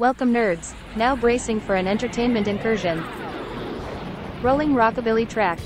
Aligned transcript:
Welcome 0.00 0.32
nerds, 0.32 0.72
now 0.96 1.14
bracing 1.14 1.60
for 1.60 1.74
an 1.74 1.86
entertainment 1.86 2.48
incursion. 2.48 3.04
Rolling 4.40 4.70
rockabilly 4.70 5.28
track. 5.28 5.58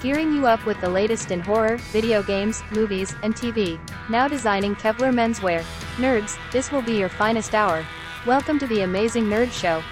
Gearing 0.00 0.32
you 0.32 0.46
up 0.46 0.64
with 0.64 0.80
the 0.80 0.88
latest 0.88 1.32
in 1.32 1.40
horror, 1.40 1.78
video 1.90 2.22
games, 2.22 2.62
movies, 2.70 3.16
and 3.24 3.34
TV. 3.34 3.80
Now 4.08 4.28
designing 4.28 4.76
Kevlar 4.76 5.12
menswear. 5.12 5.64
Nerds, 5.96 6.38
this 6.52 6.70
will 6.70 6.82
be 6.82 6.96
your 6.96 7.08
finest 7.08 7.52
hour. 7.52 7.84
Welcome 8.28 8.60
to 8.60 8.68
the 8.68 8.82
Amazing 8.82 9.24
Nerd 9.24 9.50
Show. 9.50 9.82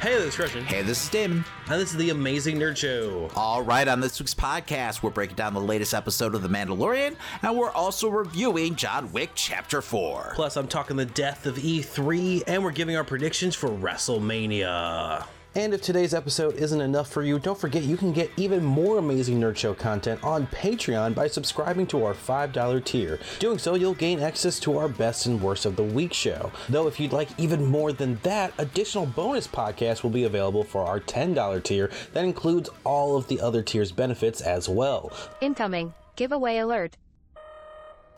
Hey, 0.00 0.14
this 0.14 0.26
is 0.26 0.36
Christian. 0.36 0.64
Hey, 0.64 0.82
this 0.82 1.02
is 1.02 1.10
Damon. 1.10 1.44
And 1.68 1.80
this 1.80 1.90
is 1.90 1.96
the 1.96 2.10
Amazing 2.10 2.60
Nerd 2.60 2.76
Show. 2.76 3.28
All 3.34 3.62
right, 3.62 3.88
on 3.88 3.98
this 3.98 4.20
week's 4.20 4.32
podcast, 4.32 5.02
we're 5.02 5.10
breaking 5.10 5.34
down 5.34 5.54
the 5.54 5.60
latest 5.60 5.92
episode 5.92 6.36
of 6.36 6.42
The 6.42 6.48
Mandalorian, 6.48 7.16
and 7.42 7.58
we're 7.58 7.72
also 7.72 8.08
reviewing 8.08 8.76
John 8.76 9.10
Wick 9.10 9.30
Chapter 9.34 9.82
4. 9.82 10.34
Plus, 10.36 10.56
I'm 10.56 10.68
talking 10.68 10.96
the 10.96 11.04
death 11.04 11.46
of 11.46 11.56
E3, 11.56 12.44
and 12.46 12.62
we're 12.62 12.70
giving 12.70 12.96
our 12.96 13.02
predictions 13.02 13.56
for 13.56 13.70
WrestleMania. 13.70 15.26
And 15.58 15.74
if 15.74 15.82
today's 15.82 16.14
episode 16.14 16.54
isn't 16.54 16.80
enough 16.80 17.10
for 17.10 17.24
you, 17.24 17.40
don't 17.40 17.58
forget 17.58 17.82
you 17.82 17.96
can 17.96 18.12
get 18.12 18.30
even 18.36 18.64
more 18.64 18.98
amazing 18.98 19.40
Nerd 19.40 19.56
Show 19.56 19.74
content 19.74 20.22
on 20.22 20.46
Patreon 20.46 21.16
by 21.16 21.26
subscribing 21.26 21.84
to 21.88 22.04
our 22.04 22.14
$5 22.14 22.84
tier. 22.84 23.18
Doing 23.40 23.58
so, 23.58 23.74
you'll 23.74 23.94
gain 23.94 24.20
access 24.20 24.60
to 24.60 24.78
our 24.78 24.86
best 24.86 25.26
and 25.26 25.42
worst 25.42 25.66
of 25.66 25.74
the 25.74 25.82
week 25.82 26.14
show. 26.14 26.52
Though, 26.68 26.86
if 26.86 27.00
you'd 27.00 27.12
like 27.12 27.30
even 27.40 27.66
more 27.66 27.92
than 27.92 28.20
that, 28.22 28.52
additional 28.58 29.04
bonus 29.04 29.48
podcasts 29.48 30.04
will 30.04 30.10
be 30.10 30.22
available 30.22 30.62
for 30.62 30.84
our 30.84 31.00
$10 31.00 31.64
tier 31.64 31.90
that 32.12 32.24
includes 32.24 32.70
all 32.84 33.16
of 33.16 33.26
the 33.26 33.40
other 33.40 33.60
tiers' 33.60 33.90
benefits 33.90 34.40
as 34.40 34.68
well. 34.68 35.10
Incoming. 35.40 35.92
Giveaway 36.14 36.58
alert. 36.58 36.96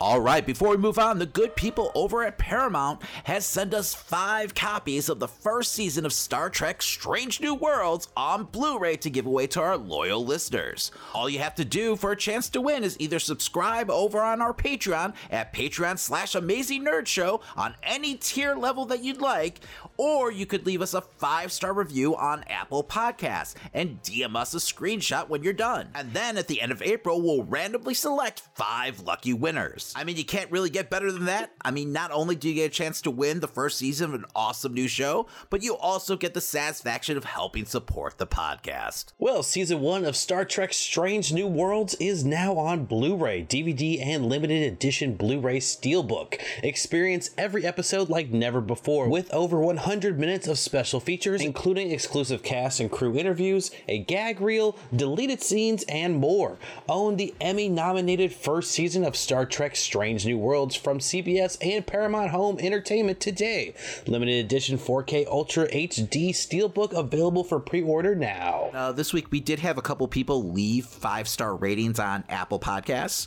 All 0.03 0.19
right, 0.19 0.47
before 0.47 0.71
we 0.71 0.79
move 0.79 0.99
on, 0.99 1.19
the 1.19 1.27
good 1.27 1.55
people 1.55 1.93
over 1.95 2.25
at 2.25 2.39
Paramount 2.39 3.03
has 3.25 3.45
sent 3.45 3.75
us 3.75 3.93
five 3.93 4.55
copies 4.55 5.11
of 5.11 5.19
the 5.19 5.29
first 5.29 5.73
season 5.73 6.07
of 6.07 6.15
Star 6.15 6.49
Trek 6.49 6.81
Strange 6.81 7.39
New 7.39 7.55
Worlds 7.55 8.09
on 8.17 8.45
Blu-ray 8.45 8.97
to 8.97 9.11
give 9.11 9.27
away 9.27 9.47
to 9.49 9.61
our 9.61 9.77
loyal 9.77 10.25
listeners. 10.25 10.91
All 11.13 11.29
you 11.29 11.41
have 11.41 11.55
to 11.57 11.67
do 11.67 11.97
for 11.97 12.13
a 12.13 12.17
chance 12.17 12.49
to 12.49 12.63
win 12.63 12.83
is 12.83 12.97
either 12.99 13.19
subscribe 13.19 13.91
over 13.91 14.23
on 14.23 14.41
our 14.41 14.55
Patreon 14.55 15.13
at 15.31 15.53
Patreon 15.53 15.99
slash 15.99 16.35
Amazing 16.35 16.87
Nerd 16.87 17.07
Show 17.07 17.43
on 17.55 17.75
any 17.83 18.15
tier 18.15 18.55
level 18.55 18.87
that 18.87 19.05
you'd 19.05 19.21
like, 19.21 19.61
or 20.01 20.33
you 20.33 20.47
could 20.47 20.65
leave 20.65 20.81
us 20.81 20.95
a 20.95 21.03
five-star 21.03 21.75
review 21.75 22.17
on 22.17 22.43
Apple 22.45 22.83
Podcasts 22.83 23.55
and 23.75 24.01
DM 24.03 24.35
us 24.35 24.55
a 24.55 24.57
screenshot 24.57 25.29
when 25.29 25.43
you're 25.43 25.53
done. 25.53 25.91
And 25.95 26.15
then 26.15 26.39
at 26.39 26.49
the 26.49 26.63
end 26.63 26.73
of 26.73 26.81
April, 26.81 27.21
we'll 27.21 27.45
randomly 27.45 27.93
select 27.93 28.41
five 28.55 29.01
lucky 29.01 29.35
winners. 29.35 29.93
I 29.95 30.05
mean, 30.05 30.17
you 30.17 30.25
can't 30.25 30.51
really 30.51 30.71
get 30.71 30.89
better 30.89 31.13
than 31.13 31.27
that. 31.27 31.53
I 31.61 31.71
mean, 31.71 31.93
not 31.93 32.13
only 32.13 32.35
do 32.35 32.49
you 32.49 32.55
get 32.55 32.71
a 32.71 32.75
chance 32.75 33.03
to 33.03 33.11
win 33.11 33.41
the 33.41 33.47
first 33.47 33.77
season 33.77 34.09
of 34.09 34.15
an 34.15 34.25
awesome 34.35 34.73
new 34.73 34.89
show, 34.89 35.27
but 35.51 35.63
you 35.63 35.77
also 35.77 36.17
get 36.17 36.33
the 36.33 36.41
satisfaction 36.41 37.19
of 37.19 37.25
helping 37.25 37.67
support 37.67 38.17
the 38.17 38.27
podcast. 38.27 39.13
Well, 39.19 39.43
season 39.43 39.83
one 39.83 40.07
of 40.07 40.17
Star 40.17 40.47
Trek 40.47 40.73
Strange 40.73 41.31
New 41.31 41.47
Worlds 41.47 41.95
is 42.01 42.25
now 42.25 42.57
on 42.57 42.87
Blu 42.87 43.17
ray, 43.17 43.45
DVD, 43.45 44.03
and 44.03 44.31
limited 44.31 44.63
edition 44.63 45.13
Blu 45.13 45.41
ray 45.41 45.59
Steelbook. 45.59 46.41
Experience 46.63 47.33
every 47.37 47.67
episode 47.67 48.09
like 48.09 48.31
never 48.31 48.63
before 48.63 49.07
with 49.07 49.31
over 49.35 49.61
100 49.61 49.90
minutes 49.91 50.47
of 50.47 50.57
special 50.57 51.01
features, 51.01 51.43
including 51.43 51.91
exclusive 51.91 52.45
cast 52.45 52.79
and 52.79 52.93
crew 52.93 53.17
interviews, 53.17 53.73
a 53.89 53.99
gag 53.99 54.41
reel, 54.41 54.79
deleted 54.95 55.43
scenes, 55.43 55.83
and 55.89 56.15
more. 56.15 56.59
Own 56.89 57.17
the 57.17 57.35
Emmy 57.41 57.69
nominated 57.69 58.33
first 58.33 58.71
season 58.71 59.05
of 59.05 59.17
Star 59.17 59.45
Trek 59.45 59.75
Strange 59.75 60.25
New 60.25 60.39
Worlds 60.39 60.77
from 60.77 61.01
CBS 61.01 61.59
and 61.61 61.85
Paramount 61.85 62.31
Home 62.31 62.61
Entertainment 62.61 63.19
today. 63.19 63.75
Limited 64.07 64.45
edition 64.45 64.79
4K 64.79 65.27
Ultra 65.27 65.69
HD 65.69 66.31
Steelbook 66.31 66.93
available 66.93 67.43
for 67.43 67.59
pre 67.59 67.83
order 67.83 68.15
now. 68.15 68.71
Uh, 68.73 68.93
this 68.93 69.13
week, 69.13 69.33
we 69.33 69.41
did 69.41 69.59
have 69.59 69.77
a 69.77 69.83
couple 69.83 70.07
people 70.07 70.53
leave 70.53 70.87
five 70.87 71.27
star 71.27 71.57
ratings 71.57 71.99
on 71.99 72.23
Apple 72.29 72.61
Podcasts. 72.61 73.27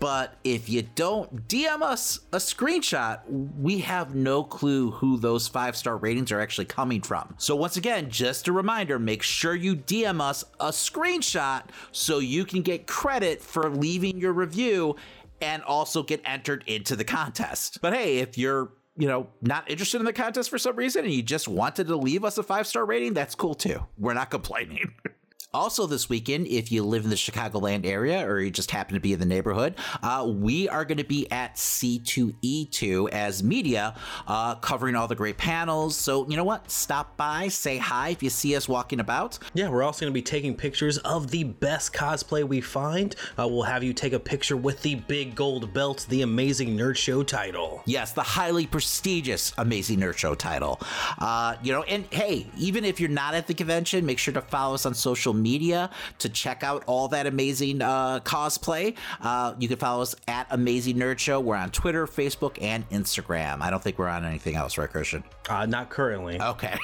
But 0.00 0.34
if 0.44 0.68
you 0.68 0.82
don't 0.94 1.48
DM 1.48 1.82
us 1.82 2.20
a 2.32 2.36
screenshot, 2.36 3.20
we 3.58 3.78
have 3.78 4.14
no 4.14 4.44
clue 4.44 4.92
who 4.92 5.18
those 5.18 5.48
five 5.48 5.76
star 5.76 5.96
ratings 5.96 6.30
are 6.30 6.40
actually 6.40 6.66
coming 6.66 7.00
from. 7.00 7.34
So, 7.38 7.56
once 7.56 7.76
again, 7.76 8.10
just 8.10 8.48
a 8.48 8.52
reminder 8.52 8.98
make 8.98 9.22
sure 9.22 9.54
you 9.54 9.76
DM 9.76 10.20
us 10.20 10.44
a 10.60 10.68
screenshot 10.68 11.64
so 11.92 12.18
you 12.18 12.44
can 12.44 12.62
get 12.62 12.86
credit 12.86 13.42
for 13.42 13.70
leaving 13.70 14.18
your 14.18 14.32
review 14.32 14.96
and 15.40 15.62
also 15.62 16.02
get 16.02 16.20
entered 16.24 16.64
into 16.66 16.96
the 16.96 17.04
contest. 17.04 17.80
But 17.80 17.94
hey, 17.94 18.18
if 18.18 18.38
you're 18.38 18.70
you 18.96 19.06
know, 19.06 19.28
not 19.40 19.70
interested 19.70 20.00
in 20.00 20.04
the 20.04 20.12
contest 20.12 20.50
for 20.50 20.58
some 20.58 20.74
reason 20.74 21.04
and 21.04 21.14
you 21.14 21.22
just 21.22 21.46
wanted 21.46 21.86
to 21.86 21.96
leave 21.96 22.24
us 22.24 22.36
a 22.36 22.42
five 22.42 22.66
star 22.66 22.84
rating, 22.84 23.14
that's 23.14 23.34
cool 23.34 23.54
too. 23.54 23.86
We're 23.96 24.14
not 24.14 24.30
complaining. 24.30 24.92
Also, 25.54 25.86
this 25.86 26.10
weekend, 26.10 26.46
if 26.46 26.70
you 26.70 26.84
live 26.84 27.04
in 27.04 27.10
the 27.10 27.16
Chicagoland 27.16 27.86
area 27.86 28.22
or 28.28 28.38
you 28.38 28.50
just 28.50 28.70
happen 28.70 28.92
to 28.92 29.00
be 29.00 29.14
in 29.14 29.18
the 29.18 29.24
neighborhood, 29.24 29.74
uh, 30.02 30.30
we 30.30 30.68
are 30.68 30.84
going 30.84 30.98
to 30.98 31.04
be 31.04 31.26
at 31.32 31.54
C2E2 31.54 33.08
as 33.08 33.42
media, 33.42 33.94
uh, 34.26 34.56
covering 34.56 34.94
all 34.94 35.08
the 35.08 35.14
great 35.14 35.38
panels. 35.38 35.96
So, 35.96 36.28
you 36.28 36.36
know 36.36 36.44
what? 36.44 36.70
Stop 36.70 37.16
by, 37.16 37.48
say 37.48 37.78
hi 37.78 38.10
if 38.10 38.22
you 38.22 38.28
see 38.28 38.54
us 38.56 38.68
walking 38.68 39.00
about. 39.00 39.38
Yeah, 39.54 39.70
we're 39.70 39.84
also 39.84 40.02
going 40.02 40.12
to 40.12 40.14
be 40.14 40.20
taking 40.20 40.54
pictures 40.54 40.98
of 40.98 41.30
the 41.30 41.44
best 41.44 41.94
cosplay 41.94 42.46
we 42.46 42.60
find. 42.60 43.16
Uh, 43.38 43.48
we'll 43.48 43.62
have 43.62 43.82
you 43.82 43.94
take 43.94 44.12
a 44.12 44.20
picture 44.20 44.58
with 44.58 44.82
the 44.82 44.96
big 44.96 45.34
gold 45.34 45.72
belt, 45.72 46.04
the 46.10 46.20
Amazing 46.20 46.76
Nerd 46.76 46.96
Show 46.96 47.22
title. 47.22 47.80
Yes, 47.86 48.12
the 48.12 48.22
highly 48.22 48.66
prestigious 48.66 49.54
Amazing 49.56 50.00
Nerd 50.00 50.18
Show 50.18 50.34
title. 50.34 50.78
Uh, 51.18 51.56
you 51.62 51.72
know, 51.72 51.84
and 51.84 52.04
hey, 52.10 52.46
even 52.58 52.84
if 52.84 53.00
you're 53.00 53.08
not 53.08 53.32
at 53.32 53.46
the 53.46 53.54
convention, 53.54 54.04
make 54.04 54.18
sure 54.18 54.34
to 54.34 54.42
follow 54.42 54.74
us 54.74 54.84
on 54.84 54.92
social 54.92 55.37
media 55.38 55.90
to 56.18 56.28
check 56.28 56.62
out 56.62 56.84
all 56.86 57.08
that 57.08 57.26
amazing 57.26 57.82
uh, 57.82 58.20
cosplay. 58.20 58.96
Uh, 59.20 59.54
you 59.58 59.68
can 59.68 59.76
follow 59.76 60.02
us 60.02 60.14
at 60.26 60.46
Amazing 60.50 60.96
Nerd 60.96 61.18
Show. 61.18 61.40
We're 61.40 61.56
on 61.56 61.70
Twitter, 61.70 62.06
Facebook, 62.06 62.60
and 62.60 62.88
Instagram. 62.90 63.60
I 63.60 63.70
don't 63.70 63.82
think 63.82 63.98
we're 63.98 64.08
on 64.08 64.24
anything 64.24 64.56
else, 64.56 64.78
right, 64.78 64.90
Christian? 64.90 65.24
Uh, 65.48 65.66
not 65.66 65.90
currently. 65.90 66.40
Okay. 66.40 66.76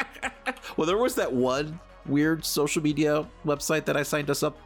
well, 0.76 0.86
there 0.86 0.98
was 0.98 1.14
that 1.16 1.32
one 1.32 1.80
weird 2.06 2.44
social 2.44 2.82
media 2.82 3.26
website 3.44 3.84
that 3.86 3.96
I 3.96 4.02
signed 4.02 4.30
us 4.30 4.42
up 4.42 4.58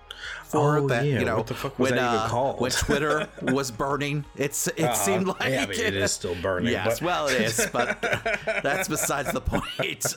for 0.45 0.79
Oh, 0.79 0.89
that 0.89 1.05
yeah. 1.07 1.19
you 1.21 1.25
know 1.25 1.37
What 1.39 1.47
the 1.47 1.55
fuck 1.55 1.79
was 1.79 1.91
when 1.91 1.99
that 1.99 2.09
even 2.13 2.25
uh, 2.25 2.29
called? 2.29 2.61
when 2.61 2.71
Twitter 2.71 3.29
was 3.43 3.71
burning 3.71 4.25
it's 4.37 4.67
it 4.69 4.81
Uh, 4.81 4.93
seemed 4.95 5.27
like 5.29 5.43
yeah, 5.49 5.67
but 5.67 5.77
it 5.79 5.95
is 5.95 6.13
still 6.13 6.35
burning, 6.37 6.73
yes 6.73 7.01
but- 7.01 7.07
well 7.07 7.29
it 7.29 7.41
is 7.41 7.69
but 7.73 8.01
that's 8.63 8.89
besides 8.89 9.33
the 9.33 9.41
point. 9.41 9.61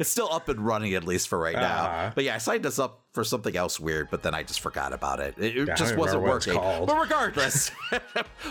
It's 0.00 0.08
still 0.10 0.28
up 0.32 0.48
and 0.48 0.60
running 0.60 0.94
at 0.94 1.04
least 1.04 1.28
for 1.28 1.38
right 1.38 1.54
now. 1.54 1.84
Uh-huh. 1.84 2.12
but 2.14 2.24
yeah 2.24 2.34
I 2.34 2.38
signed 2.38 2.64
us 2.66 2.78
up 2.78 3.00
for 3.12 3.24
something 3.24 3.54
else 3.56 3.78
weird 3.78 4.08
but 4.10 4.22
then 4.22 4.34
I 4.34 4.42
just 4.42 4.60
forgot 4.60 4.92
about 4.92 5.20
it. 5.20 5.34
It, 5.38 5.68
I 5.68 5.74
just 5.74 5.96
wasn't 5.96 6.22
remember 6.22 6.28
what 6.28 6.36
it's 6.36 6.46
working. 6.56 6.86
but 6.86 6.98
regardless 7.00 7.70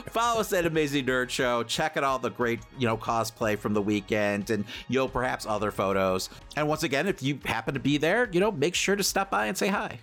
follow 0.09 0.41
us 0.41 0.53
at 0.53 0.65
Amazing 0.65 1.05
Nerd 1.05 1.29
Show. 1.29 1.63
Check 1.63 1.97
out 1.97 2.03
all 2.03 2.19
the 2.19 2.29
great 2.29 2.59
you 2.77 2.87
know 2.87 2.97
cosplay 2.97 3.57
from 3.57 3.73
the 3.73 3.81
weekend 3.81 4.49
and 4.49 4.65
you 4.87 4.99
know 4.99 5.07
perhaps 5.07 5.45
other 5.45 5.71
photos. 5.71 6.29
And 6.55 6.67
once 6.67 6.83
again 6.83 7.07
if 7.07 7.23
you 7.23 7.39
happen 7.45 7.73
to 7.73 7.79
be 7.79 7.97
there 7.97 8.29
you 8.31 8.39
know 8.39 8.51
make 8.51 8.75
sure 8.75 8.95
to 8.95 9.03
stop 9.03 9.29
by 9.31 9.47
and 9.47 9.57
say 9.57 9.67
hi 9.67 9.99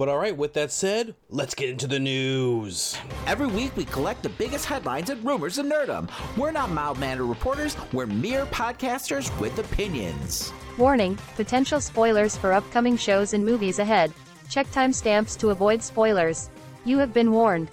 But 0.00 0.08
all 0.08 0.16
right, 0.16 0.34
with 0.34 0.54
that 0.54 0.72
said, 0.72 1.14
let's 1.28 1.54
get 1.54 1.68
into 1.68 1.86
the 1.86 1.98
news. 1.98 2.96
Every 3.26 3.46
week, 3.46 3.76
we 3.76 3.84
collect 3.84 4.22
the 4.22 4.30
biggest 4.30 4.64
headlines 4.64 5.10
and 5.10 5.22
rumors 5.22 5.58
in 5.58 5.68
nerdom. 5.68 6.08
We're 6.38 6.52
not 6.52 6.70
mild 6.70 6.98
mannered 6.98 7.26
reporters, 7.26 7.76
we're 7.92 8.06
mere 8.06 8.46
podcasters 8.46 9.30
with 9.38 9.58
opinions. 9.58 10.54
Warning 10.78 11.18
potential 11.36 11.82
spoilers 11.82 12.34
for 12.34 12.54
upcoming 12.54 12.96
shows 12.96 13.34
and 13.34 13.44
movies 13.44 13.78
ahead. 13.78 14.10
Check 14.48 14.68
timestamps 14.68 15.38
to 15.40 15.50
avoid 15.50 15.82
spoilers. 15.82 16.48
You 16.86 16.96
have 16.96 17.12
been 17.12 17.30
warned. 17.30 17.70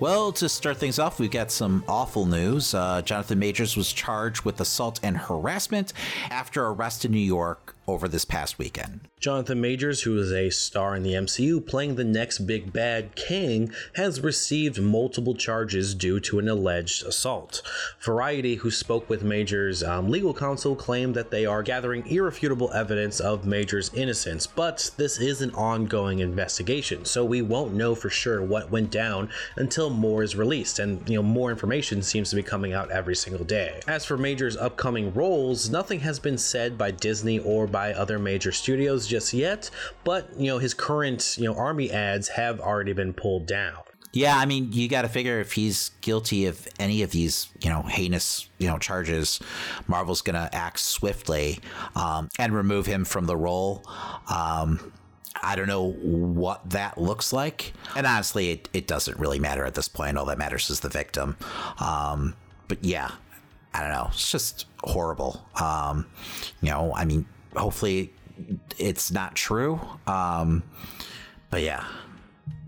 Well, 0.00 0.30
to 0.32 0.48
start 0.48 0.76
things 0.76 0.98
off, 0.98 1.20
we've 1.20 1.30
got 1.30 1.50
some 1.50 1.84
awful 1.88 2.24
news. 2.24 2.72
Uh, 2.72 3.02
Jonathan 3.02 3.38
Majors 3.38 3.76
was 3.76 3.92
charged 3.92 4.46
with 4.46 4.60
assault 4.60 5.00
and 5.02 5.16
harassment 5.16 5.92
after 6.30 6.64
arrest 6.64 7.04
in 7.04 7.10
New 7.10 7.18
York 7.18 7.74
over 7.88 8.06
this 8.06 8.24
past 8.24 8.58
weekend. 8.58 9.00
Jonathan 9.20 9.60
Majors, 9.60 10.02
who 10.02 10.16
is 10.16 10.32
a 10.32 10.48
star 10.48 10.94
in 10.94 11.02
the 11.02 11.14
MCU 11.14 11.66
playing 11.66 11.96
the 11.96 12.04
next 12.04 12.40
big 12.40 12.72
bad 12.72 13.16
Kang, 13.16 13.72
has 13.96 14.20
received 14.20 14.80
multiple 14.80 15.34
charges 15.34 15.92
due 15.92 16.20
to 16.20 16.38
an 16.38 16.48
alleged 16.48 17.04
assault. 17.04 17.60
Variety, 18.00 18.56
who 18.56 18.70
spoke 18.70 19.10
with 19.10 19.24
Majors' 19.24 19.82
um, 19.82 20.08
legal 20.08 20.32
counsel, 20.32 20.76
claimed 20.76 21.16
that 21.16 21.32
they 21.32 21.44
are 21.44 21.64
gathering 21.64 22.06
irrefutable 22.06 22.72
evidence 22.72 23.18
of 23.18 23.44
Majors' 23.44 23.92
innocence, 23.92 24.46
but 24.46 24.92
this 24.96 25.18
is 25.18 25.42
an 25.42 25.50
ongoing 25.52 26.20
investigation, 26.20 27.04
so 27.04 27.24
we 27.24 27.42
won't 27.42 27.74
know 27.74 27.96
for 27.96 28.10
sure 28.10 28.40
what 28.40 28.70
went 28.70 28.92
down 28.92 29.30
until 29.56 29.90
more 29.90 30.22
is 30.22 30.36
released, 30.36 30.78
and 30.78 31.08
you 31.08 31.16
know 31.16 31.24
more 31.24 31.50
information 31.50 32.02
seems 32.02 32.30
to 32.30 32.36
be 32.36 32.42
coming 32.44 32.72
out 32.72 32.92
every 32.92 33.16
single 33.16 33.44
day. 33.44 33.80
As 33.88 34.04
for 34.04 34.16
Majors' 34.16 34.56
upcoming 34.56 35.12
roles, 35.12 35.68
nothing 35.70 35.98
has 36.00 36.20
been 36.20 36.38
said 36.38 36.78
by 36.78 36.92
Disney 36.92 37.40
or 37.40 37.66
by 37.66 37.92
other 37.92 38.20
major 38.20 38.52
studios 38.52 39.07
just 39.08 39.32
yet, 39.32 39.70
but 40.04 40.30
you 40.38 40.46
know 40.46 40.58
his 40.58 40.74
current 40.74 41.36
you 41.38 41.44
know 41.44 41.54
army 41.54 41.90
ads 41.90 42.28
have 42.28 42.60
already 42.60 42.92
been 42.92 43.12
pulled 43.12 43.46
down. 43.46 43.78
Yeah, 44.12 44.36
I 44.38 44.46
mean, 44.46 44.72
you 44.72 44.88
got 44.88 45.02
to 45.02 45.08
figure 45.08 45.38
if 45.38 45.52
he's 45.52 45.90
guilty 46.00 46.46
of 46.46 46.66
any 46.78 47.02
of 47.02 47.10
these, 47.10 47.48
you 47.60 47.68
know, 47.68 47.82
heinous, 47.82 48.48
you 48.58 48.66
know, 48.66 48.78
charges, 48.78 49.38
Marvel's 49.86 50.22
going 50.22 50.34
to 50.34 50.48
act 50.54 50.80
swiftly 50.80 51.60
um, 51.94 52.30
and 52.38 52.54
remove 52.54 52.86
him 52.86 53.04
from 53.04 53.26
the 53.26 53.36
role. 53.36 53.84
Um, 54.30 54.92
I 55.42 55.56
don't 55.56 55.68
know 55.68 55.92
what 55.92 56.70
that 56.70 56.98
looks 56.98 57.32
like. 57.32 57.74
And 57.94 58.06
honestly, 58.06 58.50
it, 58.50 58.68
it 58.72 58.86
doesn't 58.86 59.18
really 59.18 59.38
matter 59.38 59.64
at 59.64 59.74
this 59.74 59.88
point. 59.88 60.16
All 60.16 60.24
that 60.26 60.38
matters 60.38 60.70
is 60.70 60.80
the 60.80 60.88
victim. 60.88 61.36
Um, 61.78 62.34
but 62.66 62.82
yeah, 62.82 63.10
I 63.74 63.82
don't 63.82 63.90
know. 63.92 64.08
It's 64.10 64.30
just 64.30 64.66
horrible. 64.84 65.46
Um, 65.60 66.06
you 66.62 66.70
know, 66.70 66.94
I 66.94 67.04
mean, 67.04 67.26
hopefully 67.54 68.12
it's 68.78 69.10
not 69.10 69.34
true. 69.34 69.80
Um, 70.06 70.62
but 71.50 71.62
yeah, 71.62 71.84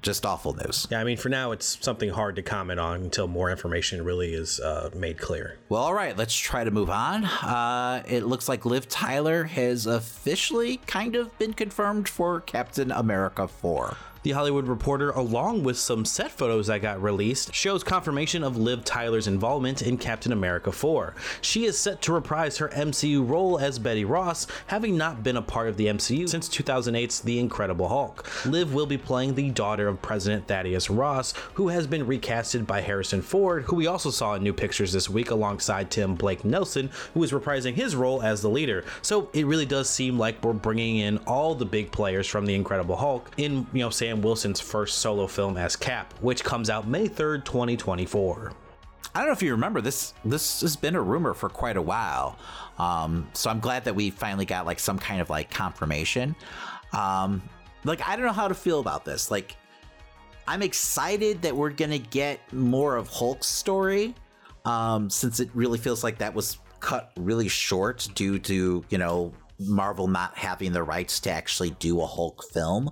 just 0.02 0.24
awful 0.24 0.54
news. 0.54 0.86
Yeah, 0.90 1.00
I 1.00 1.04
mean, 1.04 1.16
for 1.16 1.28
now, 1.28 1.52
it's 1.52 1.78
something 1.80 2.10
hard 2.10 2.36
to 2.36 2.42
comment 2.42 2.80
on 2.80 3.02
until 3.02 3.28
more 3.28 3.50
information 3.50 4.02
really 4.04 4.32
is 4.34 4.60
uh, 4.60 4.90
made 4.94 5.18
clear. 5.18 5.58
Well, 5.68 5.82
all 5.82 5.94
right, 5.94 6.16
let's 6.16 6.34
try 6.34 6.64
to 6.64 6.70
move 6.70 6.90
on. 6.90 7.24
Uh, 7.24 8.02
it 8.08 8.24
looks 8.24 8.48
like 8.48 8.64
Liv 8.64 8.88
Tyler 8.88 9.44
has 9.44 9.86
officially 9.86 10.78
kind 10.86 11.16
of 11.16 11.36
been 11.38 11.52
confirmed 11.52 12.08
for 12.08 12.40
Captain 12.40 12.90
America 12.90 13.46
4. 13.46 13.96
The 14.22 14.32
Hollywood 14.32 14.68
Reporter, 14.68 15.12
along 15.12 15.62
with 15.62 15.78
some 15.78 16.04
set 16.04 16.30
photos 16.30 16.66
that 16.66 16.82
got 16.82 17.02
released, 17.02 17.54
shows 17.54 17.82
confirmation 17.82 18.44
of 18.44 18.54
Liv 18.54 18.84
Tyler's 18.84 19.26
involvement 19.26 19.80
in 19.80 19.96
Captain 19.96 20.30
America 20.30 20.70
4. 20.70 21.14
She 21.40 21.64
is 21.64 21.78
set 21.78 22.02
to 22.02 22.12
reprise 22.12 22.58
her 22.58 22.68
MCU 22.68 23.26
role 23.26 23.58
as 23.58 23.78
Betty 23.78 24.04
Ross, 24.04 24.46
having 24.66 24.98
not 24.98 25.22
been 25.22 25.38
a 25.38 25.42
part 25.42 25.68
of 25.68 25.78
the 25.78 25.86
MCU 25.86 26.28
since 26.28 26.50
2008's 26.50 27.20
The 27.20 27.38
Incredible 27.38 27.88
Hulk. 27.88 28.28
Liv 28.44 28.74
will 28.74 28.84
be 28.84 28.98
playing 28.98 29.36
the 29.36 29.48
daughter 29.48 29.88
of 29.88 30.02
President 30.02 30.46
Thaddeus 30.46 30.90
Ross, 30.90 31.32
who 31.54 31.68
has 31.68 31.86
been 31.86 32.04
recasted 32.04 32.66
by 32.66 32.82
Harrison 32.82 33.22
Ford, 33.22 33.62
who 33.62 33.76
we 33.76 33.86
also 33.86 34.10
saw 34.10 34.34
in 34.34 34.42
new 34.42 34.52
pictures 34.52 34.92
this 34.92 35.08
week 35.08 35.30
alongside 35.30 35.90
Tim 35.90 36.14
Blake 36.14 36.44
Nelson, 36.44 36.90
who 37.14 37.22
is 37.22 37.32
reprising 37.32 37.72
his 37.72 37.96
role 37.96 38.20
as 38.20 38.42
the 38.42 38.50
leader. 38.50 38.84
So 39.00 39.30
it 39.32 39.46
really 39.46 39.64
does 39.64 39.88
seem 39.88 40.18
like 40.18 40.44
we're 40.44 40.52
bringing 40.52 40.98
in 40.98 41.16
all 41.26 41.54
the 41.54 41.64
big 41.64 41.90
players 41.90 42.26
from 42.26 42.44
The 42.44 42.54
Incredible 42.54 42.96
Hulk 42.96 43.30
in, 43.38 43.66
you 43.72 43.80
know, 43.80 43.88
Sam 43.88 44.09
Sam 44.10 44.22
Wilson's 44.22 44.58
first 44.58 44.98
solo 44.98 45.28
film 45.28 45.56
as 45.56 45.76
Cap, 45.76 46.12
which 46.20 46.42
comes 46.42 46.68
out 46.68 46.88
May 46.88 47.08
3rd, 47.08 47.44
2024. 47.44 48.52
I 49.14 49.18
don't 49.20 49.28
know 49.28 49.32
if 49.32 49.40
you 49.40 49.52
remember 49.52 49.80
this. 49.80 50.14
This 50.24 50.62
has 50.62 50.74
been 50.74 50.96
a 50.96 51.00
rumor 51.00 51.32
for 51.32 51.48
quite 51.48 51.76
a 51.76 51.82
while, 51.82 52.36
um, 52.76 53.28
so 53.34 53.50
I'm 53.50 53.60
glad 53.60 53.84
that 53.84 53.94
we 53.94 54.10
finally 54.10 54.44
got 54.44 54.66
like 54.66 54.80
some 54.80 54.98
kind 54.98 55.20
of 55.20 55.30
like 55.30 55.48
confirmation. 55.48 56.34
Um, 56.92 57.40
like 57.84 58.00
I 58.04 58.16
don't 58.16 58.26
know 58.26 58.32
how 58.32 58.48
to 58.48 58.54
feel 58.54 58.80
about 58.80 59.04
this. 59.04 59.30
Like 59.30 59.54
I'm 60.48 60.62
excited 60.62 61.42
that 61.42 61.54
we're 61.54 61.70
gonna 61.70 61.98
get 61.98 62.40
more 62.52 62.96
of 62.96 63.06
Hulk's 63.06 63.46
story, 63.46 64.16
um, 64.64 65.08
since 65.08 65.38
it 65.38 65.50
really 65.54 65.78
feels 65.78 66.02
like 66.02 66.18
that 66.18 66.34
was 66.34 66.58
cut 66.80 67.12
really 67.16 67.46
short 67.46 68.08
due 68.16 68.40
to 68.40 68.84
you 68.88 68.98
know 68.98 69.32
Marvel 69.60 70.08
not 70.08 70.36
having 70.36 70.72
the 70.72 70.82
rights 70.82 71.20
to 71.20 71.30
actually 71.30 71.70
do 71.70 72.00
a 72.00 72.06
Hulk 72.08 72.42
film. 72.52 72.90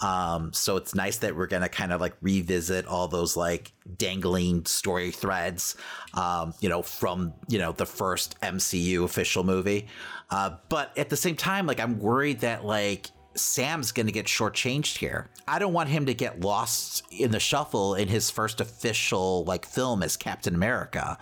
Um, 0.00 0.52
so 0.52 0.76
it's 0.76 0.94
nice 0.94 1.18
that 1.18 1.36
we're 1.36 1.46
gonna 1.46 1.68
kind 1.68 1.92
of 1.92 2.00
like 2.00 2.14
revisit 2.20 2.86
all 2.86 3.08
those 3.08 3.36
like 3.36 3.72
dangling 3.98 4.64
story 4.64 5.10
threads, 5.10 5.76
um, 6.14 6.54
you 6.60 6.68
know, 6.68 6.82
from 6.82 7.34
you 7.48 7.58
know 7.58 7.72
the 7.72 7.86
first 7.86 8.40
MCU 8.40 9.04
official 9.04 9.44
movie. 9.44 9.86
Uh, 10.30 10.56
but 10.68 10.96
at 10.96 11.10
the 11.10 11.16
same 11.16 11.36
time, 11.36 11.66
like 11.66 11.80
I'm 11.80 11.98
worried 11.98 12.40
that 12.40 12.64
like 12.64 13.10
Sam's 13.34 13.92
going 13.92 14.06
to 14.06 14.12
get 14.12 14.26
shortchanged 14.26 14.98
here. 14.98 15.30
I 15.46 15.58
don't 15.58 15.72
want 15.72 15.88
him 15.88 16.06
to 16.06 16.14
get 16.14 16.40
lost 16.40 17.04
in 17.10 17.30
the 17.30 17.40
shuffle 17.40 17.94
in 17.94 18.08
his 18.08 18.30
first 18.30 18.60
official 18.60 19.44
like 19.44 19.66
film 19.66 20.02
as 20.02 20.16
Captain 20.16 20.54
America. 20.54 21.18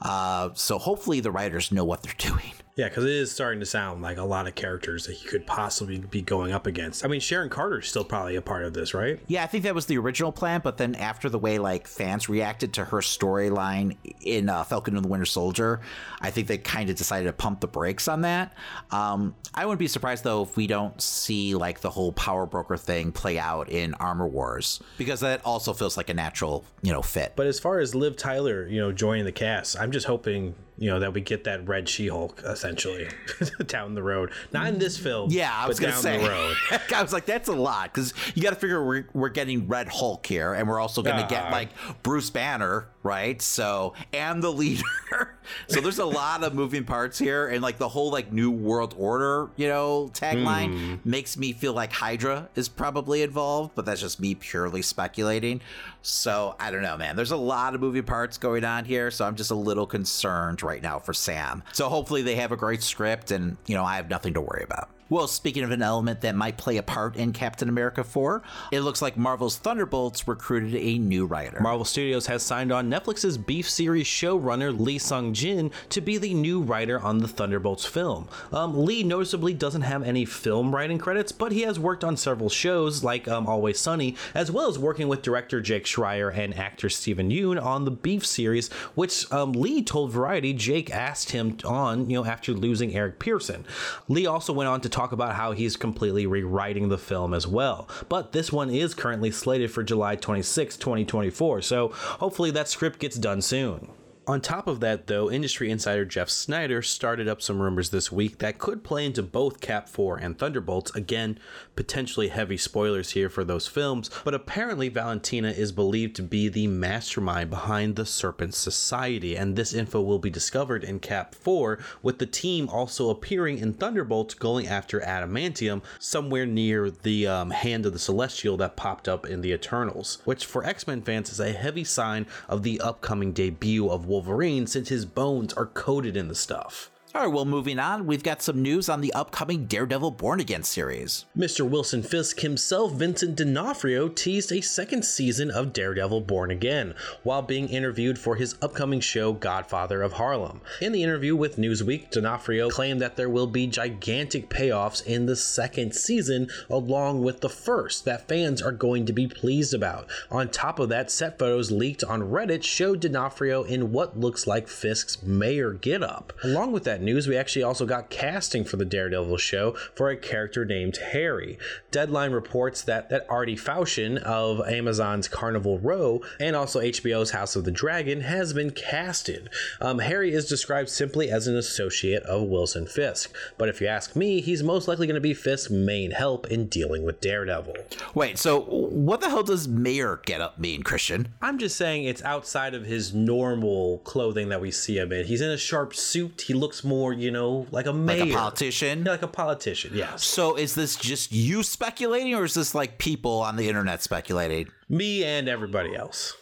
Uh, 0.00 0.50
so 0.54 0.78
hopefully 0.78 1.20
the 1.20 1.30
writers 1.30 1.72
know 1.72 1.84
what 1.84 2.02
they're 2.02 2.14
doing. 2.18 2.52
Yeah, 2.76 2.90
because 2.90 3.04
it 3.04 3.10
is 3.10 3.32
starting 3.32 3.60
to 3.60 3.66
sound 3.66 4.02
like 4.02 4.18
a 4.18 4.22
lot 4.22 4.46
of 4.46 4.54
characters 4.54 5.06
that 5.06 5.14
he 5.14 5.26
could 5.26 5.46
possibly 5.46 5.98
be 5.98 6.20
going 6.20 6.52
up 6.52 6.66
against. 6.66 7.06
I 7.06 7.08
mean, 7.08 7.20
Sharon 7.20 7.48
Carter's 7.48 7.88
still 7.88 8.04
probably 8.04 8.36
a 8.36 8.42
part 8.42 8.64
of 8.64 8.74
this, 8.74 8.92
right? 8.92 9.18
Yeah, 9.28 9.44
I 9.44 9.46
think 9.46 9.64
that 9.64 9.74
was 9.74 9.86
the 9.86 9.96
original 9.96 10.30
plan, 10.30 10.60
but 10.62 10.76
then 10.76 10.94
after 10.94 11.30
the 11.30 11.38
way 11.38 11.58
like 11.58 11.86
fans 11.86 12.28
reacted 12.28 12.74
to 12.74 12.84
her 12.84 12.98
storyline 12.98 13.96
in 14.20 14.50
uh, 14.50 14.62
Falcon 14.62 14.94
and 14.94 15.02
the 15.02 15.08
Winter 15.08 15.24
Soldier, 15.24 15.80
I 16.20 16.30
think 16.30 16.48
they 16.48 16.58
kind 16.58 16.90
of 16.90 16.96
decided 16.96 17.24
to 17.28 17.32
pump 17.32 17.60
the 17.60 17.66
brakes 17.66 18.08
on 18.08 18.20
that. 18.20 18.52
Um, 18.90 19.34
I 19.54 19.64
wouldn't 19.64 19.78
be 19.78 19.88
surprised 19.88 20.22
though 20.22 20.42
if 20.42 20.54
we 20.54 20.66
don't 20.66 21.00
see 21.00 21.54
like 21.54 21.80
the 21.80 21.90
whole 21.90 22.12
power 22.12 22.44
broker 22.44 22.76
thing 22.76 23.10
play 23.10 23.38
out 23.38 23.70
in 23.70 23.94
Armor 23.94 24.26
Wars 24.26 24.82
because 24.98 25.20
that 25.20 25.40
also 25.46 25.72
feels 25.72 25.96
like 25.96 26.10
a 26.10 26.14
natural, 26.14 26.62
you 26.82 26.92
know, 26.92 27.00
fit. 27.00 27.32
But 27.36 27.46
as 27.46 27.58
far 27.58 27.78
as 27.78 27.94
Liv 27.94 28.18
Tyler, 28.18 28.66
you 28.66 28.78
know, 28.78 28.92
joining 28.92 29.24
the 29.24 29.32
cast, 29.32 29.80
I'm 29.80 29.92
just 29.92 30.06
hoping 30.06 30.54
you 30.78 30.90
know 30.90 31.00
that 31.00 31.12
we 31.12 31.20
get 31.20 31.44
that 31.44 31.66
red 31.66 31.88
She-Hulk 31.88 32.42
essentially 32.44 33.08
down 33.66 33.94
the 33.94 34.02
road. 34.02 34.30
Not 34.52 34.66
in 34.66 34.78
this 34.78 34.98
film. 34.98 35.30
Yeah, 35.30 35.52
I 35.54 35.66
was 35.66 35.80
gonna 35.80 35.92
say. 35.94 36.16
I 36.94 37.02
was 37.02 37.12
like, 37.12 37.26
that's 37.26 37.48
a 37.48 37.54
lot 37.54 37.92
because 37.92 38.12
you 38.34 38.42
got 38.42 38.50
to 38.50 38.56
figure 38.56 38.84
we're 38.84 39.08
we're 39.14 39.28
getting 39.28 39.68
Red 39.68 39.88
Hulk 39.88 40.26
here, 40.26 40.54
and 40.54 40.68
we're 40.68 40.80
also 40.80 41.02
gonna 41.02 41.22
uh, 41.22 41.28
get 41.28 41.50
like 41.50 41.70
Bruce 42.02 42.30
Banner, 42.30 42.88
right? 43.02 43.40
So 43.40 43.94
and 44.12 44.42
the 44.42 44.52
leader. 44.52 45.35
So 45.68 45.80
there's 45.80 45.98
a 45.98 46.04
lot 46.04 46.42
of 46.42 46.54
moving 46.54 46.84
parts 46.84 47.18
here, 47.18 47.48
and 47.48 47.62
like 47.62 47.78
the 47.78 47.88
whole 47.88 48.10
like 48.10 48.32
New 48.32 48.50
World 48.50 48.94
Order, 48.98 49.50
you 49.56 49.68
know, 49.68 50.10
tagline 50.12 50.74
mm. 50.74 50.98
makes 51.04 51.36
me 51.36 51.52
feel 51.52 51.72
like 51.72 51.92
Hydra 51.92 52.48
is 52.54 52.68
probably 52.68 53.22
involved, 53.22 53.72
but 53.74 53.84
that's 53.84 54.00
just 54.00 54.20
me 54.20 54.34
purely 54.34 54.82
speculating. 54.82 55.60
So 56.02 56.54
I 56.60 56.70
don't 56.70 56.82
know, 56.82 56.96
man. 56.96 57.16
There's 57.16 57.32
a 57.32 57.36
lot 57.36 57.74
of 57.74 57.80
moving 57.80 58.04
parts 58.04 58.38
going 58.38 58.64
on 58.64 58.84
here, 58.84 59.10
so 59.10 59.24
I'm 59.24 59.36
just 59.36 59.50
a 59.50 59.56
little 59.56 59.86
concerned 59.86 60.62
right 60.62 60.82
now 60.82 60.98
for 60.98 61.12
Sam. 61.12 61.62
So 61.72 61.88
hopefully 61.88 62.22
they 62.22 62.36
have 62.36 62.52
a 62.52 62.56
great 62.56 62.82
script, 62.82 63.30
and 63.30 63.56
you 63.66 63.74
know 63.74 63.84
I 63.84 63.96
have 63.96 64.08
nothing 64.08 64.34
to 64.34 64.40
worry 64.40 64.62
about. 64.62 64.88
Well, 65.08 65.28
speaking 65.28 65.62
of 65.62 65.70
an 65.70 65.82
element 65.82 66.22
that 66.22 66.34
might 66.34 66.56
play 66.56 66.78
a 66.78 66.82
part 66.82 67.14
in 67.14 67.32
Captain 67.32 67.68
America 67.68 68.02
4, 68.02 68.42
it 68.72 68.80
looks 68.80 69.00
like 69.00 69.16
Marvel's 69.16 69.56
Thunderbolts 69.56 70.26
recruited 70.26 70.74
a 70.74 70.98
new 70.98 71.26
writer. 71.26 71.60
Marvel 71.60 71.84
Studios 71.84 72.26
has 72.26 72.42
signed 72.42 72.72
on 72.72 72.90
Netflix's 72.90 73.38
Beef 73.38 73.70
series 73.70 74.08
showrunner 74.08 74.76
Lee 74.76 74.98
Sung 74.98 75.32
Jin 75.32 75.70
to 75.90 76.00
be 76.00 76.18
the 76.18 76.34
new 76.34 76.60
writer 76.60 76.98
on 76.98 77.18
the 77.18 77.28
Thunderbolts 77.28 77.86
film. 77.86 78.28
Um, 78.50 78.84
Lee 78.84 79.04
noticeably 79.04 79.54
doesn't 79.54 79.82
have 79.82 80.02
any 80.02 80.24
film 80.24 80.74
writing 80.74 80.98
credits, 80.98 81.30
but 81.30 81.52
he 81.52 81.60
has 81.60 81.78
worked 81.78 82.02
on 82.02 82.16
several 82.16 82.48
shows 82.48 83.04
like 83.04 83.28
um, 83.28 83.46
Always 83.46 83.78
Sunny, 83.78 84.16
as 84.34 84.50
well 84.50 84.68
as 84.68 84.76
working 84.76 85.06
with 85.06 85.22
director 85.22 85.60
Jake 85.60 85.84
Schreier 85.84 86.36
and 86.36 86.52
actor 86.58 86.88
Steven 86.88 87.30
Yeun 87.30 87.62
on 87.62 87.84
the 87.84 87.92
Beef 87.92 88.26
series, 88.26 88.72
which 88.96 89.30
um, 89.30 89.52
Lee 89.52 89.84
told 89.84 90.10
Variety 90.10 90.52
Jake 90.52 90.90
asked 90.90 91.30
him 91.30 91.58
on, 91.64 92.10
you 92.10 92.16
know, 92.16 92.24
after 92.24 92.52
losing 92.52 92.92
Eric 92.92 93.20
Pearson. 93.20 93.64
Lee 94.08 94.26
also 94.26 94.52
went 94.52 94.68
on 94.68 94.80
to 94.80 94.95
talk 94.96 95.12
about 95.12 95.34
how 95.34 95.52
he's 95.52 95.76
completely 95.76 96.26
rewriting 96.26 96.88
the 96.88 96.96
film 96.96 97.34
as 97.34 97.46
well. 97.46 97.88
But 98.08 98.32
this 98.32 98.50
one 98.50 98.70
is 98.70 98.94
currently 98.94 99.30
slated 99.30 99.70
for 99.70 99.82
July 99.82 100.16
26, 100.16 100.76
2024, 100.78 101.60
so 101.60 101.88
hopefully 101.88 102.50
that 102.52 102.68
script 102.68 102.98
gets 102.98 103.16
done 103.16 103.42
soon. 103.42 103.90
On 104.28 104.40
top 104.40 104.66
of 104.66 104.80
that, 104.80 105.06
though, 105.06 105.30
industry 105.30 105.70
insider 105.70 106.04
Jeff 106.04 106.28
Sneider 106.28 106.82
started 106.82 107.28
up 107.28 107.40
some 107.40 107.62
rumors 107.62 107.90
this 107.90 108.10
week 108.10 108.38
that 108.38 108.58
could 108.58 108.82
play 108.82 109.06
into 109.06 109.22
both 109.22 109.60
Cap 109.60 109.88
4 109.88 110.16
and 110.16 110.36
Thunderbolts. 110.36 110.92
Again, 110.96 111.38
potentially 111.76 112.26
heavy 112.26 112.56
spoilers 112.56 113.10
here 113.10 113.28
for 113.28 113.44
those 113.44 113.68
films, 113.68 114.10
but 114.24 114.34
apparently 114.34 114.88
Valentina 114.88 115.50
is 115.50 115.70
believed 115.70 116.16
to 116.16 116.24
be 116.24 116.48
the 116.48 116.66
mastermind 116.66 117.50
behind 117.50 117.94
the 117.94 118.04
Serpent 118.04 118.54
Society, 118.54 119.36
and 119.36 119.54
this 119.54 119.72
info 119.72 120.02
will 120.02 120.18
be 120.18 120.28
discovered 120.28 120.82
in 120.82 120.98
Cap 120.98 121.32
4, 121.32 121.78
with 122.02 122.18
the 122.18 122.26
team 122.26 122.68
also 122.68 123.10
appearing 123.10 123.58
in 123.58 123.74
Thunderbolts 123.74 124.34
going 124.34 124.66
after 124.66 124.98
Adamantium 125.02 125.82
somewhere 126.00 126.46
near 126.46 126.90
the 126.90 127.28
um, 127.28 127.50
Hand 127.50 127.86
of 127.86 127.92
the 127.92 127.98
Celestial 128.00 128.56
that 128.56 128.74
popped 128.74 129.06
up 129.06 129.24
in 129.24 129.40
the 129.40 129.52
Eternals, 129.52 130.18
which 130.24 130.44
for 130.44 130.64
X 130.64 130.88
Men 130.88 131.00
fans 131.00 131.30
is 131.30 131.38
a 131.38 131.52
heavy 131.52 131.84
sign 131.84 132.26
of 132.48 132.64
the 132.64 132.80
upcoming 132.80 133.30
debut 133.30 133.88
of 133.88 134.15
Wolverine 134.16 134.66
since 134.66 134.88
his 134.88 135.04
bones 135.04 135.52
are 135.52 135.66
coated 135.66 136.16
in 136.16 136.28
the 136.28 136.34
stuff. 136.34 136.90
All 137.16 137.22
right, 137.22 137.32
well, 137.32 137.46
moving 137.46 137.78
on, 137.78 138.06
we've 138.06 138.22
got 138.22 138.42
some 138.42 138.60
news 138.60 138.90
on 138.90 139.00
the 139.00 139.10
upcoming 139.14 139.64
Daredevil 139.64 140.10
Born 140.10 140.38
Again 140.38 140.64
series. 140.64 141.24
Mr. 141.34 141.66
Wilson 141.66 142.02
Fisk 142.02 142.40
himself, 142.40 142.92
Vincent 142.92 143.36
D'Onofrio, 143.36 144.08
teased 144.08 144.52
a 144.52 144.60
second 144.60 145.02
season 145.02 145.50
of 145.50 145.72
Daredevil 145.72 146.20
Born 146.20 146.50
Again 146.50 146.94
while 147.22 147.40
being 147.40 147.70
interviewed 147.70 148.18
for 148.18 148.36
his 148.36 148.56
upcoming 148.60 149.00
show 149.00 149.32
Godfather 149.32 150.02
of 150.02 150.12
Harlem. 150.12 150.60
In 150.82 150.92
the 150.92 151.02
interview 151.02 151.34
with 151.34 151.56
Newsweek, 151.56 152.10
D'Onofrio 152.10 152.68
claimed 152.68 153.00
that 153.00 153.16
there 153.16 153.30
will 153.30 153.46
be 153.46 153.66
gigantic 153.66 154.50
payoffs 154.50 155.02
in 155.06 155.24
the 155.24 155.36
second 155.36 155.94
season 155.94 156.50
along 156.68 157.22
with 157.22 157.40
the 157.40 157.48
first 157.48 158.04
that 158.04 158.28
fans 158.28 158.60
are 158.60 158.72
going 158.72 159.06
to 159.06 159.14
be 159.14 159.26
pleased 159.26 159.72
about. 159.72 160.06
On 160.30 160.50
top 160.50 160.78
of 160.78 160.90
that, 160.90 161.10
set 161.10 161.38
photos 161.38 161.70
leaked 161.70 162.04
on 162.04 162.20
Reddit 162.20 162.62
showed 162.62 163.00
D'Onofrio 163.00 163.62
in 163.62 163.90
what 163.90 164.20
looks 164.20 164.46
like 164.46 164.68
Fisk's 164.68 165.22
mayor 165.22 165.72
getup. 165.72 166.34
Along 166.44 166.72
with 166.72 166.84
that 166.84 167.05
news, 167.06 167.26
we 167.26 167.36
actually 167.36 167.62
also 167.62 167.86
got 167.86 168.10
casting 168.10 168.64
for 168.64 168.76
the 168.76 168.84
Daredevil 168.84 169.38
show 169.38 169.72
for 169.94 170.10
a 170.10 170.16
character 170.16 170.66
named 170.66 170.98
Harry. 171.12 171.58
Deadline 171.90 172.32
reports 172.32 172.82
that 172.82 173.08
that 173.08 173.24
Arty 173.30 173.56
Froushan 173.56 174.18
of 174.18 174.60
Amazon's 174.68 175.28
Carnival 175.28 175.78
Row 175.78 176.20
and 176.38 176.54
also 176.54 176.80
HBO's 176.80 177.30
House 177.30 177.56
of 177.56 177.64
the 177.64 177.70
Dragon 177.70 178.20
has 178.20 178.52
been 178.52 178.70
casted. 178.70 179.48
Um, 179.80 180.00
Harry 180.00 180.34
is 180.34 180.46
described 180.46 180.90
simply 180.90 181.30
as 181.30 181.46
an 181.46 181.56
associate 181.56 182.22
of 182.24 182.42
Wilson 182.48 182.86
Fisk, 182.86 183.34
but 183.56 183.68
if 183.68 183.80
you 183.80 183.86
ask 183.86 184.14
me, 184.16 184.40
he's 184.40 184.62
most 184.62 184.88
likely 184.88 185.06
going 185.06 185.14
to 185.14 185.20
be 185.20 185.34
Fisk's 185.34 185.70
main 185.70 186.10
help 186.10 186.46
in 186.48 186.66
dealing 186.66 187.04
with 187.04 187.20
Daredevil. 187.20 187.74
Wait, 188.14 188.38
so 188.38 188.60
what 188.60 189.20
the 189.20 189.28
hell 189.28 189.42
does 189.42 189.68
mayor 189.68 190.20
get 190.24 190.40
up 190.40 190.58
mean, 190.58 190.82
Christian? 190.82 191.28
I'm 191.40 191.58
just 191.58 191.76
saying 191.76 192.04
it's 192.04 192.22
outside 192.22 192.74
of 192.74 192.84
his 192.84 193.14
normal 193.14 193.98
clothing 193.98 194.48
that 194.48 194.60
we 194.60 194.70
see 194.70 194.98
him 194.98 195.12
in. 195.12 195.26
He's 195.26 195.40
in 195.40 195.50
a 195.50 195.56
sharp 195.56 195.94
suit. 195.94 196.42
He 196.42 196.54
looks 196.54 196.82
more, 196.82 196.95
you 197.12 197.30
know, 197.30 197.66
like 197.70 197.86
a 197.86 197.92
mayor. 197.92 198.24
Like 198.24 198.30
a 198.30 198.34
politician? 198.34 199.04
Yeah, 199.04 199.10
like 199.12 199.22
a 199.22 199.28
politician, 199.28 199.92
yes. 199.94 200.24
So 200.24 200.56
is 200.56 200.74
this 200.74 200.96
just 200.96 201.32
you 201.32 201.62
speculating 201.62 202.34
or 202.34 202.44
is 202.44 202.54
this 202.54 202.74
like 202.74 202.98
people 202.98 203.40
on 203.40 203.56
the 203.56 203.68
internet 203.68 204.02
speculating? 204.02 204.68
Me 204.88 205.24
and 205.24 205.48
everybody 205.48 205.94
else. 205.94 206.34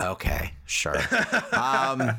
Okay, 0.00 0.54
sure. 0.64 0.96
um, 1.52 2.10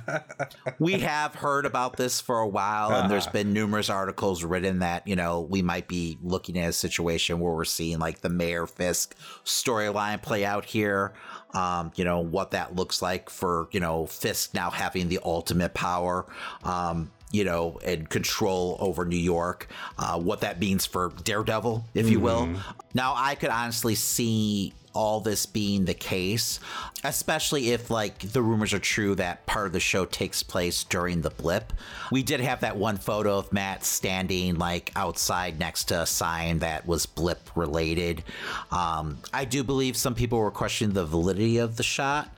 we 0.77 0.99
have 0.99 1.33
heard 1.33 1.65
about 1.65 1.97
this 1.97 2.21
for 2.21 2.39
a 2.39 2.47
while, 2.47 2.91
and 2.91 3.09
there's 3.09 3.25
been 3.25 3.53
numerous 3.53 3.89
articles 3.89 4.43
written 4.43 4.79
that 4.79 5.07
you 5.07 5.15
know 5.15 5.41
we 5.41 5.63
might 5.63 5.87
be 5.87 6.19
looking 6.21 6.59
at 6.59 6.69
a 6.69 6.73
situation 6.73 7.39
where 7.39 7.53
we're 7.53 7.65
seeing 7.65 7.97
like 7.97 8.21
the 8.21 8.29
Mayor 8.29 8.67
Fisk 8.67 9.15
storyline 9.45 10.21
play 10.21 10.45
out 10.45 10.65
here. 10.65 11.13
Um, 11.55 11.91
you 11.95 12.05
know 12.05 12.19
what 12.19 12.51
that 12.51 12.75
looks 12.75 13.01
like 13.01 13.31
for 13.31 13.67
you 13.71 13.79
know 13.79 14.05
Fisk 14.05 14.53
now 14.53 14.69
having 14.69 15.09
the 15.09 15.19
ultimate 15.23 15.73
power. 15.73 16.27
Um, 16.63 17.11
you 17.31 17.43
know, 17.43 17.79
and 17.83 18.09
control 18.09 18.77
over 18.79 19.05
New 19.05 19.15
York, 19.15 19.67
uh, 19.97 20.19
what 20.19 20.41
that 20.41 20.59
means 20.59 20.85
for 20.85 21.11
Daredevil, 21.23 21.85
if 21.93 22.09
you 22.09 22.19
will. 22.19 22.49
Now, 22.93 23.13
I 23.15 23.35
could 23.35 23.49
honestly 23.49 23.95
see 23.95 24.73
all 24.93 25.21
this 25.21 25.45
being 25.45 25.85
the 25.85 25.93
case, 25.93 26.59
especially 27.03 27.71
if 27.71 27.89
like 27.89 28.19
the 28.19 28.41
rumors 28.41 28.73
are 28.73 28.79
true 28.79 29.15
that 29.15 29.45
part 29.45 29.67
of 29.67 29.73
the 29.73 29.79
show 29.79 30.05
takes 30.05 30.43
place 30.43 30.83
during 30.83 31.21
the 31.21 31.29
blip. 31.29 31.71
We 32.11 32.23
did 32.23 32.41
have 32.41 32.61
that 32.61 32.75
one 32.77 32.97
photo 32.97 33.37
of 33.37 33.53
Matt 33.53 33.85
standing 33.85 34.55
like 34.55 34.91
outside 34.95 35.59
next 35.59 35.85
to 35.85 36.01
a 36.01 36.05
sign 36.05 36.59
that 36.59 36.85
was 36.85 37.05
blip 37.05 37.55
related. 37.55 38.23
Um, 38.71 39.19
I 39.33 39.45
do 39.45 39.63
believe 39.63 39.95
some 39.95 40.15
people 40.15 40.39
were 40.39 40.51
questioning 40.51 40.93
the 40.93 41.05
validity 41.05 41.57
of 41.57 41.77
the 41.77 41.83
shot. 41.83 42.29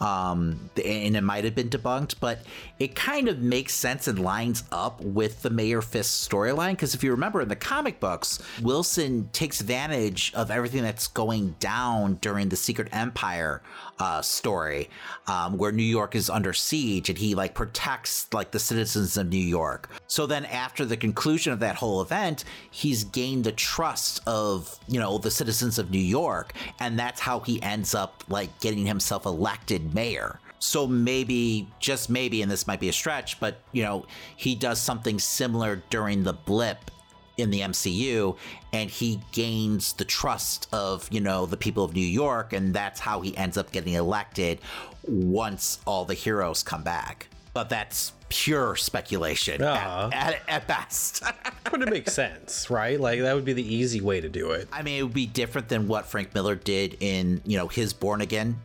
Um, 0.00 0.68
and 0.84 1.16
it 1.16 1.20
might 1.20 1.44
have 1.44 1.54
been 1.54 1.68
debunked, 1.68 2.16
but 2.18 2.40
it 2.82 2.96
kind 2.96 3.28
of 3.28 3.38
makes 3.38 3.74
sense 3.74 4.08
and 4.08 4.18
lines 4.18 4.64
up 4.72 5.00
with 5.00 5.42
the 5.42 5.50
Mayor 5.50 5.80
Fisk 5.80 6.28
storyline. 6.28 6.72
Because 6.72 6.96
if 6.96 7.04
you 7.04 7.12
remember 7.12 7.40
in 7.40 7.48
the 7.48 7.54
comic 7.54 8.00
books, 8.00 8.40
Wilson 8.60 9.28
takes 9.32 9.60
advantage 9.60 10.32
of 10.34 10.50
everything 10.50 10.82
that's 10.82 11.06
going 11.06 11.54
down 11.60 12.14
during 12.14 12.48
the 12.48 12.56
Secret 12.56 12.88
Empire 12.90 13.62
uh, 14.00 14.20
story, 14.20 14.90
um, 15.28 15.58
where 15.58 15.70
New 15.70 15.84
York 15.84 16.16
is 16.16 16.28
under 16.28 16.52
siege, 16.52 17.08
and 17.08 17.18
he 17.18 17.36
like 17.36 17.54
protects 17.54 18.26
like 18.34 18.50
the 18.50 18.58
citizens 18.58 19.16
of 19.16 19.28
New 19.28 19.36
York. 19.36 19.88
So 20.08 20.26
then, 20.26 20.44
after 20.46 20.84
the 20.84 20.96
conclusion 20.96 21.52
of 21.52 21.60
that 21.60 21.76
whole 21.76 22.02
event, 22.02 22.42
he's 22.68 23.04
gained 23.04 23.44
the 23.44 23.52
trust 23.52 24.20
of 24.26 24.76
you 24.88 24.98
know 24.98 25.18
the 25.18 25.30
citizens 25.30 25.78
of 25.78 25.92
New 25.92 26.00
York, 26.00 26.52
and 26.80 26.98
that's 26.98 27.20
how 27.20 27.38
he 27.40 27.62
ends 27.62 27.94
up 27.94 28.24
like 28.28 28.58
getting 28.58 28.86
himself 28.86 29.24
elected 29.24 29.94
mayor. 29.94 30.40
So 30.62 30.86
maybe, 30.86 31.68
just 31.80 32.08
maybe, 32.08 32.40
and 32.40 32.48
this 32.48 32.68
might 32.68 32.78
be 32.78 32.88
a 32.88 32.92
stretch, 32.92 33.40
but 33.40 33.58
you 33.72 33.82
know, 33.82 34.06
he 34.36 34.54
does 34.54 34.80
something 34.80 35.18
similar 35.18 35.82
during 35.90 36.22
the 36.22 36.34
blip 36.34 36.92
in 37.36 37.50
the 37.50 37.60
MCU 37.60 38.36
and 38.72 38.88
he 38.88 39.20
gains 39.32 39.92
the 39.94 40.04
trust 40.04 40.68
of, 40.72 41.08
you 41.10 41.20
know, 41.20 41.46
the 41.46 41.56
people 41.56 41.82
of 41.82 41.94
New 41.94 42.06
York 42.06 42.52
and 42.52 42.72
that's 42.72 43.00
how 43.00 43.22
he 43.22 43.36
ends 43.36 43.56
up 43.56 43.72
getting 43.72 43.94
elected 43.94 44.60
once 45.02 45.80
all 45.84 46.04
the 46.04 46.14
heroes 46.14 46.62
come 46.62 46.84
back. 46.84 47.26
But 47.54 47.68
that's 47.68 48.12
pure 48.28 48.76
speculation 48.76 49.62
Aw. 49.64 50.10
at, 50.12 50.12
at, 50.12 50.42
at 50.48 50.66
best. 50.68 51.24
But 51.72 51.80
it 51.80 51.88
makes 51.88 52.12
sense, 52.12 52.68
right? 52.68 53.00
Like 53.00 53.20
that 53.20 53.34
would 53.34 53.46
be 53.46 53.54
the 53.54 53.74
easy 53.74 54.02
way 54.02 54.20
to 54.20 54.28
do 54.28 54.50
it. 54.50 54.68
I 54.70 54.82
mean, 54.82 54.98
it 54.98 55.02
would 55.02 55.14
be 55.14 55.24
different 55.24 55.70
than 55.70 55.88
what 55.88 56.04
Frank 56.04 56.34
Miller 56.34 56.54
did 56.54 56.98
in, 57.00 57.40
you 57.46 57.56
know, 57.56 57.66
his 57.66 57.94
Born 57.94 58.20
Again 58.20 58.58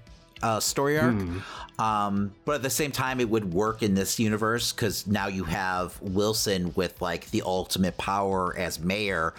uh, 0.43 0.59
story 0.59 0.97
arc. 0.99 1.15
Um, 1.79 2.33
but 2.45 2.55
at 2.55 2.63
the 2.63 2.69
same 2.69 2.91
time, 2.91 3.19
it 3.19 3.29
would 3.29 3.53
work 3.53 3.83
in 3.83 3.93
this 3.93 4.19
universe 4.19 4.71
because 4.73 5.05
now 5.07 5.27
you 5.27 5.43
have 5.43 5.99
Wilson 6.01 6.73
with 6.75 6.99
like 7.01 7.29
the 7.31 7.43
ultimate 7.45 7.97
power 7.97 8.55
as 8.57 8.79
mayor, 8.79 9.33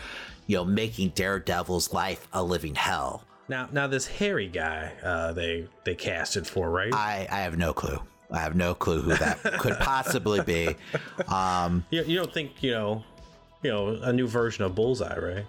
you 0.46 0.56
know, 0.56 0.64
making 0.64 1.10
Daredevil's 1.10 1.92
life 1.92 2.28
a 2.32 2.42
living 2.42 2.74
hell. 2.76 3.24
Now, 3.48 3.68
now 3.72 3.86
this 3.86 4.06
Harry 4.06 4.46
guy, 4.48 4.92
uh, 5.02 5.32
they 5.32 5.66
they 5.84 5.94
casted 5.94 6.46
for, 6.46 6.70
right? 6.70 6.92
I, 6.94 7.26
I 7.30 7.40
have 7.40 7.56
no 7.58 7.72
clue. 7.72 7.98
I 8.30 8.38
have 8.40 8.54
no 8.54 8.74
clue 8.74 9.00
who 9.00 9.14
that 9.16 9.42
could 9.58 9.78
possibly 9.78 10.42
be. 10.42 10.76
Um, 11.28 11.84
you, 11.90 12.02
you 12.04 12.16
don't 12.18 12.32
think 12.32 12.62
you 12.62 12.72
know, 12.72 13.02
you 13.62 13.70
know, 13.70 13.88
a 14.02 14.12
new 14.12 14.26
version 14.28 14.64
of 14.64 14.74
Bullseye, 14.74 15.18
right? 15.18 15.46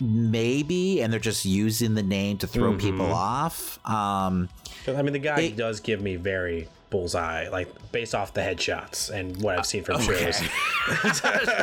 maybe, 0.00 1.02
and 1.02 1.12
they're 1.12 1.20
just 1.20 1.44
using 1.44 1.94
the 1.94 2.02
name 2.02 2.38
to 2.38 2.46
throw 2.46 2.76
people 2.76 3.06
off. 3.12 3.78
Um, 3.88 4.48
'Cause, 4.48 4.59
I 4.88 5.02
mean, 5.02 5.12
the 5.12 5.18
guy 5.18 5.40
It- 5.40 5.56
does 5.56 5.80
give 5.80 6.00
me 6.00 6.16
very 6.16 6.68
Bullseye, 6.90 7.48
like 7.48 7.68
based 7.92 8.14
off 8.16 8.34
the 8.34 8.40
headshots 8.40 9.10
and 9.10 9.40
what 9.42 9.58
I've 9.58 9.66
seen 9.66 9.84
from 9.84 10.00
shows. 10.02 10.42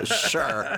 sure. 0.29 0.77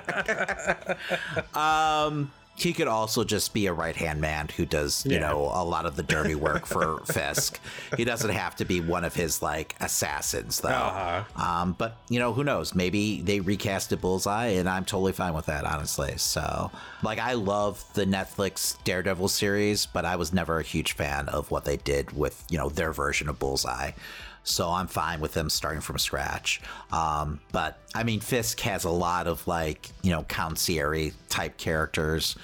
um, 1.54 2.32
he 2.60 2.72
could 2.72 2.88
also 2.88 3.24
just 3.24 3.52
be 3.54 3.66
a 3.66 3.72
right 3.72 3.96
hand 3.96 4.20
man 4.20 4.48
who 4.56 4.66
does, 4.66 5.04
you 5.06 5.12
Yeah. 5.14 5.20
know, 5.20 5.50
a 5.52 5.64
lot 5.64 5.86
of 5.86 5.96
the 5.96 6.02
dirty 6.02 6.34
work 6.34 6.66
for 6.66 7.00
Fisk. 7.06 7.58
He 7.96 8.04
doesn't 8.04 8.30
have 8.30 8.56
to 8.56 8.64
be 8.64 8.80
one 8.80 9.04
of 9.04 9.14
his 9.14 9.42
like 9.42 9.74
assassins, 9.80 10.60
though. 10.60 10.68
Uh-huh. 10.68 11.24
Um, 11.42 11.72
but 11.78 11.96
you 12.08 12.18
know, 12.18 12.32
who 12.32 12.44
knows? 12.44 12.74
Maybe 12.74 13.20
they 13.22 13.40
recasted 13.40 14.00
Bullseye, 14.00 14.48
and 14.48 14.68
I'm 14.68 14.84
totally 14.84 15.12
fine 15.12 15.34
with 15.34 15.46
that, 15.46 15.64
honestly. 15.64 16.14
So, 16.16 16.70
like, 17.02 17.18
I 17.18 17.32
love 17.34 17.84
the 17.94 18.04
Netflix 18.04 18.76
Daredevil 18.84 19.28
series, 19.28 19.86
but 19.86 20.04
I 20.04 20.16
was 20.16 20.32
never 20.32 20.58
a 20.58 20.62
huge 20.62 20.92
fan 20.92 21.28
of 21.28 21.50
what 21.50 21.64
they 21.64 21.76
did 21.76 22.12
with 22.12 22.44
you 22.50 22.58
know 22.58 22.68
their 22.68 22.92
version 22.92 23.28
of 23.28 23.38
Bullseye. 23.38 23.92
So 24.42 24.70
I'm 24.70 24.86
fine 24.86 25.20
with 25.20 25.34
them 25.34 25.50
starting 25.50 25.80
from 25.80 25.98
scratch. 25.98 26.60
Um, 26.92 27.40
but 27.52 27.78
I 27.94 28.04
mean, 28.04 28.20
Fisk 28.20 28.60
has 28.60 28.84
a 28.84 28.90
lot 28.90 29.26
of 29.26 29.46
like 29.46 29.88
you 30.02 30.10
know 30.10 30.24
concierge 30.28 31.12
type 31.28 31.56
characters. 31.56 32.36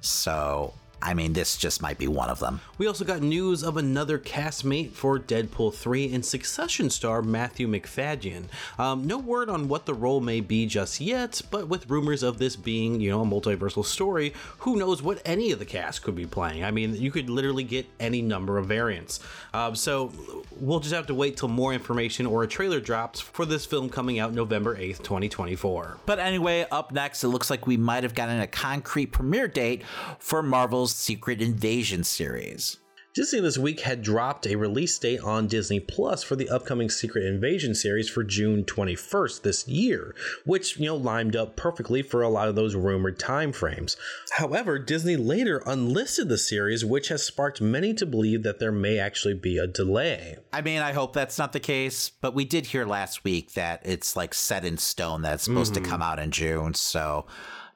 So 0.00 0.74
I 1.02 1.14
mean, 1.14 1.32
this 1.34 1.56
just 1.56 1.82
might 1.82 1.98
be 1.98 2.08
one 2.08 2.30
of 2.30 2.40
them. 2.40 2.60
We 2.78 2.86
also 2.86 3.04
got 3.04 3.20
news 3.20 3.62
of 3.62 3.76
another 3.76 4.18
castmate 4.18 4.92
for 4.92 5.18
Deadpool 5.18 5.74
3 5.74 6.12
and 6.14 6.24
Succession 6.24 6.88
star 6.90 7.20
Matthew 7.22 7.68
Macfadyen. 7.68 8.44
Um, 8.78 9.06
no 9.06 9.18
word 9.18 9.50
on 9.50 9.68
what 9.68 9.86
the 9.86 9.94
role 9.94 10.20
may 10.20 10.40
be 10.40 10.66
just 10.66 11.00
yet, 11.00 11.42
but 11.50 11.68
with 11.68 11.90
rumors 11.90 12.22
of 12.22 12.38
this 12.38 12.56
being, 12.56 13.00
you 13.00 13.10
know, 13.10 13.22
a 13.22 13.26
multiversal 13.26 13.84
story, 13.84 14.32
who 14.58 14.76
knows 14.76 15.02
what 15.02 15.20
any 15.24 15.52
of 15.52 15.58
the 15.58 15.64
cast 15.64 16.02
could 16.02 16.14
be 16.14 16.26
playing? 16.26 16.64
I 16.64 16.70
mean, 16.70 16.94
you 16.94 17.10
could 17.10 17.28
literally 17.28 17.64
get 17.64 17.86
any 18.00 18.22
number 18.22 18.56
of 18.56 18.66
variants. 18.66 19.20
Um, 19.52 19.76
so 19.76 20.12
we'll 20.58 20.80
just 20.80 20.94
have 20.94 21.06
to 21.08 21.14
wait 21.14 21.36
till 21.36 21.48
more 21.48 21.74
information 21.74 22.26
or 22.26 22.42
a 22.42 22.48
trailer 22.48 22.80
drops 22.80 23.20
for 23.20 23.44
this 23.44 23.66
film 23.66 23.90
coming 23.90 24.18
out 24.18 24.32
November 24.32 24.76
8th, 24.76 24.98
2024. 25.02 25.98
But 26.06 26.18
anyway, 26.18 26.66
up 26.70 26.92
next, 26.92 27.24
it 27.24 27.28
looks 27.28 27.50
like 27.50 27.66
we 27.66 27.76
might 27.76 28.04
have 28.04 28.14
gotten 28.14 28.40
a 28.40 28.46
concrete 28.46 29.06
premiere 29.06 29.48
date 29.48 29.82
for 30.18 30.42
Marvel's 30.42 30.93
Secret 30.94 31.42
Invasion 31.42 32.04
series. 32.04 32.76
Disney 33.14 33.40
this 33.40 33.58
week 33.58 33.80
had 33.80 34.00
dropped 34.00 34.46
a 34.46 34.54
release 34.54 34.96
date 34.96 35.20
on 35.20 35.48
Disney 35.48 35.80
Plus 35.80 36.22
for 36.22 36.36
the 36.36 36.48
upcoming 36.48 36.88
Secret 36.88 37.26
Invasion 37.26 37.74
series 37.74 38.08
for 38.08 38.22
June 38.22 38.64
21st 38.64 39.42
this 39.42 39.66
year, 39.66 40.14
which, 40.46 40.78
you 40.78 40.86
know, 40.86 40.94
lined 40.94 41.34
up 41.34 41.56
perfectly 41.56 42.00
for 42.00 42.22
a 42.22 42.28
lot 42.28 42.46
of 42.46 42.54
those 42.54 42.76
rumored 42.76 43.18
timeframes. 43.18 43.96
However, 44.36 44.78
Disney 44.78 45.16
later 45.16 45.62
unlisted 45.66 46.28
the 46.28 46.38
series, 46.38 46.84
which 46.84 47.08
has 47.08 47.24
sparked 47.24 47.60
many 47.60 47.92
to 47.94 48.06
believe 48.06 48.44
that 48.44 48.60
there 48.60 48.72
may 48.72 48.98
actually 48.98 49.34
be 49.34 49.58
a 49.58 49.66
delay. 49.66 50.36
I 50.52 50.60
mean, 50.60 50.80
I 50.80 50.92
hope 50.92 51.12
that's 51.12 51.38
not 51.38 51.52
the 51.52 51.60
case, 51.60 52.08
but 52.08 52.34
we 52.34 52.44
did 52.44 52.66
hear 52.66 52.86
last 52.86 53.24
week 53.24 53.54
that 53.54 53.82
it's 53.84 54.14
like 54.14 54.32
set 54.32 54.64
in 54.64 54.78
stone 54.78 55.22
that 55.22 55.34
it's 55.34 55.44
supposed 55.44 55.74
to 55.74 55.80
hmm. 55.80 55.86
come 55.86 56.02
out 56.02 56.20
in 56.20 56.30
June. 56.30 56.74
So, 56.74 57.26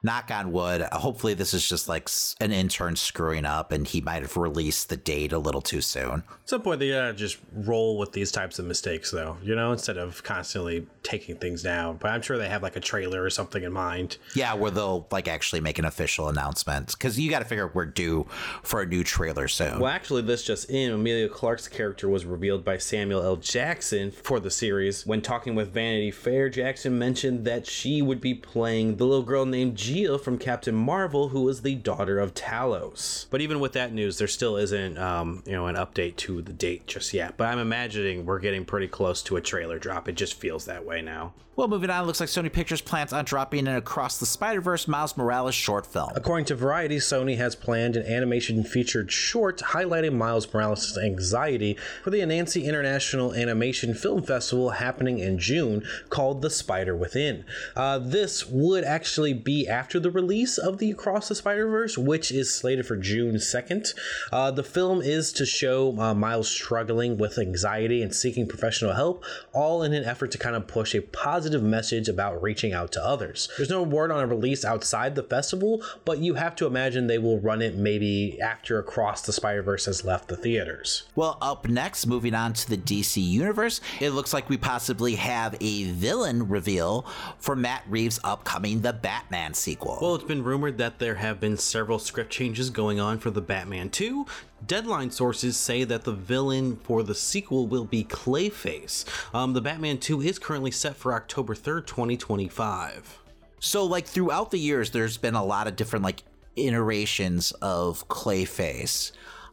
knock 0.03 0.31
on 0.31 0.51
wood. 0.51 0.81
Uh, 0.81 0.97
hopefully, 0.97 1.33
this 1.33 1.53
is 1.53 1.67
just 1.67 1.89
like 1.89 2.09
an 2.39 2.51
intern 2.51 2.95
screwing 2.95 3.45
up, 3.45 3.71
and 3.71 3.87
he 3.87 4.01
might 4.01 4.21
have 4.21 4.37
released 4.37 4.89
the 4.89 4.97
date 4.97 5.31
a 5.31 5.39
little 5.39 5.61
too 5.61 5.81
soon. 5.81 6.23
At 6.29 6.49
some 6.49 6.61
point, 6.61 6.79
they 6.79 6.89
gotta 6.89 7.13
just 7.13 7.37
roll 7.53 7.97
with 7.97 8.11
these 8.11 8.31
types 8.31 8.59
of 8.59 8.65
mistakes, 8.65 9.11
though. 9.11 9.37
You 9.43 9.55
know, 9.55 9.71
instead 9.71 9.97
of 9.97 10.23
constantly 10.23 10.87
taking 11.03 11.35
things 11.37 11.63
down. 11.63 11.97
But 11.97 12.11
I'm 12.11 12.21
sure 12.21 12.37
they 12.37 12.49
have 12.49 12.63
like 12.63 12.75
a 12.75 12.79
trailer 12.79 13.23
or 13.23 13.29
something 13.29 13.63
in 13.63 13.73
mind. 13.73 14.17
Yeah, 14.35 14.53
where 14.53 14.71
they'll 14.71 15.07
like 15.11 15.27
actually 15.27 15.61
make 15.61 15.79
an 15.79 15.85
official 15.85 16.29
announcement 16.29 16.93
because 16.93 17.19
you 17.19 17.29
got 17.29 17.39
to 17.39 17.45
figure 17.45 17.65
out 17.65 17.75
we're 17.75 17.85
due 17.85 18.27
for 18.63 18.81
a 18.81 18.85
new 18.85 19.03
trailer 19.03 19.47
soon. 19.47 19.79
Well, 19.79 19.91
actually, 19.91 20.21
this 20.23 20.43
just 20.43 20.69
in: 20.69 20.91
Emilia 20.93 21.29
Clarke's 21.29 21.67
character 21.67 22.07
was 22.09 22.25
revealed 22.25 22.63
by 22.63 22.77
Samuel 22.77 23.23
L. 23.23 23.35
Jackson 23.35 24.11
for 24.11 24.39
the 24.39 24.51
series. 24.51 25.05
When 25.05 25.21
talking 25.21 25.55
with 25.55 25.73
Vanity 25.73 26.11
Fair, 26.11 26.49
Jackson 26.49 26.97
mentioned 26.97 27.45
that 27.45 27.65
she 27.65 28.01
would 28.01 28.21
be 28.21 28.33
playing 28.33 28.97
the 28.97 29.05
little 29.05 29.23
girl 29.23 29.45
named 29.45 29.75
Gia 29.89 30.19
from 30.19 30.37
Captain 30.37 30.75
Marvel, 30.75 31.29
who 31.29 31.49
is 31.49 31.63
the 31.63 31.73
daughter 31.73 32.19
of 32.19 32.35
Talos. 32.35 33.25
But 33.31 33.41
even 33.41 33.59
with 33.59 33.73
that 33.73 33.91
news, 33.91 34.19
there 34.19 34.27
still 34.27 34.55
isn't, 34.55 34.99
um, 34.99 35.41
you 35.47 35.53
know, 35.53 35.65
an 35.65 35.75
update 35.75 36.15
to 36.17 36.43
the 36.43 36.53
date 36.53 36.85
just 36.85 37.11
yet. 37.11 37.37
But 37.37 37.47
I'm 37.47 37.59
imagining 37.59 38.25
we're 38.25 38.39
getting 38.39 38.65
pretty 38.65 38.87
close 38.87 39.23
to 39.23 39.35
a 39.37 39.41
trailer 39.41 39.79
drop. 39.79 40.07
It 40.07 40.13
just 40.13 40.35
feels 40.35 40.65
that 40.65 40.85
way 40.85 41.01
now. 41.01 41.33
Well, 41.59 41.67
moving 41.67 41.89
on, 41.89 42.03
it 42.05 42.07
looks 42.07 42.21
like 42.21 42.29
Sony 42.29 42.49
Pictures 42.53 42.79
plans 42.79 43.11
on 43.11 43.25
dropping 43.25 43.67
an 43.67 43.75
Across 43.75 44.19
the 44.19 44.25
Spider 44.25 44.61
Verse 44.61 44.87
Miles 44.87 45.17
Morales 45.17 45.53
short 45.53 45.85
film. 45.85 46.09
According 46.15 46.45
to 46.45 46.55
Variety, 46.55 46.99
Sony 46.99 47.35
has 47.35 47.53
planned 47.53 47.97
an 47.97 48.05
animation 48.05 48.63
featured 48.63 49.11
short 49.11 49.57
highlighting 49.57 50.13
Miles 50.13 50.47
Morales' 50.53 50.97
anxiety 50.97 51.75
for 52.01 52.11
the 52.11 52.21
Annecy 52.21 52.65
International 52.65 53.33
Animation 53.33 53.93
Film 53.93 54.23
Festival 54.23 54.69
happening 54.69 55.19
in 55.19 55.37
June 55.37 55.83
called 56.07 56.41
The 56.41 56.49
Spider 56.49 56.95
Within. 56.95 57.43
Uh, 57.75 57.99
this 57.99 58.47
would 58.47 58.85
actually 58.85 59.33
be 59.33 59.67
after 59.79 59.97
the 59.97 60.11
release 60.11 60.57
of 60.57 60.77
the 60.77 60.91
Across 60.91 61.29
the 61.29 61.35
Spider 61.35 61.65
Verse, 61.65 61.97
which 61.97 62.33
is 62.33 62.53
slated 62.53 62.85
for 62.85 62.97
June 62.97 63.35
2nd. 63.35 63.87
Uh, 64.29 64.51
the 64.51 64.61
film 64.61 65.01
is 65.01 65.31
to 65.31 65.45
show 65.45 65.97
uh, 65.97 66.13
Miles 66.13 66.49
struggling 66.49 67.17
with 67.17 67.39
anxiety 67.39 68.03
and 68.03 68.13
seeking 68.13 68.45
professional 68.45 68.91
help, 68.91 69.23
all 69.53 69.81
in 69.81 69.93
an 69.93 70.03
effort 70.03 70.31
to 70.31 70.37
kind 70.37 70.57
of 70.57 70.67
push 70.67 70.93
a 70.93 71.01
positive 71.01 71.63
message 71.63 72.09
about 72.09 72.41
reaching 72.41 72.73
out 72.73 72.91
to 72.91 73.01
others. 73.01 73.47
There's 73.55 73.69
no 73.69 73.81
word 73.81 74.11
on 74.11 74.21
a 74.21 74.27
release 74.27 74.65
outside 74.65 75.15
the 75.15 75.23
festival, 75.23 75.81
but 76.03 76.17
you 76.17 76.33
have 76.33 76.57
to 76.57 76.65
imagine 76.65 77.07
they 77.07 77.17
will 77.17 77.39
run 77.39 77.61
it 77.61 77.77
maybe 77.77 78.37
after 78.41 78.79
Across 78.79 79.21
the 79.21 79.31
Spider 79.31 79.63
Verse 79.63 79.85
has 79.85 80.03
left 80.03 80.27
the 80.27 80.35
theaters. 80.35 81.03
Well, 81.15 81.37
up 81.41 81.69
next, 81.69 82.05
moving 82.05 82.33
on 82.33 82.51
to 82.51 82.69
the 82.69 82.77
DC 82.77 83.25
Universe, 83.25 83.79
it 84.01 84.09
looks 84.09 84.33
like 84.33 84.49
we 84.49 84.57
possibly 84.57 85.15
have 85.15 85.55
a 85.61 85.85
villain 85.91 86.49
reveal 86.49 87.05
for 87.37 87.55
Matt 87.55 87.83
Reeves' 87.87 88.19
upcoming 88.25 88.81
The 88.81 88.91
Batman 88.91 89.53
sequel. 89.69 89.99
Well, 90.01 90.15
it's 90.15 90.23
been 90.23 90.43
rumored 90.43 90.77
that 90.79 90.97
there 90.99 91.15
have 91.15 91.39
been 91.39 91.57
several 91.57 91.99
script 91.99 92.31
changes 92.31 92.69
going 92.69 92.99
on 92.99 93.19
for 93.19 93.29
The 93.29 93.41
Batman 93.41 93.89
2. 93.89 94.25
Deadline 94.65 95.11
sources 95.11 95.57
say 95.57 95.83
that 95.83 96.03
the 96.03 96.11
villain 96.11 96.77
for 96.77 97.03
the 97.03 97.13
sequel 97.13 97.67
will 97.67 97.85
be 97.85 98.03
Clayface. 98.03 99.05
Um, 99.33 99.53
the 99.53 99.61
Batman 99.61 99.99
2 99.99 100.21
is 100.21 100.39
currently 100.39 100.71
set 100.71 100.95
for 100.95 101.13
October 101.13 101.53
3rd, 101.53 101.85
2025. 101.85 103.19
So, 103.59 103.85
like, 103.85 104.07
throughout 104.07 104.51
the 104.51 104.57
years, 104.57 104.91
there's 104.91 105.17
been 105.17 105.35
a 105.35 105.43
lot 105.43 105.67
of 105.67 105.75
different, 105.75 106.03
like, 106.03 106.23
iterations 106.55 107.51
of 107.61 108.07
Clayface. 108.07 109.11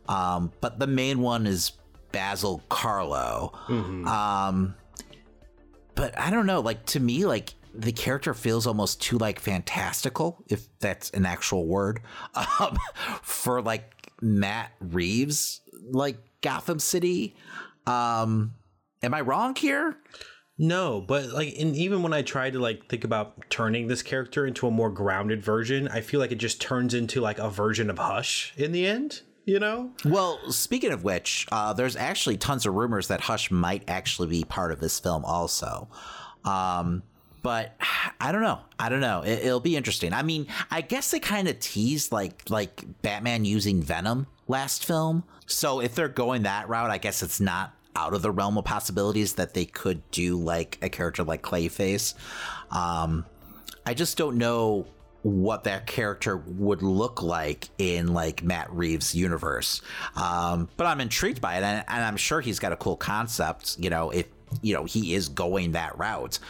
Um, 0.08 0.52
but 0.60 0.78
the 0.78 0.86
main 0.86 1.20
one 1.20 1.46
is 1.46 1.72
Basil 2.12 2.62
Carlo. 2.70 3.52
Mm-hmm. 3.66 4.06
Um, 4.08 4.76
but 5.94 6.18
I 6.18 6.30
don't 6.30 6.46
know, 6.46 6.60
like, 6.60 6.86
to 6.86 7.00
me, 7.00 7.26
like, 7.26 7.54
the 7.78 7.92
character 7.92 8.34
feels 8.34 8.66
almost 8.66 9.00
too 9.00 9.18
like 9.18 9.38
fantastical, 9.38 10.42
if 10.48 10.66
that's 10.78 11.10
an 11.10 11.26
actual 11.26 11.66
word, 11.66 12.00
um, 12.60 12.78
for 13.22 13.60
like 13.62 14.12
Matt 14.20 14.72
Reeves 14.80 15.60
like 15.90 16.18
Gotham 16.40 16.78
City. 16.78 17.36
Um, 17.86 18.54
am 19.02 19.14
I 19.14 19.20
wrong 19.20 19.54
here? 19.54 19.96
No, 20.58 21.02
but 21.02 21.30
like, 21.30 21.54
and 21.58 21.76
even 21.76 22.02
when 22.02 22.14
I 22.14 22.22
try 22.22 22.48
to 22.48 22.58
like 22.58 22.88
think 22.88 23.04
about 23.04 23.50
turning 23.50 23.88
this 23.88 24.02
character 24.02 24.46
into 24.46 24.66
a 24.66 24.70
more 24.70 24.90
grounded 24.90 25.42
version, 25.42 25.86
I 25.88 26.00
feel 26.00 26.18
like 26.18 26.32
it 26.32 26.36
just 26.36 26.60
turns 26.60 26.94
into 26.94 27.20
like 27.20 27.38
a 27.38 27.50
version 27.50 27.90
of 27.90 27.98
Hush 27.98 28.54
in 28.56 28.72
the 28.72 28.86
end. 28.86 29.22
You 29.44 29.60
know? 29.60 29.92
Well, 30.04 30.40
speaking 30.50 30.90
of 30.90 31.04
which, 31.04 31.46
uh, 31.52 31.72
there's 31.72 31.94
actually 31.94 32.36
tons 32.36 32.66
of 32.66 32.74
rumors 32.74 33.06
that 33.08 33.20
Hush 33.20 33.48
might 33.48 33.84
actually 33.86 34.26
be 34.26 34.42
part 34.42 34.72
of 34.72 34.80
this 34.80 34.98
film, 34.98 35.24
also. 35.24 35.88
Um, 36.44 37.04
but 37.46 37.76
I 38.20 38.32
don't 38.32 38.42
know. 38.42 38.58
I 38.76 38.88
don't 38.88 39.00
know. 39.00 39.22
It, 39.22 39.44
will 39.44 39.60
be 39.60 39.76
interesting. 39.76 40.12
I 40.12 40.22
mean, 40.22 40.48
I 40.68 40.80
guess 40.80 41.12
they 41.12 41.20
kind 41.20 41.46
of 41.46 41.60
teased 41.60 42.10
like 42.10 42.42
like 42.50 42.84
Batman 43.02 43.44
using 43.44 43.80
Venom 43.80 44.26
last 44.48 44.84
film. 44.84 45.22
So 45.46 45.80
if 45.80 45.94
they're 45.94 46.08
going 46.08 46.42
that 46.42 46.68
route, 46.68 46.90
I 46.90 46.98
guess 46.98 47.22
it's 47.22 47.40
not 47.40 47.72
out 47.94 48.14
of 48.14 48.22
the 48.22 48.32
realm 48.32 48.58
of 48.58 48.64
possibilities 48.64 49.34
that 49.34 49.54
they 49.54 49.64
could 49.64 50.02
do 50.10 50.36
like 50.36 50.78
a 50.82 50.88
character 50.88 51.22
like 51.22 51.42
Clayface. 51.42 52.14
Um, 52.72 53.24
I 53.86 53.94
just 53.94 54.18
don't 54.18 54.38
know 54.38 54.86
what 55.22 55.64
that 55.64 55.86
character 55.86 56.36
would 56.36 56.82
look 56.82 57.22
like 57.22 57.68
in 57.78 58.12
like 58.12 58.42
Matt 58.42 58.72
Reeves' 58.72 59.14
universe. 59.14 59.82
Um, 60.16 60.68
but 60.76 60.88
I'm 60.88 61.00
intrigued 61.00 61.40
by 61.40 61.58
it, 61.58 61.62
and, 61.62 61.84
and 61.86 62.04
I'm 62.04 62.16
sure 62.16 62.40
he's 62.40 62.58
got 62.58 62.72
a 62.72 62.76
cool 62.76 62.96
concept. 62.96 63.76
You 63.78 63.90
know, 63.90 64.10
if 64.10 64.26
you 64.62 64.74
know 64.74 64.84
he 64.84 65.14
is 65.14 65.28
going 65.28 65.72
that 65.72 65.96
route. 65.96 66.40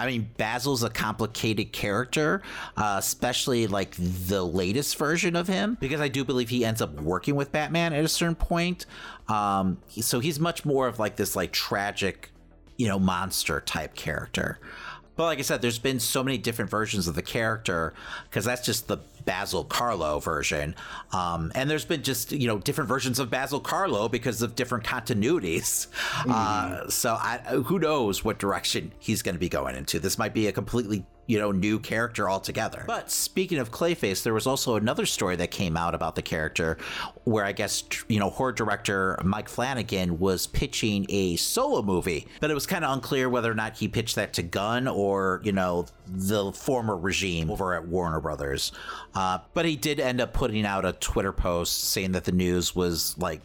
I 0.00 0.06
mean, 0.06 0.30
Basil's 0.38 0.82
a 0.82 0.88
complicated 0.88 1.72
character, 1.72 2.40
uh, 2.76 2.96
especially 2.98 3.66
like 3.66 3.94
the 3.98 4.42
latest 4.42 4.96
version 4.96 5.36
of 5.36 5.46
him, 5.46 5.76
because 5.78 6.00
I 6.00 6.08
do 6.08 6.24
believe 6.24 6.48
he 6.48 6.64
ends 6.64 6.80
up 6.80 6.94
working 7.00 7.36
with 7.36 7.52
Batman 7.52 7.92
at 7.92 8.02
a 8.02 8.08
certain 8.08 8.34
point. 8.34 8.86
Um, 9.28 9.76
so 9.88 10.18
he's 10.20 10.40
much 10.40 10.64
more 10.64 10.88
of 10.88 10.98
like 10.98 11.16
this 11.16 11.36
like 11.36 11.52
tragic, 11.52 12.30
you 12.78 12.88
know, 12.88 12.98
monster 12.98 13.60
type 13.60 13.94
character. 13.94 14.58
But 15.20 15.26
like 15.26 15.38
I 15.38 15.42
said, 15.42 15.60
there's 15.60 15.78
been 15.78 16.00
so 16.00 16.24
many 16.24 16.38
different 16.38 16.70
versions 16.70 17.06
of 17.06 17.14
the 17.14 17.20
character 17.20 17.92
because 18.30 18.46
that's 18.46 18.64
just 18.64 18.88
the 18.88 18.96
Basil 19.26 19.64
Carlo 19.64 20.18
version. 20.18 20.74
Um, 21.12 21.52
and 21.54 21.68
there's 21.68 21.84
been 21.84 22.02
just, 22.02 22.32
you 22.32 22.48
know, 22.48 22.56
different 22.56 22.88
versions 22.88 23.18
of 23.18 23.28
Basil 23.28 23.60
Carlo 23.60 24.08
because 24.08 24.40
of 24.40 24.56
different 24.56 24.82
continuities. 24.82 25.88
Mm-hmm. 26.22 26.30
Uh, 26.30 26.88
so 26.88 27.18
I, 27.20 27.36
who 27.66 27.78
knows 27.78 28.24
what 28.24 28.38
direction 28.38 28.92
he's 28.98 29.20
going 29.20 29.34
to 29.34 29.38
be 29.38 29.50
going 29.50 29.76
into. 29.76 30.00
This 30.00 30.16
might 30.16 30.32
be 30.32 30.46
a 30.46 30.52
completely 30.52 31.04
you 31.30 31.38
know, 31.38 31.52
new 31.52 31.78
character 31.78 32.28
altogether. 32.28 32.82
But 32.88 33.08
speaking 33.08 33.58
of 33.58 33.70
Clayface, 33.70 34.24
there 34.24 34.34
was 34.34 34.48
also 34.48 34.74
another 34.74 35.06
story 35.06 35.36
that 35.36 35.52
came 35.52 35.76
out 35.76 35.94
about 35.94 36.16
the 36.16 36.22
character 36.22 36.76
where 37.22 37.44
I 37.44 37.52
guess, 37.52 37.84
you 38.08 38.18
know, 38.18 38.30
horror 38.30 38.50
director 38.50 39.16
Mike 39.22 39.48
Flanagan 39.48 40.18
was 40.18 40.48
pitching 40.48 41.06
a 41.08 41.36
solo 41.36 41.82
movie, 41.82 42.26
but 42.40 42.50
it 42.50 42.54
was 42.54 42.66
kind 42.66 42.84
of 42.84 42.92
unclear 42.92 43.28
whether 43.28 43.48
or 43.48 43.54
not 43.54 43.78
he 43.78 43.86
pitched 43.86 44.16
that 44.16 44.32
to 44.34 44.42
Gunn 44.42 44.88
or, 44.88 45.40
you 45.44 45.52
know, 45.52 45.86
the 46.08 46.50
former 46.50 46.96
regime 46.96 47.48
over 47.48 47.74
at 47.74 47.86
Warner 47.86 48.20
Brothers. 48.20 48.72
Uh, 49.14 49.38
but 49.54 49.64
he 49.64 49.76
did 49.76 50.00
end 50.00 50.20
up 50.20 50.32
putting 50.32 50.66
out 50.66 50.84
a 50.84 50.94
Twitter 50.94 51.32
post 51.32 51.84
saying 51.84 52.10
that 52.10 52.24
the 52.24 52.32
news 52.32 52.74
was 52.74 53.16
like 53.18 53.40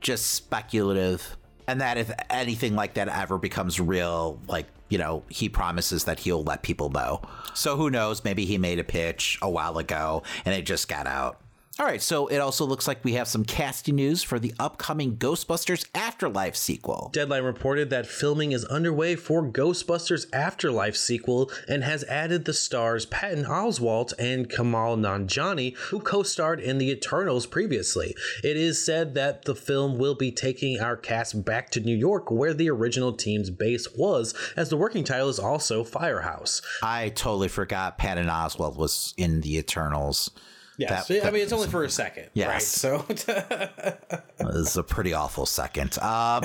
just 0.00 0.30
speculative 0.30 1.36
and 1.66 1.82
that 1.82 1.98
if 1.98 2.10
anything 2.30 2.74
like 2.74 2.94
that 2.94 3.08
ever 3.08 3.36
becomes 3.36 3.78
real, 3.78 4.40
like 4.48 4.64
you 4.88 4.98
know, 4.98 5.22
he 5.28 5.48
promises 5.48 6.04
that 6.04 6.20
he'll 6.20 6.42
let 6.42 6.62
people 6.62 6.90
know. 6.90 7.20
So 7.54 7.76
who 7.76 7.90
knows? 7.90 8.24
Maybe 8.24 8.44
he 8.44 8.58
made 8.58 8.78
a 8.78 8.84
pitch 8.84 9.38
a 9.42 9.50
while 9.50 9.78
ago 9.78 10.22
and 10.44 10.54
it 10.54 10.62
just 10.62 10.88
got 10.88 11.06
out. 11.06 11.40
All 11.80 11.86
right, 11.86 12.02
so 12.02 12.26
it 12.26 12.38
also 12.38 12.66
looks 12.66 12.88
like 12.88 13.04
we 13.04 13.12
have 13.12 13.28
some 13.28 13.44
casting 13.44 13.94
news 13.94 14.24
for 14.24 14.40
the 14.40 14.52
upcoming 14.58 15.16
Ghostbusters 15.16 15.86
Afterlife 15.94 16.56
sequel. 16.56 17.08
Deadline 17.12 17.44
reported 17.44 17.88
that 17.90 18.08
filming 18.08 18.50
is 18.50 18.64
underway 18.64 19.14
for 19.14 19.44
Ghostbusters 19.44 20.26
Afterlife 20.32 20.96
sequel 20.96 21.52
and 21.68 21.84
has 21.84 22.02
added 22.04 22.46
the 22.46 22.52
stars 22.52 23.06
Patton 23.06 23.44
Oswalt 23.44 24.12
and 24.18 24.50
Kumail 24.50 24.98
Nanjiani, 24.98 25.76
who 25.76 26.00
co-starred 26.00 26.58
in 26.58 26.78
The 26.78 26.90
Eternals 26.90 27.46
previously. 27.46 28.12
It 28.42 28.56
is 28.56 28.84
said 28.84 29.14
that 29.14 29.44
the 29.44 29.54
film 29.54 29.98
will 29.98 30.16
be 30.16 30.32
taking 30.32 30.80
our 30.80 30.96
cast 30.96 31.44
back 31.44 31.70
to 31.70 31.80
New 31.80 31.96
York, 31.96 32.28
where 32.28 32.54
the 32.54 32.70
original 32.70 33.12
team's 33.12 33.50
base 33.50 33.86
was, 33.96 34.34
as 34.56 34.68
the 34.68 34.76
working 34.76 35.04
title 35.04 35.28
is 35.28 35.38
also 35.38 35.84
Firehouse. 35.84 36.60
I 36.82 37.10
totally 37.10 37.46
forgot 37.46 37.98
Patton 37.98 38.26
Oswalt 38.26 38.76
was 38.76 39.14
in 39.16 39.42
The 39.42 39.58
Eternals. 39.58 40.32
Yes, 40.78 41.08
that, 41.08 41.26
I 41.26 41.30
mean 41.32 41.42
it's 41.42 41.52
only 41.52 41.66
for 41.66 41.82
a 41.82 41.90
second. 41.90 42.28
Yes. 42.34 42.84
Right? 42.84 42.98
So 42.98 42.98
this 43.08 44.70
is 44.70 44.76
a 44.76 44.84
pretty 44.84 45.12
awful 45.12 45.44
second. 45.44 45.98
Um, 45.98 46.44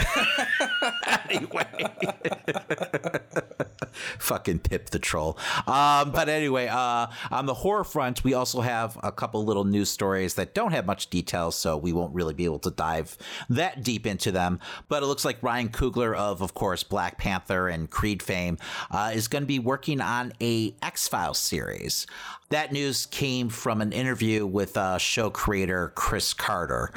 anyway. 1.29 1.67
Fucking 4.19 4.59
Pip 4.59 4.89
the 4.89 4.99
Troll. 4.99 5.37
Um, 5.67 6.11
but 6.11 6.29
anyway, 6.29 6.67
uh, 6.67 7.07
on 7.31 7.45
the 7.45 7.53
horror 7.53 7.83
front, 7.83 8.23
we 8.23 8.33
also 8.33 8.61
have 8.61 8.97
a 9.03 9.11
couple 9.11 9.43
little 9.43 9.63
news 9.63 9.89
stories 9.89 10.35
that 10.35 10.53
don't 10.53 10.71
have 10.71 10.85
much 10.85 11.09
detail, 11.09 11.51
so 11.51 11.77
we 11.77 11.93
won't 11.93 12.13
really 12.13 12.33
be 12.33 12.45
able 12.45 12.59
to 12.59 12.71
dive 12.71 13.17
that 13.49 13.83
deep 13.83 14.05
into 14.05 14.31
them. 14.31 14.59
But 14.87 15.03
it 15.03 15.07
looks 15.07 15.25
like 15.25 15.41
Ryan 15.41 15.69
Coogler 15.69 16.15
of, 16.15 16.41
of 16.41 16.53
course, 16.53 16.83
Black 16.83 17.17
Panther 17.17 17.67
and 17.67 17.89
Creed 17.89 18.21
fame 18.21 18.57
uh, 18.91 19.11
is 19.13 19.27
going 19.27 19.43
to 19.43 19.47
be 19.47 19.59
working 19.59 20.01
on 20.01 20.33
a 20.41 20.75
X 20.81 21.07
Files 21.07 21.39
series. 21.39 22.07
That 22.49 22.71
news 22.71 23.07
came 23.07 23.49
from 23.49 23.81
an 23.81 23.91
interview 23.91 24.45
with 24.45 24.77
uh, 24.77 24.97
show 24.97 25.29
creator 25.29 25.91
Chris 25.95 26.33
Carter. 26.33 26.91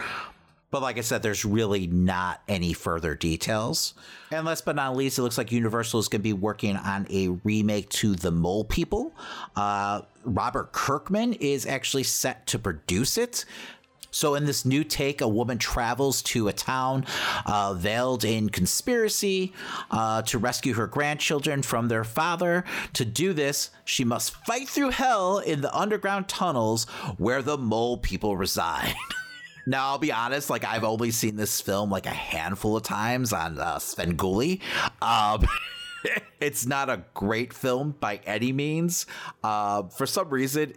But 0.76 0.82
like 0.82 0.98
I 0.98 1.00
said, 1.00 1.22
there's 1.22 1.42
really 1.42 1.86
not 1.86 2.42
any 2.48 2.74
further 2.74 3.14
details. 3.14 3.94
And 4.30 4.44
last 4.44 4.66
but 4.66 4.76
not 4.76 4.94
least, 4.94 5.18
it 5.18 5.22
looks 5.22 5.38
like 5.38 5.50
Universal 5.50 6.00
is 6.00 6.08
going 6.08 6.20
to 6.20 6.22
be 6.22 6.34
working 6.34 6.76
on 6.76 7.06
a 7.08 7.28
remake 7.44 7.88
to 7.92 8.14
The 8.14 8.30
Mole 8.30 8.64
People. 8.64 9.14
Uh, 9.56 10.02
Robert 10.24 10.72
Kirkman 10.72 11.32
is 11.32 11.64
actually 11.64 12.02
set 12.02 12.46
to 12.48 12.58
produce 12.58 13.16
it. 13.16 13.46
So, 14.10 14.34
in 14.34 14.44
this 14.44 14.66
new 14.66 14.84
take, 14.84 15.22
a 15.22 15.28
woman 15.28 15.56
travels 15.56 16.20
to 16.24 16.48
a 16.48 16.52
town 16.52 17.06
uh, 17.46 17.72
veiled 17.72 18.22
in 18.22 18.50
conspiracy 18.50 19.54
uh, 19.90 20.20
to 20.22 20.36
rescue 20.36 20.74
her 20.74 20.86
grandchildren 20.86 21.62
from 21.62 21.88
their 21.88 22.04
father. 22.04 22.66
To 22.92 23.06
do 23.06 23.32
this, 23.32 23.70
she 23.86 24.04
must 24.04 24.34
fight 24.44 24.68
through 24.68 24.90
hell 24.90 25.38
in 25.38 25.62
the 25.62 25.74
underground 25.74 26.28
tunnels 26.28 26.84
where 27.16 27.40
the 27.40 27.56
mole 27.56 27.96
people 27.96 28.36
reside. 28.36 28.94
Now, 29.66 29.88
I'll 29.88 29.98
be 29.98 30.12
honest, 30.12 30.48
like 30.48 30.64
I've 30.64 30.84
only 30.84 31.10
seen 31.10 31.36
this 31.36 31.60
film 31.60 31.90
like 31.90 32.06
a 32.06 32.10
handful 32.10 32.76
of 32.76 32.84
times 32.84 33.32
on 33.32 33.58
uh, 33.58 33.76
Svengoolie. 33.76 34.60
Um, 35.02 35.46
it's 36.40 36.66
not 36.66 36.88
a 36.88 37.02
great 37.14 37.52
film 37.52 37.94
by 37.98 38.20
any 38.26 38.52
means. 38.52 39.06
Uh, 39.42 39.84
for 39.84 40.06
some 40.06 40.28
reason, 40.28 40.74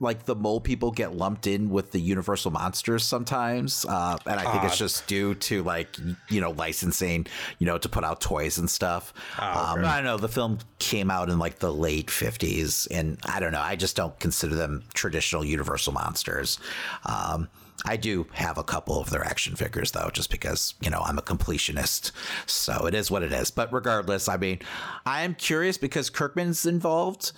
like 0.00 0.24
the 0.24 0.34
mole 0.34 0.60
people 0.60 0.90
get 0.90 1.14
lumped 1.14 1.46
in 1.46 1.70
with 1.70 1.92
the 1.92 2.00
Universal 2.00 2.50
monsters 2.50 3.04
sometimes, 3.04 3.84
uh, 3.88 4.16
and 4.26 4.40
I 4.40 4.50
think 4.50 4.64
uh, 4.64 4.66
it's 4.66 4.78
just 4.78 5.06
due 5.06 5.34
to 5.36 5.62
like 5.62 5.96
you 6.28 6.40
know 6.40 6.50
licensing, 6.50 7.26
you 7.58 7.66
know, 7.66 7.78
to 7.78 7.88
put 7.88 8.04
out 8.04 8.20
toys 8.20 8.58
and 8.58 8.68
stuff. 8.68 9.12
Oh, 9.40 9.44
um, 9.44 9.84
I 9.84 9.96
don't 9.96 10.04
know. 10.04 10.16
The 10.16 10.28
film 10.28 10.58
came 10.78 11.10
out 11.10 11.28
in 11.30 11.38
like 11.38 11.58
the 11.58 11.72
late 11.72 12.10
fifties, 12.10 12.86
and 12.90 13.18
I 13.24 13.40
don't 13.40 13.52
know. 13.52 13.60
I 13.60 13.76
just 13.76 13.96
don't 13.96 14.18
consider 14.18 14.54
them 14.54 14.84
traditional 14.94 15.44
Universal 15.44 15.92
monsters. 15.92 16.58
Um, 17.06 17.48
I 17.84 17.96
do 17.96 18.26
have 18.32 18.56
a 18.56 18.64
couple 18.64 18.98
of 18.98 19.10
their 19.10 19.24
action 19.24 19.56
figures 19.56 19.92
though, 19.92 20.10
just 20.12 20.30
because, 20.30 20.74
you 20.80 20.90
know, 20.90 21.00
I'm 21.00 21.18
a 21.18 21.22
completionist. 21.22 22.12
So 22.46 22.86
it 22.86 22.94
is 22.94 23.10
what 23.10 23.22
it 23.22 23.32
is. 23.32 23.50
But 23.50 23.72
regardless, 23.72 24.28
I 24.28 24.36
mean, 24.36 24.60
I 25.04 25.22
am 25.22 25.34
curious 25.34 25.76
because 25.76 26.10
Kirkman's 26.10 26.64
involved. 26.64 27.32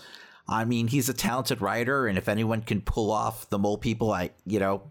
I 0.49 0.65
mean, 0.65 0.89
he's 0.89 1.09
a 1.09 1.15
talented 1.15 1.61
writer, 1.61 2.07
and 2.07 2.17
if 2.17 2.29
anyone 2.29 2.63
can 2.63 2.81
pull 2.81 3.11
off 3.11 3.51
the 3.51 3.59
mole 3.59 3.79
people, 3.79 4.13
I, 4.13 4.31
you 4.45 4.61
know, 4.61 4.83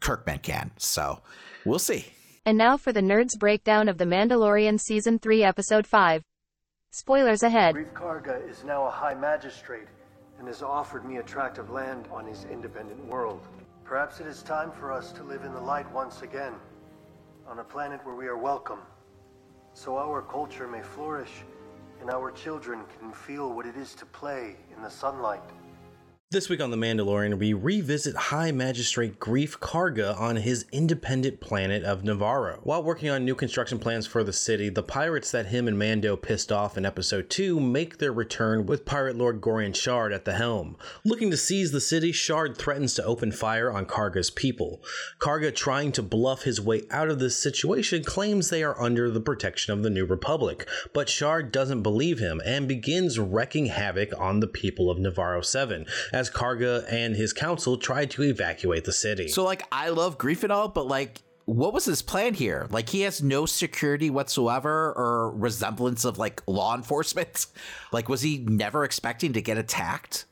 Kirkman 0.00 0.40
can. 0.40 0.72
So 0.76 1.20
we'll 1.64 1.78
see. 1.78 2.06
And 2.44 2.58
now 2.58 2.76
for 2.76 2.92
the 2.92 3.00
nerds 3.00 3.38
breakdown 3.38 3.88
of 3.88 3.98
The 3.98 4.04
Mandalorian 4.04 4.80
Season 4.80 5.18
3, 5.18 5.44
Episode 5.44 5.86
5. 5.86 6.22
Spoilers 6.90 7.42
ahead. 7.42 7.74
Greef 7.74 7.92
Karga 7.92 8.48
is 8.48 8.64
now 8.64 8.86
a 8.86 8.90
high 8.90 9.14
magistrate 9.14 9.86
and 10.38 10.46
has 10.48 10.62
offered 10.62 11.04
me 11.04 11.16
a 11.16 11.22
tract 11.22 11.58
of 11.58 11.70
land 11.70 12.08
on 12.12 12.26
his 12.26 12.44
independent 12.50 13.04
world. 13.06 13.46
Perhaps 13.84 14.18
it 14.18 14.26
is 14.26 14.42
time 14.42 14.72
for 14.72 14.90
us 14.90 15.12
to 15.12 15.22
live 15.22 15.44
in 15.44 15.52
the 15.52 15.60
light 15.60 15.90
once 15.92 16.22
again, 16.22 16.54
on 17.46 17.58
a 17.58 17.64
planet 17.64 18.00
where 18.02 18.14
we 18.14 18.26
are 18.26 18.36
welcome, 18.36 18.78
so 19.74 19.98
our 19.98 20.22
culture 20.22 20.66
may 20.66 20.80
flourish 20.80 21.44
and 22.00 22.08
our 22.08 22.30
children 22.30 22.80
can 22.98 23.12
feel 23.12 23.52
what 23.52 23.66
it 23.66 23.76
is 23.76 23.94
to 23.94 24.06
play 24.06 24.56
in 24.74 24.82
the 24.82 24.88
sunlight. 24.88 25.42
This 26.34 26.48
week 26.48 26.60
on 26.60 26.72
The 26.72 26.76
Mandalorian, 26.76 27.38
we 27.38 27.52
revisit 27.52 28.16
High 28.16 28.50
Magistrate 28.50 29.20
Greef 29.20 29.60
Karga 29.60 30.18
on 30.18 30.34
his 30.34 30.66
independent 30.72 31.38
planet 31.38 31.84
of 31.84 32.02
Nevarro. 32.02 32.58
While 32.64 32.82
working 32.82 33.08
on 33.08 33.24
new 33.24 33.36
construction 33.36 33.78
plans 33.78 34.08
for 34.08 34.24
the 34.24 34.32
city, 34.32 34.68
the 34.68 34.82
pirates 34.82 35.30
that 35.30 35.46
him 35.46 35.68
and 35.68 35.78
Mando 35.78 36.16
pissed 36.16 36.50
off 36.50 36.76
in 36.76 36.84
episode 36.84 37.30
2 37.30 37.60
make 37.60 37.98
their 37.98 38.12
return 38.12 38.66
with 38.66 38.84
Pirate 38.84 39.16
Lord 39.16 39.40
Gorian 39.40 39.76
Shard 39.76 40.12
at 40.12 40.24
the 40.24 40.32
helm. 40.32 40.76
Looking 41.04 41.30
to 41.30 41.36
seize 41.36 41.70
the 41.70 41.80
city, 41.80 42.10
Shard 42.10 42.58
threatens 42.58 42.94
to 42.94 43.04
open 43.04 43.30
fire 43.30 43.70
on 43.70 43.86
Karga's 43.86 44.32
people. 44.32 44.82
Karga, 45.20 45.54
trying 45.54 45.92
to 45.92 46.02
bluff 46.02 46.42
his 46.42 46.60
way 46.60 46.82
out 46.90 47.10
of 47.10 47.20
this 47.20 47.36
situation, 47.36 48.02
claims 48.02 48.50
they 48.50 48.64
are 48.64 48.82
under 48.82 49.08
the 49.08 49.20
protection 49.20 49.72
of 49.72 49.84
the 49.84 49.90
New 49.90 50.04
Republic, 50.04 50.68
but 50.92 51.08
Shard 51.08 51.52
doesn't 51.52 51.84
believe 51.84 52.18
him 52.18 52.42
and 52.44 52.66
begins 52.66 53.20
wreaking 53.20 53.66
havoc 53.66 54.10
on 54.18 54.40
the 54.40 54.48
people 54.48 54.90
of 54.90 54.98
Nevarro 54.98 55.44
7 55.44 55.86
as 56.12 56.23
Karga 56.30 56.84
and 56.90 57.14
his 57.14 57.32
council 57.32 57.76
tried 57.76 58.10
to 58.12 58.22
evacuate 58.22 58.84
the 58.84 58.92
city. 58.92 59.28
So, 59.28 59.44
like, 59.44 59.66
I 59.70 59.88
love 59.90 60.18
Greef 60.18 60.42
and 60.42 60.52
all, 60.52 60.68
but 60.68 60.86
like, 60.86 61.22
what 61.46 61.72
was 61.74 61.84
his 61.84 62.02
plan 62.02 62.34
here? 62.34 62.66
Like, 62.70 62.88
he 62.88 63.02
has 63.02 63.22
no 63.22 63.46
security 63.46 64.10
whatsoever 64.10 64.92
or 64.96 65.30
resemblance 65.30 66.04
of 66.04 66.18
like 66.18 66.42
law 66.46 66.74
enforcement. 66.74 67.46
Like, 67.92 68.08
was 68.08 68.22
he 68.22 68.38
never 68.38 68.82
expecting 68.82 69.34
to 69.34 69.40
get 69.40 69.56
attacked? 69.56 70.24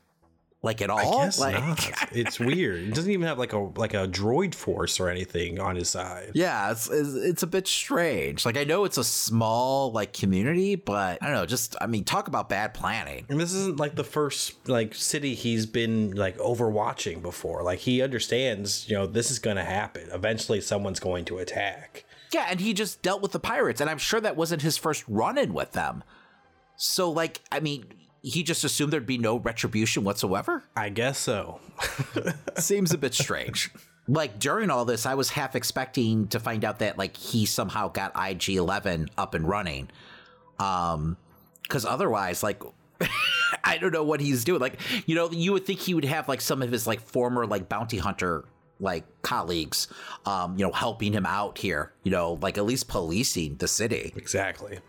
Like 0.63 0.81
at 0.81 0.89
all. 0.89 1.21
I 1.21 1.25
guess 1.25 1.39
like, 1.39 1.59
not. 1.59 2.09
it's 2.13 2.39
weird. 2.39 2.79
It 2.79 2.93
doesn't 2.95 3.11
even 3.11 3.27
have 3.27 3.37
like 3.37 3.51
a 3.51 3.59
like 3.59 3.93
a 3.93 4.07
droid 4.07 4.55
force 4.55 4.99
or 4.99 5.09
anything 5.09 5.59
on 5.59 5.75
his 5.75 5.89
side. 5.89 6.31
Yeah, 6.33 6.71
it's, 6.71 6.89
it's, 6.89 7.13
it's 7.13 7.43
a 7.43 7.47
bit 7.47 7.67
strange. 7.67 8.45
Like 8.45 8.57
I 8.57 8.63
know 8.63 8.85
it's 8.85 8.97
a 8.97 9.03
small 9.03 9.91
like 9.91 10.13
community, 10.13 10.75
but 10.75 11.21
I 11.21 11.25
don't 11.27 11.35
know. 11.35 11.45
Just 11.45 11.75
I 11.81 11.87
mean, 11.87 12.05
talk 12.05 12.29
about 12.29 12.47
bad 12.47 12.73
planning. 12.73 13.25
And 13.29 13.39
this 13.39 13.53
isn't 13.53 13.77
like 13.77 13.95
the 13.95 14.05
first 14.05 14.67
like 14.67 14.95
city 14.95 15.35
he's 15.35 15.65
been 15.65 16.11
like 16.15 16.37
overwatching 16.37 17.21
before. 17.21 17.61
Like 17.61 17.79
he 17.79 18.01
understands, 18.01 18.89
you 18.89 18.95
know, 18.95 19.05
this 19.05 19.29
is 19.29 19.39
going 19.39 19.57
to 19.57 19.65
happen. 19.65 20.07
Eventually, 20.13 20.61
someone's 20.61 21.01
going 21.01 21.25
to 21.25 21.39
attack. 21.39 22.05
Yeah, 22.33 22.47
and 22.49 22.59
he 22.59 22.73
just 22.73 23.01
dealt 23.03 23.21
with 23.21 23.31
the 23.31 23.39
pirates, 23.39 23.79
and 23.79 23.89
I'm 23.89 23.99
sure 23.99 24.19
that 24.19 24.35
wasn't 24.35 24.63
his 24.63 24.75
first 24.75 25.03
run 25.07 25.37
in 25.37 25.53
with 25.53 25.73
them. 25.73 26.03
So, 26.75 27.11
like, 27.11 27.41
I 27.51 27.59
mean, 27.59 27.85
he 28.23 28.41
just 28.41 28.63
assumed 28.63 28.91
there'd 28.93 29.05
be 29.05 29.17
no 29.17 29.37
retribution 29.37 30.03
whatsoever? 30.03 30.63
I 30.75 30.89
guess 30.89 31.19
so. 31.19 31.59
Seems 32.57 32.93
a 32.93 32.97
bit 32.97 33.13
strange. 33.13 33.69
Like 34.07 34.39
during 34.39 34.69
all 34.69 34.85
this, 34.85 35.05
I 35.05 35.13
was 35.13 35.29
half 35.29 35.55
expecting 35.55 36.27
to 36.29 36.39
find 36.39 36.65
out 36.65 36.79
that 36.79 36.97
like 36.97 37.15
he 37.15 37.45
somehow 37.45 37.89
got 37.89 38.13
IG 38.15 38.49
Eleven 38.55 39.09
up 39.17 39.33
and 39.33 39.47
running. 39.47 39.89
Um, 40.57 41.17
because 41.63 41.85
otherwise, 41.85 42.43
like 42.43 42.61
I 43.63 43.77
don't 43.77 43.91
know 43.91 44.03
what 44.03 44.21
he's 44.21 44.43
doing. 44.43 44.61
Like, 44.61 44.79
you 45.05 45.15
know, 45.15 45.29
you 45.31 45.53
would 45.53 45.65
think 45.65 45.79
he 45.79 45.93
would 45.93 46.05
have 46.05 46.27
like 46.27 46.41
some 46.41 46.61
of 46.61 46.71
his 46.71 46.87
like 46.87 47.01
former 47.01 47.45
like 47.45 47.67
bounty 47.67 47.97
hunter 47.97 48.45
like 48.79 49.05
colleagues 49.21 49.87
um, 50.25 50.57
you 50.57 50.65
know, 50.65 50.71
helping 50.71 51.13
him 51.13 51.25
out 51.25 51.57
here, 51.57 51.93
you 52.03 52.11
know, 52.11 52.37
like 52.41 52.57
at 52.57 52.65
least 52.65 52.87
policing 52.87 53.57
the 53.57 53.67
city. 53.67 54.13
Exactly. 54.15 54.79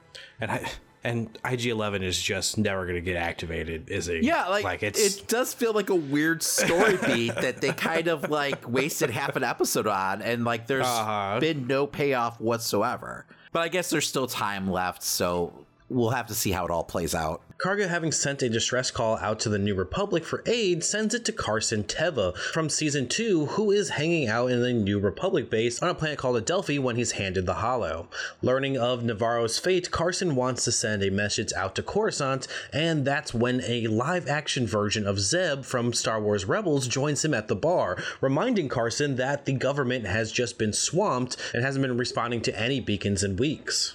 And 0.41 0.51
I 0.51 0.71
and 1.05 1.39
IG 1.45 1.67
Eleven 1.67 2.03
is 2.03 2.21
just 2.21 2.57
never 2.57 2.85
going 2.85 2.97
to 2.97 3.03
get 3.03 3.17
activated, 3.17 3.91
is 3.91 4.09
it? 4.09 4.25
Yeah, 4.25 4.47
like, 4.49 4.65
like 4.65 4.83
it's 4.83 5.19
it 5.19 5.29
does 5.29 5.53
feel 5.53 5.73
like 5.73 5.91
a 5.91 5.95
weird 5.95 6.43
story 6.43 6.99
beat 7.05 7.35
that 7.41 7.61
they 7.61 7.73
kind 7.73 8.09
of 8.09 8.31
like 8.31 8.67
wasted 8.69 9.11
half 9.11 9.37
an 9.37 9.45
episode 9.45 9.87
on, 9.87 10.23
and 10.23 10.45
like 10.45 10.67
there's 10.67 10.87
uh-huh. 10.87 11.41
been 11.41 11.67
no 11.67 11.87
payoff 11.87 12.41
whatsoever. 12.41 13.27
But 13.53 13.63
I 13.63 13.69
guess 13.69 13.91
there's 13.91 14.09
still 14.09 14.27
time 14.27 14.71
left, 14.71 15.03
so 15.03 15.53
we'll 15.91 16.11
have 16.11 16.27
to 16.29 16.35
see 16.35 16.51
how 16.51 16.65
it 16.65 16.71
all 16.71 16.85
plays 16.85 17.15
out. 17.15 17.43
Karga, 17.65 17.89
having 17.89 18.13
sent 18.13 18.43
a 18.43 18.51
distress 18.51 18.91
call 18.91 19.17
out 19.17 19.41
to 19.41 19.49
the 19.49 19.59
New 19.59 19.75
Republic 19.75 20.23
for 20.23 20.43
aid, 20.45 20.85
sends 20.85 21.15
it 21.15 21.25
to 21.25 21.33
Carson 21.33 21.83
Teva 21.83 22.37
from 22.37 22.69
season 22.69 23.09
2, 23.09 23.47
who 23.47 23.71
is 23.71 23.89
hanging 23.89 24.29
out 24.29 24.51
in 24.51 24.61
the 24.61 24.75
New 24.75 24.99
Republic 24.99 25.49
base 25.49 25.83
on 25.83 25.89
a 25.89 25.95
planet 25.95 26.19
called 26.19 26.37
Adelphi 26.37 26.79
when 26.79 26.97
he's 26.97 27.13
handed 27.13 27.47
the 27.47 27.55
Hollow. 27.55 28.07
Learning 28.43 28.77
of 28.77 29.03
Nevarro's 29.03 29.59
fate, 29.59 29.91
Carson 29.91 30.37
wants 30.37 30.65
to 30.65 30.73
send 30.73 31.03
a 31.03 31.11
message 31.11 31.55
out 31.55 31.75
to 31.77 31.83
Coruscant, 31.83 32.47
and 32.71 33.07
that's 33.07 33.33
when 33.33 33.63
a 33.63 33.87
live 33.87 34.29
action 34.29 34.67
version 34.67 35.07
of 35.07 35.19
Zeb 35.19 35.65
from 35.65 35.95
Star 35.95 36.21
Wars 36.21 36.45
Rebels 36.45 36.87
joins 36.87 37.25
him 37.25 37.33
at 37.33 37.49
the 37.49 37.57
bar, 37.57 37.97
reminding 38.21 38.69
Carson 38.69 39.17
that 39.17 39.47
the 39.47 39.55
government 39.55 40.05
has 40.05 40.31
just 40.31 40.59
been 40.59 40.75
swamped 40.75 41.39
and 41.55 41.65
hasn't 41.65 41.83
been 41.83 41.97
responding 41.97 42.43
to 42.43 42.61
any 42.61 42.79
beacons 42.79 43.25
in 43.25 43.37
weeks 43.37 43.95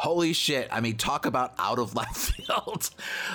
holy 0.00 0.32
shit. 0.32 0.66
I 0.72 0.80
mean, 0.80 0.96
talk 0.96 1.26
about 1.26 1.52
out 1.58 1.78
of 1.78 1.94
left 1.96 2.16
field. 2.16 2.88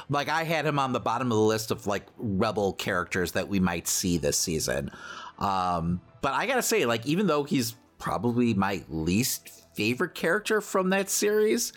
like, 0.10 0.30
I 0.30 0.44
had 0.44 0.66
him 0.66 0.80
on 0.80 0.94
the 0.94 1.00
bottom 1.00 1.32
of 1.32 1.38
the 1.38 1.44
list 1.44 1.70
of 1.70 1.86
like 1.86 2.08
rebel 2.18 2.74
characters 2.74 3.34
that 3.34 3.48
we 3.48 3.60
might 3.60 3.88
see 3.88 4.18
this 4.18 4.38
season. 4.38 4.90
Um, 5.38 6.02
but 6.22 6.34
I 6.34 6.48
gotta 6.48 6.64
say, 6.64 6.86
like, 6.88 7.06
even 7.06 7.28
though 7.28 7.44
he's 7.44 7.76
probably 8.00 8.56
my 8.56 8.84
least 8.90 9.66
favorite 9.76 10.16
character 10.16 10.62
from 10.62 10.90
that 10.90 11.10
series. 11.10 11.74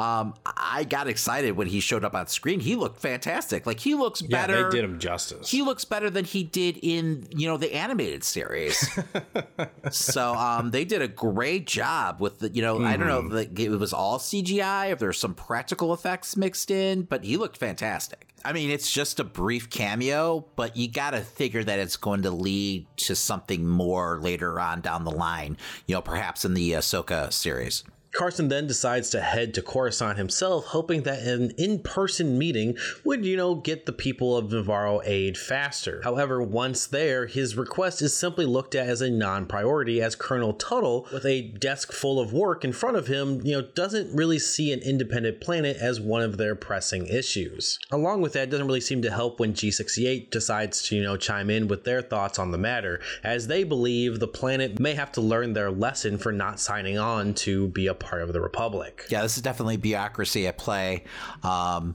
Um, 0.00 0.34
I 0.46 0.84
got 0.84 1.08
excited 1.08 1.52
when 1.56 1.66
he 1.66 1.80
showed 1.80 2.04
up 2.04 2.14
on 2.14 2.26
screen. 2.26 2.60
He 2.60 2.74
looked 2.74 3.00
fantastic. 3.00 3.66
Like 3.66 3.80
he 3.80 3.94
looks 3.94 4.22
Yeah, 4.22 4.28
better. 4.46 4.70
they 4.70 4.76
did 4.76 4.84
him 4.84 4.98
justice. 4.98 5.50
He 5.50 5.62
looks 5.62 5.84
better 5.84 6.08
than 6.08 6.24
he 6.24 6.42
did 6.42 6.78
in 6.82 7.26
you 7.30 7.46
know 7.46 7.56
the 7.56 7.74
animated 7.74 8.24
series. 8.24 8.98
so 9.90 10.34
um, 10.34 10.70
they 10.70 10.84
did 10.84 11.02
a 11.02 11.08
great 11.08 11.66
job 11.66 12.20
with 12.20 12.38
the 12.38 12.48
you 12.50 12.62
know 12.62 12.82
I 12.82 12.96
don't 12.96 13.08
know 13.08 13.36
if 13.38 13.58
it 13.58 13.68
was 13.70 13.92
all 13.92 14.18
CGI 14.18 14.90
if 14.92 14.98
there's 14.98 15.18
some 15.18 15.34
practical 15.34 15.92
effects 15.92 16.36
mixed 16.36 16.70
in, 16.70 17.02
but 17.02 17.24
he 17.24 17.36
looked 17.36 17.56
fantastic. 17.56 18.26
I 18.42 18.54
mean, 18.54 18.70
it's 18.70 18.90
just 18.90 19.20
a 19.20 19.24
brief 19.24 19.68
cameo, 19.68 20.46
but 20.56 20.74
you 20.74 20.88
got 20.90 21.10
to 21.10 21.20
figure 21.20 21.62
that 21.62 21.78
it's 21.78 21.98
going 21.98 22.22
to 22.22 22.30
lead 22.30 22.86
to 22.98 23.14
something 23.14 23.66
more 23.68 24.18
later 24.18 24.58
on 24.58 24.80
down 24.80 25.04
the 25.04 25.10
line. 25.10 25.58
You 25.86 25.96
know, 25.96 26.00
perhaps 26.00 26.46
in 26.46 26.54
the 26.54 26.72
Ahsoka 26.72 27.30
series. 27.34 27.84
Carson 28.12 28.48
then 28.48 28.66
decides 28.66 29.10
to 29.10 29.20
head 29.20 29.54
to 29.54 29.62
Coruscant 29.62 30.18
himself, 30.18 30.66
hoping 30.66 31.02
that 31.02 31.22
an 31.22 31.52
in 31.56 31.78
person 31.78 32.38
meeting 32.38 32.76
would, 33.04 33.24
you 33.24 33.36
know, 33.36 33.54
get 33.54 33.86
the 33.86 33.92
people 33.92 34.36
of 34.36 34.46
Nevarro 34.46 35.00
aid 35.04 35.38
faster. 35.38 36.00
However, 36.02 36.42
once 36.42 36.86
there, 36.86 37.26
his 37.26 37.56
request 37.56 38.02
is 38.02 38.16
simply 38.16 38.46
looked 38.46 38.74
at 38.74 38.88
as 38.88 39.00
a 39.00 39.10
non 39.10 39.46
priority, 39.46 40.02
as 40.02 40.16
Colonel 40.16 40.52
Tuttle, 40.52 41.06
with 41.12 41.24
a 41.24 41.42
desk 41.42 41.92
full 41.92 42.18
of 42.18 42.32
work 42.32 42.64
in 42.64 42.72
front 42.72 42.96
of 42.96 43.06
him, 43.06 43.40
you 43.44 43.52
know, 43.52 43.62
doesn't 43.62 44.14
really 44.14 44.38
see 44.38 44.72
an 44.72 44.80
independent 44.80 45.40
planet 45.40 45.76
as 45.76 46.00
one 46.00 46.22
of 46.22 46.36
their 46.36 46.54
pressing 46.54 47.06
issues. 47.06 47.78
Along 47.90 48.20
with 48.20 48.32
that, 48.32 48.44
it 48.44 48.50
doesn't 48.50 48.66
really 48.66 48.80
seem 48.80 49.02
to 49.02 49.10
help 49.10 49.38
when 49.38 49.54
G68 49.54 50.30
decides 50.30 50.82
to, 50.82 50.96
you 50.96 51.02
know, 51.02 51.16
chime 51.16 51.48
in 51.48 51.68
with 51.68 51.84
their 51.84 52.02
thoughts 52.02 52.38
on 52.38 52.50
the 52.50 52.58
matter, 52.58 53.00
as 53.22 53.46
they 53.46 53.62
believe 53.62 54.18
the 54.18 54.28
planet 54.28 54.80
may 54.80 54.94
have 54.94 55.12
to 55.12 55.20
learn 55.20 55.52
their 55.52 55.70
lesson 55.70 56.18
for 56.18 56.32
not 56.32 56.58
signing 56.58 56.98
on 56.98 57.34
to 57.34 57.68
be 57.68 57.86
a 57.86 57.94
part 58.00 58.22
of 58.22 58.32
the 58.32 58.40
Republic. 58.40 59.04
Yeah, 59.08 59.22
this 59.22 59.36
is 59.36 59.42
definitely 59.42 59.76
bureaucracy 59.76 60.46
at 60.46 60.58
play. 60.58 61.04
Um, 61.42 61.94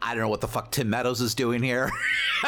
I 0.00 0.14
don't 0.14 0.22
know 0.22 0.28
what 0.28 0.40
the 0.40 0.48
fuck 0.48 0.70
Tim 0.70 0.90
Meadows 0.90 1.20
is 1.20 1.34
doing 1.34 1.62
here. 1.62 1.90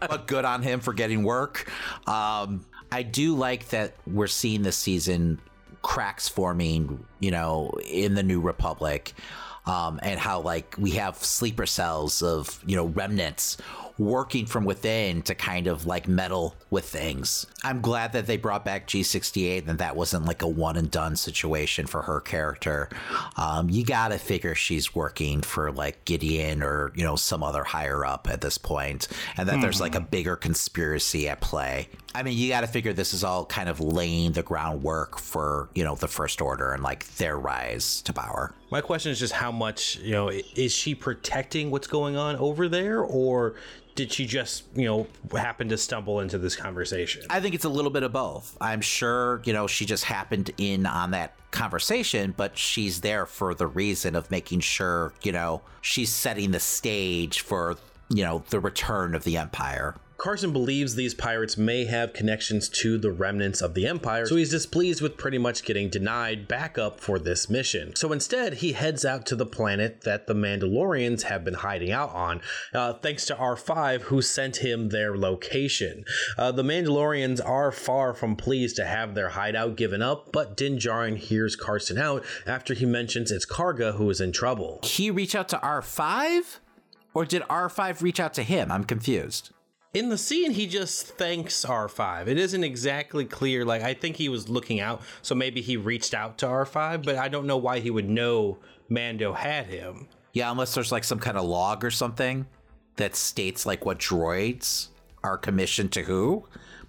but 0.00 0.26
good 0.26 0.44
on 0.44 0.62
him 0.62 0.80
for 0.80 0.92
getting 0.94 1.24
work. 1.24 1.70
Um, 2.06 2.64
I 2.90 3.02
do 3.02 3.34
like 3.34 3.68
that 3.70 3.96
we're 4.06 4.28
seeing 4.28 4.62
this 4.62 4.76
season 4.76 5.40
cracks 5.82 6.28
forming, 6.28 7.04
you 7.20 7.30
know, 7.30 7.72
in 7.84 8.14
the 8.14 8.22
New 8.22 8.40
Republic. 8.40 9.12
Um, 9.66 9.98
and 10.02 10.20
how 10.20 10.40
like 10.40 10.74
we 10.78 10.90
have 10.92 11.16
sleeper 11.16 11.64
cells 11.64 12.20
of 12.22 12.62
you 12.66 12.76
know 12.76 12.84
remnants 12.84 13.56
working 13.98 14.46
from 14.46 14.64
within 14.64 15.22
to 15.22 15.34
kind 15.34 15.66
of 15.66 15.86
like 15.86 16.08
meddle 16.08 16.56
with 16.70 16.84
things. 16.84 17.46
I'm 17.62 17.80
glad 17.80 18.12
that 18.12 18.26
they 18.26 18.36
brought 18.36 18.64
back 18.64 18.88
G68 18.88 19.68
and 19.68 19.78
that 19.78 19.94
wasn't 19.96 20.24
like 20.24 20.42
a 20.42 20.48
one 20.48 20.76
and 20.76 20.90
done 20.90 21.16
situation 21.16 21.86
for 21.86 22.02
her 22.02 22.20
character. 22.20 22.88
Um, 23.36 23.70
you 23.70 23.84
gotta 23.84 24.18
figure 24.18 24.54
she's 24.54 24.94
working 24.94 25.42
for 25.42 25.70
like 25.70 26.04
Gideon 26.04 26.62
or, 26.62 26.92
you 26.94 27.04
know, 27.04 27.16
some 27.16 27.42
other 27.42 27.62
higher 27.62 28.04
up 28.04 28.28
at 28.28 28.40
this 28.40 28.58
point, 28.58 29.08
and 29.36 29.48
that 29.48 29.60
there's 29.60 29.80
like 29.80 29.94
a 29.94 30.00
bigger 30.00 30.36
conspiracy 30.36 31.28
at 31.28 31.40
play. 31.40 31.88
I 32.14 32.22
mean, 32.22 32.36
you 32.36 32.48
gotta 32.48 32.66
figure 32.66 32.92
this 32.92 33.14
is 33.14 33.24
all 33.24 33.44
kind 33.44 33.68
of 33.68 33.80
laying 33.80 34.32
the 34.32 34.42
groundwork 34.42 35.18
for, 35.18 35.68
you 35.74 35.84
know, 35.84 35.94
the 35.94 36.08
First 36.08 36.40
Order 36.40 36.72
and 36.72 36.82
like 36.82 37.06
their 37.16 37.38
rise 37.38 38.02
to 38.02 38.12
power. 38.12 38.52
My 38.70 38.80
question 38.80 39.12
is 39.12 39.18
just 39.18 39.34
how 39.34 39.52
much, 39.52 39.96
you 39.98 40.12
know, 40.12 40.30
is 40.30 40.72
she 40.72 40.94
protecting 40.94 41.70
what's 41.70 41.86
going 41.86 42.16
on 42.16 42.36
over 42.36 42.68
there 42.68 43.02
or 43.02 43.54
did 43.94 44.12
she 44.12 44.26
just, 44.26 44.64
you 44.74 44.86
know, 44.86 45.06
happen 45.38 45.68
to 45.68 45.78
stumble 45.78 46.20
into 46.20 46.38
this 46.38 46.56
conversation? 46.56 47.24
I 47.30 47.40
think 47.40 47.54
it's 47.54 47.64
a 47.64 47.68
little 47.68 47.90
bit 47.90 48.02
of 48.02 48.12
both. 48.12 48.56
I'm 48.60 48.80
sure, 48.80 49.40
you 49.44 49.52
know, 49.52 49.66
she 49.66 49.84
just 49.84 50.04
happened 50.04 50.50
in 50.58 50.86
on 50.86 51.12
that 51.12 51.34
conversation, 51.52 52.34
but 52.36 52.58
she's 52.58 53.00
there 53.02 53.26
for 53.26 53.54
the 53.54 53.66
reason 53.66 54.16
of 54.16 54.30
making 54.30 54.60
sure, 54.60 55.12
you 55.22 55.30
know, 55.30 55.62
she's 55.80 56.10
setting 56.10 56.50
the 56.50 56.60
stage 56.60 57.40
for, 57.40 57.76
you 58.08 58.24
know, 58.24 58.42
the 58.50 58.58
return 58.58 59.14
of 59.14 59.22
the 59.24 59.36
Empire. 59.36 59.94
Carson 60.16 60.52
believes 60.52 60.94
these 60.94 61.14
pirates 61.14 61.56
may 61.56 61.84
have 61.84 62.12
connections 62.12 62.68
to 62.68 62.96
the 62.98 63.10
remnants 63.10 63.60
of 63.60 63.74
the 63.74 63.86
Empire, 63.86 64.26
so 64.26 64.36
he's 64.36 64.50
displeased 64.50 65.02
with 65.02 65.16
pretty 65.16 65.38
much 65.38 65.64
getting 65.64 65.90
denied 65.90 66.48
backup 66.48 67.00
for 67.00 67.18
this 67.18 67.50
mission. 67.50 67.94
So 67.96 68.12
instead, 68.12 68.54
he 68.54 68.72
heads 68.72 69.04
out 69.04 69.26
to 69.26 69.36
the 69.36 69.46
planet 69.46 70.02
that 70.02 70.26
the 70.26 70.34
Mandalorians 70.34 71.22
have 71.22 71.44
been 71.44 71.54
hiding 71.54 71.90
out 71.90 72.10
on, 72.10 72.40
uh, 72.72 72.94
thanks 72.94 73.26
to 73.26 73.34
R5, 73.34 74.02
who 74.02 74.22
sent 74.22 74.58
him 74.58 74.88
their 74.88 75.16
location. 75.16 76.04
Uh, 76.38 76.52
the 76.52 76.62
Mandalorians 76.62 77.40
are 77.44 77.72
far 77.72 78.14
from 78.14 78.36
pleased 78.36 78.76
to 78.76 78.84
have 78.84 79.14
their 79.14 79.30
hideout 79.30 79.76
given 79.76 80.00
up, 80.00 80.32
but 80.32 80.56
Din 80.56 80.78
Djarin 80.78 81.16
hears 81.16 81.56
Carson 81.56 81.98
out 81.98 82.24
after 82.46 82.74
he 82.74 82.86
mentions 82.86 83.30
it's 83.30 83.46
Karga 83.46 83.96
who 83.96 84.08
is 84.10 84.20
in 84.20 84.32
trouble. 84.32 84.80
He 84.82 85.10
reach 85.10 85.34
out 85.34 85.48
to 85.50 85.58
R5? 85.58 86.58
Or 87.14 87.24
did 87.24 87.42
R5 87.42 88.02
reach 88.02 88.18
out 88.18 88.34
to 88.34 88.42
him? 88.42 88.72
I'm 88.72 88.84
confused. 88.84 89.50
In 89.94 90.08
the 90.08 90.18
scene, 90.18 90.50
he 90.50 90.66
just 90.66 91.06
thanks 91.16 91.64
R5. 91.64 92.26
It 92.26 92.36
isn't 92.36 92.64
exactly 92.64 93.24
clear. 93.24 93.64
Like, 93.64 93.82
I 93.82 93.94
think 93.94 94.16
he 94.16 94.28
was 94.28 94.48
looking 94.48 94.80
out, 94.80 95.02
so 95.22 95.36
maybe 95.36 95.60
he 95.60 95.76
reached 95.76 96.14
out 96.14 96.36
to 96.38 96.46
R5, 96.46 97.04
but 97.04 97.14
I 97.14 97.28
don't 97.28 97.46
know 97.46 97.58
why 97.58 97.78
he 97.78 97.90
would 97.90 98.08
know 98.08 98.58
Mando 98.88 99.32
had 99.32 99.66
him. 99.66 100.08
Yeah, 100.32 100.50
unless 100.50 100.74
there's 100.74 100.90
like 100.90 101.04
some 101.04 101.20
kind 101.20 101.38
of 101.38 101.44
log 101.44 101.84
or 101.84 101.92
something 101.92 102.46
that 102.96 103.14
states 103.14 103.66
like 103.66 103.84
what 103.84 104.00
droids 104.00 104.88
are 105.22 105.38
commissioned 105.38 105.92
to 105.92 106.02
who. 106.02 106.44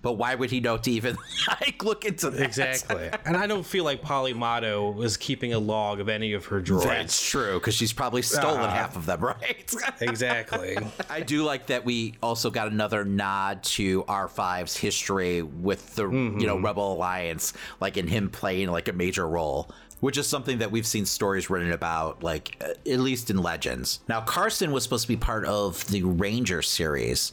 But 0.06 0.20
why 0.20 0.36
would 0.36 0.52
he 0.52 0.60
know 0.60 0.78
to 0.78 0.92
even 0.92 1.18
like 1.50 1.84
look 1.84 2.06
into 2.06 2.30
that? 2.30 2.46
Exactly. 2.46 3.10
and 3.26 3.36
I 3.36 3.48
don't 3.48 3.66
feel 3.66 3.84
like 3.84 4.04
Peli 4.04 4.34
Motto 4.34 4.92
was 4.92 5.18
keeping 5.18 5.52
a 5.54 5.58
log 5.58 6.00
of 6.00 6.10
any 6.10 6.34
of 6.34 6.46
her 6.46 6.62
droids. 6.62 6.84
That's 6.84 7.28
true, 7.28 7.56
because 7.56 7.74
she's 7.74 7.92
probably 7.92 8.22
stolen 8.22 8.62
Uh, 8.62 8.70
half 8.70 8.96
of 8.96 9.08
them, 9.08 9.20
right? 9.26 9.74
exactly. 10.02 10.78
I 11.10 11.22
do 11.22 11.44
like 11.44 11.66
that 11.68 11.86
we 11.86 12.14
also 12.22 12.52
got 12.52 12.68
another 12.72 13.04
nod 13.04 13.64
to 13.64 14.04
R5's 14.04 14.78
history 14.78 15.42
with 15.42 15.96
the 15.96 16.04
you 16.08 16.46
know 16.46 16.60
Rebel 16.60 16.94
Alliance, 16.94 17.54
like 17.82 17.98
in 17.98 18.08
him 18.08 18.30
playing 18.30 18.70
like 18.70 18.88
a 18.88 18.94
major 18.94 19.28
role. 19.28 19.72
Which 20.02 20.18
is 20.18 20.28
something 20.28 20.60
that 20.60 20.70
we've 20.72 20.86
seen 20.86 21.06
stories 21.06 21.50
written 21.50 21.72
about, 21.72 22.22
like 22.22 22.62
at 22.62 22.86
least 23.00 23.32
in 23.32 23.38
Legends. 23.38 24.02
Now, 24.10 24.22
Carson 24.22 24.72
was 24.72 24.84
supposed 24.84 25.04
to 25.04 25.08
be 25.08 25.16
part 25.16 25.46
of 25.46 25.88
the 25.88 26.04
Ranger 26.04 26.62
series, 26.62 27.32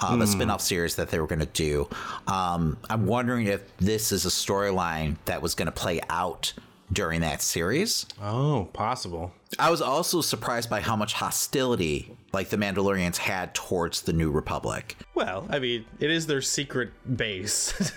uh, 0.00 0.16
the 0.16 0.26
spin 0.26 0.50
off 0.50 0.60
series 0.60 0.96
that 0.96 1.10
they 1.10 1.18
were 1.18 1.26
going 1.26 1.40
to 1.40 1.46
do. 1.46 1.88
Um, 2.26 2.76
I'm 2.90 3.06
wondering 3.06 3.46
if 3.46 3.76
this 3.78 4.12
is 4.12 4.24
a 4.24 4.30
storyline 4.30 5.16
that 5.26 5.42
was 5.42 5.54
going 5.54 5.66
to 5.66 5.72
play 5.72 6.00
out 6.08 6.52
during 6.92 7.22
that 7.22 7.40
series. 7.42 8.06
Oh, 8.22 8.68
possible. 8.72 9.32
I 9.58 9.70
was 9.70 9.80
also 9.80 10.20
surprised 10.20 10.68
by 10.68 10.80
how 10.80 10.96
much 10.96 11.14
hostility 11.14 12.14
like 12.32 12.48
the 12.50 12.56
Mandalorians 12.56 13.16
had 13.16 13.54
towards 13.54 14.02
the 14.02 14.12
New 14.12 14.30
Republic. 14.30 14.96
Well, 15.14 15.46
I 15.48 15.60
mean, 15.60 15.86
it 16.00 16.10
is 16.10 16.26
their 16.26 16.42
secret 16.42 16.90
base 17.16 17.72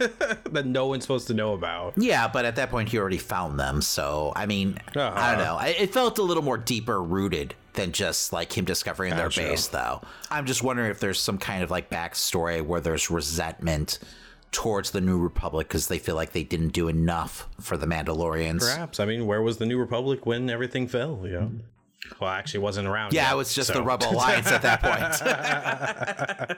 that 0.51 0.65
no 0.65 0.87
one's 0.87 1.03
supposed 1.03 1.27
to 1.27 1.33
know 1.33 1.53
about. 1.53 1.93
Yeah, 1.97 2.27
but 2.27 2.45
at 2.45 2.55
that 2.57 2.69
point 2.69 2.89
he 2.89 2.97
already 2.99 3.17
found 3.17 3.59
them, 3.59 3.81
so 3.81 4.31
I 4.35 4.45
mean, 4.45 4.79
I 4.95 4.99
Uh-huh. 4.99 5.35
don't 5.35 5.43
know. 5.43 5.59
It 5.59 5.91
felt 5.93 6.17
a 6.19 6.23
little 6.23 6.43
more 6.43 6.57
deeper 6.57 7.01
rooted 7.01 7.55
than 7.77 7.93
just 7.93 8.33
like 8.33 8.57
him 8.57 8.65
discovering 8.65 9.15
their 9.15 9.29
base, 9.29 9.67
though. 9.67 10.01
I'm 10.29 10.45
just 10.45 10.61
wondering 10.61 10.91
if 10.91 10.99
there's 10.99 11.19
some 11.19 11.37
kind 11.37 11.63
of 11.63 11.71
like 11.71 11.89
backstory 11.89 12.61
where 12.61 12.81
there's 12.81 13.09
resentment 13.09 13.99
towards 14.51 14.91
the 14.91 15.01
New 15.01 15.19
Republic 15.19 15.67
because 15.67 15.87
they 15.87 15.99
feel 15.99 16.15
like 16.15 16.33
they 16.33 16.43
didn't 16.43 16.69
do 16.69 16.87
enough 16.87 17.47
for 17.61 17.77
the 17.77 17.85
Mandalorians. 17.85 18.59
Perhaps. 18.59 18.99
I 18.99 19.05
mean, 19.05 19.25
where 19.25 19.41
was 19.41 19.57
the 19.57 19.65
New 19.65 19.77
Republic 19.77 20.25
when 20.25 20.49
everything 20.49 20.87
fell? 20.87 21.21
You 21.23 21.31
know? 21.31 21.51
Well, 22.19 22.29
I 22.29 22.37
actually, 22.39 22.59
wasn't 22.61 22.87
around. 22.87 23.13
Yeah, 23.13 23.23
yet, 23.23 23.33
it 23.33 23.37
was 23.37 23.53
just 23.53 23.67
so- 23.67 23.73
the 23.73 23.83
Rebel 23.83 24.11
Alliance 24.11 24.47
at 24.47 24.61
that 24.61 24.81
point. 26.47 26.57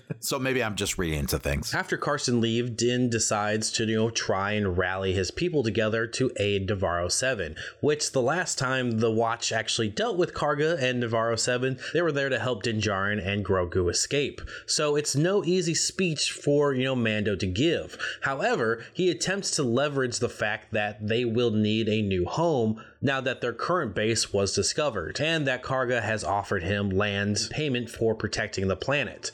so 0.20 0.38
maybe 0.38 0.62
I'm 0.62 0.76
just 0.76 0.96
reading 0.96 1.18
into 1.18 1.38
things. 1.38 1.74
After 1.74 1.96
Carson 1.96 2.40
leaves, 2.40 2.70
Din 2.70 3.10
decides 3.10 3.72
to, 3.72 3.84
you 3.84 3.96
know, 3.96 4.10
try 4.10 4.52
and 4.52 4.78
rally 4.78 5.12
his 5.12 5.30
people 5.32 5.62
together 5.62 6.06
to 6.06 6.30
aid 6.38 6.68
Nevarro 6.68 7.10
7, 7.10 7.56
which 7.80 8.12
the 8.12 8.22
last 8.22 8.58
time 8.58 9.00
the 9.00 9.10
Watch 9.10 9.50
actually 9.50 9.88
dealt 9.88 10.16
with 10.16 10.34
Karga 10.34 10.80
and 10.80 11.02
Nevarro 11.02 11.38
7, 11.38 11.78
they 11.92 12.02
were 12.02 12.12
there 12.12 12.28
to 12.28 12.38
help 12.38 12.62
Din 12.62 12.80
Djarin 12.80 13.24
and 13.24 13.44
Grogu 13.44 13.90
escape. 13.90 14.40
So 14.66 14.94
it's 14.94 15.16
no 15.16 15.44
easy 15.44 15.74
speech 15.74 16.30
for, 16.30 16.72
you 16.74 16.84
know, 16.84 16.96
Mando 16.96 17.34
to 17.36 17.46
give. 17.46 17.98
However, 18.22 18.84
he 18.92 19.10
attempts 19.10 19.50
to 19.56 19.62
leverage 19.64 20.20
the 20.20 20.28
fact 20.28 20.72
that 20.72 21.06
they 21.06 21.24
will 21.24 21.50
need 21.50 21.88
a 21.88 22.02
new 22.02 22.24
home 22.24 22.80
now 23.02 23.20
that 23.20 23.40
their 23.40 23.52
current 23.52 23.94
base 23.94 24.32
was 24.32 24.54
discovered, 24.54 25.20
and 25.20 25.46
that 25.46 25.62
Karga 25.62 26.02
has 26.02 26.24
offered 26.24 26.62
him 26.62 26.90
land 26.90 27.48
payment 27.50 27.88
for 27.88 28.14
protecting 28.14 28.68
the 28.68 28.76
planet. 28.76 29.30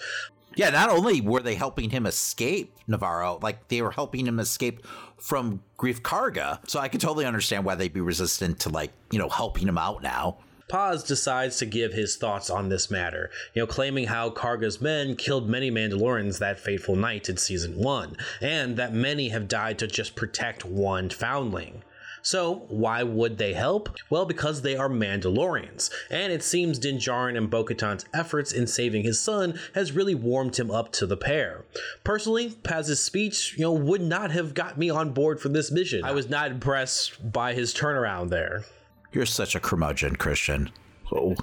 Yeah, 0.55 0.70
not 0.70 0.88
only 0.88 1.20
were 1.20 1.40
they 1.40 1.55
helping 1.55 1.90
him 1.90 2.07
escape 2.07 2.74
Nevarro, 2.88 3.42
like 3.42 3.68
they 3.68 3.83
were 3.83 3.90
helping 3.90 4.26
him 4.26 4.40
escape 4.40 4.87
from 5.18 5.62
Greef 5.79 6.00
Karga. 6.00 6.61
So 6.68 6.81
I 6.81 6.88
can 6.88 6.98
totally 6.98 7.26
understand 7.26 7.64
why 7.64 7.74
they'd 7.74 7.92
be 7.92 8.00
resistant 8.00 8.61
to 8.61 8.70
like, 8.70 8.92
you 9.11 9.18
know, 9.18 9.29
helping 9.29 9.68
him 9.68 9.76
out 9.76 10.02
now. 10.02 10.38
Paz 10.68 11.05
decides 11.05 11.59
to 11.59 11.66
give 11.66 11.92
his 11.92 12.16
thoughts 12.16 12.50
on 12.50 12.68
this 12.68 12.90
matter, 12.90 13.31
you 13.55 13.62
know, 13.62 13.66
claiming 13.66 14.07
how 14.07 14.31
Karga's 14.31 14.81
men 14.81 15.14
killed 15.14 15.48
many 15.48 15.70
Mandalorians 15.70 16.38
that 16.40 16.59
fateful 16.59 16.96
night 16.96 17.29
in 17.29 17.37
season 17.37 17.79
1, 17.79 18.16
and 18.40 18.76
that 18.76 18.92
many 18.92 19.29
have 19.29 19.46
died 19.46 19.79
to 19.79 19.87
just 19.87 20.16
protect 20.16 20.64
one 20.64 21.09
foundling. 21.09 21.85
So, 22.27 22.65
why 22.67 23.05
would 23.05 23.39
they 23.39 23.53
help? 23.53 23.89
Well, 24.11 24.27
because 24.27 24.62
they 24.62 24.75
are 24.75 24.89
Mandalorians, 24.89 25.91
and 26.11 26.33
it 26.33 26.43
seems 26.43 26.77
Din 26.77 26.97
Djarin 26.97 27.39
and 27.39 27.49
Bo 27.49 27.62
Katan's 27.62 28.05
efforts 28.12 28.51
in 28.51 28.67
saving 28.67 29.05
his 29.05 29.21
son 29.21 29.57
has 29.77 29.93
really 29.93 30.17
warmed 30.17 30.57
him 30.57 30.69
up 30.69 30.91
to 30.95 31.07
the 31.07 31.17
pair. 31.17 31.65
Personally, 32.03 32.59
Paz's 32.65 32.99
speech, 32.99 33.55
you 33.57 33.62
know, 33.62 33.73
would 33.73 34.03
not 34.03 34.33
have 34.33 34.55
got 34.55 34.77
me 34.77 34.91
on 34.91 35.12
board 35.12 35.41
for 35.41 35.51
this 35.51 35.71
mission. 35.71 36.03
I 36.03 36.11
was 36.11 36.29
not 36.29 36.51
impressed 36.51 37.33
by 37.33 37.55
his 37.55 37.73
turnaround 37.73 38.31
there. 38.31 38.65
You're 39.12 39.25
such 39.25 39.55
a 39.55 39.61
curmudgeon, 39.61 40.17
Christian. 40.17 40.71
Oh. 41.12 41.37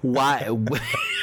Why? 0.00 0.48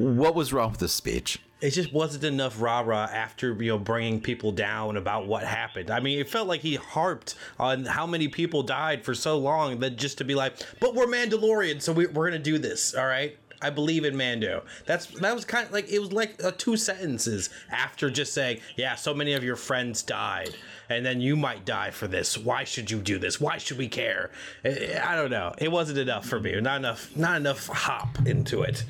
what 0.00 0.34
was 0.34 0.52
wrong 0.52 0.70
with 0.70 0.80
this 0.80 0.92
speech? 0.92 1.40
it 1.60 1.70
just 1.70 1.92
wasn't 1.92 2.24
enough 2.24 2.60
rah 2.60 2.80
rah 2.80 3.08
after 3.12 3.52
you 3.62 3.70
know 3.70 3.78
bringing 3.78 4.20
people 4.20 4.52
down 4.52 4.96
about 4.96 5.26
what 5.26 5.42
happened. 5.42 5.90
I 5.90 6.00
mean, 6.00 6.18
it 6.18 6.28
felt 6.28 6.48
like 6.48 6.60
he 6.60 6.76
harped 6.76 7.34
on 7.58 7.84
how 7.84 8.06
many 8.06 8.28
people 8.28 8.62
died 8.62 9.04
for 9.04 9.14
so 9.14 9.38
long 9.38 9.80
that 9.80 9.96
just 9.96 10.18
to 10.18 10.24
be 10.24 10.34
like, 10.34 10.54
but 10.80 10.94
we're 10.94 11.06
Mandalorian, 11.06 11.82
so 11.82 11.92
we, 11.92 12.06
we're 12.06 12.30
gonna 12.30 12.42
do 12.42 12.58
this. 12.58 12.94
All 12.94 13.06
right. 13.06 13.36
I 13.62 13.70
believe 13.70 14.04
in 14.04 14.16
Mando. 14.16 14.62
That's 14.86 15.06
that 15.06 15.34
was 15.34 15.44
kind 15.44 15.66
of 15.66 15.72
like 15.72 15.90
it 15.90 15.98
was 15.98 16.12
like 16.12 16.42
uh, 16.42 16.52
two 16.56 16.76
sentences 16.76 17.50
after 17.70 18.10
just 18.10 18.32
saying, 18.32 18.60
"Yeah, 18.76 18.94
so 18.94 19.14
many 19.14 19.34
of 19.34 19.44
your 19.44 19.56
friends 19.56 20.02
died, 20.02 20.56
and 20.88 21.04
then 21.04 21.20
you 21.20 21.36
might 21.36 21.64
die 21.64 21.90
for 21.90 22.08
this. 22.08 22.38
Why 22.38 22.64
should 22.64 22.90
you 22.90 23.00
do 23.00 23.18
this? 23.18 23.40
Why 23.40 23.58
should 23.58 23.78
we 23.78 23.88
care?" 23.88 24.30
I, 24.64 25.00
I 25.04 25.16
don't 25.16 25.30
know. 25.30 25.54
It 25.58 25.70
wasn't 25.70 25.98
enough 25.98 26.26
for 26.26 26.40
me. 26.40 26.58
Not 26.60 26.78
enough. 26.78 27.14
Not 27.16 27.36
enough 27.36 27.66
hop 27.66 28.26
into 28.26 28.62
it. 28.62 28.84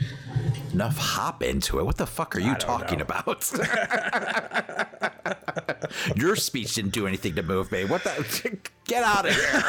Enough 0.72 0.96
hop 0.96 1.42
into 1.42 1.80
it. 1.80 1.84
What 1.84 1.96
the 1.96 2.06
fuck 2.06 2.36
are 2.36 2.40
you 2.40 2.54
talking 2.54 2.98
know. 2.98 3.04
about? 3.04 3.50
Your 6.16 6.36
speech 6.36 6.74
didn't 6.74 6.92
do 6.92 7.06
anything 7.06 7.34
to 7.34 7.42
move 7.42 7.72
me. 7.72 7.84
What 7.84 8.04
the? 8.04 8.56
Get 8.84 9.02
out 9.02 9.26
of 9.26 9.34
here. 9.34 9.64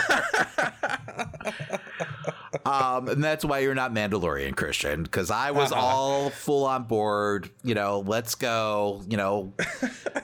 um, 2.66 3.08
and 3.08 3.24
that's 3.24 3.46
why 3.46 3.60
you're 3.60 3.76
not 3.76 3.94
Mandalorian 3.94 4.56
Christian, 4.56 5.04
because 5.04 5.32
I 5.32 5.52
was 5.52 5.72
uh-huh. 5.72 5.82
all 5.82 6.30
full 6.30 6.66
on 6.66 6.84
board. 6.84 7.50
You 7.64 7.76
know, 7.76 8.04
let's 8.06 8.36
go. 8.36 9.02
You 9.08 9.18
know, 9.18 9.54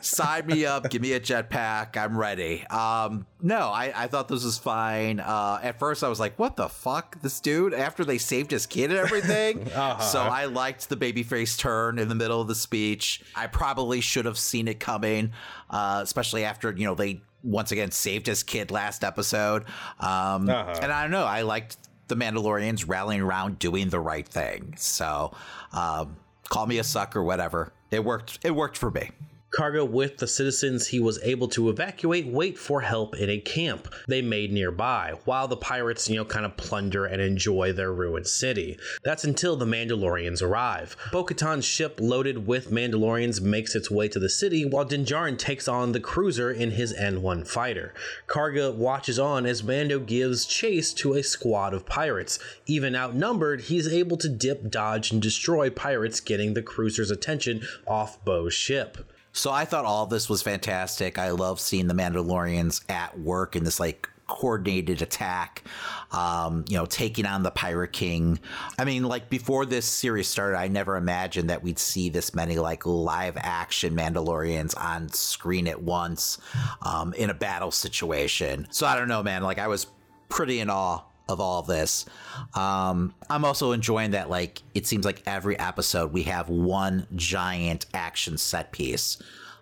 sign 0.02 0.48
me 0.48 0.66
up, 0.66 0.90
give 0.90 1.02
me 1.02 1.14
a 1.14 1.20
jetpack. 1.20 1.96
I'm 1.98 2.18
ready. 2.18 2.66
Um, 2.68 3.26
no, 3.42 3.70
I, 3.70 3.94
I 3.96 4.08
thought 4.08 4.28
this 4.28 4.44
was 4.44 4.58
fine. 4.58 5.20
Uh, 5.20 5.60
at 5.62 5.80
first, 5.80 6.04
I 6.04 6.10
was 6.10 6.20
like, 6.20 6.38
"What 6.38 6.58
the 6.58 6.70
fuck, 6.70 7.22
this 7.22 7.40
dude?" 7.40 7.74
After 7.74 8.04
they 8.04 8.18
saved 8.18 8.52
his 8.52 8.66
kid 8.66 8.92
and 8.92 9.00
everything, 9.00 9.64
uh-huh. 9.76 10.02
so 10.02 10.20
I 10.20 10.46
liked 10.46 10.90
the 10.90 10.98
babyface 10.98 11.58
turn 11.58 12.00
in 12.00 12.10
the 12.10 12.16
middle 12.16 12.42
of 12.42 12.48
the 12.48 12.56
speech. 12.56 13.22
I 13.36 13.48
probably 13.48 14.02
should 14.02 14.26
have 14.26 14.38
seen 14.38 14.68
it 14.68 14.80
coming, 14.80 15.32
uh, 15.70 16.02
especially 16.04 16.44
after 16.44 16.72
you 16.72 16.86
know 16.86 16.96
they 16.96 17.22
once 17.44 17.72
again 17.72 17.92
saved 17.92 18.28
his 18.28 18.44
kid 18.44 18.72
last 18.72 19.04
episode. 19.04 19.64
Um, 20.00 20.50
uh-huh. 20.50 20.80
And 20.82 20.92
I 20.92 21.04
don't 21.04 21.12
know, 21.12 21.26
I 21.26 21.44
liked 21.44 21.78
the 22.08 22.16
Mandalorians 22.16 22.88
rallying 22.88 23.22
around 23.22 23.60
doing 23.60 23.90
the 23.90 24.00
right 24.00 24.28
thing. 24.28 24.74
So, 24.78 25.32
um, 25.74 26.16
call 26.50 26.66
me 26.66 26.80
a 26.80 26.84
sucker, 26.84 27.24
whatever. 27.24 27.74
It 27.92 28.04
worked. 28.04 28.40
It 28.44 28.52
worked 28.52 28.78
for 28.78 28.92
me. 28.92 29.12
Karga 29.58 29.90
with 29.90 30.18
the 30.18 30.28
citizens 30.28 30.86
he 30.86 31.00
was 31.00 31.20
able 31.24 31.48
to 31.48 31.68
evacuate 31.68 32.28
wait 32.28 32.60
for 32.60 32.82
help 32.82 33.16
in 33.16 33.28
a 33.28 33.40
camp 33.40 33.92
they 34.08 34.22
made 34.22 34.52
nearby, 34.52 35.16
while 35.26 35.48
the 35.48 35.58
pirates, 35.58 36.08
you 36.08 36.16
know, 36.16 36.26
kind 36.26 36.46
of 36.46 36.56
plunder 36.58 37.06
and 37.06 37.20
enjoy 37.20 37.74
their 37.74 37.92
ruined 37.92 38.28
city. 38.28 38.78
That's 39.04 39.24
until 39.24 39.56
the 39.56 39.66
Mandalorians 39.66 40.44
arrive. 40.44 40.96
Bo 41.12 41.26
Katan's 41.26 41.66
ship 41.66 42.00
loaded 42.00 42.46
with 42.46 42.70
Mandalorians 42.70 43.42
makes 43.42 43.74
its 43.74 43.90
way 43.90 44.08
to 44.10 44.20
the 44.20 44.30
city, 44.30 44.64
while 44.64 44.86
Din 44.86 45.06
Djarin 45.06 45.40
takes 45.40 45.68
on 45.68 45.92
the 45.92 46.00
cruiser 46.00 46.52
in 46.52 46.70
his 46.70 46.94
N1 46.94 47.48
fighter. 47.48 47.96
Karga 48.28 48.72
watches 48.72 49.18
on 49.18 49.48
as 49.48 49.64
Mando 49.64 50.00
gives 50.00 50.46
chase 50.46 50.94
to 50.94 51.16
a 51.16 51.24
squad 51.24 51.74
of 51.74 51.88
pirates. 51.88 52.38
Even 52.68 52.96
outnumbered, 52.96 53.62
he's 53.62 53.92
able 53.92 54.18
to 54.18 54.30
dip, 54.30 54.70
dodge, 54.70 55.12
and 55.12 55.20
destroy 55.20 55.72
pirates, 55.72 56.20
getting 56.20 56.54
the 56.54 56.62
cruiser's 56.62 57.10
attention 57.10 57.66
off 57.88 58.24
Bo's 58.24 58.54
ship. 58.54 59.00
So 59.38 59.52
I 59.52 59.66
thought 59.66 59.86
all 59.86 60.08
this 60.08 60.30
was 60.30 60.42
fantastic. 60.42 61.20
I 61.20 61.30
love 61.30 61.60
seeing 61.60 61.88
the 61.88 61.94
Mandalorians 61.94 62.84
at 62.90 63.20
work 63.20 63.56
in 63.56 63.64
this 63.64 63.80
like 63.80 64.10
coordinated 64.26 65.04
attack, 65.04 65.64
um, 66.12 66.66
you 66.68 66.76
know, 66.76 66.88
taking 66.88 67.28
on 67.28 67.44
the 67.44 67.52
Pirate 67.52 67.94
King. 67.94 68.40
I 68.80 68.84
mean, 68.84 69.04
like 69.04 69.30
before 69.30 69.68
this 69.68 69.86
series 69.86 70.28
started, 70.28 70.58
I 70.58 70.70
never 70.70 70.98
imagined 70.98 71.52
that 71.52 71.62
we'd 71.62 71.78
see 71.78 72.10
this 72.10 72.34
many 72.34 72.58
like 72.58 72.88
live 72.88 73.38
action 73.38 73.96
Mandalorians 73.96 74.76
on 74.76 75.08
screen 75.10 75.68
at 75.68 75.84
once 75.84 76.40
um, 76.82 77.14
in 77.14 77.30
a 77.30 77.36
battle 77.36 77.72
situation. 77.72 78.68
So 78.72 78.88
I 78.88 78.98
don't 78.98 79.08
know, 79.08 79.22
man. 79.22 79.44
Like 79.44 79.60
I 79.60 79.68
was 79.68 79.86
pretty 80.30 80.62
in 80.62 80.72
awe 80.72 81.02
of 81.30 81.40
all 81.40 81.62
this. 81.62 82.06
Um, 82.54 83.14
I'm 83.30 83.46
also 83.46 83.72
enjoying 83.72 84.12
that, 84.12 84.30
like, 84.30 84.62
it 84.74 84.86
seems 84.86 85.06
like 85.06 85.22
every 85.26 85.58
episode 85.60 86.14
we 86.14 86.24
have 86.24 86.50
one 86.50 87.08
giant 87.16 87.86
action 87.94 88.38
set 88.38 88.72
piece. 88.72 89.18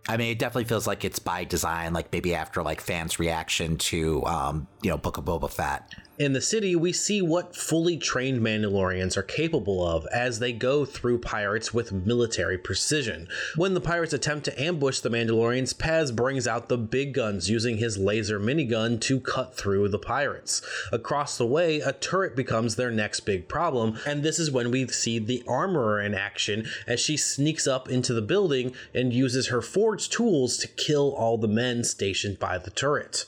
I 0.07 0.17
mean, 0.17 0.31
it 0.31 0.39
definitely 0.39 0.65
feels 0.65 0.85
like 0.85 1.03
it's 1.03 1.19
by 1.19 1.45
design, 1.45 1.93
like 1.93 2.11
maybe 2.11 2.35
after 2.35 2.61
like 2.61 2.79
fans' 2.79 3.17
reaction 3.19 3.77
to, 3.77 4.23
um, 4.25 4.67
you 4.83 4.89
know, 4.91 4.97
Book 4.97 5.17
of 5.17 5.25
Boba 5.25 5.49
Fett. 5.49 5.91
In 6.17 6.31
the 6.31 6.39
city, 6.39 6.77
we 6.77 6.93
see 6.93 7.21
what 7.21 7.57
fully 7.57 7.97
trained 7.97 8.39
Mandalorians 8.39 9.17
are 9.17 9.23
capable 9.23 9.85
of 9.85 10.07
as 10.13 10.39
they 10.39 10.53
go 10.53 10.85
through 10.85 11.19
pirates 11.19 11.73
with 11.73 11.91
military 11.91 12.57
precision. 12.57 13.27
When 13.57 13.73
the 13.73 13.81
pirates 13.81 14.13
attempt 14.13 14.45
to 14.45 14.61
ambush 14.61 15.01
the 15.01 15.09
Mandalorians, 15.09 15.77
Paz 15.77 16.13
brings 16.13 16.47
out 16.47 16.69
the 16.69 16.77
big 16.77 17.13
guns 17.13 17.49
using 17.49 17.79
his 17.79 17.97
laser 17.97 18.39
minigun 18.39 19.01
to 19.01 19.19
cut 19.19 19.57
through 19.57 19.89
the 19.89 19.99
pirates. 19.99 20.61
Across 20.93 21.37
the 21.37 21.45
way, 21.45 21.81
a 21.81 21.91
turret 21.91 22.33
becomes 22.33 22.77
their 22.77 22.91
next 22.91 23.21
big 23.21 23.49
problem, 23.49 23.99
and 24.07 24.23
this 24.23 24.39
is 24.39 24.49
when 24.49 24.71
we 24.71 24.87
see 24.87 25.19
the 25.19 25.43
armorer 25.45 25.99
in 25.99 26.13
action 26.13 26.65
as 26.87 27.01
she 27.01 27.17
sneaks 27.17 27.67
up 27.67 27.89
into 27.89 28.13
the 28.13 28.21
building 28.21 28.73
and 28.93 29.11
uses 29.11 29.47
her 29.47 29.61
forged 29.61 30.13
tools 30.13 30.55
to 30.59 30.69
kill 30.69 31.13
all 31.13 31.37
the 31.37 31.49
men 31.49 31.83
stationed 31.83 32.39
by 32.39 32.57
the 32.57 32.71
turret. 32.71 33.25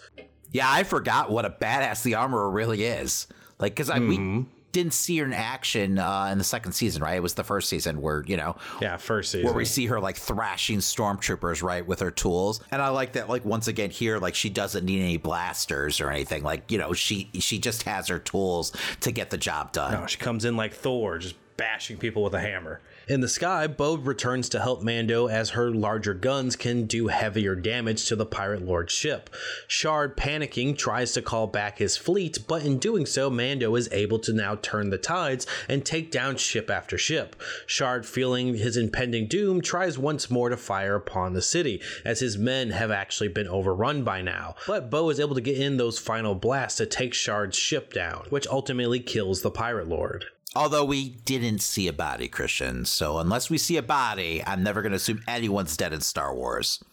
Yeah, 0.51 0.67
I 0.69 0.83
forgot 0.83 1.29
what 1.29 1.45
a 1.45 1.49
badass 1.49 2.03
the 2.03 2.15
armorer 2.15 2.49
really 2.49 2.83
is. 2.83 3.27
Like, 3.59 3.73
because 3.73 3.89
mm-hmm. 3.89 4.07
we 4.37 4.45
didn't 4.71 4.93
see 4.93 5.17
her 5.17 5.25
in 5.25 5.33
action 5.33 5.97
uh, 5.97 6.29
in 6.31 6.37
the 6.37 6.43
second 6.43 6.73
season, 6.73 7.01
right? 7.01 7.15
It 7.15 7.23
was 7.23 7.33
the 7.33 7.43
first 7.43 7.67
season 7.69 8.01
where 8.01 8.23
you 8.27 8.37
know, 8.37 8.57
yeah, 8.79 8.97
first 8.97 9.31
season 9.31 9.45
where 9.45 9.55
we 9.55 9.65
see 9.65 9.87
her 9.87 9.99
like 9.99 10.17
thrashing 10.17 10.79
stormtroopers, 10.79 11.63
right, 11.63 11.85
with 11.85 11.99
her 11.99 12.11
tools. 12.11 12.61
And 12.69 12.81
I 12.81 12.89
like 12.89 13.13
that, 13.13 13.27
like 13.27 13.43
once 13.43 13.67
again 13.67 13.89
here, 13.89 14.19
like 14.19 14.35
she 14.35 14.49
doesn't 14.49 14.85
need 14.85 15.01
any 15.01 15.17
blasters 15.17 15.99
or 15.99 16.11
anything. 16.11 16.43
Like 16.43 16.71
you 16.71 16.77
know, 16.77 16.93
she 16.93 17.29
she 17.39 17.57
just 17.59 17.83
has 17.83 18.07
her 18.09 18.19
tools 18.19 18.71
to 19.01 19.11
get 19.11 19.31
the 19.31 19.37
job 19.37 19.71
done. 19.71 19.93
No, 19.93 20.05
she 20.05 20.17
comes 20.17 20.45
in 20.45 20.55
like 20.55 20.73
Thor, 20.73 21.17
just 21.17 21.35
bashing 21.57 21.97
people 21.97 22.23
with 22.23 22.35
a 22.35 22.39
hammer. 22.39 22.79
In 23.09 23.21
the 23.21 23.29
sky, 23.29 23.67
Bo 23.67 23.95
returns 23.95 24.49
to 24.49 24.59
help 24.59 24.83
Mando 24.83 25.27
as 25.27 25.51
her 25.51 25.71
larger 25.71 26.13
guns 26.13 26.57
can 26.57 26.87
do 26.87 27.07
heavier 27.07 27.55
damage 27.55 28.05
to 28.07 28.17
the 28.17 28.25
Pirate 28.25 28.65
Lord's 28.65 28.91
ship. 28.91 29.29
Shard, 29.65 30.17
panicking, 30.17 30.77
tries 30.77 31.13
to 31.13 31.21
call 31.21 31.47
back 31.47 31.77
his 31.77 31.95
fleet, 31.95 32.39
but 32.49 32.65
in 32.65 32.79
doing 32.79 33.05
so, 33.05 33.29
Mando 33.29 33.73
is 33.75 33.87
able 33.93 34.19
to 34.19 34.33
now 34.33 34.55
turn 34.55 34.89
the 34.89 34.97
tides 34.97 35.47
and 35.69 35.85
take 35.85 36.11
down 36.11 36.35
ship 36.35 36.69
after 36.69 36.97
ship. 36.97 37.37
Shard, 37.65 38.05
feeling 38.05 38.55
his 38.55 38.75
impending 38.75 39.27
doom, 39.27 39.61
tries 39.61 39.97
once 39.97 40.29
more 40.29 40.49
to 40.49 40.57
fire 40.57 40.95
upon 40.95 41.31
the 41.31 41.41
city, 41.41 41.81
as 42.03 42.19
his 42.19 42.37
men 42.37 42.71
have 42.71 42.91
actually 42.91 43.29
been 43.29 43.47
overrun 43.47 44.03
by 44.03 44.21
now. 44.21 44.55
But 44.67 44.89
Bo 44.89 45.09
is 45.11 45.21
able 45.21 45.35
to 45.35 45.39
get 45.39 45.57
in 45.57 45.77
those 45.77 45.97
final 45.97 46.35
blasts 46.35 46.79
to 46.79 46.85
take 46.85 47.13
Shard's 47.13 47.57
ship 47.57 47.93
down, 47.93 48.25
which 48.31 48.47
ultimately 48.47 48.99
kills 48.99 49.43
the 49.43 49.51
Pirate 49.51 49.87
Lord. 49.87 50.25
Although 50.57 50.85
we 50.85 51.09
didn't 51.09 51.59
see 51.59 51.87
a 51.87 51.93
body, 51.93 52.27
Christian. 52.27 52.83
So 52.85 53.19
unless 53.19 53.51
we 53.51 53.59
see 53.59 53.77
a 53.77 53.83
body, 53.83 54.43
I'm 54.43 54.63
never 54.63 54.81
going 54.81 54.91
to 54.91 54.95
assume 54.95 55.21
anyone's 55.27 55.77
dead 55.77 55.93
in 55.93 56.01
Star 56.01 56.33
Wars. 56.33 56.83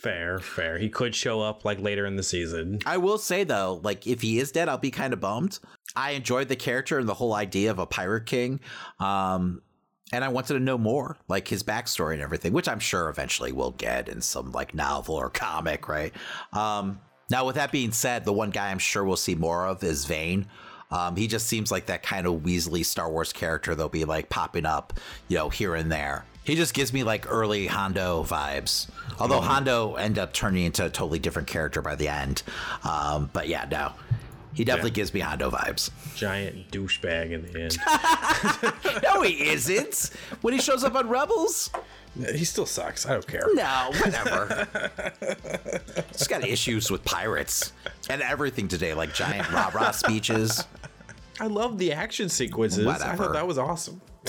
Fair, 0.00 0.38
fair. 0.38 0.78
He 0.78 0.88
could 0.88 1.14
show 1.14 1.42
up 1.42 1.62
like 1.62 1.78
later 1.78 2.06
in 2.06 2.16
the 2.16 2.22
season. 2.22 2.78
I 2.86 2.96
will 2.96 3.18
say 3.18 3.44
though, 3.44 3.78
like 3.84 4.06
if 4.06 4.22
he 4.22 4.38
is 4.38 4.50
dead, 4.50 4.70
I'll 4.70 4.78
be 4.78 4.90
kind 4.90 5.12
of 5.12 5.20
bummed. 5.20 5.58
I 5.94 6.12
enjoyed 6.12 6.48
the 6.48 6.56
character 6.56 6.98
and 6.98 7.06
the 7.06 7.12
whole 7.12 7.34
idea 7.34 7.70
of 7.70 7.78
a 7.78 7.84
pirate 7.84 8.24
king. 8.24 8.60
Um, 8.98 9.60
and 10.14 10.24
I 10.24 10.28
wanted 10.28 10.54
to 10.54 10.60
know 10.60 10.78
more, 10.78 11.18
like 11.28 11.46
his 11.46 11.62
backstory 11.62 12.14
and 12.14 12.22
everything, 12.22 12.54
which 12.54 12.68
I'm 12.68 12.80
sure 12.80 13.10
eventually 13.10 13.52
we'll 13.52 13.72
get 13.72 14.08
in 14.08 14.22
some 14.22 14.50
like 14.50 14.74
novel 14.74 15.16
or 15.16 15.28
comic, 15.28 15.88
right? 15.88 16.14
Um, 16.54 17.00
now, 17.30 17.44
with 17.44 17.56
that 17.56 17.70
being 17.70 17.92
said, 17.92 18.24
the 18.24 18.32
one 18.32 18.50
guy 18.50 18.70
I'm 18.70 18.78
sure 18.78 19.04
we'll 19.04 19.16
see 19.16 19.34
more 19.34 19.66
of 19.66 19.84
is 19.84 20.06
Vane. 20.06 20.46
Um, 20.90 21.16
he 21.16 21.26
just 21.26 21.46
seems 21.46 21.70
like 21.70 21.86
that 21.86 22.02
kind 22.02 22.26
of 22.26 22.42
Weasley 22.42 22.84
Star 22.84 23.10
Wars 23.10 23.32
character 23.32 23.74
that'll 23.74 23.88
be 23.88 24.04
like 24.04 24.28
popping 24.28 24.66
up, 24.66 24.98
you 25.28 25.36
know, 25.36 25.48
here 25.48 25.74
and 25.74 25.90
there. 25.90 26.24
He 26.44 26.56
just 26.56 26.74
gives 26.74 26.92
me 26.92 27.04
like 27.04 27.30
early 27.30 27.66
Hondo 27.66 28.24
vibes. 28.24 28.88
Although 29.18 29.40
mm-hmm. 29.40 29.46
Hondo 29.46 29.94
ended 29.94 30.18
up 30.18 30.32
turning 30.32 30.64
into 30.64 30.86
a 30.86 30.90
totally 30.90 31.18
different 31.18 31.48
character 31.48 31.82
by 31.82 31.94
the 31.94 32.08
end. 32.08 32.42
Um, 32.82 33.30
but 33.32 33.46
yeah, 33.46 33.66
no. 33.70 33.92
He 34.52 34.64
definitely 34.64 34.90
gives 34.90 35.14
me 35.14 35.20
Hondo 35.20 35.48
vibes. 35.50 35.90
Giant 36.16 36.70
douchebag 36.72 37.30
in 37.30 37.42
the 37.42 37.62
end. 37.62 39.02
No, 39.02 39.22
he 39.22 39.48
isn't. 39.50 40.10
When 40.40 40.52
he 40.54 40.60
shows 40.60 40.82
up 40.82 40.94
on 40.94 41.08
Rebels, 41.08 41.70
he 42.16 42.44
still 42.44 42.66
sucks. 42.66 43.06
I 43.06 43.12
don't 43.12 43.26
care. 43.26 43.46
no, 43.54 43.90
whatever. 44.00 44.66
He's 46.12 46.26
got 46.26 46.44
issues 46.44 46.90
with 46.90 47.04
pirates 47.04 47.72
and 48.08 48.22
everything 48.22 48.66
today, 48.68 48.94
like 48.94 49.14
giant 49.14 49.50
rah 49.52 49.70
rah 49.72 49.92
speeches. 49.92 50.64
I 51.40 51.46
love 51.46 51.78
the 51.78 51.92
action 51.92 52.28
sequences. 52.28 52.86
I 52.86 52.92
Whatever. 52.92 53.24
thought 53.24 53.32
that 53.32 53.46
was 53.46 53.58
awesome. 53.58 54.02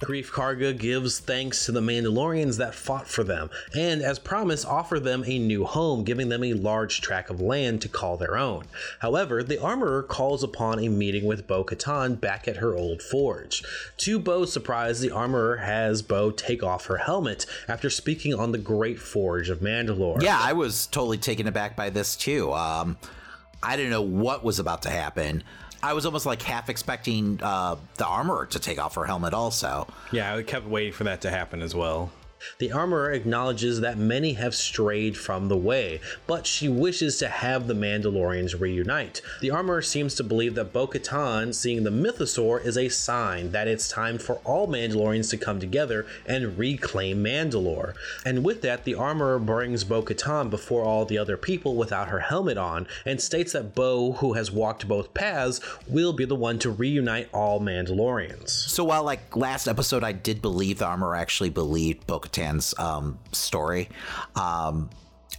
Greef 0.00 0.26
Karga 0.32 0.76
gives 0.76 1.20
thanks 1.20 1.64
to 1.66 1.72
the 1.72 1.80
Mandalorians 1.80 2.58
that 2.58 2.74
fought 2.74 3.06
for 3.06 3.22
them, 3.22 3.50
and 3.72 4.02
as 4.02 4.18
promised, 4.18 4.66
offer 4.66 4.98
them 4.98 5.22
a 5.24 5.38
new 5.38 5.64
home, 5.64 6.02
giving 6.02 6.28
them 6.28 6.42
a 6.42 6.54
large 6.54 7.00
tract 7.00 7.30
of 7.30 7.40
land 7.40 7.80
to 7.82 7.88
call 7.88 8.16
their 8.16 8.36
own. 8.36 8.64
However, 8.98 9.44
the 9.44 9.62
armorer 9.62 10.02
calls 10.02 10.42
upon 10.42 10.80
a 10.80 10.88
meeting 10.88 11.24
with 11.24 11.46
Bo 11.46 11.62
Katan 11.62 12.20
back 12.20 12.48
at 12.48 12.56
her 12.56 12.74
old 12.74 13.00
forge. 13.00 13.62
To 13.98 14.18
Bo's 14.18 14.52
surprise, 14.52 15.00
the 15.00 15.12
armorer 15.12 15.58
has 15.58 16.02
Bo 16.02 16.32
take 16.32 16.64
off 16.64 16.86
her 16.86 16.96
helmet 16.98 17.46
after 17.68 17.88
speaking 17.88 18.34
on 18.34 18.50
the 18.50 18.58
Great 18.58 18.98
Forge 18.98 19.50
of 19.50 19.60
Mandalore. 19.60 20.20
Yeah, 20.20 20.38
I 20.40 20.52
was 20.52 20.88
totally 20.88 21.18
taken 21.18 21.46
aback 21.46 21.76
by 21.76 21.90
this 21.90 22.16
too. 22.16 22.52
Um, 22.52 22.96
I 23.62 23.76
didn't 23.76 23.90
know 23.90 24.02
what 24.02 24.42
was 24.44 24.58
about 24.58 24.82
to 24.82 24.90
happen. 24.90 25.44
I 25.82 25.94
was 25.94 26.06
almost 26.06 26.26
like 26.26 26.42
half 26.42 26.68
expecting 26.68 27.40
uh, 27.42 27.76
the 27.96 28.06
armorer 28.06 28.46
to 28.46 28.58
take 28.60 28.78
off 28.78 28.94
her 28.94 29.04
helmet 29.04 29.34
also. 29.34 29.88
Yeah, 30.12 30.34
I 30.34 30.42
kept 30.42 30.66
waiting 30.66 30.92
for 30.92 31.04
that 31.04 31.20
to 31.22 31.30
happen 31.30 31.60
as 31.60 31.74
well. 31.74 32.12
The 32.58 32.72
armorer 32.72 33.12
acknowledges 33.12 33.80
that 33.80 33.98
many 33.98 34.34
have 34.34 34.54
strayed 34.54 35.16
from 35.16 35.48
the 35.48 35.56
way, 35.56 36.00
but 36.26 36.46
she 36.46 36.68
wishes 36.68 37.18
to 37.18 37.28
have 37.28 37.66
the 37.66 37.74
Mandalorians 37.74 38.60
reunite. 38.60 39.20
The 39.40 39.50
armorer 39.50 39.82
seems 39.82 40.14
to 40.16 40.24
believe 40.24 40.54
that 40.54 40.72
Bo 40.72 40.86
Katan 40.86 41.54
seeing 41.54 41.84
the 41.84 41.90
Mythosaur 41.90 42.64
is 42.64 42.76
a 42.76 42.88
sign 42.88 43.52
that 43.52 43.68
it's 43.68 43.88
time 43.88 44.18
for 44.18 44.36
all 44.44 44.68
Mandalorians 44.68 45.30
to 45.30 45.36
come 45.36 45.60
together 45.60 46.06
and 46.26 46.58
reclaim 46.58 47.22
Mandalore. 47.22 47.94
And 48.24 48.44
with 48.44 48.62
that, 48.62 48.84
the 48.84 48.94
armorer 48.94 49.38
brings 49.38 49.84
Bo 49.84 50.02
Katan 50.02 50.50
before 50.50 50.82
all 50.84 51.04
the 51.04 51.18
other 51.18 51.36
people 51.36 51.76
without 51.76 52.08
her 52.08 52.20
helmet 52.20 52.58
on 52.58 52.86
and 53.04 53.20
states 53.20 53.52
that 53.52 53.74
Bo, 53.74 54.12
who 54.12 54.34
has 54.34 54.50
walked 54.50 54.88
both 54.88 55.14
paths, 55.14 55.60
will 55.88 56.12
be 56.12 56.24
the 56.24 56.34
one 56.34 56.58
to 56.60 56.70
reunite 56.70 57.28
all 57.32 57.60
Mandalorians. 57.60 58.50
So 58.50 58.84
while 58.84 59.04
like 59.04 59.36
last 59.36 59.68
episode, 59.68 60.04
I 60.04 60.12
did 60.12 60.42
believe 60.42 60.78
the 60.78 60.86
armorer 60.86 61.16
actually 61.16 61.50
believed 61.50 62.06
Bo-Katan's 62.32 62.74
um, 62.78 63.18
story. 63.32 63.88
Um, 64.36 64.90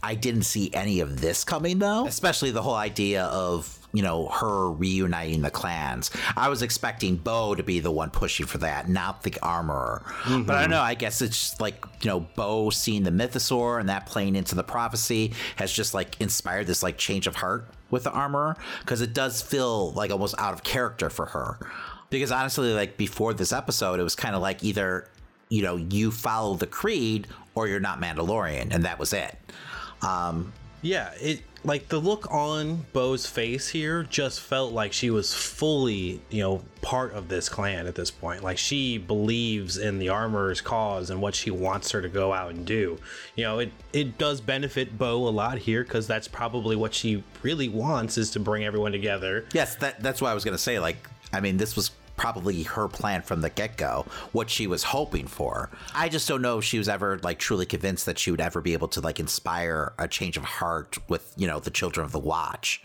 I 0.02 0.16
didn't 0.16 0.44
see 0.44 0.70
any 0.74 1.00
of 1.00 1.22
this 1.22 1.44
coming 1.44 1.80
though, 1.80 2.06
especially 2.08 2.52
the 2.52 2.62
whole 2.62 2.76
idea 2.76 3.24
of 3.26 3.80
you 3.94 4.02
know 4.02 4.28
her 4.28 4.70
reuniting 4.70 5.44
the 5.44 5.52
clans. 5.52 6.12
I 6.36 6.50
was 6.50 6.62
expecting 6.62 7.16
Bo 7.16 7.56
to 7.56 7.64
be 7.64 7.80
the 7.80 7.92
one 7.92 8.10
pushing 8.10 8.46
for 8.46 8.58
that, 8.58 8.90
not 8.90 9.24
the 9.24 9.34
armorer. 9.42 10.04
But 10.28 10.56
I 10.56 10.62
don't 10.62 10.72
know. 10.72 10.82
I 10.82 10.96
guess 10.96 11.22
it's 11.22 11.38
just 11.38 11.62
like 11.62 11.86
you 12.02 12.10
know 12.10 12.22
Bo 12.36 12.70
seeing 12.70 13.04
the 13.04 13.12
mythosaur 13.12 13.80
and 13.80 13.88
that 13.88 14.06
playing 14.06 14.36
into 14.36 14.56
the 14.56 14.64
prophecy 14.64 15.34
has 15.56 15.72
just 15.72 15.94
like 15.94 16.20
inspired 16.20 16.68
this 16.68 16.84
like 16.84 16.98
change 16.98 17.26
of 17.26 17.36
heart 17.36 17.70
with 17.90 18.04
the 18.04 18.12
armorer 18.12 18.58
because 18.80 19.00
it 19.00 19.14
does 19.14 19.42
feel 19.42 19.94
like 19.94 20.12
almost 20.12 20.36
out 20.38 20.54
of 20.54 20.64
character 20.64 21.10
for 21.10 21.28
her. 21.28 21.60
Because 22.10 22.32
honestly, 22.32 22.74
like 22.74 22.98
before 22.98 23.34
this 23.34 23.54
episode, 23.54 24.00
it 24.00 24.04
was 24.04 24.16
kind 24.16 24.36
of 24.36 24.42
like 24.42 24.64
either 24.64 25.08
you 25.54 25.62
know 25.62 25.76
you 25.76 26.10
follow 26.10 26.56
the 26.56 26.66
creed 26.66 27.28
or 27.54 27.68
you're 27.68 27.80
not 27.80 28.02
Mandalorian, 28.02 28.74
and 28.74 28.86
that 28.86 28.98
was 28.98 29.14
it. 29.14 29.38
Um, 30.02 30.52
Yeah, 30.82 31.14
it 31.22 31.42
like 31.64 31.88
the 31.88 32.00
look 32.00 32.30
on 32.30 32.86
Bo's 32.92 33.26
face 33.26 33.70
here 33.70 34.04
just 34.04 34.42
felt 34.42 34.74
like 34.74 34.92
she 34.92 35.10
was 35.12 35.34
fully, 35.34 36.20
you 36.30 36.42
know, 36.42 36.62
part 36.82 37.14
of 37.14 37.30
this 37.30 37.48
clan 37.48 37.88
at 37.88 37.96
this 37.96 38.12
point. 38.12 38.44
Like 38.44 38.58
she 38.58 38.98
believes 38.98 39.78
in 39.78 40.00
the 40.00 40.10
armorer's 40.10 40.60
cause 40.60 41.10
and 41.10 41.22
what 41.22 41.36
she 41.36 41.52
wants 41.52 41.92
her 41.92 42.02
to 42.02 42.10
go 42.10 42.34
out 42.34 42.50
and 42.52 42.66
do. 42.66 42.98
You 43.36 43.44
know, 43.44 43.60
it 43.60 43.72
it 43.94 44.18
does 44.18 44.42
benefit 44.42 44.98
Bo 44.98 45.28
a 45.28 45.30
lot 45.30 45.60
here 45.60 45.84
because 45.84 46.08
that's 46.08 46.28
probably 46.28 46.76
what 46.76 46.96
she 46.96 47.24
really 47.44 47.70
wants 47.70 48.18
is 48.18 48.32
to 48.32 48.40
bring 48.40 48.66
everyone 48.66 48.92
together. 48.92 49.46
yes, 49.54 49.76
that 49.76 50.02
that's 50.02 50.20
what 50.20 50.32
I 50.32 50.34
was 50.34 50.44
gonna 50.44 50.58
say. 50.58 50.80
Like, 50.80 51.08
I 51.32 51.40
mean, 51.40 51.58
this 51.58 51.76
was 51.76 51.92
probably 52.16 52.64
her 52.64 52.88
plan 52.88 53.22
from 53.22 53.42
the 53.42 53.50
get-go 53.50 54.06
what 54.32 54.50
she 54.50 54.68
was 54.68 54.84
hoping 54.84 55.28
for. 55.28 55.70
I 55.96 56.10
just 56.10 56.28
don't 56.28 56.42
know 56.42 56.60
if 56.60 56.64
she 56.64 56.78
was 56.78 56.90
ever 56.90 57.20
like 57.24 57.40
truly 57.40 57.66
convinced 57.66 58.06
that 58.06 58.20
she 58.20 58.32
would 58.32 58.42
ever 58.42 58.62
be 58.62 58.74
able 58.74 58.88
to 58.90 59.02
like 59.02 59.20
inspire 59.20 59.94
a 59.98 60.08
change 60.08 60.38
of 60.38 60.44
heart 60.44 60.98
with 61.10 61.34
you 61.38 61.48
know 61.48 61.60
the 61.60 61.72
children 61.72 62.06
of 62.06 62.12
the 62.12 62.20
watch 62.20 62.82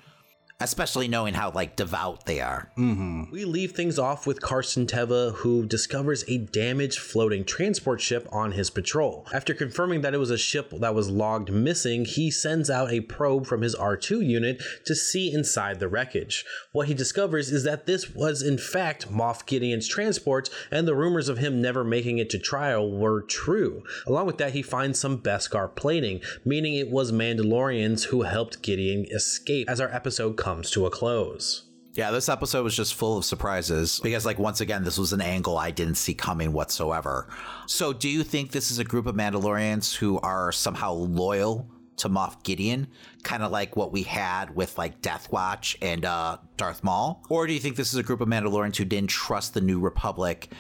especially 0.61 1.07
knowing 1.07 1.35
how 1.35 1.51
like 1.53 1.77
devout 1.77 2.27
they 2.27 2.41
are 2.41 2.71
mm-hmm. 2.77 3.25
We 3.31 3.45
leave 3.45 3.73
things 3.73 3.99
off 3.99 4.27
with 4.27 4.41
Carson 4.41 4.87
Teva, 4.87 5.35
who 5.35 5.67
discovers 5.67 6.25
a 6.29 6.39
damaged 6.39 6.99
floating 6.99 7.45
transport 7.45 8.01
ship 8.01 8.27
on 8.33 8.53
his 8.53 8.71
patrol. 8.71 9.27
After 9.33 9.55
confirming 9.55 10.01
that 10.01 10.15
it 10.15 10.19
was 10.19 10.31
a 10.31 10.39
ship 10.39 10.71
that 10.81 10.95
was 10.95 11.11
logged 11.11 11.53
missing, 11.53 12.05
he 12.05 12.31
sends 12.31 12.71
out 12.71 12.91
a 12.91 13.01
probe 13.03 13.47
from 13.47 13.63
his 13.63 13.77
R2 13.77 14.27
unit 14.27 14.63
to 14.87 14.95
see 14.95 15.33
inside 15.33 15.79
the 15.79 15.89
wreckage. 15.89 16.45
What 16.73 16.89
he 16.89 16.95
discovers 16.95 17.53
is 17.53 17.65
that 17.65 17.87
this 17.87 18.15
was, 18.15 18.43
in 18.43 18.59
fact, 18.59 19.11
Moff 19.13 19.47
Gideon's 19.47 19.87
transport, 19.87 20.49
and 20.71 20.89
the 20.89 20.97
rumors 20.97 21.29
of 21.29 21.39
him 21.39 21.61
never 21.61 21.85
making 21.85 22.19
it 22.19 22.31
to 22.31 22.39
trial 22.39 22.91
were 22.91 23.23
true. 23.23 23.85
Along 24.07 24.27
with 24.27 24.39
that, 24.39 24.53
he 24.53 24.63
finds 24.63 24.99
some 24.99 25.19
Beskar 25.19 25.75
plating, 25.75 26.23
meaning 26.45 26.75
it 26.75 26.91
was 26.91 27.13
Mandalorians 27.13 28.05
who 28.05 28.23
helped 28.23 28.63
Gideon 28.63 29.07
escape 29.11 29.69
as 29.69 29.81
our 29.81 29.91
episode 29.95 30.37
comes 30.49 30.71
to 30.71 30.87
a 30.87 30.91
close. 30.91 31.65
Yeah, 31.93 32.11
this 32.11 32.31
episode 32.31 32.65
was 32.65 32.75
just 32.75 32.95
full 32.95 33.19
of 33.19 33.25
surprises 33.27 34.01
because, 34.03 34.25
like, 34.25 34.39
once 34.39 34.63
again, 34.63 34.83
this 34.83 34.97
was 34.97 35.13
an 35.13 35.21
angle 35.21 35.59
I 35.59 35.71
didn't 35.71 35.97
see 35.97 36.15
coming 36.15 36.55
whatsoever. 36.55 37.29
So, 37.67 37.93
do 37.93 38.09
you 38.09 38.23
think 38.23 38.51
this 38.51 38.71
is 38.71 38.79
a 38.79 38.85
group 38.85 39.07
of 39.07 39.15
Mandalorians 39.15 39.95
who 39.95 40.19
are 40.21 40.51
somehow 40.53 40.93
loyal 40.93 41.69
to 41.99 42.09
Moff 42.09 42.43
Gideon, 42.45 42.87
kind 43.25 43.43
of 43.43 43.53
like 43.53 43.77
what 43.77 43.93
we 43.93 44.05
had 44.05 44.57
with 44.57 44.79
like 44.79 45.03
Death 45.03 45.31
Watch 45.31 45.77
and 45.83 46.07
uh, 46.07 46.39
Darth 46.57 46.83
Maul, 46.83 47.23
or 47.29 47.47
do 47.47 47.53
you 47.53 47.61
think 47.61 47.77
this 47.77 47.93
is 47.93 47.99
a 47.99 48.03
group 48.03 48.23
of 48.23 48.29
Mandalorians 48.29 48.77
who 48.77 48.87
didn't 48.87 49.11
trust 49.11 49.53
the 49.53 49.61
New 49.61 49.81
Republic 49.81 50.51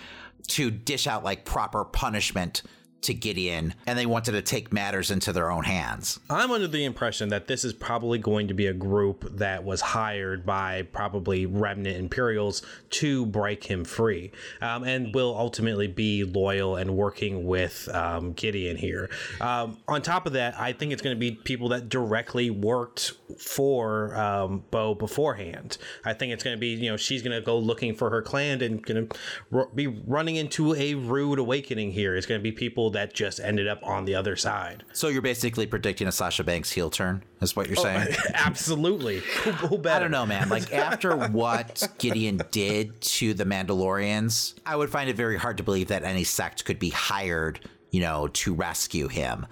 to 0.49 0.70
dish 0.70 1.07
out 1.07 1.24
like 1.24 1.47
proper 1.47 1.84
punishment? 1.84 2.62
To 3.03 3.14
Gideon, 3.14 3.74
and 3.86 3.99
they 3.99 4.07
wanted 4.07 4.32
to 4.32 4.42
take 4.42 4.70
matters 4.70 5.11
into 5.11 5.32
their 5.32 5.51
own 5.51 5.64
hands. 5.64 6.18
I'm 6.28 6.51
under 6.51 6.66
the 6.66 6.84
impression 6.84 7.28
that 7.30 7.46
this 7.46 7.64
is 7.64 7.72
probably 7.72 8.18
going 8.18 8.49
to 8.49 8.55
be 8.55 8.66
a 8.66 8.74
group 8.74 9.24
that 9.36 9.64
was 9.64 9.80
hired 9.80 10.44
by 10.44 10.82
probably 10.82 11.46
remnant 11.46 11.96
Imperials 11.96 12.61
to 12.90 13.24
break 13.24 13.64
him 13.64 13.84
free, 13.84 14.32
um, 14.61 14.82
and 14.82 15.14
will 15.14 15.34
ultimately 15.38 15.86
be 15.86 16.24
loyal 16.24 16.76
and 16.76 16.96
working 16.96 17.46
with 17.46 17.88
um, 17.94 18.32
Gideon 18.32 18.76
here. 18.76 19.09
Um, 19.40 19.78
on 19.86 20.03
top 20.03 20.26
of 20.26 20.32
that, 20.34 20.59
I 20.59 20.72
think 20.72 20.92
it's 20.92 21.01
going 21.01 21.16
to 21.16 21.20
be 21.20 21.30
people 21.30 21.68
that 21.68 21.88
directly 21.88 22.51
worked 22.51 23.12
for 23.38 24.14
um, 24.16 24.64
Bo 24.70 24.94
beforehand. 24.94 25.78
I 26.05 26.14
think 26.14 26.32
it's 26.32 26.42
going 26.42 26.57
to 26.57 26.61
be, 26.61 26.74
you 26.74 26.90
know, 26.90 26.96
she's 26.96 27.22
going 27.22 27.38
to 27.38 27.44
go 27.44 27.59
looking 27.59 27.94
for 27.94 28.11
her 28.11 28.22
clan 28.22 28.61
and 28.61 28.84
going 28.84 29.09
to 29.09 29.66
be 29.74 29.86
running 29.86 30.36
into 30.36 30.74
a 30.74 30.94
rude 30.94 31.38
awakening 31.38 31.92
here. 31.92 32.16
It's 32.16 32.26
going 32.26 32.40
to 32.40 32.42
be 32.42 32.53
people 32.53 32.88
that 32.91 33.14
just 33.14 33.41
ended 33.41 33.68
up 33.68 33.80
on 33.82 34.05
the 34.05 34.14
other 34.14 34.36
side. 34.36 34.84
So 34.93 35.09
you're 35.09 35.22
basically 35.22 35.66
predicting 35.66 36.09
a 36.09 36.12
Sasha 36.12 36.45
Banks 36.45 36.70
heel 36.70 36.91
turn, 36.91 37.22
is 37.41 37.55
what 37.57 37.68
you're 37.68 37.78
oh, 37.78 37.82
saying? 37.82 38.14
Absolutely. 38.34 39.20
Who, 39.20 39.53
who 39.53 39.78
better? 39.78 39.97
I 39.97 39.99
don't 40.01 40.11
know, 40.11 40.26
man. 40.26 40.49
Like 40.49 40.72
after 40.72 41.16
what 41.16 41.89
Gideon 41.99 42.41
did 42.51 43.01
to 43.01 43.34
the 43.34 43.45
Mandalorians, 43.45 44.55
I 44.66 44.76
would 44.76 44.91
find 44.91 45.09
it 45.11 45.16
very 45.16 45.36
hard 45.36 45.57
to 45.59 45.62
believe 45.62 45.89
that 45.89 46.03
any 46.03 46.24
sect 46.24 46.64
could 46.64 46.78
be 46.78 46.91
hired, 46.91 47.61
you 47.91 48.01
know, 48.01 48.28
to 48.28 48.55
rescue 48.55 49.09
him. 49.09 49.47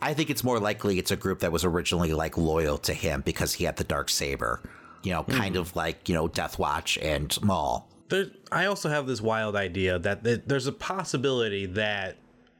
I 0.00 0.14
think 0.14 0.30
it's 0.30 0.44
more 0.44 0.60
likely 0.60 0.98
it's 0.98 1.10
a 1.10 1.16
group 1.16 1.40
that 1.40 1.52
was 1.52 1.64
originally 1.64 2.12
like 2.12 2.36
loyal 2.36 2.78
to 2.78 2.92
him 2.92 3.22
because 3.22 3.54
he 3.54 3.64
had 3.64 3.76
the 3.76 3.84
dark 3.84 4.08
saber. 4.08 4.60
You 5.02 5.12
know, 5.12 5.22
kind 5.22 5.54
hmm. 5.54 5.60
of 5.60 5.76
like, 5.76 6.08
you 6.08 6.14
know, 6.14 6.26
Death 6.26 6.58
Watch 6.58 6.98
and 6.98 7.40
Maul. 7.40 7.88
There, 8.08 8.26
I 8.50 8.66
also 8.66 8.88
have 8.88 9.06
this 9.06 9.20
wild 9.20 9.54
idea 9.54 9.98
that 10.00 10.24
th- 10.24 10.42
there's 10.46 10.66
a 10.66 10.72
possibility 10.72 11.66
that 11.66 12.18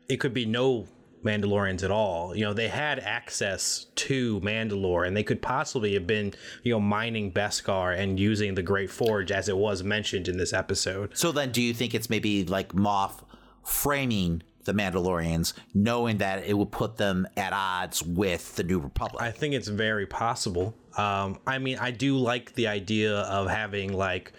it 0.08 0.16
could 0.18 0.34
be 0.34 0.46
no 0.46 0.86
Mandalorians 1.26 1.82
at 1.82 1.90
all. 1.90 2.34
You 2.34 2.44
know, 2.44 2.54
they 2.54 2.68
had 2.68 3.00
access 3.00 3.86
to 3.96 4.40
Mandalore 4.40 5.06
and 5.06 5.16
they 5.16 5.24
could 5.24 5.42
possibly 5.42 5.94
have 5.94 6.06
been, 6.06 6.32
you 6.62 6.72
know, 6.72 6.80
mining 6.80 7.32
Beskar 7.32 7.98
and 7.98 8.18
using 8.18 8.54
the 8.54 8.62
Great 8.62 8.90
Forge 8.90 9.32
as 9.32 9.48
it 9.48 9.56
was 9.56 9.82
mentioned 9.82 10.28
in 10.28 10.38
this 10.38 10.52
episode. 10.52 11.16
So 11.16 11.32
then 11.32 11.50
do 11.50 11.60
you 11.60 11.74
think 11.74 11.94
it's 11.94 12.08
maybe 12.08 12.44
like 12.44 12.68
Moff 12.72 13.24
framing 13.64 14.42
the 14.64 14.72
Mandalorians, 14.72 15.52
knowing 15.74 16.18
that 16.18 16.44
it 16.44 16.54
will 16.54 16.66
put 16.66 16.96
them 16.96 17.26
at 17.36 17.52
odds 17.52 18.02
with 18.02 18.56
the 18.56 18.62
New 18.62 18.78
Republic? 18.78 19.22
I 19.22 19.30
think 19.30 19.54
it's 19.54 19.68
very 19.68 20.06
possible. 20.06 20.74
Um, 20.96 21.38
I 21.46 21.58
mean, 21.58 21.78
I 21.78 21.90
do 21.90 22.16
like 22.16 22.54
the 22.54 22.68
idea 22.68 23.14
of 23.16 23.48
having 23.48 23.92
like 23.92 24.32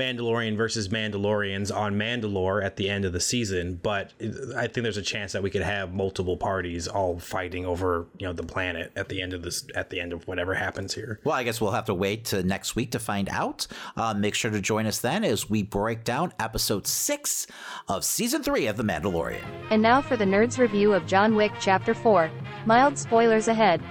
Mandalorian 0.00 0.56
versus 0.56 0.88
Mandalorians 0.88 1.74
on 1.74 1.94
Mandalore 1.96 2.64
at 2.64 2.76
the 2.76 2.88
end 2.88 3.04
of 3.04 3.12
the 3.12 3.20
season, 3.20 3.78
but 3.82 4.12
I 4.56 4.66
think 4.66 4.82
there's 4.82 4.96
a 4.96 5.02
chance 5.02 5.32
that 5.32 5.42
we 5.42 5.50
could 5.50 5.62
have 5.62 5.92
multiple 5.92 6.38
parties 6.38 6.88
all 6.88 7.18
fighting 7.18 7.66
over, 7.66 8.06
you 8.18 8.26
know, 8.26 8.32
the 8.32 8.42
planet 8.42 8.92
at 8.96 9.10
the 9.10 9.20
end 9.20 9.34
of 9.34 9.42
this 9.42 9.66
at 9.74 9.90
the 9.90 10.00
end 10.00 10.14
of 10.14 10.26
whatever 10.26 10.54
happens 10.54 10.94
here. 10.94 11.20
Well, 11.22 11.34
I 11.34 11.44
guess 11.44 11.60
we'll 11.60 11.72
have 11.72 11.84
to 11.86 11.94
wait 11.94 12.24
to 12.26 12.42
next 12.42 12.74
week 12.74 12.92
to 12.92 12.98
find 12.98 13.28
out. 13.28 13.66
Uh, 13.94 14.14
make 14.14 14.34
sure 14.34 14.50
to 14.50 14.60
join 14.60 14.86
us 14.86 15.00
then 15.00 15.22
as 15.22 15.50
we 15.50 15.62
break 15.62 16.02
down 16.02 16.32
episode 16.38 16.86
six 16.86 17.46
of 17.88 18.02
season 18.02 18.42
three 18.42 18.66
of 18.66 18.78
The 18.78 18.84
Mandalorian. 18.84 19.44
And 19.70 19.82
now 19.82 20.00
for 20.00 20.16
the 20.16 20.24
Nerds 20.24 20.58
review 20.58 20.94
of 20.94 21.06
John 21.06 21.36
Wick 21.36 21.52
Chapter 21.60 21.92
4. 21.92 22.30
Mild 22.64 22.96
spoilers 22.96 23.48
ahead. 23.48 23.82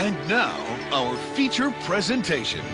And 0.00 0.16
now, 0.28 0.56
our 0.92 1.14
feature 1.34 1.70
presentation. 1.82 2.64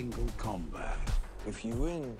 Single 0.00 0.32
combat. 0.38 0.96
If 1.46 1.62
you 1.62 1.74
win, 1.74 2.16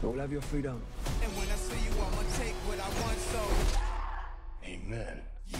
you'll 0.00 0.20
have 0.20 0.30
your 0.30 0.42
freedom. 0.42 0.80
And 1.24 1.32
when 1.32 1.48
I 1.50 1.56
see 1.56 1.74
you, 1.74 1.90
I'ma 1.90 2.22
take 2.38 2.54
what 2.68 2.78
I 2.78 2.88
want, 3.02 3.18
so. 3.18 3.42
Amen. 4.64 5.20
You 5.48 5.58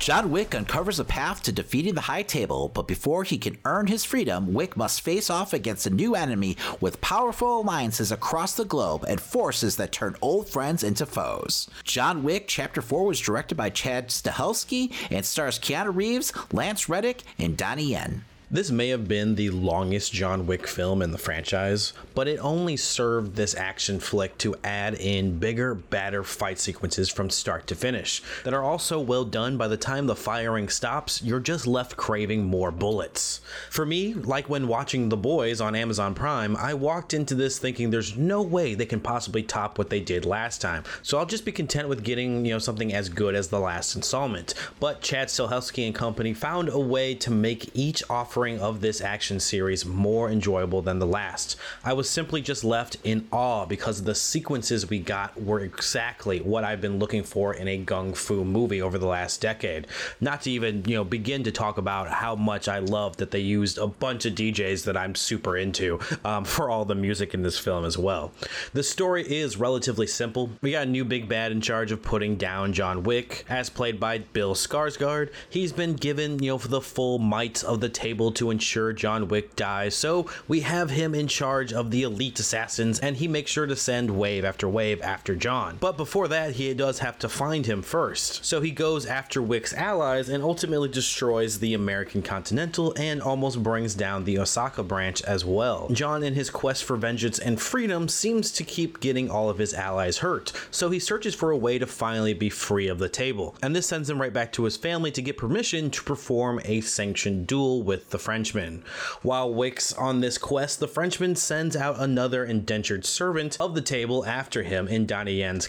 John 0.00 0.30
Wick 0.30 0.54
uncovers 0.54 0.98
a 0.98 1.04
path 1.04 1.42
to 1.42 1.52
defeating 1.52 1.94
the 1.94 2.00
High 2.00 2.22
Table, 2.22 2.70
but 2.72 2.88
before 2.88 3.22
he 3.22 3.36
can 3.36 3.58
earn 3.66 3.86
his 3.86 4.02
freedom, 4.02 4.54
Wick 4.54 4.74
must 4.74 5.02
face 5.02 5.28
off 5.28 5.52
against 5.52 5.86
a 5.86 5.90
new 5.90 6.14
enemy 6.14 6.56
with 6.80 7.02
powerful 7.02 7.60
alliances 7.60 8.10
across 8.10 8.54
the 8.54 8.64
globe 8.64 9.04
and 9.06 9.20
forces 9.20 9.76
that 9.76 9.92
turn 9.92 10.16
old 10.22 10.48
friends 10.48 10.82
into 10.82 11.04
foes. 11.04 11.68
John 11.84 12.22
Wick 12.22 12.46
Chapter 12.48 12.80
4 12.80 13.04
was 13.04 13.20
directed 13.20 13.56
by 13.56 13.68
Chad 13.68 14.08
Stahelski 14.08 14.90
and 15.10 15.26
stars 15.26 15.58
Keanu 15.58 15.94
Reeves, 15.94 16.32
Lance 16.50 16.88
Reddick, 16.88 17.22
and 17.38 17.54
Donnie 17.54 17.90
Yen. 17.90 18.24
This 18.52 18.72
may 18.72 18.88
have 18.88 19.06
been 19.06 19.36
the 19.36 19.50
longest 19.50 20.12
John 20.12 20.44
Wick 20.44 20.66
film 20.66 21.02
in 21.02 21.12
the 21.12 21.18
franchise, 21.18 21.92
but 22.16 22.26
it 22.26 22.38
only 22.38 22.76
served 22.76 23.36
this 23.36 23.54
action 23.54 24.00
flick 24.00 24.36
to 24.38 24.56
add 24.64 24.94
in 24.94 25.38
bigger, 25.38 25.76
badder 25.76 26.24
fight 26.24 26.58
sequences 26.58 27.08
from 27.08 27.30
start 27.30 27.68
to 27.68 27.76
finish 27.76 28.20
that 28.42 28.52
are 28.52 28.64
also 28.64 28.98
well 28.98 29.24
done 29.24 29.56
by 29.56 29.68
the 29.68 29.76
time 29.76 30.08
the 30.08 30.16
firing 30.16 30.68
stops, 30.68 31.22
you're 31.22 31.38
just 31.38 31.64
left 31.64 31.96
craving 31.96 32.44
more 32.44 32.72
bullets. 32.72 33.40
For 33.70 33.86
me, 33.86 34.14
like 34.14 34.48
when 34.48 34.66
watching 34.66 35.10
The 35.10 35.16
Boys 35.16 35.60
on 35.60 35.76
Amazon 35.76 36.12
Prime, 36.12 36.56
I 36.56 36.74
walked 36.74 37.14
into 37.14 37.36
this 37.36 37.56
thinking 37.56 37.90
there's 37.90 38.16
no 38.16 38.42
way 38.42 38.74
they 38.74 38.84
can 38.84 38.98
possibly 38.98 39.44
top 39.44 39.78
what 39.78 39.90
they 39.90 40.00
did 40.00 40.24
last 40.24 40.60
time, 40.60 40.82
so 41.04 41.18
I'll 41.18 41.24
just 41.24 41.44
be 41.44 41.52
content 41.52 41.88
with 41.88 42.02
getting, 42.02 42.44
you 42.44 42.54
know, 42.54 42.58
something 42.58 42.92
as 42.92 43.10
good 43.10 43.36
as 43.36 43.46
the 43.46 43.60
last 43.60 43.94
installment. 43.94 44.54
But 44.80 45.02
Chad 45.02 45.28
Stahelski 45.28 45.86
and 45.86 45.94
company 45.94 46.34
found 46.34 46.68
a 46.68 46.80
way 46.80 47.14
to 47.14 47.30
make 47.30 47.70
each 47.74 48.02
offering 48.40 48.58
of 48.60 48.80
this 48.80 49.02
action 49.02 49.38
series 49.38 49.84
more 49.84 50.30
enjoyable 50.30 50.80
than 50.80 50.98
the 50.98 51.06
last. 51.06 51.56
I 51.84 51.92
was 51.92 52.08
simply 52.08 52.40
just 52.40 52.64
left 52.64 52.96
in 53.04 53.28
awe 53.30 53.66
because 53.66 54.02
the 54.02 54.14
sequences 54.14 54.88
we 54.88 54.98
got 54.98 55.38
were 55.42 55.60
exactly 55.60 56.40
what 56.40 56.64
I've 56.64 56.80
been 56.80 56.98
looking 56.98 57.22
for 57.22 57.52
in 57.52 57.68
a 57.68 57.84
gung 57.84 58.16
fu 58.16 58.42
movie 58.42 58.80
over 58.80 58.96
the 58.96 59.06
last 59.06 59.42
decade. 59.42 59.86
Not 60.22 60.40
to 60.42 60.50
even, 60.50 60.86
you 60.86 60.94
know, 60.94 61.04
begin 61.04 61.44
to 61.44 61.52
talk 61.52 61.76
about 61.76 62.08
how 62.08 62.34
much 62.34 62.66
I 62.66 62.78
love 62.78 63.18
that 63.18 63.30
they 63.30 63.40
used 63.40 63.76
a 63.76 63.86
bunch 63.86 64.24
of 64.24 64.34
DJs 64.34 64.84
that 64.84 64.96
I'm 64.96 65.14
super 65.14 65.58
into 65.58 66.00
um, 66.24 66.46
for 66.46 66.70
all 66.70 66.86
the 66.86 66.94
music 66.94 67.34
in 67.34 67.42
this 67.42 67.58
film 67.58 67.84
as 67.84 67.98
well. 67.98 68.32
The 68.72 68.82
story 68.82 69.22
is 69.30 69.58
relatively 69.58 70.06
simple. 70.06 70.48
We 70.62 70.72
got 70.72 70.86
a 70.86 70.90
new 70.90 71.04
big 71.04 71.28
bad 71.28 71.52
in 71.52 71.60
charge 71.60 71.92
of 71.92 72.02
putting 72.02 72.36
down 72.36 72.72
John 72.72 73.02
Wick, 73.02 73.44
as 73.50 73.68
played 73.68 74.00
by 74.00 74.18
Bill 74.18 74.54
Skarsgård. 74.54 75.30
He's 75.50 75.74
been 75.74 75.92
given, 75.92 76.42
you 76.42 76.52
know, 76.52 76.58
the 76.58 76.80
full 76.80 77.18
might 77.18 77.62
of 77.64 77.80
the 77.80 77.90
table 77.90 78.29
to 78.32 78.50
ensure 78.50 78.92
John 78.92 79.28
Wick 79.28 79.56
dies, 79.56 79.94
so 79.94 80.26
we 80.48 80.60
have 80.60 80.90
him 80.90 81.14
in 81.14 81.28
charge 81.28 81.72
of 81.72 81.90
the 81.90 82.02
elite 82.02 82.38
assassins, 82.38 82.98
and 83.00 83.16
he 83.16 83.28
makes 83.28 83.50
sure 83.50 83.66
to 83.66 83.76
send 83.76 84.10
wave 84.10 84.44
after 84.44 84.68
wave 84.68 85.02
after 85.02 85.34
John. 85.34 85.78
But 85.80 85.96
before 85.96 86.28
that, 86.28 86.52
he 86.52 86.72
does 86.74 87.00
have 87.00 87.18
to 87.20 87.28
find 87.28 87.66
him 87.66 87.82
first. 87.82 88.44
So 88.44 88.60
he 88.60 88.70
goes 88.70 89.06
after 89.06 89.42
Wick's 89.42 89.74
allies 89.74 90.28
and 90.28 90.42
ultimately 90.42 90.88
destroys 90.88 91.58
the 91.58 91.74
American 91.74 92.22
Continental 92.22 92.94
and 92.96 93.20
almost 93.20 93.62
brings 93.62 93.94
down 93.94 94.24
the 94.24 94.38
Osaka 94.38 94.82
branch 94.82 95.22
as 95.22 95.44
well. 95.44 95.88
John, 95.90 96.22
in 96.22 96.34
his 96.34 96.50
quest 96.50 96.84
for 96.84 96.96
vengeance 96.96 97.38
and 97.38 97.60
freedom, 97.60 98.08
seems 98.08 98.52
to 98.52 98.64
keep 98.64 99.00
getting 99.00 99.30
all 99.30 99.50
of 99.50 99.58
his 99.58 99.74
allies 99.74 100.18
hurt, 100.18 100.52
so 100.70 100.90
he 100.90 100.98
searches 100.98 101.34
for 101.34 101.50
a 101.50 101.56
way 101.56 101.78
to 101.78 101.86
finally 101.86 102.34
be 102.34 102.50
free 102.50 102.88
of 102.88 102.98
the 102.98 103.08
table. 103.08 103.56
And 103.62 103.74
this 103.74 103.86
sends 103.86 104.08
him 104.08 104.20
right 104.20 104.32
back 104.32 104.52
to 104.52 104.64
his 104.64 104.76
family 104.76 105.10
to 105.10 105.22
get 105.22 105.36
permission 105.36 105.90
to 105.90 106.02
perform 106.04 106.60
a 106.64 106.80
sanctioned 106.80 107.46
duel 107.46 107.82
with 107.82 108.10
the 108.10 108.18
Frenchman. 108.20 108.84
While 109.22 109.52
Wick's 109.52 109.92
on 109.94 110.20
this 110.20 110.38
quest, 110.38 110.78
the 110.78 110.86
Frenchman 110.86 111.36
sends 111.36 111.74
out 111.74 111.98
another 111.98 112.44
indentured 112.44 113.04
servant 113.04 113.56
of 113.60 113.74
the 113.74 113.80
table 113.80 114.24
after 114.26 114.62
him 114.62 114.86
in 114.86 115.06
Donnie 115.06 115.38
Yen's 115.38 115.68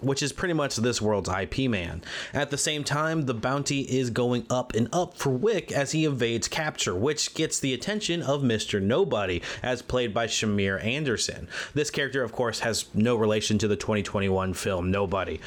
which 0.00 0.22
is 0.22 0.32
pretty 0.32 0.54
much 0.54 0.76
this 0.76 1.00
world's 1.00 1.28
Ip 1.28 1.58
Man. 1.70 2.02
At 2.34 2.50
the 2.50 2.58
same 2.58 2.84
time, 2.84 3.22
the 3.22 3.34
bounty 3.34 3.80
is 3.80 4.10
going 4.10 4.46
up 4.50 4.74
and 4.74 4.88
up 4.92 5.16
for 5.16 5.30
Wick 5.30 5.72
as 5.72 5.92
he 5.92 6.04
evades 6.04 6.48
capture, 6.48 6.94
which 6.94 7.34
gets 7.34 7.58
the 7.58 7.74
attention 7.74 8.22
of 8.22 8.42
Mr. 8.42 8.80
Nobody, 8.80 9.42
as 9.62 9.82
played 9.82 10.12
by 10.12 10.26
Shamier 10.26 10.82
Anderson. 10.84 11.48
This 11.74 11.90
character, 11.90 12.22
of 12.22 12.32
course, 12.32 12.60
has 12.60 12.86
no 12.94 13.16
relation 13.16 13.58
to 13.58 13.68
the 13.68 13.76
2021 13.76 14.54
film 14.54 14.90
Nobody 14.90 15.40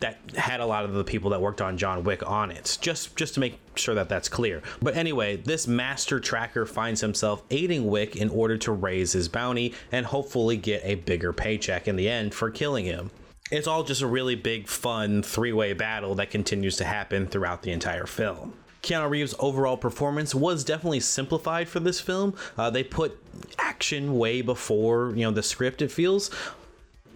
that 0.00 0.18
had 0.36 0.60
a 0.60 0.66
lot 0.66 0.84
of 0.84 0.94
the 0.94 1.04
people 1.04 1.30
that 1.30 1.40
worked 1.40 1.60
on 1.60 1.76
John 1.76 2.04
Wick 2.04 2.28
on 2.28 2.50
it. 2.50 2.78
Just 2.80 3.16
just 3.16 3.34
to 3.34 3.40
make 3.40 3.58
sure 3.74 3.94
that 3.94 4.08
that's 4.08 4.28
clear. 4.28 4.62
But 4.80 4.96
anyway, 4.96 5.36
this 5.36 5.66
master 5.66 6.20
tracker 6.20 6.66
finds 6.66 7.00
himself 7.00 7.42
aiding 7.50 7.86
Wick 7.86 8.16
in 8.16 8.30
order 8.30 8.56
to 8.58 8.72
raise 8.72 9.12
his 9.12 9.28
bounty 9.28 9.74
and 9.90 10.06
hopefully 10.06 10.56
get 10.56 10.82
a 10.84 10.96
bigger 10.96 11.32
paycheck 11.32 11.88
in 11.88 11.96
the 11.96 12.08
end 12.08 12.34
for 12.34 12.50
killing 12.50 12.84
him. 12.84 13.10
It's 13.50 13.66
all 13.66 13.82
just 13.82 14.02
a 14.02 14.06
really 14.06 14.34
big 14.34 14.68
fun 14.68 15.22
three-way 15.22 15.72
battle 15.72 16.14
that 16.16 16.30
continues 16.30 16.76
to 16.76 16.84
happen 16.84 17.26
throughout 17.26 17.62
the 17.62 17.72
entire 17.72 18.06
film. 18.06 18.52
Keanu 18.82 19.08
Reeves' 19.10 19.34
overall 19.38 19.76
performance 19.76 20.34
was 20.34 20.64
definitely 20.64 21.00
simplified 21.00 21.68
for 21.68 21.80
this 21.80 22.00
film. 22.00 22.34
Uh, 22.56 22.70
they 22.70 22.84
put 22.84 23.18
action 23.58 24.18
way 24.18 24.42
before 24.42 25.12
you 25.16 25.24
know 25.24 25.30
the 25.30 25.42
script. 25.42 25.82
It 25.82 25.90
feels 25.90 26.30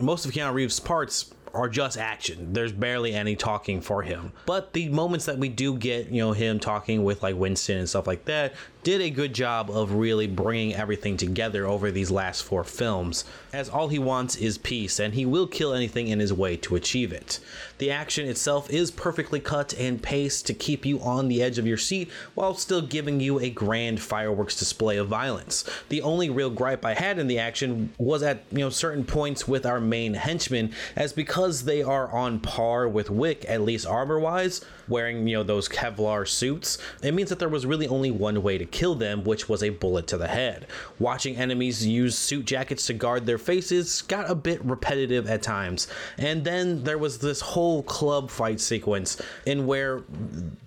most 0.01 0.25
of 0.25 0.33
Keanu 0.33 0.55
Reeves' 0.55 0.81
parts 0.81 1.33
are 1.55 1.69
just 1.69 1.99
action. 1.99 2.53
There's 2.53 2.73
barely 2.73 3.15
any 3.15 3.37
talking 3.37 3.81
for 3.81 4.03
him. 4.03 4.33
But 4.47 4.73
the 4.73 4.89
moments 4.89 5.27
that 5.27 5.39
we 5.39 5.49
do 5.49 5.77
get, 5.77 6.09
you 6.09 6.23
know, 6.23 6.33
him 6.33 6.59
talking 6.59 7.05
with 7.05 7.23
like 7.23 7.37
Winston 7.37 7.79
and 7.79 7.89
stuff 7.89 8.07
like 8.07 8.25
that, 8.27 8.55
did 8.83 9.01
a 9.01 9.11
good 9.11 9.33
job 9.33 9.71
of 9.71 9.95
really 9.95 10.27
bringing 10.27 10.75
everything 10.75 11.17
together 11.17 11.67
over 11.67 11.91
these 11.91 12.11
last 12.11 12.43
four 12.43 12.65
films, 12.65 13.25
as 13.53 13.69
all 13.69 13.89
he 13.89 13.99
wants 13.99 14.35
is 14.37 14.59
peace, 14.59 14.99
and 14.99 15.15
he 15.15 15.25
will 15.25 15.47
kill 15.47 15.73
anything 15.73 16.09
in 16.09 16.19
his 16.19 16.33
way 16.33 16.57
to 16.57 16.75
achieve 16.75 17.13
it. 17.13 17.39
The 17.79 17.91
action 17.91 18.27
itself 18.27 18.71
is 18.71 18.91
perfectly 18.91 19.39
cut 19.39 19.73
and 19.75 20.03
paced 20.03 20.47
to 20.47 20.55
keep 20.55 20.85
you 20.85 21.01
on 21.01 21.29
the 21.29 21.43
edge 21.43 21.59
of 21.59 21.67
your 21.67 21.77
seat 21.77 22.11
while 22.35 22.55
still 22.55 22.83
giving 22.83 23.21
you 23.21 23.39
a 23.39 23.51
grand 23.51 24.01
fireworks 24.01 24.59
display 24.59 24.97
of 24.97 25.09
violence. 25.09 25.65
The 25.89 26.03
only 26.03 26.31
real 26.31 26.51
gripe 26.51 26.85
I 26.85 26.95
had 26.95 27.19
in 27.19 27.29
the 27.29 27.39
action 27.39 27.93
was 27.99 28.23
at 28.23 28.43
you 28.51 28.59
know 28.59 28.71
certain 28.71 29.05
points 29.05 29.47
with 29.47 29.65
our 29.65 29.81
main 29.81 30.15
henchmen, 30.15 30.73
as 30.97 31.13
because 31.13 31.65
they 31.65 31.83
are 31.83 32.11
on 32.11 32.41
par 32.41 32.89
with 32.89 33.11
Wick, 33.11 33.45
at 33.49 33.63
least 33.63 33.87
armor 33.87 34.19
wise, 34.19 34.65
wearing 34.93 35.27
you 35.27 35.39
know 35.39 35.43
those 35.43 35.69
Kevlar 35.69 36.29
suits, 36.29 36.79
it 37.03 37.15
means 37.15 37.31
that 37.31 37.39
there 37.39 37.49
was 37.49 37.67
really 37.67 37.89
only 37.89 38.11
one 38.11 38.43
way 38.43 38.59
to 38.59 38.65
kill 38.65 38.95
them, 38.95 39.25
which 39.25 39.49
was 39.49 39.63
a 39.63 39.71
bullet 39.71 40.07
to 40.09 40.19
the 40.19 40.29
head. 40.29 40.67
Watching 40.99 41.37
enemies 41.37 41.85
use 41.85 42.17
suit 42.17 42.45
jackets 42.45 42.87
to 42.87 42.93
guard 42.95 43.27
their 43.27 43.39
faces 43.39 44.03
got 44.03 44.31
a 44.31 44.35
bit 44.35 44.65
repetitive 44.65 45.29
at 45.29 45.43
times. 45.43 45.89
And 46.19 46.45
then 46.45 46.85
there 46.85 46.99
was 46.99 47.19
this 47.19 47.41
whole 47.41 47.83
club 47.83 48.31
fight 48.31 48.61
sequence 48.61 49.21
in 49.47 49.67
where 49.67 50.03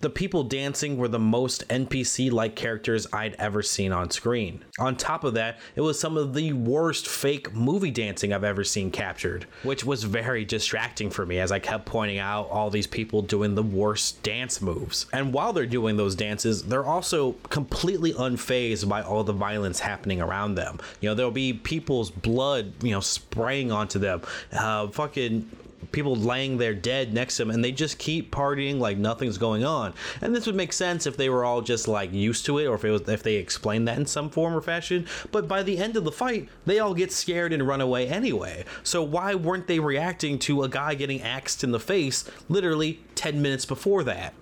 the 0.02 0.10
people 0.10 0.44
dancing 0.44 0.98
were 0.98 1.08
the 1.08 1.20
most 1.20 1.68
NPC 1.70 2.32
like 2.32 2.56
characters 2.56 3.08
I'd 3.14 3.36
ever 3.36 3.62
seen 3.62 3.92
on 3.92 4.10
screen. 4.10 4.66
On 4.80 4.96
top 4.96 5.24
of 5.24 5.36
that, 5.36 5.60
it 5.76 5.82
was 5.82 6.00
some 6.00 6.18
of 6.18 6.34
the 6.34 6.54
worst 6.54 7.08
fake 7.08 7.54
movie 7.54 7.92
dancing 7.92 8.34
I've 8.34 8.44
ever 8.44 8.64
seen 8.64 8.90
captured, 8.90 9.46
which 9.64 9.86
was 9.86 10.04
very 10.04 10.44
distracting 10.44 11.10
for 11.12 11.26
me 11.26 11.40
as 11.40 11.52
I 11.52 11.60
kept 11.60 11.86
pointing 11.86 12.18
out 12.18 12.50
all 12.50 12.70
these 12.70 12.88
people 12.88 13.22
doing 13.22 13.56
the 13.56 13.64
worst 13.64 14.15
dance 14.16 14.62
moves. 14.62 15.06
And 15.14 15.34
while 15.34 15.54
they're 15.54 15.66
doing 15.66 15.98
those 15.98 16.16
dances, 16.16 16.64
they're 16.64 16.86
also 16.86 17.34
completely 17.50 18.14
unfazed 18.14 18.88
by 18.88 19.02
all 19.02 19.24
the 19.24 19.34
violence 19.34 19.80
happening 19.80 20.22
around 20.22 20.56
them. 20.56 20.80
You 21.02 21.10
know, 21.10 21.16
there'll 21.16 21.32
be 21.32 21.54
people's 21.54 22.10
blood, 22.10 22.74
you 22.84 22.92
know, 22.92 23.00
spraying 23.00 23.72
onto 23.72 24.00
them. 24.00 24.22
Uh, 24.52 24.88
fucking 24.88 25.50
people 25.92 26.16
laying 26.16 26.58
there 26.58 26.74
dead 26.74 27.14
next 27.14 27.38
to 27.38 27.44
him, 27.44 27.52
and 27.52 27.64
they 27.64 27.72
just 27.72 27.98
keep 27.98 28.32
partying 28.32 28.80
like 28.80 28.98
nothing's 28.98 29.38
going 29.38 29.64
on. 29.64 29.94
And 30.22 30.36
this 30.36 30.46
would 30.46 30.56
make 30.56 30.74
sense 30.74 31.06
if 31.06 31.18
they 31.18 31.30
were 31.30 31.46
all 31.46 31.62
just 31.62 31.88
like 31.88 32.14
used 32.14 32.46
to 32.46 32.58
it, 32.60 32.66
or 32.66 32.76
if 32.76 32.86
it 32.86 32.92
was 32.92 33.08
if 33.08 33.24
they 33.24 33.36
explained 33.36 33.88
that 33.88 33.98
in 33.98 34.06
some 34.06 34.30
form 34.30 34.56
or 34.56 34.62
fashion. 34.62 35.08
But 35.32 35.48
by 35.48 35.64
the 35.64 35.78
end 35.78 35.96
of 35.98 36.04
the 36.04 36.12
fight, 36.12 36.50
they 36.66 36.80
all 36.80 36.94
get 36.94 37.12
scared 37.12 37.54
and 37.54 37.68
run 37.68 37.82
away 37.82 38.08
anyway. 38.08 38.66
So 38.84 39.04
why 39.04 39.36
weren't 39.36 39.68
they 39.68 39.80
reacting 39.80 40.40
to 40.40 40.64
a 40.64 40.70
guy 40.70 40.96
getting 40.96 41.22
axed 41.22 41.64
in 41.64 41.72
the 41.72 41.80
face 41.80 42.30
literally 42.50 43.00
10 43.16 43.42
minutes 43.42 43.66
before 43.66 44.04
that? 44.04 44.34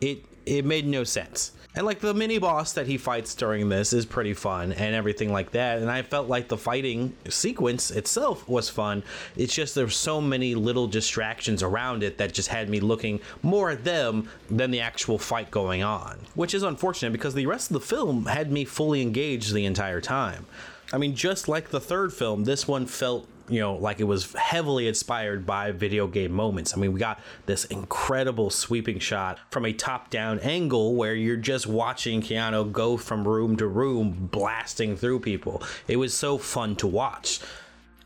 It 0.00 0.24
it 0.46 0.64
made 0.64 0.86
no 0.86 1.04
sense. 1.04 1.52
And 1.74 1.86
like 1.86 2.00
the 2.00 2.14
mini 2.14 2.38
boss 2.38 2.72
that 2.72 2.86
he 2.86 2.98
fights 2.98 3.34
during 3.34 3.68
this 3.68 3.92
is 3.92 4.04
pretty 4.04 4.34
fun 4.34 4.72
and 4.72 4.94
everything 4.94 5.32
like 5.32 5.52
that. 5.52 5.78
And 5.78 5.90
I 5.90 6.02
felt 6.02 6.28
like 6.28 6.48
the 6.48 6.56
fighting 6.56 7.14
sequence 7.28 7.90
itself 7.90 8.48
was 8.48 8.68
fun. 8.68 9.04
It's 9.36 9.54
just 9.54 9.74
there's 9.74 9.94
so 9.94 10.20
many 10.20 10.54
little 10.54 10.88
distractions 10.88 11.62
around 11.62 12.02
it 12.02 12.18
that 12.18 12.32
just 12.32 12.48
had 12.48 12.68
me 12.68 12.80
looking 12.80 13.20
more 13.42 13.70
at 13.70 13.84
them 13.84 14.28
than 14.50 14.70
the 14.70 14.80
actual 14.80 15.18
fight 15.18 15.50
going 15.50 15.82
on, 15.82 16.18
which 16.34 16.54
is 16.54 16.62
unfortunate 16.62 17.12
because 17.12 17.34
the 17.34 17.46
rest 17.46 17.70
of 17.70 17.74
the 17.74 17.80
film 17.80 18.26
had 18.26 18.50
me 18.50 18.64
fully 18.64 19.00
engaged 19.02 19.52
the 19.52 19.66
entire 19.66 20.00
time. 20.00 20.46
I 20.92 20.98
mean, 20.98 21.14
just 21.14 21.48
like 21.48 21.68
the 21.68 21.80
third 21.80 22.12
film, 22.14 22.44
this 22.44 22.66
one 22.66 22.86
felt 22.86 23.28
you 23.48 23.60
know, 23.60 23.74
like 23.74 24.00
it 24.00 24.04
was 24.04 24.32
heavily 24.34 24.88
inspired 24.88 25.46
by 25.46 25.72
video 25.72 26.06
game 26.06 26.32
moments. 26.32 26.76
I 26.76 26.80
mean, 26.80 26.92
we 26.92 27.00
got 27.00 27.20
this 27.46 27.64
incredible 27.66 28.50
sweeping 28.50 28.98
shot 28.98 29.38
from 29.50 29.64
a 29.64 29.72
top 29.72 30.10
down 30.10 30.38
angle 30.40 30.94
where 30.94 31.14
you're 31.14 31.36
just 31.36 31.66
watching 31.66 32.20
Keanu 32.20 32.70
go 32.70 32.96
from 32.96 33.26
room 33.26 33.56
to 33.56 33.66
room, 33.66 34.28
blasting 34.30 34.96
through 34.96 35.20
people. 35.20 35.62
It 35.86 35.96
was 35.96 36.14
so 36.14 36.38
fun 36.38 36.76
to 36.76 36.86
watch. 36.86 37.40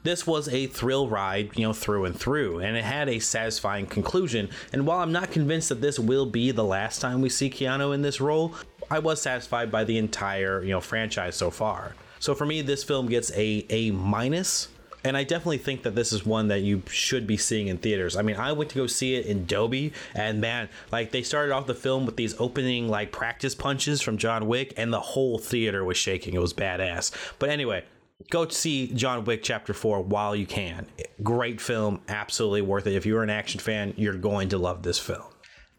This 0.04 0.26
was 0.26 0.48
a 0.48 0.66
thrill 0.66 1.08
ride, 1.08 1.50
you 1.56 1.64
know, 1.64 1.72
through 1.72 2.06
and 2.06 2.18
through, 2.18 2.58
and 2.58 2.76
it 2.76 2.82
had 2.82 3.08
a 3.08 3.20
satisfying 3.20 3.86
conclusion. 3.86 4.50
And 4.72 4.84
while 4.84 4.98
I'm 4.98 5.12
not 5.12 5.30
convinced 5.30 5.68
that 5.68 5.80
this 5.80 5.98
will 5.98 6.26
be 6.26 6.50
the 6.50 6.64
last 6.64 7.00
time 7.00 7.20
we 7.20 7.28
see 7.28 7.48
Keanu 7.48 7.94
in 7.94 8.02
this 8.02 8.20
role, 8.20 8.54
I 8.90 8.98
was 8.98 9.22
satisfied 9.22 9.70
by 9.70 9.84
the 9.84 9.98
entire, 9.98 10.62
you 10.62 10.70
know, 10.70 10.80
franchise 10.80 11.36
so 11.36 11.50
far. 11.50 11.94
So 12.18 12.34
for 12.34 12.44
me, 12.46 12.62
this 12.62 12.84
film 12.84 13.06
gets 13.06 13.30
a 13.32 13.64
A 13.70 13.90
minus 13.92 14.68
and 15.04 15.16
I 15.16 15.24
definitely 15.24 15.58
think 15.58 15.82
that 15.82 15.94
this 15.94 16.12
is 16.12 16.24
one 16.24 16.48
that 16.48 16.60
you 16.60 16.82
should 16.88 17.26
be 17.26 17.36
seeing 17.36 17.68
in 17.68 17.78
theaters. 17.78 18.16
I 18.16 18.22
mean, 18.22 18.36
I 18.36 18.52
went 18.52 18.70
to 18.70 18.76
go 18.76 18.86
see 18.86 19.14
it 19.14 19.26
in 19.26 19.46
Dolby, 19.46 19.92
and 20.14 20.40
man, 20.40 20.68
like 20.90 21.10
they 21.10 21.22
started 21.22 21.52
off 21.52 21.66
the 21.66 21.74
film 21.74 22.06
with 22.06 22.16
these 22.16 22.38
opening 22.40 22.88
like 22.88 23.12
practice 23.12 23.54
punches 23.54 24.00
from 24.00 24.16
John 24.16 24.46
Wick, 24.46 24.72
and 24.76 24.92
the 24.92 25.00
whole 25.00 25.38
theater 25.38 25.84
was 25.84 25.96
shaking. 25.96 26.34
It 26.34 26.40
was 26.40 26.54
badass. 26.54 27.10
But 27.38 27.50
anyway, 27.50 27.84
go 28.30 28.48
see 28.48 28.88
John 28.88 29.24
Wick 29.24 29.42
Chapter 29.42 29.74
4 29.74 30.02
while 30.02 30.36
you 30.36 30.46
can. 30.46 30.86
Great 31.22 31.60
film, 31.60 32.00
absolutely 32.08 32.62
worth 32.62 32.86
it. 32.86 32.94
If 32.94 33.06
you're 33.06 33.22
an 33.22 33.30
action 33.30 33.60
fan, 33.60 33.94
you're 33.96 34.14
going 34.14 34.48
to 34.50 34.58
love 34.58 34.82
this 34.82 34.98
film. 34.98 35.31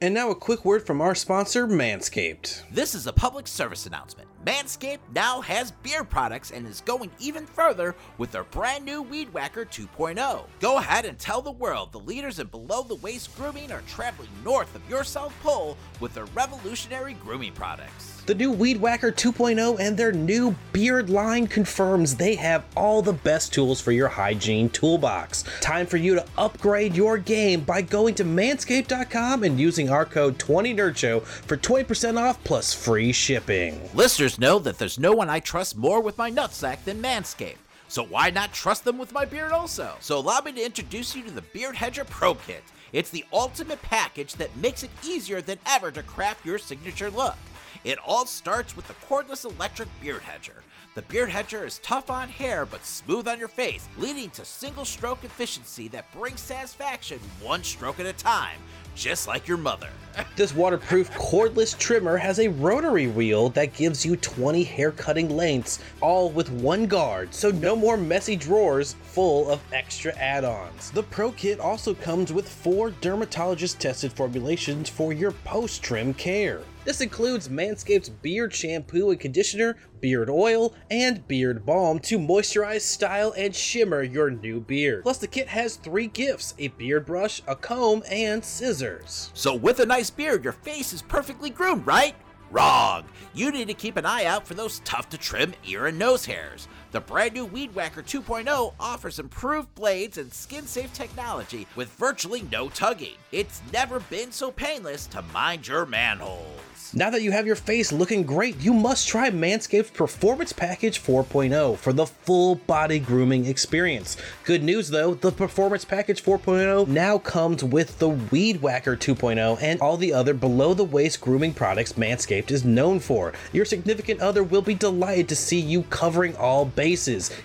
And 0.04 0.14
now 0.14 0.32
a 0.32 0.36
quick 0.36 0.66
word 0.66 0.86
from 0.86 1.00
our 1.00 1.16
sponsor, 1.16 1.66
Manscaped. 1.66 2.64
This 2.70 2.94
is 2.94 3.08
a 3.08 3.14
public 3.14 3.48
service 3.48 3.86
announcement. 3.86 4.28
Manscaped 4.46 5.00
now 5.16 5.40
has 5.40 5.72
beard 5.72 6.10
products 6.10 6.52
and 6.52 6.68
is 6.68 6.82
going 6.82 7.10
even 7.20 7.46
further 7.46 7.96
with 8.18 8.30
their 8.30 8.44
brand 8.44 8.84
new 8.84 9.02
Weed 9.02 9.34
Whacker 9.34 9.64
2.0. 9.64 10.44
Go 10.60 10.78
ahead 10.78 11.06
and 11.06 11.18
tell 11.18 11.42
the 11.42 11.52
world 11.52 11.94
the 11.94 12.02
leaders 12.02 12.40
in 12.40 12.48
below 12.48 12.84
the 12.84 12.96
waist 12.96 13.34
grooming 13.38 13.72
are 13.72 13.82
traveling 13.88 14.28
north 14.44 14.76
of 14.76 14.82
your 14.90 15.06
South 15.06 15.34
Pole 15.42 15.78
with 16.02 16.14
their 16.14 16.26
revolutionary 16.26 17.14
grooming 17.14 17.54
products. 17.54 18.13
The 18.26 18.36
new 18.36 18.54
Weed 18.54 18.80
Whacker 18.80 19.12
2.0 19.12 19.82
and 19.82 19.98
their 19.98 20.14
new 20.14 20.56
beard 20.72 21.10
line 21.10 21.46
confirms 21.46 22.16
they 22.16 22.36
have 22.36 22.64
all 22.74 23.02
the 23.02 23.12
best 23.12 23.54
tools 23.54 23.82
for 23.82 23.92
your 23.92 24.08
hygiene 24.08 24.70
toolbox. 24.70 25.44
Time 25.60 25.86
for 25.86 25.98
you 25.98 26.16
to 26.16 26.26
upgrade 26.38 26.96
your 26.96 27.18
game 27.18 27.60
by 27.60 27.82
going 27.82 28.16
to 28.16 28.24
manscaped.com 28.24 29.44
and 29.44 29.60
using 29.60 29.90
our 29.90 30.06
code 30.06 30.40
20NerdShow 30.40 31.22
for 31.22 31.58
20% 31.58 32.18
off 32.18 32.42
plus 32.46 32.74
free 32.74 33.12
shipping. 33.12 33.90
Listeners 33.94 34.40
know 34.40 34.58
that 34.58 34.78
there's 34.78 34.98
no 34.98 35.12
one 35.12 35.30
I 35.30 35.42
trust 35.42 35.76
more 35.76 36.00
with 36.00 36.18
my 36.18 36.32
nutsack 36.32 36.82
than 36.86 37.02
Manscaped. 37.02 37.58
So 37.90 38.06
why 38.06 38.30
not 38.30 38.54
trust 38.54 38.86
them 38.86 38.98
with 38.98 39.12
my 39.12 39.26
beard 39.26 39.52
also? 39.52 39.96
So 40.00 40.18
allow 40.18 40.40
me 40.40 40.54
to 40.54 40.66
introduce 40.66 41.14
you 41.14 41.24
to 41.24 41.32
the 41.32 41.42
Beard 41.42 41.76
Hedger 41.76 42.06
Pro 42.06 42.36
Kit. 42.36 42.64
It's 42.94 43.10
the 43.10 43.26
ultimate 43.34 43.82
package 43.82 44.36
that 44.36 44.56
makes 44.56 44.82
it 44.82 44.92
easier 45.06 45.42
than 45.42 45.60
ever 45.66 45.92
to 45.92 46.04
craft 46.04 46.46
your 46.46 46.58
signature 46.58 47.10
look. 47.10 47.36
It 47.84 48.00
all 48.06 48.26
starts 48.26 48.76
with 48.76 48.88
the 48.88 48.96
cordless 49.08 49.46
electric 49.46 49.90
beard 50.02 50.22
hedger. 50.22 50.64
The 50.96 51.02
beard 51.04 51.30
hedger 51.30 51.66
is 51.66 51.80
tough 51.80 52.12
on 52.12 52.30
hair 52.30 52.68
but 52.68 52.86
smooth 52.86 53.28
on 53.28 53.40
your 53.40 53.48
face, 53.48 53.88
leading 53.98 54.30
to 54.32 54.46
single 54.46 54.86
stroke 54.86 55.24
efficiency 55.24 55.88
that 55.88 56.12
brings 56.12 56.40
satisfaction 56.40 57.20
one 57.42 57.64
stroke 57.64 58.00
at 58.00 58.06
a 58.06 58.14
time, 58.14 58.60
just 58.96 59.28
like 59.28 59.48
your 59.48 59.58
mother. 59.58 59.90
This 60.36 60.54
waterproof 60.54 61.10
cordless 61.12 61.76
trimmer 61.76 62.16
has 62.18 62.40
a 62.40 62.50
rotary 62.50 63.08
wheel 63.08 63.50
that 63.50 63.74
gives 63.74 64.06
you 64.06 64.16
20 64.18 64.64
hair 64.64 64.92
cutting 64.92 65.36
lengths, 65.36 65.80
all 66.00 66.30
with 66.30 66.52
one 66.52 66.86
guard, 66.86 67.34
so 67.34 67.50
no 67.50 67.76
more 67.76 67.98
messy 67.98 68.36
drawers 68.36 68.94
full 69.02 69.50
of 69.50 69.62
extra 69.74 70.14
add 70.14 70.44
ons. 70.44 70.92
The 70.92 71.02
Pro 71.02 71.32
Kit 71.32 71.60
also 71.60 71.96
comes 71.96 72.32
with 72.32 72.48
four 72.48 72.92
dermatologist 72.92 73.80
tested 73.80 74.14
formulations 74.14 74.90
for 74.90 75.12
your 75.12 75.32
post 75.32 75.82
trim 75.82 76.14
care. 76.14 76.62
This 76.86 77.00
includes 77.00 77.48
Manscaped's 77.48 78.10
beard 78.10 78.54
shampoo 78.54 79.12
and 79.12 79.20
conditioner, 79.20 79.78
beard 80.02 80.30
oil, 80.30 80.74
and 80.92 81.26
beard 81.30 81.66
balm 81.66 82.00
to 82.00 82.20
moisturize, 82.20 82.82
style, 82.82 83.34
and 83.38 83.56
shimmer 83.56 84.04
your 84.04 84.30
new 84.30 84.60
beard. 84.60 85.04
Plus, 85.04 85.18
the 85.18 85.28
kit 85.28 85.48
has 85.48 85.78
three 85.78 86.08
gifts 86.08 86.54
a 86.60 86.68
beard 86.70 87.06
brush, 87.06 87.42
a 87.48 87.56
comb, 87.56 88.04
and 88.12 88.44
scissors. 88.44 89.32
So, 89.34 89.56
with 89.56 89.80
a 89.80 89.86
nice 89.86 90.10
beard, 90.10 90.44
your 90.44 90.54
face 90.54 90.92
is 90.92 91.02
perfectly 91.02 91.50
groomed, 91.50 91.88
right? 91.88 92.16
Wrong! 92.52 93.06
You 93.34 93.52
need 93.52 93.70
to 93.70 93.74
keep 93.74 93.96
an 93.96 94.06
eye 94.06 94.26
out 94.26 94.46
for 94.46 94.54
those 94.54 94.80
tough 94.80 95.10
to 95.10 95.18
trim 95.18 95.54
ear 95.66 95.88
and 95.88 95.98
nose 95.98 96.26
hairs. 96.26 96.68
The 96.94 97.02
brand 97.02 97.34
new 97.34 97.46
Weed 97.46 97.74
Whacker 97.74 98.04
2.0 98.04 98.76
offers 98.80 99.18
improved 99.18 99.74
blades 99.74 100.20
and 100.20 100.32
skin 100.32 100.68
safe 100.68 100.94
technology 100.94 101.66
with 101.76 101.90
virtually 101.94 102.44
no 102.52 102.70
tugging. 102.70 103.16
It's 103.32 103.64
never 103.74 104.00
been 104.00 104.32
so 104.32 104.52
painless 104.52 105.08
to 105.08 105.24
mind 105.34 105.68
your 105.68 105.88
manholes. 105.88 106.60
Now 106.96 107.10
that 107.10 107.24
you 107.24 107.32
have 107.32 107.48
your 107.48 107.56
face 107.56 107.92
looking 107.92 108.22
great, 108.22 108.60
you 108.62 108.72
must 108.72 109.08
try 109.08 109.32
Manscaped's 109.32 109.90
Performance 109.90 110.54
Package 110.54 111.02
4.0 111.02 111.76
for 111.78 111.92
the 111.92 112.06
full 112.06 112.54
body 112.54 113.00
grooming 113.00 113.48
experience. 113.48 114.16
Good 114.44 114.62
news 114.62 114.90
though, 114.90 115.16
the 115.16 115.32
Performance 115.32 115.86
Package 115.86 116.24
4.0 116.24 116.88
now 116.88 117.18
comes 117.18 117.64
with 117.64 117.98
the 117.98 118.10
Weed 118.10 118.62
Whacker 118.62 118.96
2.0 118.96 119.60
and 119.64 119.82
all 119.82 119.98
the 119.98 120.14
other 120.14 120.36
below 120.36 120.76
the 120.76 120.84
waist 120.84 121.20
grooming 121.20 121.56
products 121.56 121.94
Manscaped 121.94 122.52
is 122.52 122.64
known 122.64 123.00
for. 123.00 123.34
Your 123.52 123.66
significant 123.66 124.20
other 124.22 124.44
will 124.44 124.62
be 124.62 124.76
delighted 124.76 125.28
to 125.30 125.36
see 125.36 125.60
you 125.60 125.82
covering 125.84 126.36
all 126.36 126.66
bases, 126.66 126.83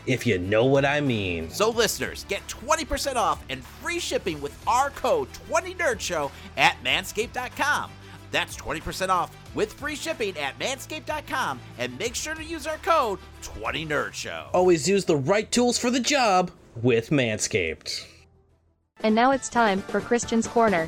if 0.06 0.26
you 0.26 0.38
know 0.38 0.64
what 0.64 0.84
I 0.84 1.00
mean. 1.00 1.50
So, 1.50 1.70
listeners, 1.70 2.24
get 2.28 2.46
20% 2.48 3.16
off 3.16 3.44
and 3.48 3.64
free 3.64 3.98
shipping 3.98 4.40
with 4.40 4.56
our 4.66 4.90
code 4.90 5.28
20NerdShow 5.50 6.30
at 6.56 6.76
manscaped.com. 6.84 7.90
That's 8.30 8.56
20% 8.56 9.08
off 9.08 9.34
with 9.54 9.72
free 9.72 9.96
shipping 9.96 10.36
at 10.36 10.58
manscaped.com 10.58 11.60
and 11.78 11.98
make 11.98 12.14
sure 12.14 12.34
to 12.34 12.44
use 12.44 12.66
our 12.66 12.76
code 12.78 13.18
20NerdShow. 13.42 14.48
Always 14.52 14.88
use 14.88 15.04
the 15.04 15.16
right 15.16 15.50
tools 15.50 15.78
for 15.78 15.90
the 15.90 16.00
job 16.00 16.50
with 16.82 17.10
Manscaped. 17.10 18.04
And 19.00 19.14
now 19.14 19.30
it's 19.30 19.48
time 19.48 19.80
for 19.82 20.00
Christian's 20.00 20.46
Corner. 20.46 20.86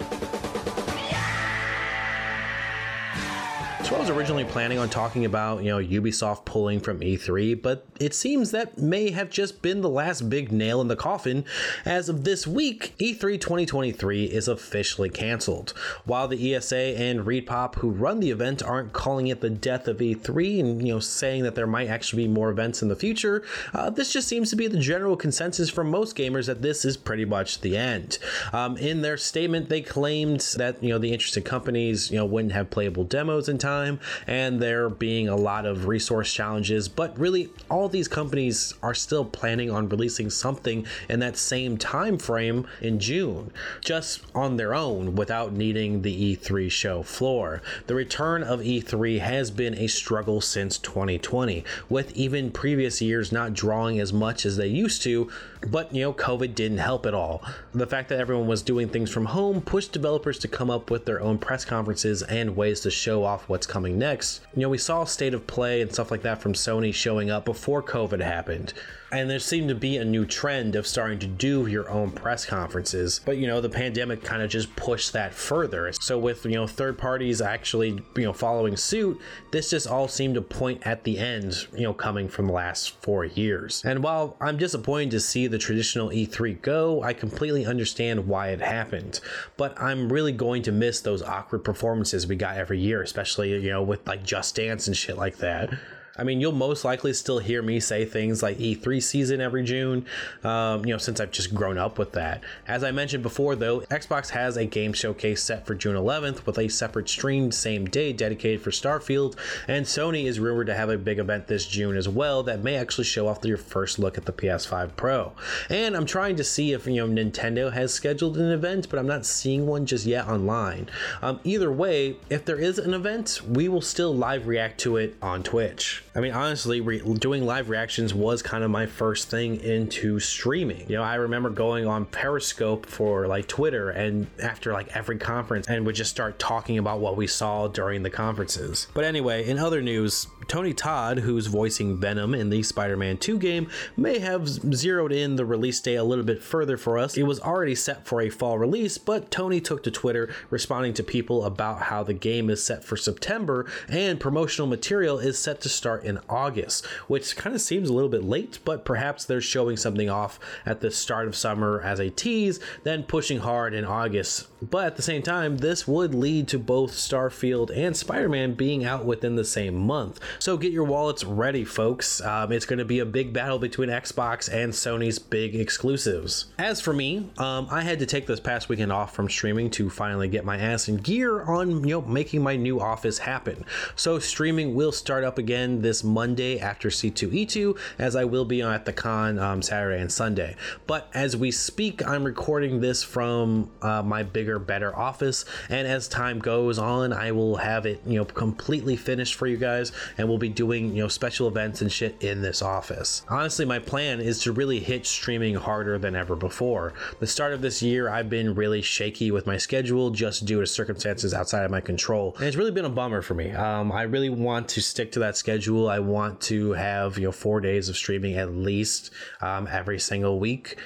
So 3.91 3.97
I 3.97 3.99
was 3.99 4.09
originally 4.09 4.45
planning 4.45 4.78
on 4.78 4.88
talking 4.88 5.24
about, 5.24 5.64
you 5.64 5.70
know, 5.70 5.78
Ubisoft 5.78 6.45
pulling 6.45 6.78
from 6.78 7.01
E3, 7.01 7.61
but 7.61 7.84
it 7.99 8.14
seems 8.14 8.53
that 8.53 8.78
may 8.78 9.11
have 9.11 9.30
just 9.30 9.62
been 9.62 9.80
the 9.80 9.88
last 9.88 10.30
big 10.30 10.53
nail 10.53 10.80
in 10.80 10.86
the 10.86 10.95
coffin. 10.95 11.45
As 11.84 12.09
of 12.09 12.22
this 12.22 12.47
week, 12.47 12.95
E3 13.01 13.41
2023 13.41 14.26
is 14.26 14.47
officially 14.47 15.09
canceled. 15.09 15.74
While 16.05 16.28
the 16.28 16.55
ESA 16.55 16.76
and 16.76 17.26
ReedPop 17.26 17.74
who 17.76 17.91
run 17.91 18.20
the 18.20 18.30
event 18.30 18.62
aren't 18.62 18.93
calling 18.93 19.26
it 19.26 19.41
the 19.41 19.51
death 19.51 19.88
of 19.88 19.99
E3 19.99 20.61
and, 20.61 20.86
you 20.86 20.95
know, 20.95 21.01
saying 21.01 21.43
that 21.43 21.57
there 21.57 21.66
might 21.66 21.88
actually 21.88 22.22
be 22.22 22.32
more 22.32 22.51
events 22.51 22.82
in 22.82 22.88
the 22.88 22.95
future, 22.95 23.43
uh, 23.74 23.91
this 23.91 24.12
just 24.12 24.28
seems 24.28 24.51
to 24.51 24.57
be 24.57 24.68
the 24.68 24.78
general 24.78 25.16
consensus 25.16 25.68
from 25.68 25.91
most 25.91 26.16
gamers 26.16 26.47
that 26.47 26.62
this 26.62 26.84
is 26.84 26.97
pretty 26.97 27.24
much 27.24 27.61
the 27.61 27.76
end. 27.76 28.20
Um, 28.53 28.76
in 28.76 29.03
their 29.03 29.16
statement, 29.16 29.68
they 29.68 29.82
claimed 29.82 30.43
that, 30.59 30.80
you 30.80 30.91
know, 30.91 30.99
the 30.99 31.12
interested 31.12 31.45
companies, 31.45 32.12
you 32.12 32.18
know, 32.18 32.24
wouldn't 32.24 32.53
have 32.53 32.70
playable 32.70 33.03
demos 33.03 33.49
in 33.49 33.59
time 33.59 33.80
time 33.81 34.01
and 34.26 34.61
there 34.61 34.89
being 34.89 35.28
a 35.28 35.37
lot 35.37 35.66
of 35.66 35.87
resource 35.87 36.33
challenges. 36.33 36.89
But 36.89 37.18
really, 37.18 37.51
all 37.70 37.89
these 37.89 38.09
companies 38.09 38.74
are 38.83 38.95
still 38.95 39.24
planning 39.24 39.70
on 39.70 39.89
releasing 39.89 40.31
something 40.31 40.87
in 41.09 41.20
that 41.20 41.37
same 41.37 41.76
time 41.76 42.18
frame 42.18 42.66
in 42.81 42.99
June, 42.99 43.53
just 43.81 44.22
on 44.35 44.57
their 44.57 44.74
own 44.74 45.14
without 45.14 45.53
needing 45.53 46.03
the 46.03 46.37
E3 46.37 46.70
show 46.70 47.03
floor. 47.03 47.62
The 47.87 47.95
return 47.95 48.43
of 48.43 48.61
E3 48.61 49.20
has 49.20 49.51
been 49.51 49.74
a 49.74 49.87
struggle 49.87 50.41
since 50.41 50.78
2020, 50.78 51.64
with 51.89 52.16
even 52.16 52.51
previous 52.51 53.01
years 53.01 53.33
not 53.33 53.55
drawing 53.55 53.99
as 54.01 54.12
much 54.12 54.45
as 54.47 54.57
they 54.57 54.68
used 54.68 55.03
to, 55.03 55.31
but 55.66 55.95
you 55.95 56.03
know, 56.03 56.12
COVID 56.12 56.55
didn't 56.55 56.78
help 56.78 57.07
at 57.07 57.14
all. 57.14 57.43
The 57.72 57.87
fact 57.87 58.09
that 58.09 58.20
everyone 58.20 58.47
was 58.47 58.62
doing 58.62 58.89
things 58.89 59.11
from 59.11 59.26
home 59.26 59.61
pushed 59.61 59.93
developers 59.93 60.39
to 60.41 60.49
come 60.49 60.70
up 60.70 60.91
with 60.91 61.05
their 61.05 61.20
own 61.20 61.39
press 61.39 61.64
conferences 61.64 62.22
and 62.22 62.57
ways 62.57 62.81
to 62.81 62.91
show 62.91 63.24
off 63.24 63.49
what's 63.49 63.66
coming 63.71 63.99
next. 63.99 64.41
You 64.55 64.62
know, 64.62 64.68
we 64.68 64.79
saw 64.79 65.05
state 65.05 65.33
of 65.33 65.47
play 65.47 65.81
and 65.81 65.91
stuff 65.91 66.11
like 66.11 66.23
that 66.23 66.43
from 66.43 66.53
Sony 66.53 66.93
showing 66.93 67.31
up 67.31 67.45
before 67.45 67.83
COVID 67.83 68.21
happened. 68.21 68.75
And 69.13 69.29
there 69.29 69.41
seemed 69.41 69.69
to 69.71 69.75
be 69.75 69.97
a 69.97 70.05
new 70.05 70.25
trend 70.25 70.77
of 70.77 70.87
starting 70.87 71.19
to 71.21 71.27
do 71.27 71.67
your 71.67 71.91
own 71.91 72.13
press 72.13 72.47
conferences. 72.47 73.21
But, 73.25 73.39
you 73.39 73.47
know, 73.47 73.61
the 73.61 73.69
pandemic 73.69 74.23
kind 74.23 74.41
of 74.41 74.51
just 74.51 74.75
pushed 74.77 75.13
that 75.15 75.35
further. 75.35 75.93
So, 76.01 76.19
with, 76.19 76.45
you 76.45 76.53
know, 76.53 76.67
third 76.67 76.97
parties 76.97 77.41
actually, 77.41 78.01
you 78.17 78.23
know, 78.23 78.33
following 78.33 78.77
suit, 78.77 79.21
this 79.51 79.71
just 79.71 79.89
all 79.89 80.07
seemed 80.07 80.37
to 80.37 80.43
point 80.43 80.87
at 80.87 81.03
the 81.03 81.19
end, 81.19 81.67
you 81.75 81.83
know, 81.83 81.93
coming 81.93 82.29
from 82.29 82.47
the 82.47 82.53
last 82.53 83.03
four 83.03 83.25
years. 83.25 83.83
And 83.85 84.03
while 84.03 84.37
I'm 84.41 84.57
disappointed 84.57 85.11
to 85.13 85.21
see 85.21 85.49
the 85.49 85.59
traditional 85.59 86.11
E3 86.11 86.63
go, 86.63 87.03
I 87.03 87.13
completely 87.13 87.67
understand 87.67 88.29
why 88.29 88.49
it 88.49 88.61
happened. 88.61 89.21
But 89.57 89.81
I'm 89.81 90.13
really 90.13 90.33
going 90.33 90.63
to 90.63 90.73
miss 90.73 91.01
those 91.01 91.23
awkward 91.23 91.65
performances 91.65 92.27
we 92.27 92.37
got 92.37 92.57
every 92.57 92.79
year, 92.79 93.03
especially, 93.03 93.51
you 93.61 93.71
know, 93.71 93.83
with 93.83 94.07
like 94.07 94.23
Just 94.23 94.55
Dance 94.55 94.87
and 94.87 94.97
shit 94.97 95.17
like 95.17 95.39
that. 95.39 95.71
I 96.17 96.25
mean, 96.25 96.41
you'll 96.41 96.53
most 96.53 96.85
likely 96.85 97.13
still 97.13 97.39
hear 97.39 97.63
me 97.63 97.81
say 97.81 98.05
things 98.05 98.43
like 98.43 98.59
E3 98.59 99.03
season 99.03 99.41
every 99.41 99.63
June, 99.63 100.05
um, 100.43 100.85
you 100.85 100.93
know, 100.93 100.99
since 100.99 101.21
I've 101.21 101.31
just 101.31 101.55
grown 101.55 101.79
up 101.79 101.99
with 101.99 102.13
that. 102.13 102.43
As 102.67 102.83
I 102.83 102.91
mentioned 102.91 103.23
before, 103.23 103.55
though, 103.55 103.81
Xbox 103.83 104.31
has 104.31 104.57
a 104.57 104.67
game 104.67 104.93
showcase 104.93 105.43
set 105.43 105.67
for 105.67 105.75
June 105.75 105.97
11th 105.97 106.45
with 106.47 106.59
a 106.59 106.69
separate 106.69 107.09
stream 107.09 107.53
same 107.53 107.87
day 107.87 108.13
dedicated 108.13 108.61
for 108.61 108.71
Starfield, 108.71 109.37
and 109.69 109.87
Sony 109.87 110.25
is 110.25 110.41
rumored 110.41 110.67
to 110.67 110.75
have 110.75 110.91
a 110.91 110.99
big 110.99 111.19
event 111.19 111.47
this 111.47 111.67
June 111.67 111.97
as 111.97 112.09
well 112.09 112.43
that 112.43 112.63
may 112.63 112.77
actually 112.77 113.05
show 113.05 113.29
off 113.29 113.45
your 113.45 113.57
first 113.57 113.99
look 113.99 114.19
at 114.19 114.27
the 114.27 114.33
PS5 114.33 114.97
Pro. 114.97 115.33
And 115.69 115.97
I'm 115.97 116.07
trying 116.07 116.37
to 116.37 116.45
see 116.45 116.73
if, 116.73 116.87
you 116.87 117.07
know, 117.07 117.23
Nintendo 117.23 117.73
has 117.73 117.95
scheduled 117.95 118.37
an 118.37 118.51
event, 118.51 118.89
but 118.91 118.99
I'm 118.99 119.07
not 119.07 119.25
seeing 119.25 119.67
one 119.67 119.87
just 119.87 120.07
yet 120.07 120.29
online. 120.29 120.89
Um, 121.23 121.41
either 121.45 121.73
way, 121.73 122.17
if 122.29 122.45
there 122.45 122.59
is 122.59 122.79
an 122.79 122.95
event, 122.95 123.41
we 123.49 123.69
will 123.69 123.81
still 123.81 124.15
live 124.15 124.47
react 124.47 124.79
to 124.81 124.97
it 124.97 125.17
on 125.23 125.43
Twitch. 125.43 126.03
I 126.15 126.21
mean, 126.21 126.33
honestly, 126.33 126.81
re- 126.81 127.01
doing 127.01 127.47
live 127.47 127.69
reactions 127.69 128.13
was 128.13 128.43
kind 128.43 128.65
of 128.65 128.71
my 128.71 128.87
first 128.87 129.31
thing 129.31 129.61
into 129.61 130.19
streaming. 130.19 130.89
You 130.89 130.97
know, 130.97 131.05
I 131.05 131.15
remember 131.15 131.51
going 131.51 131.87
on 131.87 132.05
Periscope 132.07 132.87
for 132.87 133.29
like 133.29 133.47
Twitter 133.47 133.91
and 133.91 134.27
after 134.43 134.73
like 134.73 134.97
every 134.97 135.19
conference 135.19 135.69
and 135.69 135.87
would 135.87 135.95
just 135.95 136.11
start 136.11 136.39
talking 136.41 136.79
about 136.79 136.99
what 136.99 137.17
we 137.17 137.29
saw 137.29 137.69
during 137.69 138.03
the 138.03 138.11
conferences. 138.11 138.89
But 138.93 139.05
anyway, 139.05 139.49
in 139.49 139.59
other 139.59 139.81
news, 139.83 140.27
Tony 140.49 140.75
Todd, 140.75 141.19
who's 141.19 141.47
voicing 141.47 141.97
Venom 141.97 142.35
in 142.35 142.51
the 142.51 142.65
Spider 142.65 142.97
Man 142.97 143.17
2 143.17 143.39
game, 143.39 143.69
may 143.97 144.19
have 144.19 144.49
zeroed 144.49 145.13
in 145.13 145.37
the 145.37 145.45
release 145.45 145.81
date 145.81 145.95
a 145.95 146.03
little 146.03 146.25
bit 146.25 146.43
further 146.43 146.77
for 146.77 146.99
us. 146.99 147.17
It 147.17 147.23
was 147.23 147.39
already 147.39 147.77
set 147.77 148.05
for 148.05 148.21
a 148.21 148.31
fall 148.31 148.59
release, 148.59 148.99
but 148.99 149.31
Tony 149.31 149.61
took 149.61 149.85
to 149.85 149.93
Twitter 149.93 150.35
responding 150.51 150.93
to 150.95 151.05
people 151.05 151.45
about 151.45 151.83
how 151.83 152.03
the 152.03 152.15
game 152.15 152.51
is 152.51 152.65
set 152.65 152.83
for 152.83 152.97
September 152.97 153.71
and 153.89 154.19
promotional 154.19 154.67
material 154.67 155.21
is 155.21 155.39
set 155.39 155.61
to 155.61 155.69
start 155.69 155.99
in 156.05 156.18
August, 156.28 156.86
which 157.07 157.36
kind 157.36 157.55
of 157.55 157.61
seems 157.61 157.88
a 157.88 157.92
little 157.92 158.09
bit 158.09 158.24
late, 158.24 158.59
but 158.64 158.84
perhaps 158.84 159.24
they're 159.24 159.40
showing 159.40 159.76
something 159.76 160.09
off 160.09 160.38
at 160.66 160.80
the 160.80 160.90
start 160.90 161.26
of 161.26 161.36
summer 161.36 161.80
as 161.82 161.98
a 161.98 162.11
tease, 162.11 162.61
then 162.84 163.03
pushing 163.03 163.38
hard 163.38 163.74
in 163.74 163.84
August. 163.84 164.46
But 164.62 164.86
at 164.86 164.96
the 164.96 165.03
same 165.03 165.22
time, 165.22 165.59
this 165.59 165.88
would 165.88 166.14
lead 166.14 166.48
to 166.48 166.59
both 166.59 166.92
Starfield 166.92 167.74
and 167.74 167.96
Spider 167.96 168.28
Man 168.28 168.55
being 168.55 168.84
out 168.84 169.07
within 169.07 169.36
the 169.36 169.44
same 169.44 169.74
month. 169.74 170.20
So 170.38 170.57
get 170.57 170.72
your 170.72 170.84
wallets 170.84 171.24
ready, 171.24 171.64
folks. 171.64 172.20
Um, 172.20 172.53
it's 172.53 172.66
going 172.66 172.78
to 172.78 172.84
be 172.84 172.98
a 172.98 173.07
big 173.07 173.32
battle 173.32 173.59
between 173.59 173.88
Xbox 173.88 174.53
and 174.53 174.72
Sony's 174.72 175.18
big 175.18 175.55
exclusives. 175.55 176.46
As 176.59 176.80
for 176.80 176.92
me, 176.92 177.30
um, 177.38 177.68
I 177.70 177.82
had 177.82 177.98
to 178.01 178.07
take 178.07 178.26
this 178.26 178.40
past 178.40 178.68
weekend 178.68 178.92
off 178.92 179.14
from 179.14 179.28
streaming 179.28 179.70
to 179.70 179.88
finally 179.88 180.28
get 180.28 180.44
my 180.44 180.59
ass 180.59 180.88
in 180.88 180.98
gear 180.98 181.42
on 181.42 181.82
you 181.84 181.94
know 181.94 182.03
making 182.03 182.42
my 182.42 182.57
new 182.57 182.80
office 182.80 183.18
happen. 183.18 183.64
So 183.96 184.18
streaming 184.18 184.74
will 184.74 184.92
start 184.92 185.24
up 185.24 185.38
again 185.38 185.82
this 185.82 185.89
Monday 186.05 186.59
after 186.59 186.88
C2E2, 186.88 187.78
as 187.99 188.16
I 188.16 188.24
will 188.24 188.45
be 188.45 188.62
at 188.62 188.84
the 188.84 188.93
con 188.93 189.38
um, 189.38 189.62
Saturday 189.62 190.01
and 190.01 190.12
Sunday. 190.12 190.57
But 190.86 191.09
as 191.14 191.36
we 191.36 191.51
speak, 191.51 192.07
I'm 192.07 192.24
recording 192.24 192.80
this 192.80 193.03
from 193.03 193.70
uh, 193.82 194.03
my 194.03 194.22
bigger, 194.22 194.59
better 194.59 194.97
office, 194.97 195.45
and 195.68 195.86
as 195.86 196.09
time 196.09 196.38
goes 196.38 196.78
on, 196.78 197.12
I 197.12 197.32
will 197.32 197.57
have 197.57 197.86
it 197.86 198.01
you 198.07 198.18
know 198.18 198.24
completely 198.24 198.97
finished 198.97 199.34
for 199.34 199.47
you 199.47 199.57
guys 199.57 199.93
and 200.18 200.28
we'll 200.28 200.38
be 200.38 200.49
doing 200.49 200.95
you 200.95 201.03
know 201.03 201.09
special 201.09 201.49
events 201.49 201.80
and 201.80 201.91
shit 201.91 202.16
in 202.22 202.43
this 202.43 202.62
office. 202.62 203.22
Honestly, 203.28 203.64
my 203.64 203.78
plan 203.78 204.20
is 204.20 204.41
to 204.43 204.53
really 204.53 204.80
hit 204.80 205.07
streaming 205.07 205.55
harder 205.55 205.99
than 205.99 206.14
ever 206.14 206.36
before. 206.36 206.93
The 207.18 207.26
start 207.26 207.53
of 207.53 207.62
this 207.62 207.82
year, 207.82 208.09
I've 208.09 208.30
been 208.30 208.55
really 208.55 208.82
shaky 208.82 209.30
with 209.30 209.47
my 209.47 209.57
schedule 209.57 210.11
just 210.11 210.45
due 210.45 210.61
to 210.61 210.66
circumstances 210.66 211.34
outside 211.34 211.64
of 211.64 211.70
my 211.70 211.80
control, 211.80 212.34
and 212.36 212.47
it's 212.47 212.57
really 212.57 212.70
been 212.70 212.84
a 212.84 212.91
bummer 212.91 213.22
for 213.22 213.34
me. 213.34 213.53
Um, 213.53 213.93
I 213.93 214.03
really 214.03 214.30
want 214.30 214.68
to 214.70 214.82
stick 214.82 215.12
to 215.12 215.18
that 215.20 215.36
schedule. 215.36 215.80
I 215.89 216.01
want 216.01 216.41
to 216.43 216.72
have 216.72 217.18
you 217.18 217.26
know 217.26 217.33
four 217.33 217.61
days 217.61 217.89
of 217.89 217.97
streaming 217.97 218.37
at 218.37 218.55
least 218.55 219.11
um, 219.41 219.68
every 219.70 219.99
single 219.99 220.39
week. 220.39 220.76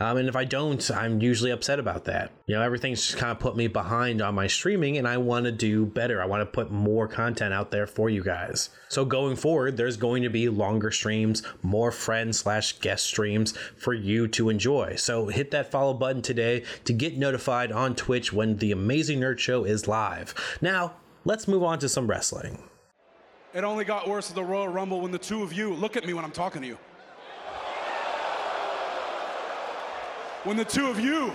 Um, 0.00 0.16
and 0.16 0.28
if 0.30 0.34
I 0.34 0.46
don't, 0.46 0.90
I'm 0.90 1.20
usually 1.20 1.50
upset 1.50 1.78
about 1.78 2.06
that. 2.06 2.32
You 2.46 2.54
know, 2.54 2.62
everything's 2.62 3.04
just 3.04 3.18
kind 3.18 3.30
of 3.30 3.38
put 3.38 3.54
me 3.54 3.66
behind 3.66 4.22
on 4.22 4.34
my 4.34 4.46
streaming, 4.46 4.96
and 4.96 5.06
I 5.06 5.18
want 5.18 5.44
to 5.44 5.52
do 5.52 5.84
better. 5.84 6.22
I 6.22 6.24
want 6.24 6.40
to 6.40 6.46
put 6.46 6.70
more 6.72 7.06
content 7.06 7.52
out 7.52 7.70
there 7.70 7.86
for 7.86 8.08
you 8.08 8.24
guys. 8.24 8.70
So 8.88 9.04
going 9.04 9.36
forward, 9.36 9.76
there's 9.76 9.98
going 9.98 10.22
to 10.22 10.30
be 10.30 10.48
longer 10.48 10.90
streams, 10.90 11.42
more 11.62 11.92
friend 11.92 12.34
slash 12.34 12.78
guest 12.78 13.04
streams 13.04 13.54
for 13.76 13.92
you 13.92 14.26
to 14.28 14.48
enjoy. 14.48 14.96
So 14.96 15.26
hit 15.26 15.50
that 15.50 15.70
follow 15.70 15.92
button 15.92 16.22
today 16.22 16.64
to 16.86 16.94
get 16.94 17.18
notified 17.18 17.70
on 17.70 17.94
Twitch 17.94 18.32
when 18.32 18.56
the 18.56 18.72
Amazing 18.72 19.20
Nerd 19.20 19.38
Show 19.38 19.64
is 19.64 19.86
live. 19.86 20.34
Now, 20.62 20.94
let's 21.26 21.46
move 21.46 21.62
on 21.62 21.78
to 21.80 21.90
some 21.90 22.06
wrestling. 22.06 22.69
It 23.52 23.64
only 23.64 23.84
got 23.84 24.08
worse 24.08 24.30
at 24.30 24.36
the 24.36 24.44
Royal 24.44 24.68
Rumble 24.68 25.00
when 25.00 25.10
the 25.10 25.18
two 25.18 25.42
of 25.42 25.52
you 25.52 25.74
look 25.74 25.96
at 25.96 26.06
me 26.06 26.14
when 26.14 26.24
I'm 26.24 26.30
talking 26.30 26.62
to 26.62 26.68
you. 26.68 26.78
when 30.44 30.56
the 30.56 30.64
two 30.64 30.86
of 30.86 30.98
you 30.98 31.32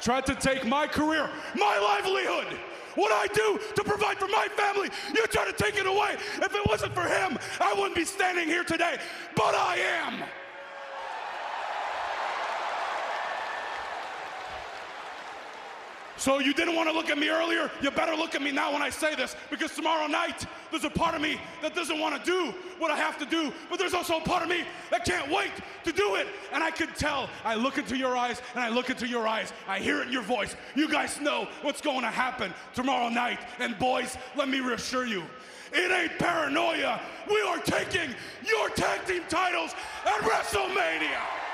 tried 0.00 0.24
to 0.26 0.34
take 0.34 0.64
my 0.64 0.86
career, 0.86 1.28
my 1.56 1.78
livelihood, 1.78 2.58
what 2.94 3.12
I 3.12 3.26
do 3.34 3.60
to 3.74 3.84
provide 3.84 4.18
for 4.18 4.28
my 4.28 4.46
family, 4.56 4.88
you 5.14 5.26
try 5.26 5.44
to 5.44 5.52
take 5.52 5.76
it 5.76 5.86
away. 5.86 6.16
If 6.36 6.54
it 6.54 6.66
wasn't 6.66 6.94
for 6.94 7.02
him, 7.02 7.38
I 7.60 7.74
wouldn't 7.74 7.94
be 7.94 8.04
standing 8.04 8.46
here 8.46 8.64
today, 8.64 8.98
but 9.34 9.54
I 9.54 9.76
am. 9.76 10.22
So 16.20 16.38
you 16.38 16.52
didn't 16.52 16.76
want 16.76 16.86
to 16.86 16.94
look 16.94 17.08
at 17.08 17.16
me 17.16 17.30
earlier? 17.30 17.70
You 17.80 17.90
better 17.90 18.14
look 18.14 18.34
at 18.34 18.42
me 18.42 18.52
now 18.52 18.74
when 18.74 18.82
I 18.82 18.90
say 18.90 19.14
this 19.14 19.34
because 19.48 19.74
tomorrow 19.74 20.06
night 20.06 20.44
there's 20.70 20.84
a 20.84 20.90
part 20.90 21.14
of 21.14 21.22
me 21.22 21.40
that 21.62 21.74
doesn't 21.74 21.98
want 21.98 22.22
to 22.22 22.30
do 22.30 22.54
what 22.78 22.90
I 22.90 22.96
have 22.98 23.16
to 23.20 23.24
do, 23.24 23.50
but 23.70 23.78
there's 23.78 23.94
also 23.94 24.18
a 24.18 24.20
part 24.20 24.42
of 24.42 24.50
me 24.50 24.64
that 24.90 25.06
can't 25.06 25.30
wait 25.30 25.50
to 25.84 25.92
do 25.92 26.16
it. 26.16 26.26
And 26.52 26.62
I 26.62 26.72
can 26.72 26.88
tell. 26.88 27.30
I 27.42 27.54
look 27.54 27.78
into 27.78 27.96
your 27.96 28.18
eyes 28.18 28.42
and 28.54 28.62
I 28.62 28.68
look 28.68 28.90
into 28.90 29.08
your 29.08 29.26
eyes. 29.26 29.54
I 29.66 29.78
hear 29.78 30.02
it 30.02 30.08
in 30.08 30.12
your 30.12 30.20
voice. 30.20 30.56
You 30.74 30.90
guys 30.90 31.18
know 31.22 31.48
what's 31.62 31.80
going 31.80 32.02
to 32.02 32.08
happen 32.08 32.52
tomorrow 32.74 33.08
night. 33.08 33.38
And 33.58 33.78
boys, 33.78 34.18
let 34.36 34.50
me 34.50 34.60
reassure 34.60 35.06
you, 35.06 35.22
it 35.72 35.90
ain't 35.90 36.18
paranoia. 36.18 37.00
We 37.30 37.40
are 37.40 37.60
taking 37.60 38.14
your 38.46 38.68
tag 38.70 39.06
team 39.06 39.22
titles 39.30 39.74
at 40.04 40.20
WrestleMania. 40.20 41.49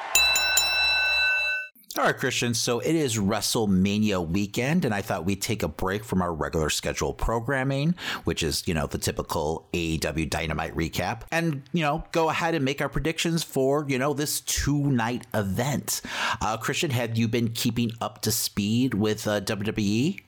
All 1.98 2.04
right, 2.04 2.14
Christian. 2.16 2.52
So 2.52 2.80
it 2.80 2.94
is 2.94 3.16
WrestleMania 3.16 4.28
weekend, 4.28 4.84
and 4.84 4.92
I 4.94 5.00
thought 5.00 5.24
we'd 5.24 5.40
take 5.40 5.62
a 5.62 5.68
break 5.68 6.04
from 6.04 6.20
our 6.20 6.30
regular 6.30 6.68
schedule 6.68 7.14
programming, 7.14 7.94
which 8.24 8.42
is, 8.42 8.68
you 8.68 8.74
know, 8.74 8.86
the 8.86 8.98
typical 8.98 9.66
AEW 9.72 10.28
Dynamite 10.28 10.76
recap, 10.76 11.22
and, 11.32 11.62
you 11.72 11.82
know, 11.82 12.04
go 12.12 12.28
ahead 12.28 12.54
and 12.54 12.62
make 12.66 12.82
our 12.82 12.90
predictions 12.90 13.42
for, 13.42 13.86
you 13.88 13.98
know, 13.98 14.12
this 14.12 14.42
two 14.42 14.90
night 14.90 15.26
event. 15.32 16.02
Uh, 16.42 16.58
Christian, 16.58 16.90
have 16.90 17.16
you 17.16 17.28
been 17.28 17.52
keeping 17.52 17.90
up 18.02 18.20
to 18.22 18.30
speed 18.30 18.92
with 18.92 19.26
uh, 19.26 19.40
WWE? 19.40 20.20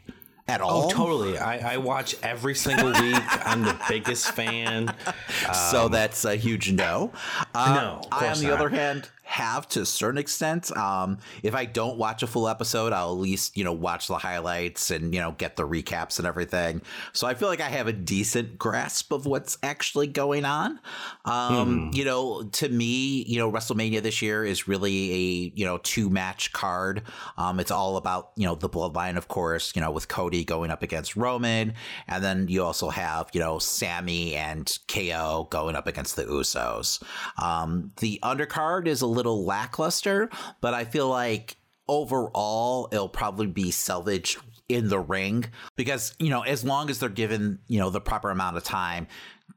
At 0.51 0.63
all? 0.63 0.87
Oh, 0.87 0.91
totally. 0.91 1.37
I, 1.37 1.75
I 1.75 1.77
watch 1.77 2.17
every 2.23 2.55
single 2.55 2.87
week. 2.87 3.47
I'm 3.47 3.65
the 3.65 3.79
biggest 3.89 4.31
fan. 4.33 4.95
Um, 5.47 5.55
so 5.55 5.89
that's 5.89 6.25
a 6.25 6.37
huge 6.37 6.73
no. 6.73 7.13
Uh, 7.55 7.75
no. 7.75 8.09
I, 8.11 8.29
on 8.29 8.39
the 8.39 8.49
not. 8.49 8.53
other 8.53 8.69
hand, 8.69 9.09
have 9.29 9.69
to 9.69 9.83
a 9.83 9.87
certain 9.87 10.17
extent. 10.17 10.75
Um, 10.75 11.19
if 11.43 11.55
I 11.55 11.67
don't 11.67 11.99
watch 11.99 12.23
a 12.23 12.27
full 12.27 12.49
episode, 12.49 12.95
I'll 12.95 13.13
at 13.13 13.19
least 13.19 13.59
you 13.59 13.63
know 13.63 13.75
watch 13.75 14.09
the 14.09 14.17
highlights 14.17 14.91
and 14.91 15.15
you 15.15 15.21
know 15.21 15.33
get 15.33 15.57
the 15.57 15.65
recaps 15.65 16.19
and 16.19 16.27
everything. 16.27 16.81
So 17.13 17.27
I 17.27 17.35
feel 17.35 17.49
like 17.49 17.61
I 17.61 17.69
have 17.69 17.87
a 17.87 17.93
decent 17.93 18.59
grasp 18.59 19.13
of 19.13 19.27
what's 19.27 19.59
actually 19.63 20.07
going 20.07 20.47
on. 20.47 20.81
Um, 21.27 21.91
hmm. 21.91 21.91
You 21.93 22.07
know, 22.07 22.45
to 22.45 22.71
me, 22.71 23.23
you 23.25 23.39
know, 23.39 23.53
WrestleMania 23.53 24.03
this 24.03 24.23
year 24.23 24.47
is 24.47 24.67
really 24.67 25.13
a 25.13 25.53
you 25.55 25.67
know 25.67 25.77
two 25.77 26.09
match 26.09 26.55
card. 26.55 27.03
Um, 27.37 27.61
it's 27.61 27.71
all 27.71 27.99
about 27.99 28.31
you 28.35 28.47
know 28.47 28.55
the 28.55 28.71
bloodline, 28.71 29.19
of 29.19 29.29
course. 29.29 29.75
You 29.77 29.83
know, 29.83 29.91
with 29.91 30.09
Cody 30.09 30.43
going 30.43 30.71
up 30.71 30.83
against 30.83 31.17
Roman, 31.17 31.75
and 32.07 32.25
then 32.25 32.49
you 32.49 32.65
also 32.65 32.89
have 32.89 33.29
you 33.35 33.41
know 33.41 33.59
Sami 33.59 34.37
and 34.37 34.79
KO 34.89 35.49
going 35.51 35.77
up 35.77 35.87
against 35.87 36.17
the 36.17 36.25
Usos. 36.25 37.03
Um, 37.37 37.93
the 37.99 38.19
undercard 38.23 38.87
is 38.87 39.03
a 39.03 39.18
little 39.19 39.45
lackluster, 39.45 40.31
but 40.61 40.73
I 40.73 40.85
feel 40.85 41.09
like 41.09 41.57
overall 41.89 42.89
it'll 42.93 43.09
probably 43.09 43.47
be 43.47 43.71
salvaged 43.71 44.39
in 44.69 44.89
the 44.89 45.01
ring 45.01 45.47
because 45.77 46.15
you 46.19 46.29
know 46.29 46.43
as 46.43 46.63
long 46.63 46.91
as 46.91 46.99
they're 46.99 47.09
given 47.09 47.59
you 47.69 47.79
know 47.79 47.89
the 47.89 48.01
proper 48.01 48.31
amount 48.31 48.57
of 48.57 48.63
time 48.63 49.07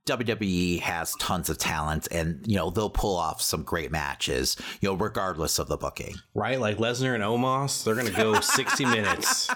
WWE 0.08 0.80
has 0.80 1.14
tons 1.16 1.50
of 1.50 1.60
talent 1.60 2.08
and 2.12 2.44
you 2.48 2.56
know 2.56 2.72
they'll 2.72 2.90
pull 2.90 3.16
off 3.16 3.40
some 3.42 3.62
great 3.62 3.92
matches 3.92 4.58
you 4.82 4.90
know 4.90 4.96
regardless 4.96 5.60
of 5.60 5.68
the 5.68 5.78
booking. 5.78 6.16
Right? 6.34 6.60
Like 6.60 6.78
Lesnar 6.78 7.14
and 7.14 7.24
Omos 7.24 7.84
they're 7.84 7.94
gonna 7.96 8.10
go 8.10 8.40
60 8.40 8.86
minutes. 8.88 9.50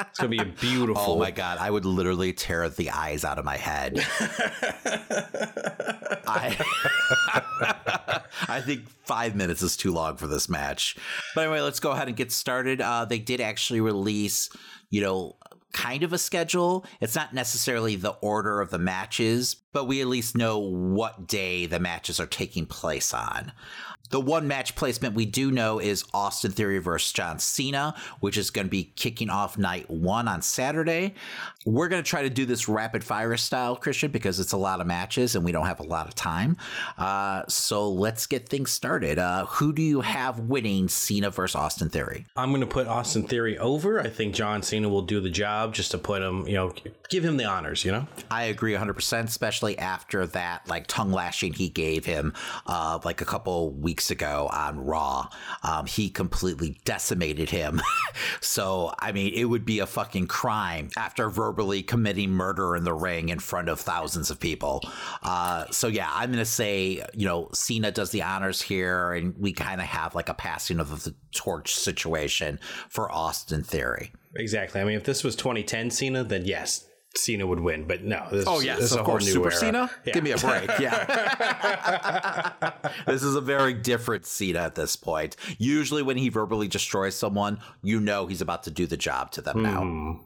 It's 0.00 0.18
gonna 0.18 0.28
be 0.28 0.40
a 0.40 0.44
beautiful 0.44 1.12
oh 1.12 1.18
my 1.18 1.30
god 1.30 1.58
I 1.58 1.70
would 1.70 1.84
literally 1.84 2.32
tear 2.32 2.68
the 2.68 2.90
eyes 2.90 3.24
out 3.24 3.38
of 3.38 3.44
my 3.44 3.56
head. 3.56 4.04
I 6.26 6.56
I 8.48 8.60
think 8.60 8.88
five 9.04 9.36
minutes 9.36 9.62
is 9.62 9.76
too 9.76 9.92
long 9.92 10.16
for 10.16 10.26
this 10.26 10.48
match. 10.48 10.96
But 11.34 11.42
anyway 11.42 11.60
let's 11.60 11.78
go 11.78 11.92
ahead 11.92 12.08
and 12.08 12.16
get 12.16 12.32
started. 12.32 12.80
Uh, 12.80 13.04
they 13.04 13.20
did 13.20 13.40
actually 13.40 13.80
release 13.80 14.50
you 14.90 15.00
know, 15.00 15.36
kind 15.76 16.02
of 16.02 16.12
a 16.14 16.18
schedule. 16.18 16.86
It's 17.02 17.14
not 17.14 17.34
necessarily 17.34 17.96
the 17.96 18.16
order 18.22 18.62
of 18.62 18.70
the 18.70 18.78
matches, 18.78 19.54
but 19.72 19.84
we 19.84 20.00
at 20.00 20.06
least 20.06 20.34
know 20.34 20.58
what 20.58 21.28
day 21.28 21.66
the 21.66 21.78
matches 21.78 22.18
are 22.18 22.26
taking 22.26 22.64
place 22.64 23.12
on. 23.12 23.52
The 24.10 24.20
one 24.20 24.48
match 24.48 24.74
placement 24.74 25.14
we 25.14 25.26
do 25.26 25.50
know 25.50 25.78
is 25.78 26.04
Austin 26.14 26.52
Theory 26.52 26.78
versus 26.78 27.12
John 27.12 27.38
Cena, 27.38 27.94
which 28.20 28.38
is 28.38 28.50
going 28.50 28.68
to 28.68 28.70
be 28.70 28.92
kicking 28.96 29.28
off 29.28 29.58
night 29.58 29.90
one 29.90 30.28
on 30.28 30.42
Saturday. 30.42 31.14
We're 31.66 31.88
going 31.88 32.00
to 32.00 32.08
try 32.08 32.22
to 32.22 32.30
do 32.30 32.46
this 32.46 32.68
rapid 32.68 33.02
fire 33.02 33.36
style, 33.36 33.74
Christian, 33.74 34.12
because 34.12 34.38
it's 34.38 34.52
a 34.52 34.56
lot 34.56 34.80
of 34.80 34.86
matches 34.86 35.34
and 35.34 35.44
we 35.44 35.50
don't 35.50 35.66
have 35.66 35.80
a 35.80 35.82
lot 35.82 36.06
of 36.06 36.14
time. 36.14 36.56
Uh, 36.96 37.42
so 37.48 37.90
let's 37.90 38.28
get 38.28 38.48
things 38.48 38.70
started. 38.70 39.18
Uh, 39.18 39.46
who 39.46 39.72
do 39.72 39.82
you 39.82 40.00
have 40.00 40.38
winning 40.38 40.86
Cena 40.86 41.28
versus 41.28 41.56
Austin 41.56 41.88
Theory? 41.88 42.24
I'm 42.36 42.50
going 42.50 42.60
to 42.60 42.68
put 42.68 42.86
Austin 42.86 43.24
Theory 43.24 43.58
over. 43.58 44.00
I 44.00 44.08
think 44.08 44.32
John 44.32 44.62
Cena 44.62 44.88
will 44.88 45.02
do 45.02 45.20
the 45.20 45.28
job 45.28 45.74
just 45.74 45.90
to 45.90 45.98
put 45.98 46.22
him, 46.22 46.46
you 46.46 46.54
know, 46.54 46.72
give 47.08 47.24
him 47.24 47.36
the 47.36 47.46
honors, 47.46 47.84
you 47.84 47.90
know? 47.90 48.06
I 48.30 48.44
agree 48.44 48.74
100%, 48.74 49.24
especially 49.24 49.76
after 49.76 50.24
that, 50.28 50.68
like, 50.68 50.86
tongue 50.86 51.10
lashing 51.10 51.52
he 51.52 51.68
gave 51.68 52.04
him, 52.04 52.32
uh, 52.68 53.00
like 53.04 53.20
a 53.20 53.24
couple 53.24 53.72
weeks 53.72 54.12
ago 54.12 54.48
on 54.52 54.78
Raw. 54.78 55.30
Um, 55.64 55.86
he 55.86 56.10
completely 56.10 56.78
decimated 56.84 57.50
him. 57.50 57.82
so, 58.40 58.94
I 59.00 59.10
mean, 59.10 59.34
it 59.34 59.46
would 59.46 59.64
be 59.64 59.80
a 59.80 59.86
fucking 59.86 60.28
crime 60.28 60.90
after 60.96 61.28
verbally 61.56 61.82
committing 61.82 62.30
murder 62.30 62.76
in 62.76 62.84
the 62.84 62.92
ring 62.92 63.30
in 63.30 63.38
front 63.38 63.68
of 63.68 63.80
thousands 63.80 64.30
of 64.30 64.38
people. 64.38 64.82
Uh, 65.22 65.64
so, 65.70 65.88
yeah, 65.88 66.10
I'm 66.12 66.30
going 66.30 66.38
to 66.38 66.44
say, 66.44 67.02
you 67.14 67.26
know, 67.26 67.48
Cena 67.54 67.90
does 67.90 68.10
the 68.10 68.22
honors 68.22 68.60
here, 68.60 69.12
and 69.12 69.34
we 69.38 69.52
kind 69.52 69.80
of 69.80 69.86
have 69.86 70.14
like 70.14 70.28
a 70.28 70.34
passing 70.34 70.80
of 70.80 71.04
the 71.04 71.14
torch 71.32 71.74
situation 71.74 72.60
for 72.90 73.10
Austin 73.10 73.62
Theory. 73.62 74.12
Exactly. 74.36 74.82
I 74.82 74.84
mean, 74.84 74.96
if 74.96 75.04
this 75.04 75.24
was 75.24 75.34
2010 75.34 75.90
Cena, 75.90 76.24
then 76.24 76.44
yes, 76.44 76.86
Cena 77.14 77.46
would 77.46 77.60
win, 77.60 77.86
but 77.86 78.04
no. 78.04 78.26
This, 78.30 78.44
oh 78.46 78.60
yes, 78.60 78.92
of 78.92 79.06
course, 79.06 79.24
Super 79.26 79.48
era. 79.48 79.56
Cena. 79.56 79.90
Yeah. 80.04 80.12
Give 80.12 80.22
me 80.22 80.32
a 80.32 80.36
break. 80.36 80.70
Yeah, 80.78 82.52
this 83.06 83.22
is 83.22 83.34
a 83.34 83.40
very 83.40 83.72
different 83.72 84.26
Cena 84.26 84.58
at 84.58 84.74
this 84.74 84.94
point. 84.94 85.36
Usually, 85.56 86.02
when 86.02 86.18
he 86.18 86.28
verbally 86.28 86.68
destroys 86.68 87.16
someone, 87.16 87.60
you 87.82 87.98
know 87.98 88.26
he's 88.26 88.42
about 88.42 88.64
to 88.64 88.70
do 88.70 88.86
the 88.86 88.98
job 88.98 89.30
to 89.32 89.40
them 89.40 89.56
mm. 89.56 89.62
now. 89.62 90.20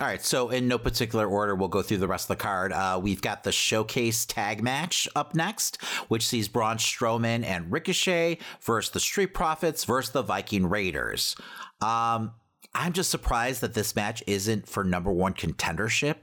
All 0.00 0.06
right, 0.06 0.24
so 0.24 0.48
in 0.48 0.66
no 0.66 0.78
particular 0.78 1.26
order, 1.26 1.54
we'll 1.54 1.68
go 1.68 1.82
through 1.82 1.98
the 1.98 2.08
rest 2.08 2.30
of 2.30 2.38
the 2.38 2.42
card. 2.42 2.72
Uh, 2.72 2.98
we've 3.02 3.20
got 3.20 3.44
the 3.44 3.52
showcase 3.52 4.24
tag 4.24 4.62
match 4.62 5.06
up 5.14 5.34
next, 5.34 5.76
which 6.08 6.26
sees 6.26 6.48
Braun 6.48 6.78
Strowman 6.78 7.44
and 7.44 7.70
Ricochet 7.70 8.38
versus 8.62 8.92
the 8.92 9.00
Street 9.00 9.34
Profits 9.34 9.84
versus 9.84 10.12
the 10.12 10.22
Viking 10.22 10.66
Raiders. 10.70 11.36
Um, 11.82 12.32
I'm 12.74 12.94
just 12.94 13.10
surprised 13.10 13.60
that 13.60 13.74
this 13.74 13.94
match 13.94 14.22
isn't 14.26 14.66
for 14.66 14.84
number 14.84 15.12
one 15.12 15.34
contendership. 15.34 16.22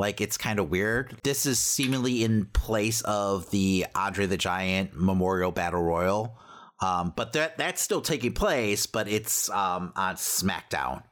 Like 0.00 0.20
it's 0.20 0.36
kind 0.36 0.58
of 0.58 0.70
weird. 0.70 1.16
This 1.22 1.46
is 1.46 1.60
seemingly 1.60 2.24
in 2.24 2.46
place 2.46 3.02
of 3.02 3.48
the 3.50 3.86
Andre 3.94 4.26
the 4.26 4.36
Giant 4.36 4.90
Memorial 4.94 5.52
Battle 5.52 5.80
Royal. 5.82 6.36
Um, 6.82 7.12
but 7.14 7.34
that 7.34 7.56
that's 7.56 7.80
still 7.80 8.00
taking 8.00 8.32
place, 8.32 8.86
but 8.86 9.06
it's 9.06 9.48
um, 9.48 9.92
on 9.94 10.16
SmackDown 10.16 11.04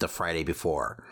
the 0.00 0.08
Friday 0.08 0.44
before. 0.44 1.02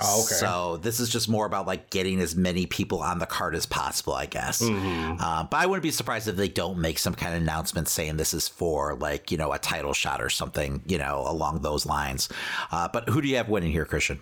Oh, 0.00 0.24
okay. 0.24 0.34
So 0.34 0.78
this 0.78 1.00
is 1.00 1.10
just 1.10 1.28
more 1.28 1.44
about 1.44 1.66
like 1.66 1.90
getting 1.90 2.18
as 2.20 2.34
many 2.34 2.64
people 2.64 3.00
on 3.00 3.18
the 3.18 3.26
card 3.26 3.54
as 3.54 3.66
possible, 3.66 4.14
I 4.14 4.24
guess. 4.24 4.62
Mm-hmm. 4.62 5.20
Uh, 5.20 5.44
but 5.44 5.56
I 5.58 5.66
wouldn't 5.66 5.82
be 5.82 5.90
surprised 5.90 6.28
if 6.28 6.36
they 6.36 6.48
don't 6.48 6.78
make 6.78 6.98
some 6.98 7.14
kind 7.14 7.34
of 7.34 7.42
announcement 7.42 7.88
saying 7.88 8.16
this 8.16 8.32
is 8.32 8.48
for 8.48 8.94
like 8.94 9.30
you 9.30 9.36
know 9.36 9.52
a 9.52 9.58
title 9.58 9.92
shot 9.92 10.22
or 10.22 10.30
something, 10.30 10.82
you 10.86 10.96
know, 10.96 11.24
along 11.26 11.60
those 11.60 11.84
lines. 11.84 12.30
Uh, 12.70 12.88
but 12.88 13.08
who 13.10 13.20
do 13.20 13.28
you 13.28 13.36
have 13.36 13.50
winning 13.50 13.70
here, 13.70 13.84
Christian? 13.84 14.20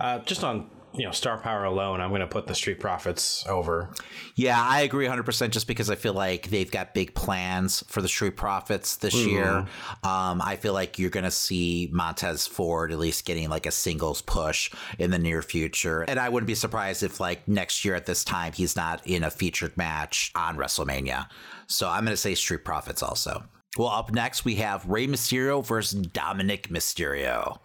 Uh, 0.00 0.18
just 0.20 0.42
on 0.42 0.68
you 0.94 1.04
know 1.04 1.12
star 1.12 1.38
power 1.38 1.64
alone, 1.64 2.00
I'm 2.00 2.10
going 2.10 2.20
to 2.20 2.26
put 2.26 2.46
the 2.46 2.54
Street 2.54 2.80
Profits 2.80 3.46
over. 3.46 3.90
Yeah, 4.34 4.60
I 4.60 4.82
agree 4.82 5.04
100 5.04 5.22
percent. 5.22 5.52
Just 5.52 5.66
because 5.66 5.90
I 5.90 5.94
feel 5.94 6.14
like 6.14 6.50
they've 6.50 6.70
got 6.70 6.94
big 6.94 7.14
plans 7.14 7.82
for 7.88 8.02
the 8.02 8.08
Street 8.08 8.36
Profits 8.36 8.96
this 8.96 9.14
mm-hmm. 9.14 9.30
year. 9.30 9.66
Um, 10.02 10.40
I 10.42 10.56
feel 10.60 10.72
like 10.72 10.98
you're 10.98 11.10
going 11.10 11.24
to 11.24 11.30
see 11.30 11.88
Montez 11.92 12.46
Ford 12.46 12.92
at 12.92 12.98
least 12.98 13.24
getting 13.24 13.48
like 13.48 13.66
a 13.66 13.70
singles 13.70 14.22
push 14.22 14.70
in 14.98 15.10
the 15.10 15.18
near 15.18 15.42
future, 15.42 16.02
and 16.02 16.18
I 16.18 16.28
wouldn't 16.28 16.46
be 16.46 16.54
surprised 16.54 17.02
if 17.02 17.20
like 17.20 17.46
next 17.48 17.84
year 17.84 17.94
at 17.94 18.06
this 18.06 18.24
time 18.24 18.52
he's 18.52 18.76
not 18.76 19.06
in 19.06 19.24
a 19.24 19.30
featured 19.30 19.76
match 19.76 20.32
on 20.34 20.56
WrestleMania. 20.56 21.28
So 21.66 21.88
I'm 21.88 22.04
going 22.04 22.12
to 22.12 22.16
say 22.16 22.34
Street 22.34 22.64
Profits 22.64 23.02
also. 23.02 23.44
Well, 23.78 23.88
up 23.88 24.12
next 24.12 24.44
we 24.44 24.56
have 24.56 24.86
Rey 24.86 25.06
Mysterio 25.06 25.64
versus 25.64 26.00
Dominic 26.06 26.68
Mysterio. 26.68 27.58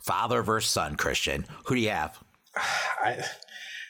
Father 0.00 0.42
versus 0.42 0.70
son, 0.70 0.96
Christian. 0.96 1.46
Who 1.64 1.74
do 1.74 1.80
you 1.80 1.88
have? 1.88 2.22
I, 2.56 3.24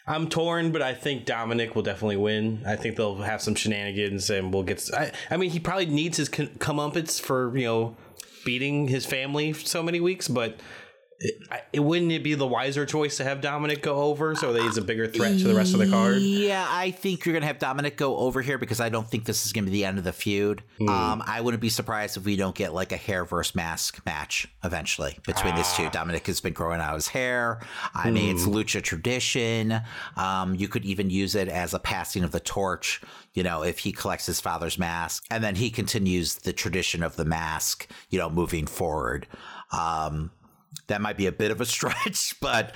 I'm 0.07 0.29
torn, 0.29 0.71
but 0.71 0.83
I 0.83 0.95
think 0.95 1.25
Dominic 1.25 1.75
will 1.75 1.83
definitely 1.83 2.19
win. 2.19 2.63
I 2.67 2.77
think 2.77 2.97
they'll 2.97 3.17
have 3.17 3.41
some 3.41 3.55
shenanigans, 3.55 4.29
and 4.29 4.53
we'll 4.53 4.63
get. 4.63 4.89
I, 4.93 5.13
I 5.31 5.37
mean, 5.37 5.51
he 5.51 5.61
probably 5.61 5.87
needs 5.87 6.19
his 6.19 6.29
comeuppance 6.29 7.21
for 7.21 7.57
you 7.57 7.65
know 7.65 7.97
beating 8.45 8.89
his 8.89 9.07
family 9.07 9.53
so 9.55 9.83
many 9.83 10.01
weeks, 10.01 10.29
but 10.29 10.61
it, 11.21 11.43
it, 11.73 11.81
wouldn't 11.81 12.13
it 12.13 12.23
be 12.23 12.35
the 12.35 12.47
wiser 12.47 12.85
choice 12.85 13.17
to 13.19 13.25
have 13.25 13.41
Dominic 13.41 13.83
go 13.83 13.97
over 13.97 14.35
so 14.35 14.53
that 14.53 14.63
he's 14.63 14.77
a 14.77 14.83
bigger 14.83 15.07
threat 15.07 15.39
to 15.39 15.45
the 15.49 15.55
rest 15.55 15.73
of 15.73 15.81
the 15.81 15.89
card? 15.89 16.19
Yeah, 16.19 16.67
I 16.69 16.91
think 16.91 17.25
you're 17.25 17.33
gonna 17.33 17.47
have 17.47 17.59
Dominic 17.59 17.97
go 17.97 18.17
over 18.17 18.43
here 18.43 18.59
because 18.59 18.81
I 18.81 18.89
don't 18.89 19.09
think 19.09 19.25
this 19.25 19.47
is 19.47 19.53
gonna 19.53 19.67
be 19.67 19.73
the 19.73 19.85
end 19.85 19.99
of 19.99 20.05
the 20.05 20.13
feud. 20.13 20.63
Mm. 20.81 20.89
Um, 20.89 21.23
I 21.27 21.41
wouldn't 21.41 21.61
be 21.61 21.69
surprised 21.69 22.17
if 22.17 22.25
we 22.25 22.37
don't 22.37 22.55
get 22.55 22.75
like 22.75 22.93
a 22.93 22.97
hair 22.97 23.25
versus 23.25 23.55
mask 23.55 24.05
match 24.05 24.49
eventually 24.65 25.19
between 25.27 25.55
ah. 25.55 25.57
these 25.57 25.73
two. 25.75 25.85
Ah. 25.85 25.91
Dominic 25.91 26.27
has 26.27 26.41
been 26.41 26.53
growing 26.53 26.81
out 26.81 26.95
his 26.95 27.09
hair. 27.09 27.61
I 27.95 28.09
mm. 28.09 28.15
mean, 28.15 28.35
it's 28.35 28.45
hmm. 28.45 28.55
lucha 28.55 28.83
tradition. 28.83 29.81
Um, 30.17 30.55
you 30.55 30.69
could 30.69 30.85
even 30.85 31.11
use 31.11 31.35
it 31.35 31.49
as 31.49 31.75
a 31.75 31.79
passing 31.79 32.25
of 32.25 32.33
the 32.33 32.41
torch. 32.41 33.01
You 33.35 33.43
know, 33.43 33.63
if 33.63 33.79
he 33.79 33.93
collects 33.93 34.27
his 34.27 34.41
father's 34.41 34.79
mask 34.79 35.25
and 35.31 35.43
then 35.43 35.55
he 35.57 35.71
continues 35.71 36.37
the 36.37 36.53
tradition 36.53 37.03
of 37.03 37.17
the 37.17 37.25
mask. 37.25 37.89
You 38.11 38.19
know, 38.19 38.31
moving 38.31 38.67
forward. 38.67 39.27
Um, 39.73 40.31
that 40.87 41.01
might 41.01 41.17
be 41.17 41.27
a 41.27 41.33
bit 41.33 41.51
of 41.51 41.61
a 41.61 41.67
stretch, 41.75 42.35
but 42.41 42.75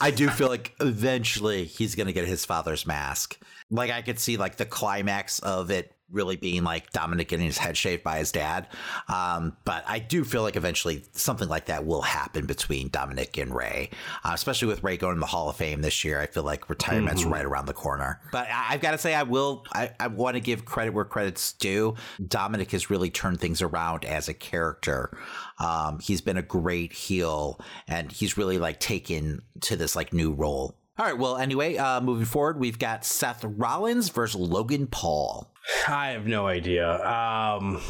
I 0.00 0.10
do 0.10 0.28
feel 0.28 0.48
like 0.48 0.74
eventually 0.80 1.64
he's 1.64 1.94
going 1.94 2.06
to 2.06 2.12
get 2.12 2.26
his 2.26 2.44
father's 2.44 2.86
mask. 2.86 3.38
Like 3.70 3.90
I 3.90 4.02
could 4.02 4.18
see 4.18 4.36
like 4.36 4.56
the 4.56 4.66
climax 4.66 5.38
of 5.40 5.70
it 5.70 5.94
really 6.10 6.36
being 6.36 6.64
like 6.64 6.92
Dominic 6.92 7.28
getting 7.28 7.46
his 7.46 7.58
head 7.58 7.76
shaved 7.76 8.02
by 8.02 8.18
his 8.18 8.30
dad. 8.30 8.68
Um, 9.08 9.56
but 9.64 9.84
I 9.86 9.98
do 9.98 10.24
feel 10.24 10.42
like 10.42 10.56
eventually 10.56 11.04
something 11.12 11.48
like 11.48 11.66
that 11.66 11.84
will 11.84 12.02
happen 12.02 12.46
between 12.46 12.88
Dominic 12.88 13.36
and 13.36 13.54
Rey, 13.54 13.90
uh, 14.22 14.30
especially 14.32 14.68
with 14.68 14.82
Rey 14.82 14.96
going 14.96 15.14
to 15.14 15.20
the 15.20 15.26
Hall 15.26 15.50
of 15.50 15.56
Fame 15.56 15.82
this 15.82 16.04
year. 16.04 16.20
I 16.20 16.26
feel 16.26 16.44
like 16.44 16.68
retirement's 16.70 17.22
mm-hmm. 17.22 17.32
right 17.32 17.44
around 17.44 17.66
the 17.66 17.74
corner. 17.74 18.20
But 18.32 18.46
I, 18.48 18.72
have 18.72 18.80
got 18.80 18.92
to 18.92 18.98
say, 18.98 19.14
I 19.14 19.24
will, 19.24 19.64
I, 19.72 19.90
I 19.98 20.06
want 20.06 20.34
to 20.34 20.40
give 20.40 20.64
credit 20.64 20.94
where 20.94 21.04
credit's 21.04 21.52
due. 21.54 21.94
Dominic 22.26 22.70
has 22.70 22.90
really 22.90 23.10
turned 23.10 23.40
things 23.40 23.60
around 23.62 24.04
as 24.04 24.28
a 24.28 24.34
character. 24.34 25.16
Um, 25.58 26.00
he's 26.00 26.20
been 26.20 26.36
a 26.36 26.42
great 26.42 26.92
heel 26.92 27.60
and 27.86 28.10
he's 28.10 28.36
really 28.36 28.58
like 28.58 28.80
taken 28.80 29.42
to 29.62 29.76
this 29.76 29.94
like 29.94 30.12
new 30.12 30.32
role. 30.32 30.78
All 30.98 31.06
right. 31.06 31.18
Well, 31.18 31.36
anyway, 31.36 31.76
uh, 31.76 32.00
moving 32.00 32.24
forward, 32.24 32.58
we've 32.58 32.78
got 32.78 33.04
Seth 33.04 33.44
Rollins 33.44 34.10
versus 34.10 34.40
Logan 34.40 34.86
Paul. 34.86 35.52
I 35.88 36.10
have 36.10 36.26
no 36.26 36.46
idea. 36.46 36.88
Um, 37.04 37.80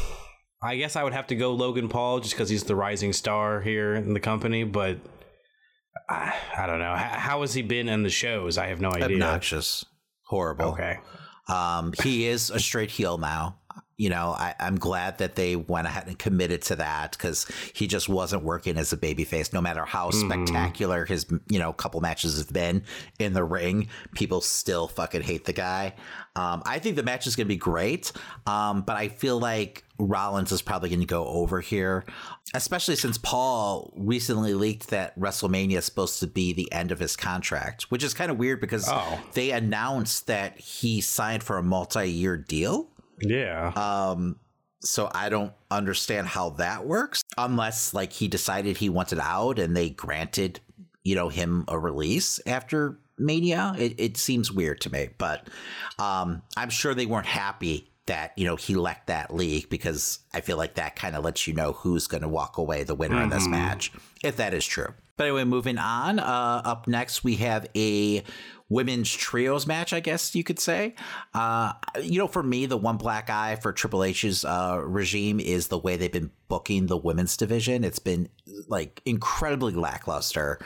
I 0.63 0.77
guess 0.77 0.95
I 0.95 1.03
would 1.03 1.13
have 1.13 1.27
to 1.27 1.35
go 1.35 1.53
Logan 1.53 1.89
Paul 1.89 2.19
just 2.19 2.33
because 2.33 2.49
he's 2.49 2.63
the 2.63 2.75
rising 2.75 3.13
star 3.13 3.61
here 3.61 3.93
in 3.93 4.13
the 4.13 4.19
company, 4.19 4.63
but 4.63 4.97
I, 6.09 6.33
I 6.57 6.65
don't 6.65 6.79
know. 6.79 6.95
How, 6.95 7.19
how 7.19 7.41
has 7.41 7.53
he 7.53 7.61
been 7.61 7.89
in 7.89 8.03
the 8.03 8.09
shows? 8.09 8.57
I 8.57 8.67
have 8.67 8.81
no 8.81 8.91
idea. 8.91 9.17
Obnoxious, 9.17 9.85
horrible. 10.23 10.65
Okay. 10.69 10.97
Um, 11.47 11.93
he 12.01 12.25
is 12.25 12.49
a 12.49 12.59
straight 12.59 12.89
heel 12.89 13.17
now. 13.19 13.59
You 13.97 14.09
know, 14.09 14.35
I, 14.37 14.53
I'm 14.59 14.75
glad 14.77 15.19
that 15.19 15.35
they 15.35 15.55
went 15.55 15.87
ahead 15.87 16.07
and 16.07 16.19
committed 16.19 16.61
to 16.63 16.75
that 16.75 17.11
because 17.13 17.45
he 17.73 17.87
just 17.87 18.09
wasn't 18.09 18.43
working 18.43 18.77
as 18.77 18.91
a 18.91 18.97
babyface. 18.97 19.53
No 19.53 19.61
matter 19.61 19.85
how 19.85 20.09
Mhm. 20.09 20.25
spectacular 20.25 21.05
his, 21.05 21.25
you 21.49 21.59
know, 21.59 21.71
couple 21.71 22.01
matches 22.01 22.37
have 22.37 22.51
been 22.51 22.83
in 23.19 23.31
the 23.33 23.43
ring, 23.45 23.87
people 24.13 24.41
still 24.41 24.89
fucking 24.89 25.21
hate 25.21 25.45
the 25.45 25.53
guy. 25.53 25.93
Um, 26.35 26.61
I 26.65 26.79
think 26.79 26.97
the 26.97 27.03
match 27.03 27.25
is 27.25 27.37
going 27.37 27.45
to 27.47 27.53
be 27.53 27.55
great, 27.55 28.11
um, 28.45 28.81
but 28.81 28.97
I 28.97 29.07
feel 29.07 29.39
like 29.39 29.85
Rollins 29.97 30.51
is 30.51 30.61
probably 30.61 30.89
going 30.89 30.99
to 30.99 31.05
go 31.05 31.25
over 31.25 31.61
here, 31.61 32.03
especially 32.53 32.97
since 32.97 33.17
Paul 33.17 33.93
recently 33.95 34.53
leaked 34.53 34.89
that 34.89 35.17
WrestleMania 35.17 35.77
is 35.77 35.85
supposed 35.85 36.19
to 36.19 36.27
be 36.27 36.51
the 36.51 36.69
end 36.73 36.91
of 36.91 36.99
his 36.99 37.15
contract, 37.15 37.83
which 37.83 38.03
is 38.03 38.13
kind 38.13 38.29
of 38.29 38.37
weird 38.37 38.59
because 38.59 38.89
Oh. 38.89 39.19
they 39.35 39.51
announced 39.51 40.27
that 40.27 40.59
he 40.59 40.99
signed 40.99 41.43
for 41.43 41.57
a 41.57 41.63
multi-year 41.63 42.35
deal. 42.35 42.89
Yeah. 43.21 43.71
Um, 43.75 44.39
so 44.81 45.09
I 45.13 45.29
don't 45.29 45.53
understand 45.71 46.27
how 46.27 46.51
that 46.51 46.85
works 46.85 47.23
unless 47.37 47.93
like 47.93 48.13
he 48.13 48.27
decided 48.27 48.77
he 48.77 48.89
wanted 48.89 49.19
out 49.19 49.59
and 49.59 49.75
they 49.75 49.89
granted, 49.89 50.59
you 51.03 51.15
know, 51.15 51.29
him 51.29 51.65
a 51.67 51.77
release 51.77 52.39
after 52.45 52.99
Mania. 53.17 53.75
It, 53.77 53.99
it 53.99 54.17
seems 54.17 54.51
weird 54.51 54.81
to 54.81 54.91
me, 54.91 55.09
but 55.17 55.47
um, 55.97 56.41
I'm 56.55 56.69
sure 56.69 56.93
they 56.93 57.05
weren't 57.05 57.25
happy 57.25 57.89
that 58.07 58.33
you 58.37 58.45
know 58.45 58.55
he 58.55 58.75
let 58.75 59.07
that 59.07 59.33
leak 59.33 59.67
because 59.69 60.19
I 60.31 60.41
feel 60.41 60.57
like 60.57 60.75
that 60.75 60.95
kind 60.95 61.15
of 61.15 61.23
lets 61.23 61.47
you 61.47 61.53
know 61.53 61.73
who's 61.73 62.05
going 62.05 62.21
to 62.21 62.29
walk 62.29 62.57
away 62.57 62.83
the 62.83 62.93
winner 62.93 63.23
of 63.23 63.31
this 63.31 63.47
match 63.47 63.91
if 64.23 64.37
that 64.37 64.53
is 64.53 64.65
true. 64.65 64.93
But 65.17 65.25
anyway, 65.25 65.45
moving 65.45 65.77
on. 65.77 66.19
Uh, 66.19 66.61
up 66.65 66.87
next, 66.87 67.23
we 67.23 67.37
have 67.37 67.67
a 67.75 68.21
women's 68.69 69.11
trios 69.11 69.67
match, 69.67 69.93
I 69.93 69.99
guess 69.99 70.35
you 70.35 70.43
could 70.43 70.59
say. 70.59 70.95
Uh, 71.33 71.73
you 72.01 72.17
know, 72.17 72.27
for 72.27 72.43
me, 72.43 72.65
the 72.65 72.77
one 72.77 72.97
black 72.97 73.29
eye 73.29 73.55
for 73.57 73.71
Triple 73.71 74.03
H's 74.03 74.43
uh, 74.43 74.81
regime 74.83 75.39
is 75.39 75.67
the 75.67 75.77
way 75.77 75.95
they've 75.95 76.11
been 76.11 76.31
booking 76.47 76.87
the 76.87 76.97
women's 76.97 77.37
division. 77.37 77.83
It's 77.83 77.99
been 77.99 78.29
like 78.67 79.01
incredibly 79.05 79.73
lackluster. 79.73 80.59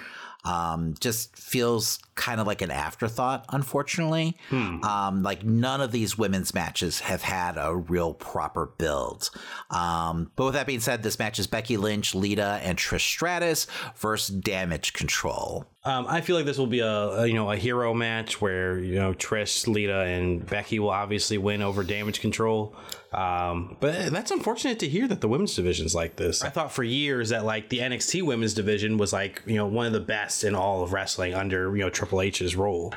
Um, 0.45 0.95
just 1.01 1.35
feels 1.35 1.99
kind 2.15 2.39
of 2.39 2.47
like 2.47 2.61
an 2.61 2.71
afterthought, 2.71 3.45
unfortunately. 3.49 4.37
Um, 4.83 5.21
like 5.21 5.43
none 5.43 5.81
of 5.81 5.91
these 5.91 6.17
women's 6.17 6.53
matches 6.53 7.01
have 7.01 7.21
had 7.21 7.55
a 7.57 7.75
real 7.75 8.13
proper 8.13 8.67
build. 8.77 9.29
Um, 9.69 10.31
but 10.37 10.45
with 10.45 10.53
that 10.53 10.65
being 10.65 10.79
said, 10.79 11.03
this 11.03 11.19
match 11.19 11.39
is 11.39 11.47
Becky 11.47 11.75
Lynch, 11.75 12.15
Lita, 12.15 12.59
and 12.63 12.77
Trish 12.77 13.01
Stratus 13.01 13.67
versus 13.97 14.33
Damage 14.35 14.93
Control. 14.93 15.65
Um, 15.83 16.05
I 16.07 16.21
feel 16.21 16.35
like 16.35 16.45
this 16.45 16.57
will 16.57 16.67
be 16.67 16.79
a, 16.79 16.87
a 16.89 17.27
you 17.27 17.33
know 17.33 17.51
a 17.51 17.55
hero 17.57 17.93
match 17.93 18.39
where 18.41 18.79
you 18.79 18.95
know 18.95 19.13
Trish, 19.13 19.67
Lita, 19.67 20.01
and 20.01 20.45
Becky 20.45 20.79
will 20.79 20.89
obviously 20.89 21.37
win 21.37 21.61
over 21.61 21.83
Damage 21.83 22.21
Control. 22.21 22.75
Um, 23.11 23.75
but 23.79 24.11
that's 24.11 24.29
unfortunate 24.29 24.77
to 24.79 24.87
hear 24.87 25.07
that 25.07 25.21
the 25.21 25.27
women's 25.27 25.55
division's 25.55 25.95
like 25.95 26.17
this. 26.17 26.43
I 26.43 26.49
thought 26.49 26.71
for 26.71 26.83
years 26.83 27.29
that 27.29 27.43
like 27.43 27.69
the 27.69 27.79
NXT 27.79 28.21
women's 28.23 28.53
division 28.53 28.97
was 28.97 29.11
like 29.11 29.41
you 29.47 29.55
know 29.55 29.65
one 29.65 29.87
of 29.87 29.93
the 29.93 29.99
best 29.99 30.43
in 30.43 30.53
all 30.53 30.83
of 30.83 30.93
wrestling 30.93 31.33
under 31.33 31.75
you 31.75 31.83
know 31.83 31.89
Triple 31.89 32.21
H's 32.21 32.55
role. 32.55 32.93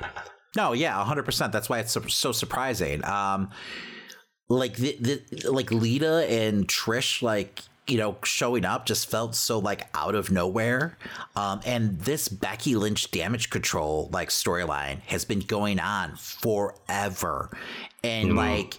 No, 0.55 0.75
yeah, 0.75 1.03
hundred 1.03 1.23
percent. 1.25 1.51
That's 1.53 1.71
why 1.71 1.79
it's 1.79 1.93
so, 1.93 2.03
so 2.03 2.31
surprising. 2.33 3.03
Um, 3.07 3.49
like 4.51 4.77
the, 4.77 4.97
the 5.01 5.51
like 5.51 5.71
Lita 5.73 6.27
and 6.29 6.69
Trish, 6.69 7.23
like 7.23 7.63
you 7.87 7.97
know, 7.97 8.17
showing 8.23 8.67
up 8.67 8.85
just 8.85 9.11
felt 9.11 9.35
so 9.35 9.59
like 9.59 9.89
out 9.95 10.15
of 10.15 10.31
nowhere. 10.31 10.99
Um, 11.35 11.61
and 11.65 11.99
this 12.01 12.29
Becky 12.29 12.77
Lynch 12.77 13.11
damage 13.11 13.49
control 13.49 14.11
like 14.13 14.29
storyline 14.29 15.01
has 15.07 15.25
been 15.25 15.41
going 15.41 15.81
on 15.81 16.17
forever, 16.17 17.49
and 18.05 18.33
Mhm. 18.33 18.37
like. 18.37 18.79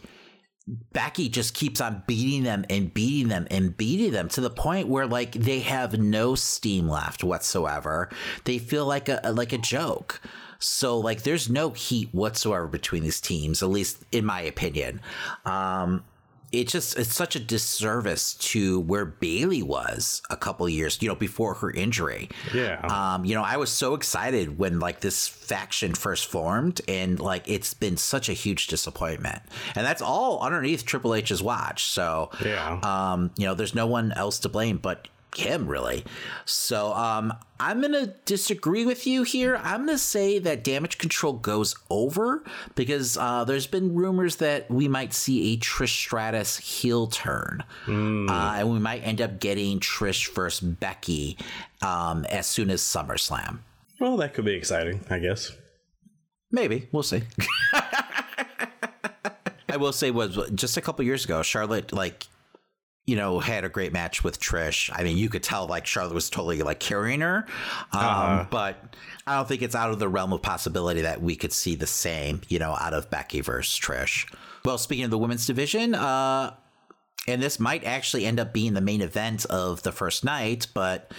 Becky 0.66 1.28
just 1.28 1.54
keeps 1.54 1.82
on 1.82 2.04
beating 2.08 2.44
them 2.44 2.66
and 2.70 2.94
beating 2.94 3.28
them 3.28 3.48
and 3.52 3.76
beating 3.76 4.12
them 4.12 4.30
to 4.30 4.42
the 4.42 4.50
point 4.50 4.88
where 4.88 5.06
like 5.06 5.34
they 5.34 5.60
have 5.60 6.00
no 6.00 6.36
steam 6.36 6.88
left 6.88 7.24
whatsoever. 7.24 8.10
They 8.46 8.60
feel 8.60 8.86
like 8.86 9.10
a 9.10 9.20
like 9.34 9.52
a 9.52 9.58
joke. 9.58 10.22
So 10.60 10.98
like 10.98 11.24
there's 11.24 11.50
no 11.50 11.72
heat 11.72 12.10
whatsoever 12.14 12.68
between 12.68 13.04
these 13.04 13.20
teams, 13.20 13.62
at 13.62 13.70
least 13.70 14.04
in 14.14 14.24
my 14.24 14.42
opinion. 14.42 15.02
Um 15.46 16.06
it 16.54 16.68
just 16.70 16.98
it's 16.98 17.14
such 17.14 17.36
a 17.36 17.40
disservice 17.40 18.36
to 18.36 18.80
where 18.82 19.04
Bayley 19.06 19.62
was 19.64 20.22
a 20.30 20.38
couple 20.38 20.70
years, 20.70 21.02
you 21.02 21.10
know, 21.10 21.16
before 21.16 21.56
her 21.56 21.72
injury. 21.72 22.30
Yeah. 22.54 22.80
Um, 22.88 23.26
you 23.26 23.34
know, 23.36 23.44
I 23.44 23.58
was 23.58 23.72
so 23.72 23.96
excited 23.96 24.58
when 24.58 24.80
like 24.80 25.02
this 25.02 25.28
faction 25.28 25.94
first 25.96 26.28
formed, 26.28 26.80
and 26.88 27.20
like 27.20 27.50
it's 27.50 27.74
been 27.74 27.98
such 27.98 28.30
a 28.30 28.34
huge 28.34 28.68
disappointment. 28.68 29.42
And 29.76 29.86
that's 29.86 30.02
all 30.02 30.40
underneath 30.42 30.86
Triple 30.86 31.16
H's 31.16 31.42
watch. 31.42 31.86
So 31.86 32.30
Yeah. 32.46 32.80
um, 32.84 33.32
you 33.36 33.46
know, 33.48 33.56
there's 33.56 33.76
no 33.76 33.88
one 33.88 34.12
else 34.14 34.40
to 34.40 34.50
blame 34.50 34.78
but 34.78 35.08
him 35.38 35.68
really. 35.68 36.04
So 36.46 36.94
um 36.94 37.34
I'm 37.60 37.82
gonna 37.82 38.08
disagree 38.26 38.86
with 38.86 39.08
you 39.08 39.24
here. 39.24 39.56
I'm 39.64 39.86
gonna 39.86 39.98
say 39.98 40.38
that 40.40 40.64
damage 40.66 40.98
control 40.98 41.34
goes 41.34 41.76
over 41.90 42.44
because 42.76 43.18
uh, 43.18 43.46
there's 43.46 43.68
been 43.68 43.96
rumors 43.96 44.36
that 44.38 44.70
we 44.70 44.90
might 44.90 45.14
see 45.14 45.54
a 45.54 45.58
Trish 45.58 45.90
Stratus 45.90 46.58
heel 46.58 47.08
turn, 47.08 47.64
uh, 47.88 48.56
and 48.58 48.70
we 48.70 48.80
might 48.80 49.02
end 49.06 49.22
up 49.22 49.40
getting 49.40 49.80
Trish 49.80 50.34
versus 50.34 50.68
Becky 50.68 51.38
um, 51.82 52.26
as 52.26 52.48
soon 52.48 52.70
as 52.70 52.82
SummerSlam. 52.82 53.60
Well, 54.00 54.18
that 54.18 54.34
could 54.34 54.44
be 54.44 54.56
exciting, 54.56 55.00
I 55.10 55.20
guess. 55.20 55.56
Maybe 56.52 56.90
we'll 56.92 57.04
see. 57.04 57.24
I 59.70 59.78
will 59.78 59.94
say 59.94 60.12
was 60.12 60.38
just 60.54 60.76
a 60.76 60.82
couple 60.82 61.06
years 61.06 61.24
ago, 61.24 61.42
Charlotte 61.44 61.94
like 61.94 62.28
you 63.06 63.16
know 63.16 63.40
had 63.40 63.64
a 63.66 63.70
great 63.70 63.92
match 63.94 64.24
with 64.24 64.40
Trish. 64.40 64.90
I 64.94 65.04
mean, 65.04 65.18
you 65.18 65.30
could 65.30 65.44
tell 65.44 65.68
like 65.68 65.86
Charlotte 65.86 66.14
was 66.14 66.30
totally 66.30 66.62
like 66.62 66.80
carrying 66.80 67.22
her, 67.22 67.46
um, 67.92 68.00
Uh-huh. 68.00 68.46
but 68.50 68.96
I 69.28 69.36
don't 69.36 69.48
think 69.48 69.62
it's 69.62 69.76
out 69.76 69.92
of 69.92 70.00
the 70.00 70.08
realm 70.08 70.32
of 70.34 70.42
possibility 70.42 71.02
that 71.02 71.22
we 71.22 71.36
could 71.36 71.54
see 71.54 71.76
the 71.76 71.88
same, 71.88 72.42
you 72.48 72.60
know, 72.60 72.72
out 72.80 72.94
of 72.94 73.10
Becky 73.10 73.42
versus 73.42 73.78
Trish. 73.80 74.34
Well, 74.66 74.78
speaking 74.78 75.06
of 75.06 75.12
the 75.12 75.18
women's 75.18 75.46
division, 75.46 75.94
uh, 75.96 76.54
and 77.28 77.42
this 77.42 77.60
might 77.60 77.84
actually 77.84 78.26
end 78.26 78.40
up 78.40 78.54
being 78.54 78.74
the 78.74 78.82
main 78.82 79.02
event 79.02 79.46
of 79.46 79.84
the 79.84 79.92
first 79.92 80.24
night, 80.26 80.68
but 80.74 81.12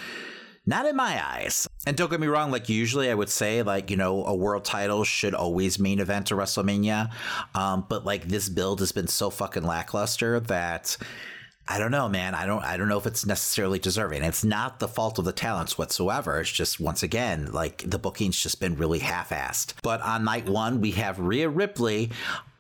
not 0.67 0.87
in 0.87 0.97
my 0.97 1.23
eyes. 1.23 1.69
And 1.87 1.95
don't 1.97 2.11
get 2.11 2.21
me 2.21 2.27
wrong, 2.27 2.51
like 2.51 2.71
usually 2.71 3.11
I 3.11 3.15
would 3.15 3.29
say, 3.29 3.63
like, 3.63 3.91
you 3.91 3.97
know, 3.99 4.25
a 4.25 4.35
world 4.35 4.65
title 4.65 5.05
should 5.05 5.35
always 5.35 5.79
main 5.79 5.99
event 6.01 6.31
a 6.31 6.35
WrestleMania. 6.35 7.11
Um, 7.55 7.85
but 7.89 8.05
like 8.07 8.29
this 8.29 8.49
build 8.49 8.81
has 8.81 8.93
been 8.93 9.07
so 9.09 9.29
fucking 9.29 9.65
lackluster 9.65 10.41
that 10.41 10.97
I 11.67 11.79
don't 11.79 11.91
know, 11.91 12.09
man. 12.09 12.35
I 12.35 12.47
don't 12.47 12.63
I 12.63 12.77
don't 12.77 12.89
know 12.89 12.99
if 12.99 13.07
it's 13.07 13.25
necessarily 13.25 13.79
deserving. 13.79 14.23
It's 14.23 14.45
not 14.45 14.81
the 14.81 14.89
fault 14.89 15.19
of 15.19 15.25
the 15.25 15.33
talents 15.33 15.79
whatsoever. 15.79 16.41
It's 16.41 16.53
just 16.53 16.79
once 16.79 17.03
again, 17.03 17.51
like 17.53 17.85
the 17.87 17.99
booking's 17.99 18.41
just 18.41 18.61
been 18.61 18.77
really 18.77 18.99
half-assed. 18.99 19.75
But 19.83 20.03
on 20.03 20.25
night 20.25 20.47
one, 20.49 20.81
we 20.81 20.93
have 20.93 21.19
Rhea 21.19 21.49
Ripley 21.49 22.11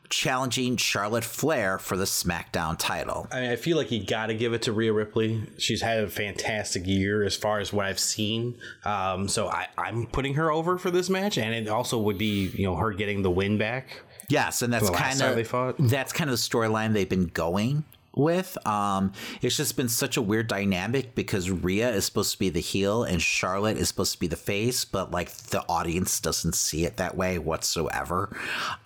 challenging 0.09 0.76
Charlotte 0.76 1.24
Flair 1.24 1.78
for 1.78 1.96
the 1.96 2.05
SmackDown 2.05 2.76
title. 2.78 3.26
I 3.32 3.40
mean, 3.40 3.50
I 3.50 3.57
feel 3.57 3.76
like 3.76 3.90
you 3.90 4.05
got 4.05 4.26
to 4.26 4.34
give 4.34 4.52
it 4.52 4.62
to 4.62 4.72
Rhea 4.72 4.92
Ripley. 4.92 5.42
She's 5.59 5.82
had 5.82 5.98
a 5.98 6.09
fantastic 6.09 6.86
year 6.86 7.24
as 7.24 7.36
far 7.36 7.59
as 7.59 7.72
what 7.72 7.86
I've 7.86 7.98
seen. 7.98 8.57
Um, 8.84 9.28
so 9.28 9.48
I, 9.48 9.66
I'm 9.76 10.07
putting 10.07 10.34
her 10.34 10.50
over 10.52 10.78
for 10.78 10.90
this 10.90 11.11
match, 11.11 11.36
and 11.36 11.55
it 11.55 11.68
also 11.68 11.98
would 11.98 12.16
be 12.16 12.50
you 12.55 12.64
know 12.64 12.76
her 12.76 12.92
getting 12.92 13.22
the 13.22 13.30
win 13.30 13.59
back. 13.59 14.02
Yes, 14.30 14.62
and 14.62 14.72
that's 14.72 14.88
kind 14.88 15.20
of 15.20 15.78
that's 15.90 16.12
kind 16.12 16.30
of 16.30 16.36
the 16.36 16.42
storyline 16.42 16.94
they've 16.94 17.09
been 17.09 17.26
going 17.26 17.84
with. 18.16 18.56
Um, 18.66 19.12
it's 19.42 19.56
just 19.56 19.76
been 19.76 19.88
such 19.88 20.16
a 20.16 20.22
weird 20.22 20.48
dynamic 20.48 21.14
because 21.14 21.50
Rhea 21.50 21.90
is 21.90 22.04
supposed 22.04 22.32
to 22.32 22.38
be 22.38 22.50
the 22.50 22.60
heel 22.60 23.04
and 23.04 23.20
Charlotte 23.20 23.76
is 23.76 23.88
supposed 23.88 24.12
to 24.12 24.20
be 24.20 24.26
the 24.26 24.36
face, 24.36 24.84
but 24.84 25.10
like 25.10 25.32
the 25.32 25.64
audience 25.68 26.20
doesn't 26.20 26.54
see 26.54 26.84
it 26.84 26.96
that 26.96 27.16
way 27.16 27.38
whatsoever. 27.38 28.36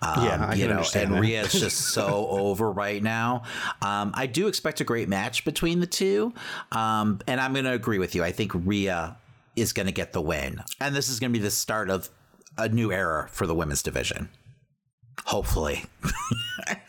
Um, 0.01 0.25
Yeah, 0.25 0.47
I 0.49 0.53
you 0.55 0.67
know, 0.67 0.83
and 0.95 1.13
that. 1.13 1.21
Rhea 1.21 1.41
is 1.43 1.53
just 1.53 1.77
so 1.93 2.27
over 2.29 2.71
right 2.71 3.01
now. 3.01 3.43
Um, 3.81 4.11
I 4.15 4.25
do 4.25 4.47
expect 4.47 4.81
a 4.81 4.83
great 4.83 5.09
match 5.09 5.45
between 5.45 5.79
the 5.79 5.87
two, 5.87 6.33
um, 6.71 7.19
and 7.27 7.39
I'm 7.39 7.53
going 7.53 7.65
to 7.65 7.73
agree 7.73 7.99
with 7.99 8.15
you. 8.15 8.23
I 8.23 8.31
think 8.31 8.51
Rhea 8.53 9.17
is 9.55 9.73
going 9.73 9.87
to 9.87 9.91
get 9.91 10.13
the 10.13 10.21
win, 10.21 10.61
and 10.79 10.95
this 10.95 11.09
is 11.09 11.19
going 11.19 11.31
to 11.33 11.39
be 11.39 11.43
the 11.43 11.51
start 11.51 11.89
of 11.89 12.09
a 12.57 12.69
new 12.69 12.91
era 12.91 13.29
for 13.31 13.47
the 13.47 13.55
women's 13.55 13.83
division. 13.83 14.29
Hopefully. 15.25 15.85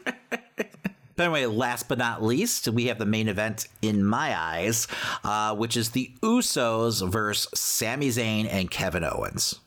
But 1.21 1.25
anyway, 1.25 1.45
last 1.45 1.87
but 1.87 1.99
not 1.99 2.23
least, 2.23 2.66
we 2.68 2.87
have 2.87 2.97
the 2.97 3.05
main 3.05 3.29
event 3.29 3.68
in 3.83 4.03
my 4.03 4.35
eyes, 4.35 4.89
uh, 5.23 5.55
which 5.55 5.77
is 5.77 5.91
the 5.91 6.11
Usos 6.23 7.07
versus 7.07 7.47
Sami 7.53 8.09
Zayn 8.09 8.49
and 8.51 8.71
Kevin 8.71 9.05
Owens. 9.05 9.61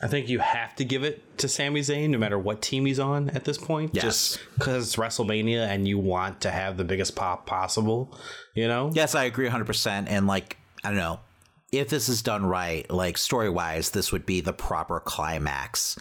I 0.00 0.06
think 0.06 0.30
you 0.30 0.38
have 0.38 0.74
to 0.76 0.86
give 0.86 1.04
it 1.04 1.36
to 1.36 1.48
Sami 1.48 1.82
Zayn 1.82 2.08
no 2.08 2.16
matter 2.16 2.38
what 2.38 2.62
team 2.62 2.86
he's 2.86 2.98
on 2.98 3.28
at 3.28 3.44
this 3.44 3.58
point. 3.58 3.90
Yes. 3.92 4.04
Just 4.04 4.40
because 4.54 4.86
it's 4.86 4.96
WrestleMania 4.96 5.66
and 5.66 5.86
you 5.86 5.98
want 5.98 6.40
to 6.40 6.50
have 6.50 6.78
the 6.78 6.84
biggest 6.84 7.14
pop 7.14 7.44
possible, 7.44 8.16
you 8.54 8.66
know? 8.66 8.90
Yes, 8.94 9.14
I 9.14 9.24
agree 9.24 9.50
100%. 9.50 10.06
And 10.08 10.26
like, 10.26 10.56
I 10.82 10.88
don't 10.88 10.96
know, 10.96 11.20
if 11.72 11.90
this 11.90 12.08
is 12.08 12.22
done 12.22 12.46
right, 12.46 12.90
like 12.90 13.18
story 13.18 13.50
wise, 13.50 13.90
this 13.90 14.12
would 14.12 14.24
be 14.24 14.40
the 14.40 14.54
proper 14.54 14.98
climax 15.00 15.98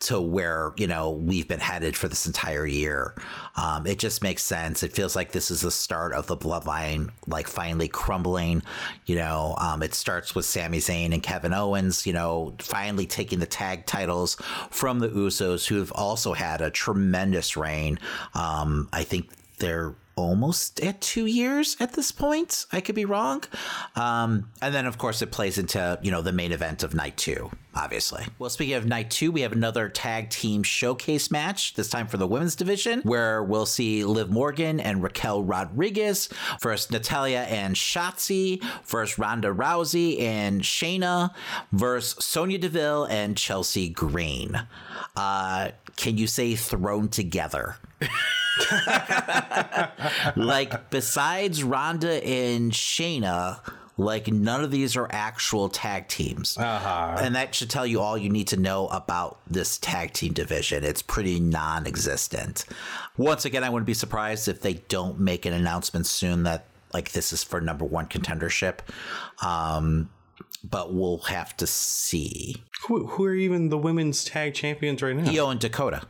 to 0.00 0.20
where 0.20 0.72
you 0.76 0.86
know 0.86 1.10
we've 1.10 1.46
been 1.46 1.60
headed 1.60 1.96
for 1.96 2.08
this 2.08 2.26
entire 2.26 2.66
year. 2.66 3.14
Um, 3.56 3.86
it 3.86 3.98
just 3.98 4.22
makes 4.22 4.42
sense. 4.42 4.82
It 4.82 4.92
feels 4.92 5.14
like 5.14 5.32
this 5.32 5.50
is 5.50 5.60
the 5.60 5.70
start 5.70 6.12
of 6.12 6.26
the 6.26 6.36
bloodline, 6.36 7.10
like 7.26 7.46
finally 7.46 7.88
crumbling. 7.88 8.62
You 9.06 9.16
know, 9.16 9.54
um, 9.58 9.82
it 9.82 9.94
starts 9.94 10.34
with 10.34 10.44
Sami 10.46 10.78
Zayn 10.78 11.12
and 11.12 11.22
Kevin 11.22 11.52
Owens. 11.52 12.06
You 12.06 12.14
know, 12.14 12.54
finally 12.58 13.06
taking 13.06 13.38
the 13.38 13.46
tag 13.46 13.86
titles 13.86 14.36
from 14.70 14.98
the 14.98 15.08
Usos, 15.08 15.66
who 15.68 15.76
have 15.76 15.92
also 15.92 16.32
had 16.32 16.60
a 16.60 16.70
tremendous 16.70 17.56
reign. 17.56 17.98
Um, 18.34 18.88
I 18.92 19.04
think 19.04 19.28
they're 19.58 19.94
almost 20.20 20.80
at 20.80 21.00
two 21.00 21.26
years 21.26 21.76
at 21.80 21.94
this 21.94 22.12
point. 22.12 22.66
I 22.72 22.80
could 22.80 22.94
be 22.94 23.04
wrong. 23.04 23.44
Um, 23.96 24.50
and 24.62 24.74
then, 24.74 24.86
of 24.86 24.98
course, 24.98 25.22
it 25.22 25.30
plays 25.30 25.58
into 25.58 25.98
you 26.02 26.10
know 26.10 26.22
the 26.22 26.32
main 26.32 26.52
event 26.52 26.82
of 26.82 26.94
night 26.94 27.16
two, 27.16 27.50
obviously. 27.74 28.24
Well, 28.38 28.50
speaking 28.50 28.74
of 28.74 28.86
night 28.86 29.10
two, 29.10 29.32
we 29.32 29.40
have 29.42 29.52
another 29.52 29.88
tag 29.88 30.30
team 30.30 30.62
showcase 30.62 31.30
match. 31.30 31.74
This 31.74 31.88
time 31.88 32.06
for 32.06 32.16
the 32.16 32.26
women's 32.26 32.56
division, 32.56 33.00
where 33.02 33.42
we'll 33.42 33.66
see 33.66 34.04
Liv 34.04 34.30
Morgan 34.30 34.80
and 34.80 35.02
Raquel 35.02 35.42
Rodriguez 35.42 36.28
versus 36.60 36.90
Natalya 36.90 37.40
and 37.40 37.74
Shotzi 37.74 38.62
versus 38.86 39.18
Ronda 39.18 39.48
Rousey 39.48 40.20
and 40.20 40.62
Shayna 40.62 41.34
versus 41.72 42.24
Sonya 42.24 42.58
Deville 42.58 43.04
and 43.04 43.36
Chelsea 43.36 43.88
Green. 43.88 44.66
Uh, 45.16 45.70
can 45.96 46.16
you 46.16 46.26
say 46.26 46.54
thrown 46.54 47.08
together? 47.08 47.76
like 50.36 50.90
besides 50.90 51.62
Ronda 51.62 52.24
and 52.24 52.72
Shayna, 52.72 53.60
like 53.96 54.28
none 54.28 54.64
of 54.64 54.70
these 54.70 54.96
are 54.96 55.06
actual 55.10 55.68
tag 55.68 56.08
teams. 56.08 56.56
Uh-huh. 56.58 57.16
And 57.20 57.34
that 57.34 57.54
should 57.54 57.70
tell 57.70 57.86
you 57.86 58.00
all 58.00 58.16
you 58.16 58.30
need 58.30 58.48
to 58.48 58.56
know 58.56 58.88
about 58.88 59.38
this 59.46 59.78
tag 59.78 60.12
team 60.12 60.32
division. 60.32 60.84
It's 60.84 61.02
pretty 61.02 61.38
non 61.38 61.86
existent. 61.86 62.64
Once 63.16 63.44
again, 63.44 63.62
I 63.62 63.70
wouldn't 63.70 63.86
be 63.86 63.94
surprised 63.94 64.48
if 64.48 64.62
they 64.62 64.74
don't 64.74 65.20
make 65.20 65.46
an 65.46 65.52
announcement 65.52 66.06
soon 66.06 66.44
that 66.44 66.66
like 66.92 67.12
this 67.12 67.32
is 67.32 67.44
for 67.44 67.60
number 67.60 67.84
one 67.84 68.06
contendership. 68.06 68.78
Um, 69.44 70.10
but 70.62 70.92
we'll 70.92 71.18
have 71.18 71.56
to 71.58 71.66
see. 71.66 72.56
Who, 72.86 73.06
who 73.06 73.24
are 73.24 73.34
even 73.34 73.68
the 73.68 73.78
women's 73.78 74.24
tag 74.24 74.54
champions 74.54 75.02
right 75.02 75.16
now? 75.16 75.30
Io 75.30 75.50
and 75.50 75.60
Dakota. 75.60 76.02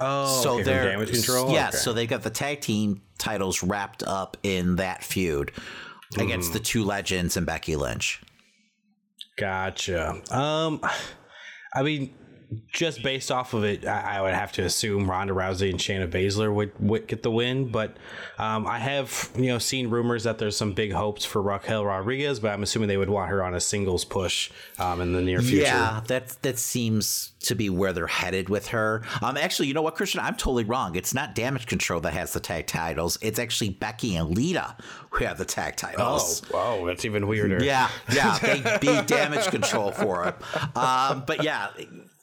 Oh, 0.00 0.42
so 0.42 0.54
okay, 0.54 0.62
they're 0.62 0.84
damage 0.92 1.10
control. 1.12 1.52
Yeah, 1.52 1.68
Okay. 1.68 1.76
so 1.76 1.92
they 1.92 2.06
got 2.06 2.22
the 2.22 2.30
tag 2.30 2.60
team 2.60 3.02
titles 3.18 3.62
wrapped 3.62 4.02
up 4.02 4.36
in 4.42 4.76
that 4.76 5.04
feud 5.04 5.52
against 6.18 6.50
Mm. 6.50 6.52
the 6.54 6.60
two 6.60 6.84
legends 6.84 7.36
and 7.36 7.44
Becky 7.46 7.76
Lynch. 7.76 8.20
Gotcha. 9.36 10.20
Um, 10.30 10.80
I 11.74 11.82
mean, 11.82 12.14
just 12.72 13.02
based 13.02 13.30
off 13.30 13.54
of 13.54 13.64
it, 13.64 13.86
I, 13.86 14.18
I 14.18 14.22
would 14.22 14.34
have 14.34 14.52
to 14.52 14.62
assume 14.62 15.08
Ronda 15.08 15.32
Rousey 15.32 15.70
and 15.70 15.78
Shayna 15.78 16.10
Baszler 16.10 16.52
would, 16.52 16.72
would 16.80 17.06
get 17.06 17.22
the 17.22 17.30
win. 17.30 17.68
But 17.68 17.96
um, 18.38 18.66
I 18.66 18.78
have 18.78 19.30
you 19.36 19.46
know 19.46 19.58
seen 19.58 19.88
rumors 19.88 20.24
that 20.24 20.38
there's 20.38 20.56
some 20.56 20.72
big 20.72 20.92
hopes 20.92 21.24
for 21.24 21.40
Raquel 21.42 21.84
Rodriguez, 21.84 22.40
but 22.40 22.52
I'm 22.52 22.62
assuming 22.62 22.88
they 22.88 22.96
would 22.96 23.10
want 23.10 23.30
her 23.30 23.42
on 23.42 23.54
a 23.54 23.60
singles 23.60 24.04
push 24.04 24.50
um, 24.78 25.00
in 25.00 25.12
the 25.12 25.20
near 25.20 25.40
future. 25.40 25.62
Yeah, 25.62 26.00
that 26.08 26.36
that 26.42 26.58
seems 26.58 27.32
to 27.40 27.54
be 27.54 27.70
where 27.70 27.92
they're 27.92 28.06
headed 28.06 28.48
with 28.48 28.68
her. 28.68 29.02
Um, 29.22 29.36
actually, 29.36 29.68
you 29.68 29.74
know 29.74 29.82
what, 29.82 29.94
Christian? 29.94 30.20
I'm 30.20 30.34
totally 30.34 30.64
wrong. 30.64 30.96
It's 30.96 31.14
not 31.14 31.34
Damage 31.34 31.66
Control 31.66 32.00
that 32.00 32.12
has 32.12 32.32
the 32.32 32.40
tag 32.40 32.66
titles. 32.66 33.18
It's 33.22 33.38
actually 33.38 33.70
Becky 33.70 34.16
and 34.16 34.36
Lita 34.36 34.76
who 35.10 35.24
have 35.24 35.38
the 35.38 35.44
tag 35.44 35.76
titles. 35.76 36.42
oh, 36.52 36.78
wow, 36.80 36.86
that's 36.86 37.04
even 37.04 37.26
weirder. 37.26 37.62
Yeah, 37.62 37.90
yeah, 38.12 38.38
they 38.38 38.78
be 38.80 39.02
damage 39.02 39.46
control 39.46 39.92
for 39.92 40.28
it. 40.28 40.34
Um, 40.76 41.24
but 41.26 41.42
yeah, 41.42 41.68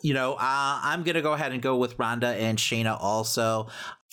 you 0.01 0.13
know, 0.13 0.33
uh, 0.33 0.37
I'm 0.83 1.03
gonna 1.03 1.21
go 1.21 1.33
ahead 1.33 1.51
and 1.51 1.61
go 1.61 1.77
with 1.77 1.97
Ronda 1.97 2.27
and 2.27 2.57
Shayna 2.57 2.97
also. 2.99 3.67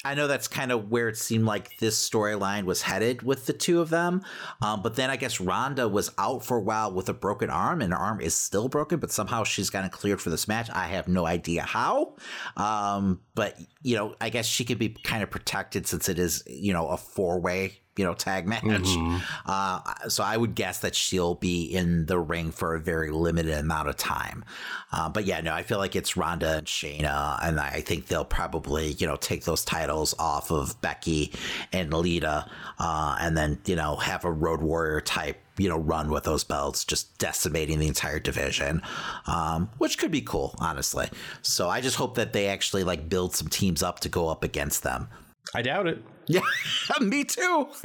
I 0.06 0.14
know 0.14 0.26
that's 0.26 0.48
kind 0.48 0.70
of 0.70 0.90
where 0.90 1.08
it 1.08 1.16
seemed 1.16 1.46
like 1.46 1.78
this 1.78 2.08
storyline 2.08 2.64
was 2.64 2.82
headed 2.82 3.22
with 3.22 3.46
the 3.46 3.54
two 3.54 3.80
of 3.80 3.88
them. 3.88 4.22
Um, 4.60 4.82
but 4.82 4.96
then 4.96 5.08
I 5.08 5.16
guess 5.16 5.40
Ronda 5.40 5.88
was 5.88 6.10
out 6.18 6.44
for 6.44 6.58
a 6.58 6.60
while 6.60 6.92
with 6.92 7.08
a 7.08 7.14
broken 7.14 7.48
arm, 7.48 7.80
and 7.80 7.90
her 7.92 7.98
arm 7.98 8.20
is 8.20 8.34
still 8.34 8.68
broken, 8.68 8.98
but 8.98 9.10
somehow 9.10 9.44
she's 9.44 9.70
gotten 9.70 9.88
cleared 9.88 10.20
for 10.20 10.28
this 10.28 10.46
match. 10.46 10.68
I 10.70 10.88
have 10.88 11.08
no 11.08 11.26
idea 11.26 11.62
how. 11.62 12.16
Um, 12.58 13.20
but, 13.34 13.58
you 13.82 13.96
know, 13.96 14.14
I 14.20 14.28
guess 14.28 14.46
she 14.46 14.66
could 14.66 14.78
be 14.78 14.90
kind 14.90 15.22
of 15.22 15.30
protected 15.30 15.86
since 15.86 16.10
it 16.10 16.18
is, 16.18 16.42
you 16.46 16.74
know, 16.74 16.88
a 16.88 16.98
four 16.98 17.40
way 17.40 17.80
you 17.96 18.04
know, 18.04 18.14
tag 18.14 18.46
match. 18.46 18.62
Mhm. 18.62 19.22
Uh, 19.46 19.80
so 20.08 20.24
I 20.24 20.36
would 20.36 20.54
guess 20.54 20.78
that 20.80 20.94
she'll 20.94 21.34
be 21.34 21.64
in 21.64 22.06
the 22.06 22.18
ring 22.18 22.50
for 22.50 22.74
a 22.74 22.80
very 22.80 23.10
limited 23.10 23.56
amount 23.56 23.88
of 23.88 23.96
time. 23.96 24.44
Uh, 24.92 25.08
but 25.08 25.24
yeah, 25.24 25.40
no, 25.40 25.52
I 25.52 25.62
feel 25.62 25.78
like 25.78 25.96
it's 25.96 26.16
Ronda 26.16 26.58
and 26.58 26.66
Shayna, 26.66 27.38
and 27.42 27.60
I 27.60 27.80
think 27.80 28.06
they'll 28.06 28.24
probably, 28.24 28.92
you 28.92 29.06
know, 29.06 29.16
take 29.16 29.44
those 29.44 29.64
titles 29.64 30.14
off 30.18 30.50
of 30.50 30.80
Becky 30.80 31.32
and 31.72 31.92
Lita, 31.92 32.46
uh, 32.78 33.16
and 33.20 33.36
then, 33.36 33.58
you 33.66 33.76
know, 33.76 33.96
have 33.96 34.24
a 34.24 34.32
Road 34.32 34.60
Warrior 34.60 35.00
type 35.00 35.40
you 35.56 35.68
know, 35.68 35.78
run 35.78 36.10
with 36.10 36.24
those 36.24 36.42
belts, 36.42 36.84
just 36.84 37.16
decimating 37.18 37.78
the 37.78 37.86
entire 37.86 38.18
division, 38.18 38.82
um, 39.26 39.70
which 39.78 39.98
could 39.98 40.10
be 40.10 40.20
cool, 40.20 40.54
honestly. 40.58 41.08
So 41.42 41.68
I 41.68 41.80
just 41.80 41.96
hope 41.96 42.16
that 42.16 42.32
they 42.32 42.48
actually 42.48 42.82
like 42.82 43.08
build 43.08 43.36
some 43.36 43.46
teams 43.46 43.80
up 43.80 44.00
to 44.00 44.08
go 44.08 44.28
up 44.28 44.42
against 44.42 44.82
them. 44.82 45.06
I 45.54 45.62
doubt 45.62 45.86
it. 45.86 46.02
Yeah, 46.26 46.40
me 47.00 47.24
too. 47.24 47.68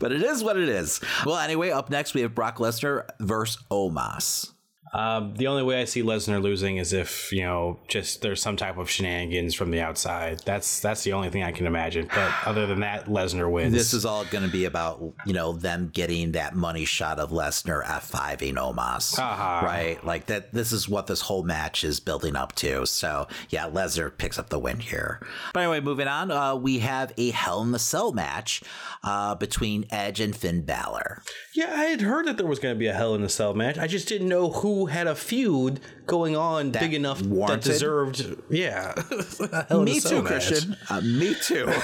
but 0.00 0.12
it 0.12 0.22
is 0.22 0.42
what 0.42 0.56
it 0.56 0.68
is. 0.68 1.00
Well, 1.24 1.36
anyway, 1.36 1.70
up 1.70 1.90
next 1.90 2.14
we 2.14 2.22
have 2.22 2.34
Brock 2.34 2.56
Lesnar 2.58 3.08
versus 3.20 3.62
Omos. 3.70 4.52
Um, 4.92 5.34
the 5.36 5.46
only 5.46 5.62
way 5.62 5.80
I 5.80 5.84
see 5.84 6.02
Lesnar 6.02 6.42
losing 6.42 6.78
is 6.78 6.92
if 6.92 7.30
you 7.32 7.42
know 7.42 7.78
just 7.86 8.22
there's 8.22 8.42
some 8.42 8.56
type 8.56 8.76
of 8.76 8.90
shenanigans 8.90 9.54
from 9.54 9.70
the 9.70 9.80
outside. 9.80 10.40
That's 10.44 10.80
that's 10.80 11.04
the 11.04 11.12
only 11.12 11.30
thing 11.30 11.44
I 11.44 11.52
can 11.52 11.66
imagine. 11.66 12.08
But 12.12 12.32
other 12.44 12.66
than 12.66 12.80
that, 12.80 13.06
Lesnar 13.06 13.50
wins. 13.50 13.72
This 13.72 13.94
is 13.94 14.04
all 14.04 14.24
going 14.24 14.44
to 14.44 14.50
be 14.50 14.64
about 14.64 15.00
you 15.26 15.32
know 15.32 15.52
them 15.52 15.90
getting 15.92 16.32
that 16.32 16.56
money 16.56 16.84
shot 16.84 17.18
of 17.20 17.30
Lesnar 17.30 17.84
F5ing 17.84 18.54
Omos, 18.54 19.18
Uh-huh. 19.18 19.64
right? 19.64 20.04
Like 20.04 20.26
that. 20.26 20.52
This 20.52 20.72
is 20.72 20.88
what 20.88 21.06
this 21.06 21.20
whole 21.20 21.44
match 21.44 21.84
is 21.84 22.00
building 22.00 22.34
up 22.34 22.54
to. 22.56 22.84
So 22.86 23.28
yeah, 23.48 23.68
Lesnar 23.70 24.10
picks 24.16 24.38
up 24.38 24.48
the 24.48 24.58
win 24.58 24.80
here. 24.80 25.20
But 25.54 25.60
anyway, 25.60 25.80
moving 25.80 26.08
on, 26.08 26.30
uh, 26.32 26.56
we 26.56 26.80
have 26.80 27.12
a 27.16 27.30
Hell 27.30 27.62
in 27.62 27.70
the 27.70 27.78
Cell 27.78 28.12
match 28.12 28.62
uh, 29.04 29.36
between 29.36 29.86
Edge 29.90 30.18
and 30.18 30.34
Finn 30.34 30.62
Balor. 30.62 31.22
Yeah, 31.54 31.72
I 31.76 31.84
had 31.84 32.00
heard 32.00 32.26
that 32.26 32.36
there 32.38 32.46
was 32.46 32.58
going 32.58 32.74
to 32.74 32.78
be 32.78 32.86
a 32.88 32.92
Hell 32.94 33.14
in 33.14 33.22
a 33.22 33.28
Cell 33.28 33.54
match. 33.54 33.78
I 33.78 33.86
just 33.86 34.08
didn't 34.08 34.28
know 34.28 34.50
who 34.50 34.79
had 34.86 35.06
a 35.06 35.14
feud 35.14 35.80
going 36.06 36.36
on 36.36 36.70
big 36.70 36.94
enough 36.94 37.22
warranted? 37.22 37.62
that 37.62 37.72
deserved. 37.72 38.36
Yeah, 38.50 38.94
Hell 39.68 39.82
Me 39.82 40.00
too, 40.00 40.22
match. 40.22 40.46
Christian. 40.48 40.76
Uh, 40.88 41.00
me 41.00 41.34
too. 41.34 41.66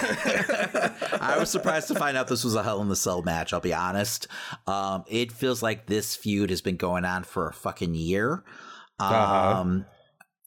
I 1.21 1.37
was 1.39 1.51
surprised 1.51 1.89
to 1.89 1.95
find 1.95 2.17
out 2.17 2.29
this 2.29 2.45
was 2.45 2.55
a 2.55 2.63
Hell 2.63 2.81
in 2.83 2.89
the 2.89 2.97
Cell 2.97 3.23
match. 3.23 3.53
I'll 3.53 3.61
be 3.61 3.75
honest. 3.75 4.29
Um, 4.67 5.05
it 5.09 5.33
feels 5.33 5.63
like 5.63 5.87
this 5.87 6.15
feud 6.17 6.51
has 6.51 6.61
been 6.61 6.77
going 6.77 7.05
on 7.05 7.25
for 7.25 7.49
a 7.49 7.53
fucking 7.53 7.95
year. 7.95 8.45
Um, 8.99 9.09
Uh-huh. 9.13 9.81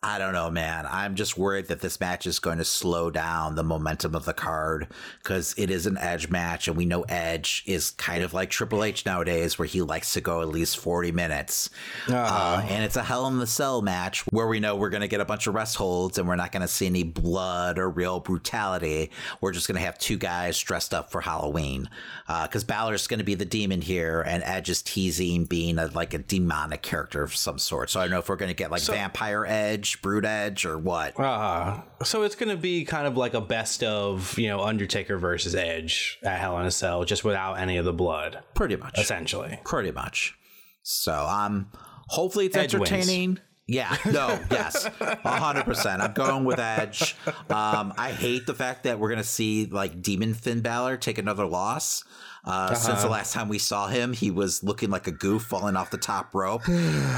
I 0.02 0.18
don't 0.18 0.32
know, 0.32 0.50
man. 0.50 0.86
I'm 0.90 1.16
just 1.16 1.38
worried 1.38 1.68
that 1.68 1.82
this 1.82 2.00
match 2.00 2.26
is 2.26 2.40
going 2.40 2.60
to 2.60 2.64
slow 2.64 3.10
down 3.12 3.56
the 3.56 3.64
momentum 3.66 4.16
of 4.16 4.24
the 4.24 4.34
card 4.34 4.88
because 5.22 5.54
it 5.58 5.70
is 5.70 5.86
an 5.88 5.98
Edge 5.98 6.30
match, 6.30 6.70
and 6.70 6.78
we 6.78 6.86
know 6.86 7.02
Edge 7.10 7.64
is 7.66 7.92
kind 7.92 8.24
of 8.24 8.34
like 8.34 8.50
Triple 8.50 8.86
H 8.86 9.06
nowadays, 9.06 9.60
where 9.60 9.68
he 9.68 9.82
likes 9.82 10.14
to 10.14 10.22
go 10.22 10.42
at 10.42 10.48
least 10.48 10.78
40 10.78 11.12
minutes. 11.12 11.70
Uh, 12.08 12.66
and 12.70 12.86
it's 12.86 12.96
a 12.96 13.04
Hell 13.04 13.28
in 13.28 13.40
the 13.40 13.48
Cell 13.48 13.82
match 13.82 14.22
where 14.28 14.48
we 14.48 14.62
know 14.62 14.78
we're 14.78 14.90
going 14.90 15.02
to 15.02 15.10
get 15.10 15.20
a 15.20 15.26
bunch 15.26 15.48
of 15.48 15.54
rest 15.54 15.76
holds 15.76 16.18
and 16.18 16.30
we're 16.30 16.38
not 16.38 16.54
going 16.54 16.62
to 16.62 16.68
see 16.70 16.86
any 16.86 17.04
blood 17.04 17.78
or 17.78 17.90
real 17.90 18.22
brutality. 18.22 19.12
We're 19.42 19.52
just 19.52 19.68
going 19.68 19.78
to 19.80 19.86
have 19.86 19.98
two 20.00 20.18
guys 20.18 20.58
dressed 20.62 20.94
up 20.94 21.12
for 21.12 21.20
Halloween 21.20 21.90
because 22.26 22.64
Balor's 22.64 23.08
going 23.08 23.18
to 23.18 23.26
be 23.26 23.36
the 23.36 23.44
demon 23.44 23.82
here, 23.82 24.22
and 24.22 24.44
Edge 24.44 24.70
is 24.70 24.82
teasing 24.82 25.44
being 25.44 25.78
a, 25.78 25.88
like 25.88 26.14
a 26.14 26.20
demonic 26.20 26.84
character 26.84 27.22
of 27.22 27.36
some 27.36 27.60
sort. 27.60 27.90
So 27.90 28.00
I 28.00 28.04
don't 28.04 28.12
know 28.12 28.20
if 28.20 28.30
we're 28.30 28.38
going 28.38 28.48
to 28.48 28.56
get 28.56 28.72
like 28.72 28.80
So- 28.80 28.94
Vampire 28.94 29.46
Edge, 29.46 29.89
Brood 29.98 30.26
Edge, 30.26 30.66
or 30.66 30.78
what. 30.78 31.20
Uh, 31.20 31.82
so 32.04 32.24
it's 32.24 32.36
going 32.36 32.50
to 32.50 32.58
be 32.58 32.86
kind 32.86 33.08
of 33.08 33.18
like 33.18 33.34
a 33.34 33.42
best 33.42 33.84
of, 33.84 34.38
you 34.38 34.48
know, 34.48 34.62
Undertaker 34.62 35.18
versus 35.18 35.56
Edge 35.56 36.20
at 36.24 36.40
Hell 36.40 36.58
in 36.60 36.66
a 36.66 36.72
Cell, 36.72 37.04
just 37.06 37.24
without 37.24 37.56
any 37.56 37.78
of 37.78 37.86
the 37.86 37.94
blood, 37.94 38.40
Pretty 38.56 38.76
much. 38.76 38.98
essentially. 39.00 39.60
Pretty 39.66 39.92
much. 39.92 40.36
So 40.84 41.14
um, 41.14 41.72
hopefully 42.08 42.46
it's 42.48 42.58
Edge 42.58 42.74
wins. 42.76 42.92
entertaining. 42.92 43.40
Yeah, 43.72 43.96
no, 44.12 44.40
yes, 44.52 44.88
hundred 45.00 45.64
percent. 45.66 46.02
I'm 46.02 46.14
going 46.14 46.44
with 46.44 46.58
Edge. 46.58 47.16
Um, 47.52 47.94
I 48.00 48.12
hate 48.18 48.48
the 48.48 48.56
fact 48.56 48.86
that 48.86 48.98
we're 48.98 49.10
gonna 49.10 49.24
see 49.24 49.68
like 49.68 50.02
Demon 50.02 50.34
Finn 50.34 50.62
Balor 50.62 50.98
take 50.98 51.20
another 51.20 51.46
loss. 51.46 52.04
Uh, 52.50 52.52
uh-huh. 52.52 52.76
Since 52.76 53.04
the 53.04 53.10
last 53.10 53.32
time 53.32 53.48
we 53.48 53.60
saw 53.60 53.88
him, 53.88 54.12
he 54.12 54.32
was 54.32 54.64
looking 54.64 54.90
like 54.90 55.06
a 55.06 55.12
goof 55.12 55.44
falling 55.44 55.76
off 55.76 55.92
the 55.92 55.98
top 55.98 56.34
rope. 56.34 56.64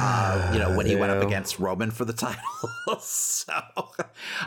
Uh, 0.03 0.51
you 0.53 0.59
know, 0.59 0.75
when 0.75 0.86
he 0.86 0.93
yeah. 0.93 0.99
went 0.99 1.11
up 1.11 1.21
against 1.21 1.59
Roman 1.59 1.91
for 1.91 2.05
the 2.05 2.13
title. 2.88 2.99
so, 2.99 3.53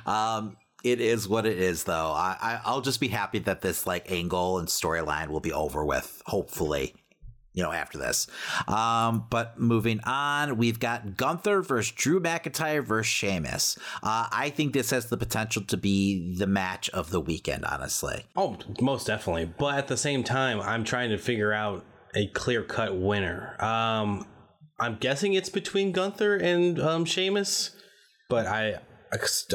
um, 0.05 0.57
it 0.83 1.01
is 1.01 1.29
what 1.29 1.47
it 1.47 1.59
is, 1.59 1.85
though. 1.85 2.11
I, 2.13 2.61
I 2.65 2.75
will 2.75 2.81
just 2.81 2.99
be 2.99 3.09
happy 3.09 3.39
that 3.41 3.61
this 3.61 3.87
like 3.87 4.11
angle 4.11 4.59
and 4.59 4.67
storyline 4.67 5.29
will 5.29 5.41
be 5.41 5.53
over 5.53 5.85
with. 5.85 6.23
Hopefully, 6.27 6.95
you 7.55 7.63
know, 7.63 7.73
after 7.73 7.97
this. 7.99 8.27
Um, 8.69 9.27
but 9.31 9.59
moving 9.59 10.01
on, 10.01 10.57
we've 10.57 10.81
got 10.81 11.17
Gunther 11.17 11.63
versus 11.63 11.93
Drew 11.93 12.21
McIntyre 12.21 12.85
versus 12.85 13.07
Sheamus. 13.07 13.79
Uh, 14.03 14.27
I 14.31 14.51
think 14.51 14.73
this 14.73 14.91
has 14.91 15.07
the 15.07 15.17
potential 15.17 15.63
to 15.63 15.77
be 15.77 16.37
the 16.37 16.49
match 16.49 16.91
of 16.91 17.11
the 17.11 17.21
weekend, 17.21 17.65
honestly. 17.65 18.25
Oh, 18.37 18.59
most 18.81 19.07
definitely. 19.07 19.47
But 19.47 19.79
at 19.79 19.89
the 19.89 19.97
same 19.97 20.25
time, 20.25 20.61
I'm 20.61 20.85
trying 20.85 21.11
to 21.11 21.19
figure 21.19 21.53
out 21.53 21.85
a 22.15 22.27
clear 22.29 22.63
cut 22.63 22.97
winner. 22.97 23.57
Um, 23.63 24.27
I'm 24.81 24.97
guessing 24.97 25.35
it's 25.35 25.49
between 25.49 25.93
Gunther 25.93 26.37
and 26.37 26.81
um, 26.81 27.05
Sheamus, 27.05 27.77
but 28.29 28.47
I 28.47 28.81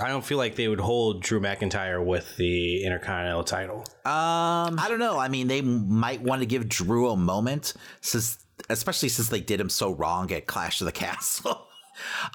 I 0.02 0.08
don't 0.08 0.24
feel 0.24 0.38
like 0.38 0.56
they 0.56 0.68
would 0.68 0.80
hold 0.80 1.22
Drew 1.22 1.40
McIntyre 1.40 2.04
with 2.04 2.38
the 2.38 2.84
Intercontinental 2.84 3.44
title. 3.44 3.80
Um, 4.06 4.80
I 4.80 4.86
don't 4.88 5.00
know. 5.00 5.18
I 5.18 5.28
mean, 5.28 5.48
they 5.48 5.62
might 5.62 6.22
want 6.22 6.42
to 6.42 6.46
give 6.46 6.70
Drew 6.70 7.10
a 7.10 7.18
moment, 7.18 7.74
since 8.02 8.38
especially 8.70 9.10
since 9.10 9.30
they 9.30 9.42
did 9.42 9.60
him 9.60 9.70
so 9.70 9.94
wrong 9.94 10.32
at 10.32 10.48
Clash 10.48 10.82
of 10.82 10.86
the 10.86 10.92
Castle. 10.94 11.68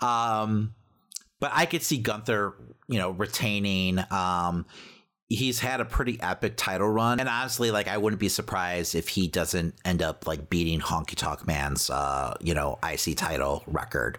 um, 0.02 0.74
but 1.40 1.50
I 1.54 1.66
could 1.66 1.82
see 1.82 1.98
Gunther, 1.98 2.54
you 2.88 2.98
know, 2.98 3.10
retaining. 3.10 4.00
Um, 4.10 4.66
he's 5.28 5.60
had 5.60 5.80
a 5.80 5.84
pretty 5.84 6.20
epic 6.20 6.56
title 6.56 6.88
run, 6.88 7.20
and 7.20 7.28
honestly, 7.28 7.70
like 7.70 7.88
I 7.88 7.98
wouldn't 7.98 8.20
be 8.20 8.28
surprised 8.28 8.94
if 8.94 9.08
he 9.08 9.28
doesn't 9.28 9.74
end 9.84 10.02
up 10.02 10.26
like 10.26 10.50
beating 10.50 10.80
Honky 10.80 11.14
Tonk 11.16 11.46
Man's, 11.46 11.90
uh, 11.90 12.36
you 12.40 12.54
know, 12.54 12.78
IC 12.82 13.16
title 13.16 13.62
record. 13.66 14.18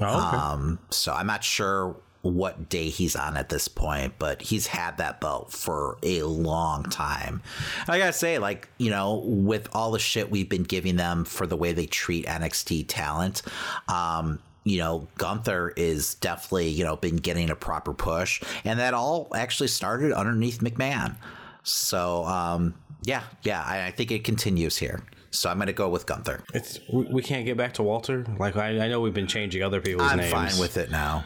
Oh, 0.00 0.28
okay. 0.28 0.36
Um, 0.36 0.78
so 0.90 1.12
I'm 1.12 1.26
not 1.26 1.44
sure 1.44 2.00
what 2.22 2.68
day 2.68 2.88
he's 2.88 3.16
on 3.16 3.36
at 3.36 3.48
this 3.48 3.68
point, 3.68 4.14
but 4.18 4.42
he's 4.42 4.66
had 4.66 4.98
that 4.98 5.20
belt 5.20 5.52
for 5.52 5.96
a 6.02 6.22
long 6.22 6.84
time. 6.84 7.42
I 7.88 7.98
gotta 7.98 8.12
say, 8.12 8.38
like, 8.38 8.68
you 8.78 8.90
know, 8.90 9.22
with 9.24 9.68
all 9.72 9.90
the 9.90 9.98
shit 9.98 10.30
we've 10.30 10.48
been 10.48 10.64
giving 10.64 10.96
them 10.96 11.24
for 11.24 11.46
the 11.46 11.56
way 11.56 11.72
they 11.72 11.86
treat 11.86 12.26
NXT 12.26 12.86
talent, 12.88 13.42
um, 13.88 14.38
you 14.64 14.78
know, 14.78 15.08
Gunther 15.16 15.72
is 15.76 16.14
definitely, 16.16 16.68
you 16.68 16.84
know, 16.84 16.96
been 16.96 17.16
getting 17.16 17.50
a 17.50 17.56
proper 17.56 17.94
push. 17.94 18.42
And 18.64 18.78
that 18.78 18.92
all 18.92 19.28
actually 19.34 19.68
started 19.68 20.12
underneath 20.12 20.60
McMahon. 20.60 21.16
So, 21.62 22.24
um, 22.26 22.74
yeah, 23.02 23.22
yeah, 23.42 23.62
I, 23.62 23.86
I 23.86 23.90
think 23.90 24.10
it 24.10 24.24
continues 24.24 24.76
here. 24.76 25.02
So 25.30 25.48
I'm 25.48 25.56
going 25.56 25.68
to 25.68 25.72
go 25.72 25.88
with 25.88 26.06
Gunther. 26.06 26.42
It's 26.52 26.80
we 26.92 27.22
can't 27.22 27.46
get 27.46 27.56
back 27.56 27.74
to 27.74 27.82
Walter. 27.82 28.26
Like 28.38 28.56
I, 28.56 28.80
I 28.80 28.88
know 28.88 29.00
we've 29.00 29.14
been 29.14 29.28
changing 29.28 29.62
other 29.62 29.80
people's 29.80 30.10
I'm 30.10 30.18
names. 30.18 30.32
I'm 30.32 30.48
fine 30.48 30.60
with 30.60 30.76
it 30.76 30.90
now. 30.90 31.24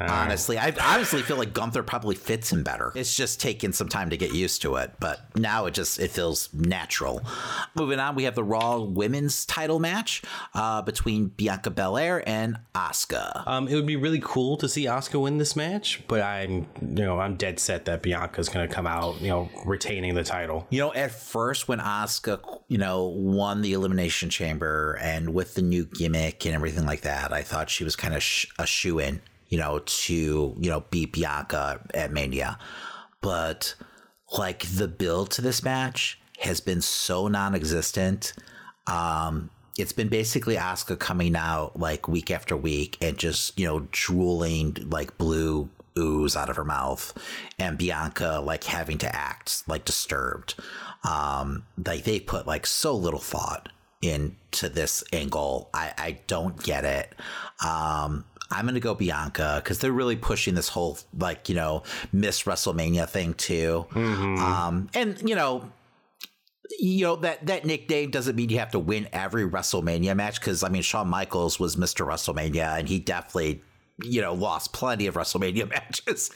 Honestly, 0.00 0.58
I 0.58 0.74
honestly 0.82 1.22
feel 1.22 1.36
like 1.36 1.52
Gunther 1.52 1.84
probably 1.84 2.16
fits 2.16 2.52
him 2.52 2.64
better. 2.64 2.92
It's 2.94 3.14
just 3.16 3.40
taking 3.40 3.72
some 3.72 3.88
time 3.88 4.10
to 4.10 4.16
get 4.16 4.32
used 4.32 4.62
to 4.62 4.76
it, 4.76 4.92
but 4.98 5.20
now 5.36 5.66
it 5.66 5.74
just 5.74 6.00
it 6.00 6.10
feels 6.10 6.52
natural. 6.52 7.22
Moving 7.74 8.00
on, 8.00 8.16
we 8.16 8.24
have 8.24 8.34
the 8.34 8.42
Raw 8.42 8.80
Women's 8.80 9.46
Title 9.46 9.78
match 9.78 10.22
uh, 10.54 10.82
between 10.82 11.28
Bianca 11.28 11.70
Belair 11.70 12.28
and 12.28 12.58
Asuka. 12.74 13.46
Um, 13.46 13.68
it 13.68 13.74
would 13.74 13.86
be 13.86 13.96
really 13.96 14.20
cool 14.22 14.56
to 14.56 14.68
see 14.68 14.86
Asuka 14.86 15.20
win 15.20 15.38
this 15.38 15.54
match, 15.54 16.02
but 16.08 16.20
I'm 16.22 16.66
you 16.80 17.04
know 17.04 17.20
I'm 17.20 17.36
dead 17.36 17.60
set 17.60 17.84
that 17.84 18.02
Bianca's 18.02 18.48
going 18.48 18.68
to 18.68 18.74
come 18.74 18.86
out 18.86 19.20
you 19.20 19.28
know 19.28 19.48
retaining 19.64 20.14
the 20.14 20.24
title. 20.24 20.66
You 20.70 20.80
know, 20.80 20.94
at 20.94 21.12
first 21.12 21.68
when 21.68 21.78
Asuka 21.78 22.40
you 22.68 22.78
know 22.78 23.04
won 23.04 23.62
the 23.62 23.72
Elimination 23.72 24.28
Chamber 24.28 24.98
and 25.00 25.32
with 25.34 25.54
the 25.54 25.62
new 25.62 25.84
gimmick 25.84 26.44
and 26.46 26.54
everything 26.54 26.84
like 26.84 27.02
that, 27.02 27.32
I 27.32 27.42
thought 27.42 27.70
she 27.70 27.84
was 27.84 27.94
kind 27.94 28.14
of 28.14 28.22
sh- 28.22 28.46
a 28.58 28.66
shoe 28.66 28.98
in 28.98 29.20
you 29.48 29.58
know, 29.58 29.80
to, 29.84 30.56
you 30.58 30.70
know, 30.70 30.84
beat 30.90 31.12
Bianca 31.12 31.80
at 31.92 32.12
Mania. 32.12 32.58
But 33.20 33.74
like 34.38 34.66
the 34.66 34.88
build 34.88 35.30
to 35.32 35.42
this 35.42 35.62
match 35.62 36.18
has 36.40 36.60
been 36.60 36.80
so 36.80 37.28
non 37.28 37.54
existent. 37.54 38.32
Um, 38.86 39.50
it's 39.78 39.92
been 39.92 40.08
basically 40.08 40.56
Asuka 40.56 40.98
coming 40.98 41.34
out 41.34 41.78
like 41.78 42.06
week 42.06 42.30
after 42.30 42.56
week 42.56 42.96
and 43.00 43.18
just, 43.18 43.58
you 43.58 43.66
know, 43.66 43.88
drooling 43.90 44.76
like 44.88 45.18
blue 45.18 45.68
ooze 45.98 46.36
out 46.36 46.50
of 46.50 46.56
her 46.56 46.64
mouth 46.64 47.16
and 47.58 47.78
Bianca 47.78 48.42
like 48.44 48.64
having 48.64 48.98
to 48.98 49.14
act 49.14 49.62
like 49.68 49.84
disturbed. 49.84 50.54
Um, 51.08 51.64
like 51.84 52.04
they 52.04 52.20
put 52.20 52.46
like 52.46 52.66
so 52.66 52.94
little 52.94 53.20
thought 53.20 53.68
into 54.02 54.68
this 54.68 55.02
angle. 55.12 55.70
I, 55.72 55.92
I 55.96 56.18
don't 56.26 56.62
get 56.62 56.84
it. 56.84 57.12
Um, 57.64 58.24
I'm 58.50 58.64
going 58.64 58.74
to 58.74 58.80
go 58.80 58.94
Bianca 58.94 59.60
because 59.62 59.78
they're 59.78 59.92
really 59.92 60.16
pushing 60.16 60.54
this 60.54 60.68
whole 60.68 60.98
like 61.18 61.48
you 61.48 61.54
know 61.54 61.82
Miss 62.12 62.44
WrestleMania 62.44 63.08
thing 63.08 63.34
too. 63.34 63.86
Mm-hmm. 63.90 64.38
Um, 64.38 64.88
and 64.94 65.20
you 65.28 65.34
know, 65.34 65.70
you 66.78 67.04
know 67.04 67.16
that 67.16 67.46
that 67.46 67.64
nickname 67.64 68.10
doesn't 68.10 68.36
mean 68.36 68.50
you 68.50 68.58
have 68.58 68.72
to 68.72 68.78
win 68.78 69.08
every 69.12 69.48
WrestleMania 69.48 70.14
match 70.16 70.40
because 70.40 70.62
I 70.62 70.68
mean 70.68 70.82
Shawn 70.82 71.08
Michaels 71.08 71.58
was 71.58 71.76
Mr. 71.76 72.06
WrestleMania 72.06 72.78
and 72.78 72.88
he 72.88 72.98
definitely 72.98 73.62
you 74.02 74.20
know 74.20 74.34
lost 74.34 74.72
plenty 74.72 75.06
of 75.06 75.14
WrestleMania 75.14 75.68
matches. 75.70 76.30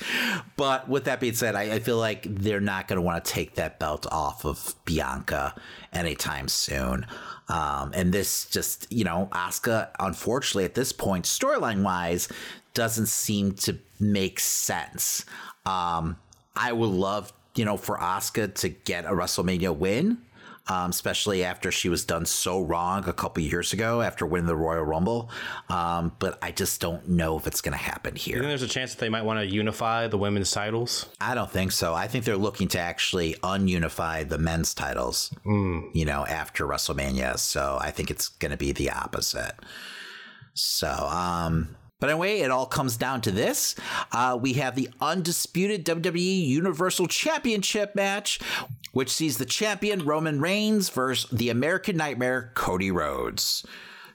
But 0.56 0.88
with 0.88 1.04
that 1.04 1.20
being 1.20 1.34
said, 1.34 1.54
I, 1.54 1.74
I 1.74 1.78
feel 1.80 1.98
like 1.98 2.26
they're 2.28 2.60
not 2.60 2.88
going 2.88 2.96
to 2.96 3.02
want 3.02 3.24
to 3.24 3.30
take 3.30 3.54
that 3.56 3.78
belt 3.78 4.06
off 4.10 4.44
of 4.44 4.74
Bianca 4.84 5.54
anytime 5.92 6.48
soon. 6.48 7.06
Um, 7.48 7.92
and 7.94 8.12
this 8.12 8.44
just, 8.46 8.90
you 8.92 9.04
know, 9.04 9.28
Asuka, 9.32 9.88
unfortunately, 9.98 10.64
at 10.64 10.74
this 10.74 10.92
point, 10.92 11.24
storyline 11.24 11.82
wise, 11.82 12.28
doesn't 12.74 13.06
seem 13.06 13.52
to 13.52 13.78
make 13.98 14.38
sense. 14.38 15.24
Um, 15.64 16.16
I 16.54 16.72
would 16.72 16.90
love, 16.90 17.32
you 17.54 17.64
know, 17.64 17.76
for 17.76 17.96
Asuka 17.98 18.54
to 18.56 18.68
get 18.68 19.04
a 19.04 19.10
WrestleMania 19.10 19.74
win 19.74 20.18
um, 20.68 20.90
especially 20.90 21.44
after 21.44 21.72
she 21.72 21.88
was 21.88 22.04
done 22.04 22.26
so 22.26 22.62
wrong 22.62 23.08
a 23.08 23.12
couple 23.12 23.42
years 23.42 23.72
ago 23.72 24.02
after 24.02 24.26
winning 24.26 24.46
the 24.46 24.56
Royal 24.56 24.84
Rumble. 24.84 25.30
Um, 25.68 26.12
but 26.18 26.38
I 26.42 26.52
just 26.52 26.80
don't 26.80 27.08
know 27.08 27.38
if 27.38 27.46
it's 27.46 27.60
going 27.60 27.72
to 27.72 27.78
happen 27.78 28.14
here. 28.14 28.36
You 28.36 28.42
think 28.42 28.50
there's 28.50 28.62
a 28.62 28.68
chance 28.68 28.94
that 28.94 29.00
they 29.00 29.08
might 29.08 29.22
want 29.22 29.40
to 29.40 29.46
unify 29.46 30.06
the 30.08 30.18
women's 30.18 30.50
titles? 30.50 31.06
I 31.20 31.34
don't 31.34 31.50
think 31.50 31.72
so. 31.72 31.94
I 31.94 32.06
think 32.06 32.24
they're 32.24 32.36
looking 32.36 32.68
to 32.68 32.78
actually 32.78 33.34
ununify 33.42 34.28
the 34.28 34.38
men's 34.38 34.74
titles, 34.74 35.34
mm. 35.44 35.88
you 35.94 36.04
know, 36.04 36.26
after 36.26 36.66
WrestleMania. 36.66 37.38
So 37.38 37.78
I 37.80 37.90
think 37.90 38.10
it's 38.10 38.28
going 38.28 38.52
to 38.52 38.58
be 38.58 38.72
the 38.72 38.90
opposite. 38.90 39.54
So, 40.54 40.88
um, 40.88 41.76
but 42.00 42.10
anyway, 42.10 42.38
it 42.40 42.50
all 42.50 42.66
comes 42.66 42.96
down 42.96 43.20
to 43.22 43.30
this. 43.30 43.74
Uh, 44.12 44.38
we 44.40 44.54
have 44.54 44.74
the 44.76 44.88
undisputed 45.00 45.84
WWE 45.84 46.46
Universal 46.46 47.08
Championship 47.08 47.94
match, 47.94 48.40
which 48.92 49.10
sees 49.10 49.38
the 49.38 49.44
champion 49.44 50.04
Roman 50.04 50.40
Reigns 50.40 50.88
versus 50.90 51.28
the 51.30 51.50
American 51.50 51.96
Nightmare 51.96 52.52
Cody 52.54 52.90
Rhodes. 52.90 53.66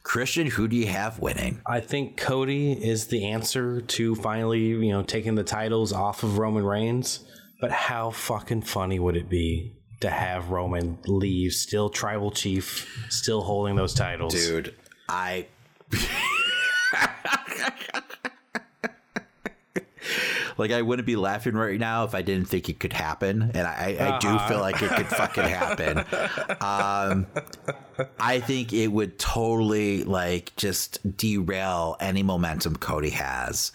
Christian, 0.04 0.48
who 0.48 0.68
do 0.68 0.76
you 0.76 0.88
have 0.88 1.20
winning? 1.20 1.62
I 1.66 1.80
think 1.80 2.18
Cody 2.18 2.74
is 2.74 3.08
the 3.08 3.26
answer 3.26 3.80
to 3.82 4.16
finally, 4.16 4.60
you 4.60 4.92
know, 4.92 5.02
taking 5.02 5.36
the 5.36 5.44
titles 5.44 5.94
off 5.94 6.24
of 6.24 6.38
Roman 6.38 6.66
Reigns. 6.66 7.22
But 7.62 7.72
how 7.72 8.12
fucking 8.12 8.64
funny 8.64 9.00
would 9.00 9.16
it 9.16 9.30
be 9.30 9.74
to 10.02 10.10
have 10.10 10.50
Roman 10.50 10.98
leave, 11.06 11.54
still 11.54 11.90
tribal 11.90 12.32
chief, 12.32 13.08
still 13.10 13.42
holding 13.42 13.78
those 13.78 13.94
titles? 13.94 14.34
Dude, 14.34 14.76
I. 15.08 15.48
like 20.58 20.72
I 20.72 20.82
wouldn't 20.82 21.06
be 21.06 21.16
laughing 21.16 21.56
right 21.56 21.80
now 21.80 22.04
if 22.04 22.16
I 22.16 22.22
didn't 22.22 22.48
think 22.48 22.70
it 22.70 22.80
could 22.80 22.94
happen, 22.94 23.52
and 23.54 23.68
I, 23.68 23.98
I 24.00 24.08
uh-huh. 24.08 24.20
do 24.20 24.40
feel 24.48 24.60
like 24.60 24.82
it 24.82 24.90
could 24.90 25.08
fucking 25.08 25.44
happen. 25.44 26.06
Um, 26.62 27.28
I 28.20 28.40
think 28.40 28.74
it 28.74 28.88
would 28.88 29.20
totally 29.20 30.04
like 30.04 30.56
just 30.56 31.18
derail 31.18 31.96
any 32.00 32.24
momentum 32.24 32.76
Cody 32.76 33.12
has. 33.12 33.72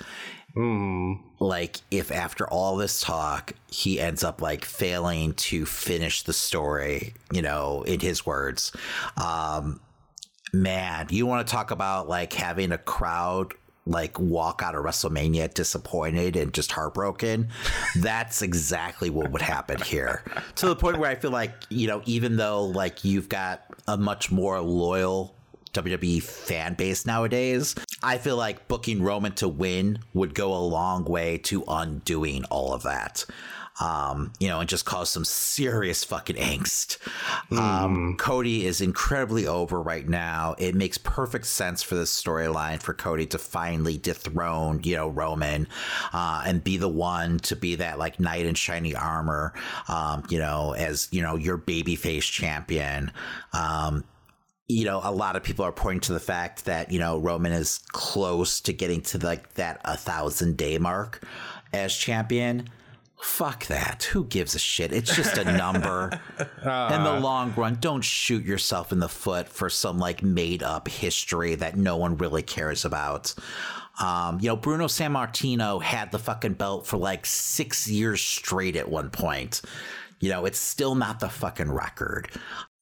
Mm. 0.57 1.21
Like 1.39 1.79
if 1.91 2.11
after 2.11 2.49
all 2.49 2.77
this 2.77 3.01
talk 3.01 3.53
he 3.71 4.01
ends 4.01 4.25
up 4.25 4.41
like 4.41 4.65
failing 4.65 5.35
to 5.35 5.67
finish 5.67 6.23
the 6.23 6.33
story, 6.33 7.15
you 7.33 7.43
know, 7.43 7.83
in 7.83 8.01
his 8.01 8.25
words, 8.25 8.73
um, 9.17 9.81
man, 10.53 11.09
you 11.11 11.27
want 11.27 11.47
to 11.47 11.51
talk 11.51 11.71
about 11.71 12.09
like 12.09 12.33
having 12.33 12.73
a 12.73 12.79
crowd 12.79 13.55
like 13.89 14.19
walk 14.21 14.63
out 14.63 14.75
of 14.75 14.85
WrestleMania 14.85 15.53
disappointed 15.55 16.37
and 16.37 16.53
just 16.53 16.71
heartbroken. 16.71 17.49
That's 17.97 18.43
exactly 18.43 19.11
what 19.11 19.31
would 19.31 19.43
happen 19.43 19.81
here. 19.81 20.23
To 20.57 20.67
the 20.67 20.77
point 20.77 20.99
where 20.99 21.11
I 21.11 21.15
feel 21.15 21.31
like, 21.31 21.53
you 21.71 21.89
know, 21.89 22.03
even 22.05 22.37
though 22.37 22.67
like 22.67 23.05
you've 23.05 23.29
got 23.29 23.65
a 23.87 23.97
much 23.97 24.31
more 24.31 24.61
loyal 24.61 25.35
WWE 25.73 26.23
fan 26.23 26.75
base 26.75 27.07
nowadays, 27.07 27.75
I 28.03 28.19
feel 28.19 28.37
like 28.37 28.69
booking 28.69 29.03
Roman 29.03 29.33
to 29.37 29.49
win 29.49 30.01
would 30.15 30.35
go 30.35 30.53
a 30.55 30.61
long 30.61 31.05
way 31.05 31.39
to 31.39 31.65
undoing 31.67 32.45
all 32.47 32.73
of 32.73 32.83
that. 32.83 33.25
Um, 33.81 34.33
you 34.41 34.49
know, 34.49 34.61
and 34.61 34.69
just 34.69 34.85
cause 34.85 35.11
some 35.11 35.25
serious 35.25 36.05
fucking 36.05 36.37
angst. 36.37 36.99
Um, 37.51 38.17
Cody 38.19 38.67
is 38.67 38.81
incredibly 38.81 39.47
over 39.47 39.81
right 39.81 40.09
now. 40.09 40.55
It 40.59 40.75
makes 40.75 40.99
perfect 40.99 41.47
sense 41.47 41.83
for 41.83 41.95
this 41.95 42.11
storyline 42.11 42.83
for 42.83 42.95
Cody 42.95 43.27
to 43.27 43.39
finally 43.39 43.97
dethrone, 43.99 44.81
you 44.83 44.97
know, 44.97 45.09
Roman, 45.09 45.69
uh, 46.13 46.43
and 46.47 46.63
be 46.63 46.77
the 46.77 46.89
one 46.89 47.39
to 47.41 47.57
be 47.57 47.77
that 47.77 47.99
like 47.99 48.21
knight 48.21 48.47
in 48.47 48.55
shiny 48.55 48.95
armor, 48.95 49.55
um, 49.89 50.25
you 50.29 50.39
know, 50.39 50.73
as 50.73 51.09
you 51.11 51.23
know 51.23 51.37
your 51.37 51.59
babyface 51.59 52.31
champion. 52.31 53.13
Um, 53.53 54.05
you 54.69 54.85
know, 54.85 55.01
a 55.03 55.11
lot 55.11 55.35
of 55.35 55.43
people 55.43 55.65
are 55.65 55.73
pointing 55.73 56.01
to 56.01 56.13
the 56.13 56.21
fact 56.21 56.67
that 56.67 56.93
you 56.93 56.99
know 56.99 57.19
Roman 57.19 57.53
is 57.53 57.81
close 57.93 58.61
to 58.63 58.73
getting 58.73 59.01
to 59.03 59.19
like 59.19 59.55
that 59.55 59.81
a 59.85 59.97
thousand 59.97 60.57
day 60.57 60.79
mark 60.79 61.23
as 61.73 61.95
champion. 61.95 62.69
Fuck 63.21 63.67
that. 63.67 64.05
Who 64.05 64.25
gives 64.25 64.55
a 64.55 64.59
shit? 64.59 64.93
It's 64.93 65.15
just 65.15 65.39
a 65.39 65.45
number. 65.45 66.21
In 66.39 67.05
the 67.05 67.19
long 67.21 67.53
run, 67.57 67.79
don't 67.81 68.03
shoot 68.03 68.45
yourself 68.45 68.93
in 68.93 69.01
the 69.01 69.09
foot 69.09 69.49
for 69.49 69.69
some 69.69 69.99
like 69.99 70.23
made 70.23 70.63
up 70.63 70.89
history 70.89 71.55
that 71.57 71.77
no 71.77 71.97
one 71.97 72.17
really 72.17 72.43
cares 72.43 72.85
about. 72.85 73.35
Um, 74.01 74.39
you 74.41 74.49
know, 74.49 74.57
Bruno 74.57 74.87
Sammartino 74.87 75.83
had 75.83 76.13
the 76.13 76.19
fucking 76.19 76.55
belt 76.55 76.87
for 76.87 76.97
like 76.97 77.27
six 77.27 77.89
years 77.89 78.21
straight 78.21 78.77
at 78.77 78.89
one 78.89 79.11
point. 79.11 79.63
You 80.21 80.31
know, 80.31 80.45
it's 80.45 80.59
still 80.59 80.95
not 80.95 81.19
the 81.19 81.29
fucking 81.29 81.71
record. 81.71 82.31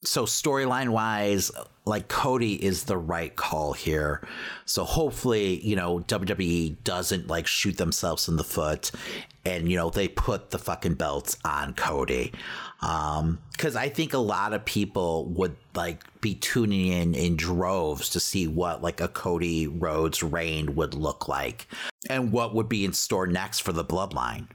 So 0.04 0.24
storyline 0.24 0.90
wise, 0.90 1.50
like 1.86 2.08
Cody 2.08 2.54
is 2.62 2.84
the 2.84 2.98
right 2.98 3.34
call 3.34 3.72
here. 3.72 4.26
So 4.64 4.82
hopefully, 4.84 5.60
you 5.64 5.76
know, 5.76 6.00
WWE 6.00 6.76
doesn't 6.82 7.28
like 7.28 7.46
shoot 7.46 7.78
themselves 7.78 8.28
in 8.28 8.36
the 8.36 8.44
foot 8.44 8.90
and 9.44 9.70
you 9.70 9.76
know, 9.76 9.90
they 9.90 10.08
put 10.08 10.50
the 10.50 10.58
fucking 10.58 10.94
belts 10.94 11.38
on 11.44 11.74
Cody. 11.74 12.32
Um, 12.82 13.38
cuz 13.56 13.76
I 13.76 13.88
think 13.88 14.12
a 14.12 14.18
lot 14.18 14.52
of 14.52 14.64
people 14.64 15.26
would 15.26 15.56
like 15.74 16.02
be 16.20 16.34
tuning 16.34 16.88
in 16.88 17.14
in 17.14 17.36
droves 17.36 18.08
to 18.10 18.20
see 18.20 18.48
what 18.48 18.82
like 18.82 19.00
a 19.00 19.08
Cody 19.08 19.68
Rhodes 19.68 20.24
reign 20.24 20.74
would 20.74 20.92
look 20.92 21.28
like 21.28 21.68
and 22.10 22.32
what 22.32 22.52
would 22.52 22.68
be 22.68 22.84
in 22.84 22.92
store 22.92 23.28
next 23.28 23.60
for 23.60 23.72
the 23.72 23.84
bloodline. 23.84 24.48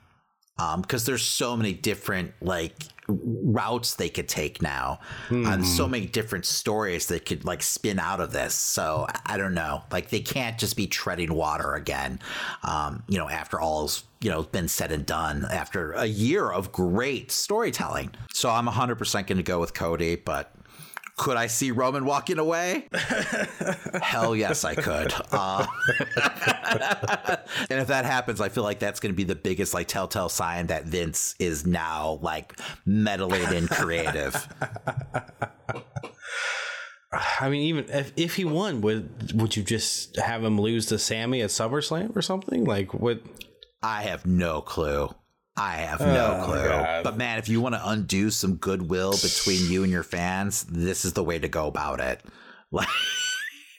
Um, 0.60 0.82
because 0.82 1.06
there's 1.06 1.24
so 1.24 1.56
many 1.56 1.74
different 1.74 2.34
like 2.42 2.76
routes 3.12 3.96
they 3.96 4.10
could 4.10 4.28
take 4.28 4.62
now 4.62 5.00
and 5.30 5.66
so 5.66 5.88
many 5.88 6.06
different 6.06 6.46
stories 6.46 7.08
that 7.08 7.26
could 7.26 7.46
like 7.46 7.64
spin 7.64 8.00
out 8.00 8.20
of 8.20 8.32
this. 8.32 8.54
So 8.54 9.08
i 9.26 9.38
don't 9.38 9.54
know. 9.54 9.84
Like 9.92 10.10
they 10.10 10.22
can't 10.22 10.58
just 10.58 10.76
be 10.76 10.88
treading 10.88 11.34
water 11.34 11.74
again 11.74 12.20
um 12.64 13.04
you 13.08 13.18
know 13.18 13.30
after 13.30 13.60
all's 13.60 14.04
you 14.22 14.30
know 14.30 14.44
been 14.44 14.68
said 14.68 14.92
and 14.92 15.06
done 15.06 15.46
after 15.52 15.94
a 15.94 16.06
year 16.06 16.52
of 16.52 16.72
great 16.72 17.32
storytelling. 17.32 18.12
So 18.34 18.50
i'm 18.50 18.68
100% 18.68 19.28
going 19.28 19.38
to 19.38 19.44
go 19.44 19.60
with 19.60 19.74
cody 19.74 20.16
but 20.16 20.54
could 21.18 21.38
I 21.38 21.48
see 21.48 21.72
Roman 21.72 22.06
walking 22.06 22.40
away? 22.40 22.88
Hell 24.02 24.36
yes, 24.36 24.64
I 24.64 24.76
could. 24.76 25.14
Uh, 25.32 25.66
and 27.70 27.80
if 27.80 27.88
that 27.88 28.06
happens, 28.06 28.42
I 28.42 28.50
feel 28.50 28.64
like 28.64 28.80
that's 28.80 29.00
going 29.00 29.14
to 29.14 29.18
be 29.18 29.24
the 29.24 29.36
biggest 29.36 29.74
like 29.74 29.88
telltale 29.88 30.30
sign 30.30 30.68
that 30.68 30.86
Vince 30.86 31.36
is 31.40 31.66
now 31.66 32.20
like 32.22 32.58
meddling 32.86 33.54
in 33.54 33.68
creative. 33.68 34.48
I 37.12 37.50
mean, 37.50 37.62
even 37.64 37.86
if, 37.90 38.14
if 38.16 38.36
he 38.36 38.46
won, 38.46 38.82
would 38.82 39.34
would 39.40 39.56
you 39.56 39.64
just 39.64 40.16
have 40.18 40.44
him 40.44 40.60
lose 40.60 40.86
to 40.88 40.98
Sami 40.98 41.42
at 41.42 41.50
SummerSlam 41.50 42.16
or 42.16 42.22
something? 42.22 42.64
Like 42.64 42.94
what? 42.94 43.22
I 43.84 44.04
have 44.04 44.26
no 44.26 44.62
clue. 44.62 45.10
I 45.62 45.76
have 45.76 46.00
no 46.02 46.40
Oh, 46.42 46.46
clue. 46.46 46.64
God. 46.68 47.04
But 47.04 47.18
man, 47.18 47.38
if 47.38 47.48
you 47.50 47.62
want 47.62 47.76
to 47.76 47.88
undo 47.90 48.30
some 48.32 48.56
goodwill 48.56 49.12
between 49.12 49.70
you 49.72 49.84
and 49.84 49.92
your 49.92 50.04
fans, 50.04 50.64
this 50.64 51.06
is 51.06 51.14
the 51.14 51.24
way 51.24 51.38
to 51.40 51.48
go 51.48 51.68
about 51.68 52.00
it. 52.00 52.22
Like, 52.74 52.88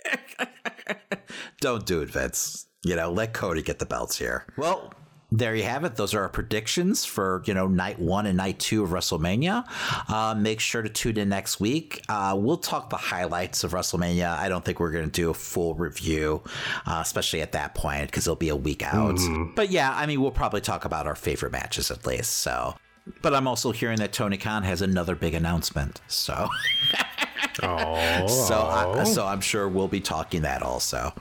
don't 1.60 1.86
do 1.86 2.02
it, 2.02 2.10
Vince. 2.10 2.66
You 2.84 2.94
know, 2.96 3.10
let 3.10 3.32
Cody 3.32 3.62
get 3.62 3.78
the 3.78 3.86
belts 3.86 4.18
here. 4.18 4.44
Well, 4.58 4.92
there 5.32 5.56
you 5.56 5.62
have 5.62 5.84
it. 5.84 5.96
Those 5.96 6.12
are 6.14 6.20
our 6.22 6.28
predictions 6.28 7.04
for 7.04 7.42
you 7.46 7.54
know 7.54 7.66
night 7.66 7.98
one 7.98 8.26
and 8.26 8.36
night 8.36 8.58
two 8.58 8.84
of 8.84 8.90
WrestleMania. 8.90 9.64
Uh, 10.08 10.34
make 10.34 10.60
sure 10.60 10.82
to 10.82 10.88
tune 10.88 11.16
in 11.16 11.30
next 11.30 11.58
week. 11.58 12.02
Uh, 12.08 12.36
we'll 12.38 12.58
talk 12.58 12.90
the 12.90 12.96
highlights 12.96 13.64
of 13.64 13.72
WrestleMania. 13.72 14.36
I 14.36 14.48
don't 14.48 14.64
think 14.64 14.78
we're 14.78 14.92
going 14.92 15.06
to 15.06 15.10
do 15.10 15.30
a 15.30 15.34
full 15.34 15.74
review, 15.74 16.42
uh, 16.86 17.00
especially 17.02 17.40
at 17.40 17.52
that 17.52 17.74
point 17.74 18.06
because 18.06 18.26
it'll 18.26 18.36
be 18.36 18.50
a 18.50 18.56
week 18.56 18.82
out. 18.82 19.18
But 19.56 19.70
yeah, 19.70 19.92
I 19.94 20.06
mean, 20.06 20.20
we'll 20.20 20.30
probably 20.30 20.60
talk 20.60 20.84
about 20.84 21.06
our 21.06 21.16
favorite 21.16 21.52
matches 21.52 21.90
at 21.90 22.06
least. 22.06 22.32
So. 22.38 22.74
But 23.20 23.34
I'm 23.34 23.48
also 23.48 23.72
hearing 23.72 23.98
that 23.98 24.12
Tony 24.12 24.36
Khan 24.36 24.62
has 24.62 24.80
another 24.80 25.16
big 25.16 25.34
announcement. 25.34 26.00
So, 26.06 26.48
Oh, 27.62 28.26
so, 28.26 28.60
I, 28.60 29.04
so 29.04 29.26
I'm 29.26 29.40
sure 29.40 29.68
we'll 29.68 29.88
be 29.88 30.00
talking 30.00 30.42
that 30.42 30.62
also. 30.62 31.12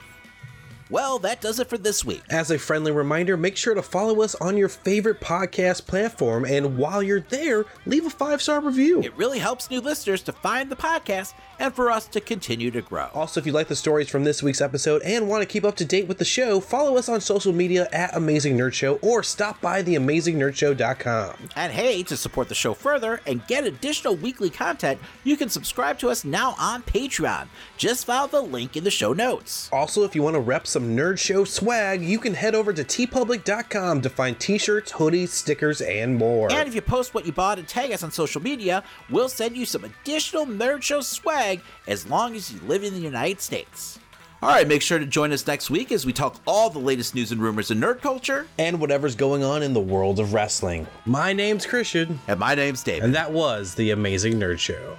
Well, 0.91 1.19
that 1.19 1.39
does 1.39 1.61
it 1.61 1.69
for 1.69 1.77
this 1.77 2.03
week. 2.03 2.22
As 2.30 2.51
a 2.51 2.59
friendly 2.59 2.91
reminder, 2.91 3.38
make 3.38 3.55
sure 3.55 3.73
to 3.73 3.81
follow 3.81 4.22
us 4.22 4.35
on 4.35 4.57
your 4.57 4.68
favorite 4.68 5.22
podcast 5.22 5.88
platform, 5.88 6.43
and 6.43 6.77
while 6.77 7.01
you're 7.01 7.22
there, 7.22 7.63
leave 7.85 8.05
a 8.05 8.09
five 8.09 8.41
star 8.41 8.59
review. 8.59 9.01
It 9.01 9.15
really 9.15 9.39
helps 9.39 9.69
new 9.72 9.80
listeners 9.80 10.22
to 10.23 10.34
find 10.34 10.69
the 10.69 10.76
podcast 10.76 11.34
and 11.59 11.73
for 11.73 11.89
us 11.91 12.07
to 12.07 12.19
continue 12.19 12.72
to 12.72 12.81
grow. 12.81 13.07
Also, 13.13 13.39
if 13.39 13.45
you 13.45 13.53
like 13.53 13.69
the 13.69 13.76
stories 13.76 14.09
from 14.09 14.26
this 14.26 14.43
week's 14.43 14.59
episode 14.59 15.01
and 15.03 15.30
want 15.30 15.41
to 15.41 15.45
keep 15.45 15.63
up 15.63 15.77
to 15.77 15.85
date 15.85 16.09
with 16.09 16.18
the 16.18 16.26
show, 16.26 16.59
follow 16.59 16.97
us 16.97 17.07
on 17.07 17.22
social 17.22 17.53
media 17.53 17.88
at 17.93 18.13
Amazing 18.13 18.57
Nerd 18.57 18.73
Show 18.73 18.95
or 18.95 19.23
stop 19.23 19.61
by 19.61 19.81
theamazingnerdshow.com. 19.84 21.49
And 21.55 21.72
hey, 21.72 22.03
to 22.03 22.18
support 22.18 22.49
the 22.49 22.55
show 22.55 22.73
further 22.73 23.22
and 23.26 23.45
get 23.47 23.63
additional 23.63 24.15
weekly 24.15 24.49
content, 24.49 24.99
you 25.23 25.38
can 25.38 25.47
subscribe 25.47 25.99
to 25.99 26.09
us 26.09 26.26
now 26.26 26.55
on 26.59 26.81
Patreon. 26.84 27.47
Just 27.77 28.05
follow 28.07 28.27
the 28.27 28.41
link 28.41 28.76
in 28.76 28.84
the 28.84 28.91
show 28.91 29.13
notes. 29.13 29.69
Also, 29.72 30.03
if 30.03 30.15
you 30.15 30.23
want 30.23 30.34
to 30.35 30.41
rep 30.41 30.68
some 30.82 30.98
Nerd 30.98 31.20
Show 31.20 31.44
swag, 31.44 32.02
you 32.02 32.18
can 32.18 32.34
head 32.34 32.56
over 32.56 32.74
to 32.74 32.84
teepublic.com 32.84 34.02
to 34.02 34.10
find 34.10 34.40
t 34.40 34.58
shirts, 34.58 34.91
hoodies, 34.94 35.28
stickers, 35.30 35.80
and 35.82 36.16
more. 36.16 36.52
And 36.52 36.68
if 36.68 36.74
you 36.74 36.82
post 36.82 37.14
what 37.14 37.26
you 37.26 37.32
bought 37.32 37.60
and 37.60 37.68
tag 37.68 37.91
us 37.91 38.02
on 38.02 38.10
social 38.12 38.41
media, 38.41 38.84
we'll 39.10 39.30
send 39.30 39.56
you 39.56 39.66
some 39.66 39.84
additional 39.84 40.48
Nerd 40.48 40.82
Show 40.82 41.02
swag 41.02 41.62
as 41.88 42.08
long 42.10 42.36
as 42.36 42.52
you 42.52 42.60
live 42.62 42.84
in 42.84 42.94
the 42.95 42.99
United 42.99 43.41
States. 43.41 43.99
All 44.41 44.49
right, 44.49 44.68
make 44.68 44.82
sure 44.82 44.98
to 44.98 45.06
join 45.06 45.32
us 45.32 45.45
next 45.45 45.70
week 45.70 45.91
as 45.91 46.03
we 46.03 46.14
talk 46.14 46.41
all 46.48 46.72
the 46.72 46.80
latest 46.80 47.14
news 47.14 47.32
and 47.32 47.40
rumors 47.40 47.70
in 47.70 47.80
nerd 47.80 48.02
culture. 48.02 48.48
and 48.58 48.80
whatever's 48.80 49.16
going 49.16 49.44
on 49.44 49.62
in 49.62 49.74
the 49.74 49.80
world 49.80 50.20
of 50.20 50.34
wrestling. 50.34 50.88
My 51.06 51.32
name's 51.32 51.68
Christian, 51.68 52.20
And 52.28 52.40
my 52.40 52.56
name's 52.56 52.82
David. 52.82 53.03
and 53.03 53.14
that 53.14 53.32
was 53.32 53.76
The 53.76 53.91
Amazing 53.91 54.34
Nerd 54.40 54.58
Show. 54.58 54.98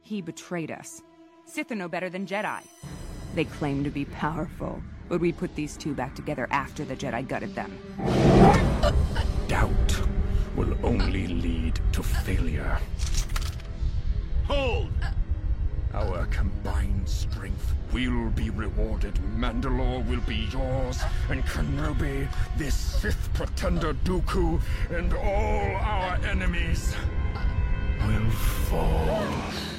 He 0.00 0.22
betrayed 0.22 0.70
us. 0.70 1.02
Sith 1.46 1.70
are 1.70 1.76
no 1.76 1.88
better 1.88 2.10
than 2.10 2.26
Jedi. 2.26 2.60
They 3.34 3.44
claim 3.44 3.84
to 3.84 3.90
be 3.90 4.04
powerful, 4.04 4.82
but 5.08 5.20
we 5.20 5.32
put 5.32 5.54
these 5.54 5.76
two 5.76 5.94
back 5.94 6.14
together 6.14 6.48
after 6.50 6.84
the 6.84 6.96
Jedi 6.96 7.26
gutted 7.26 7.54
them. 7.54 7.78
Doubt 9.48 10.02
will 10.56 10.76
only 10.82 11.28
lead 11.28 11.80
to 11.92 12.02
failure. 12.02 12.78
Hold! 14.46 14.90
Our 15.94 16.26
combined 16.26 17.08
strength 17.08 17.74
will 17.92 18.28
be 18.30 18.50
rewarded. 18.50 19.14
Mandalore 19.36 20.06
will 20.06 20.20
be 20.22 20.48
yours, 20.52 21.00
and 21.30 21.42
Kenobi, 21.44 22.28
this 22.58 22.74
Sith 22.74 23.30
pretender 23.34 23.94
Dooku, 23.94 24.60
and 24.90 25.14
all 25.14 25.76
our 25.76 26.16
enemies 26.26 26.94
will 28.06 28.30
fall. 28.30 29.75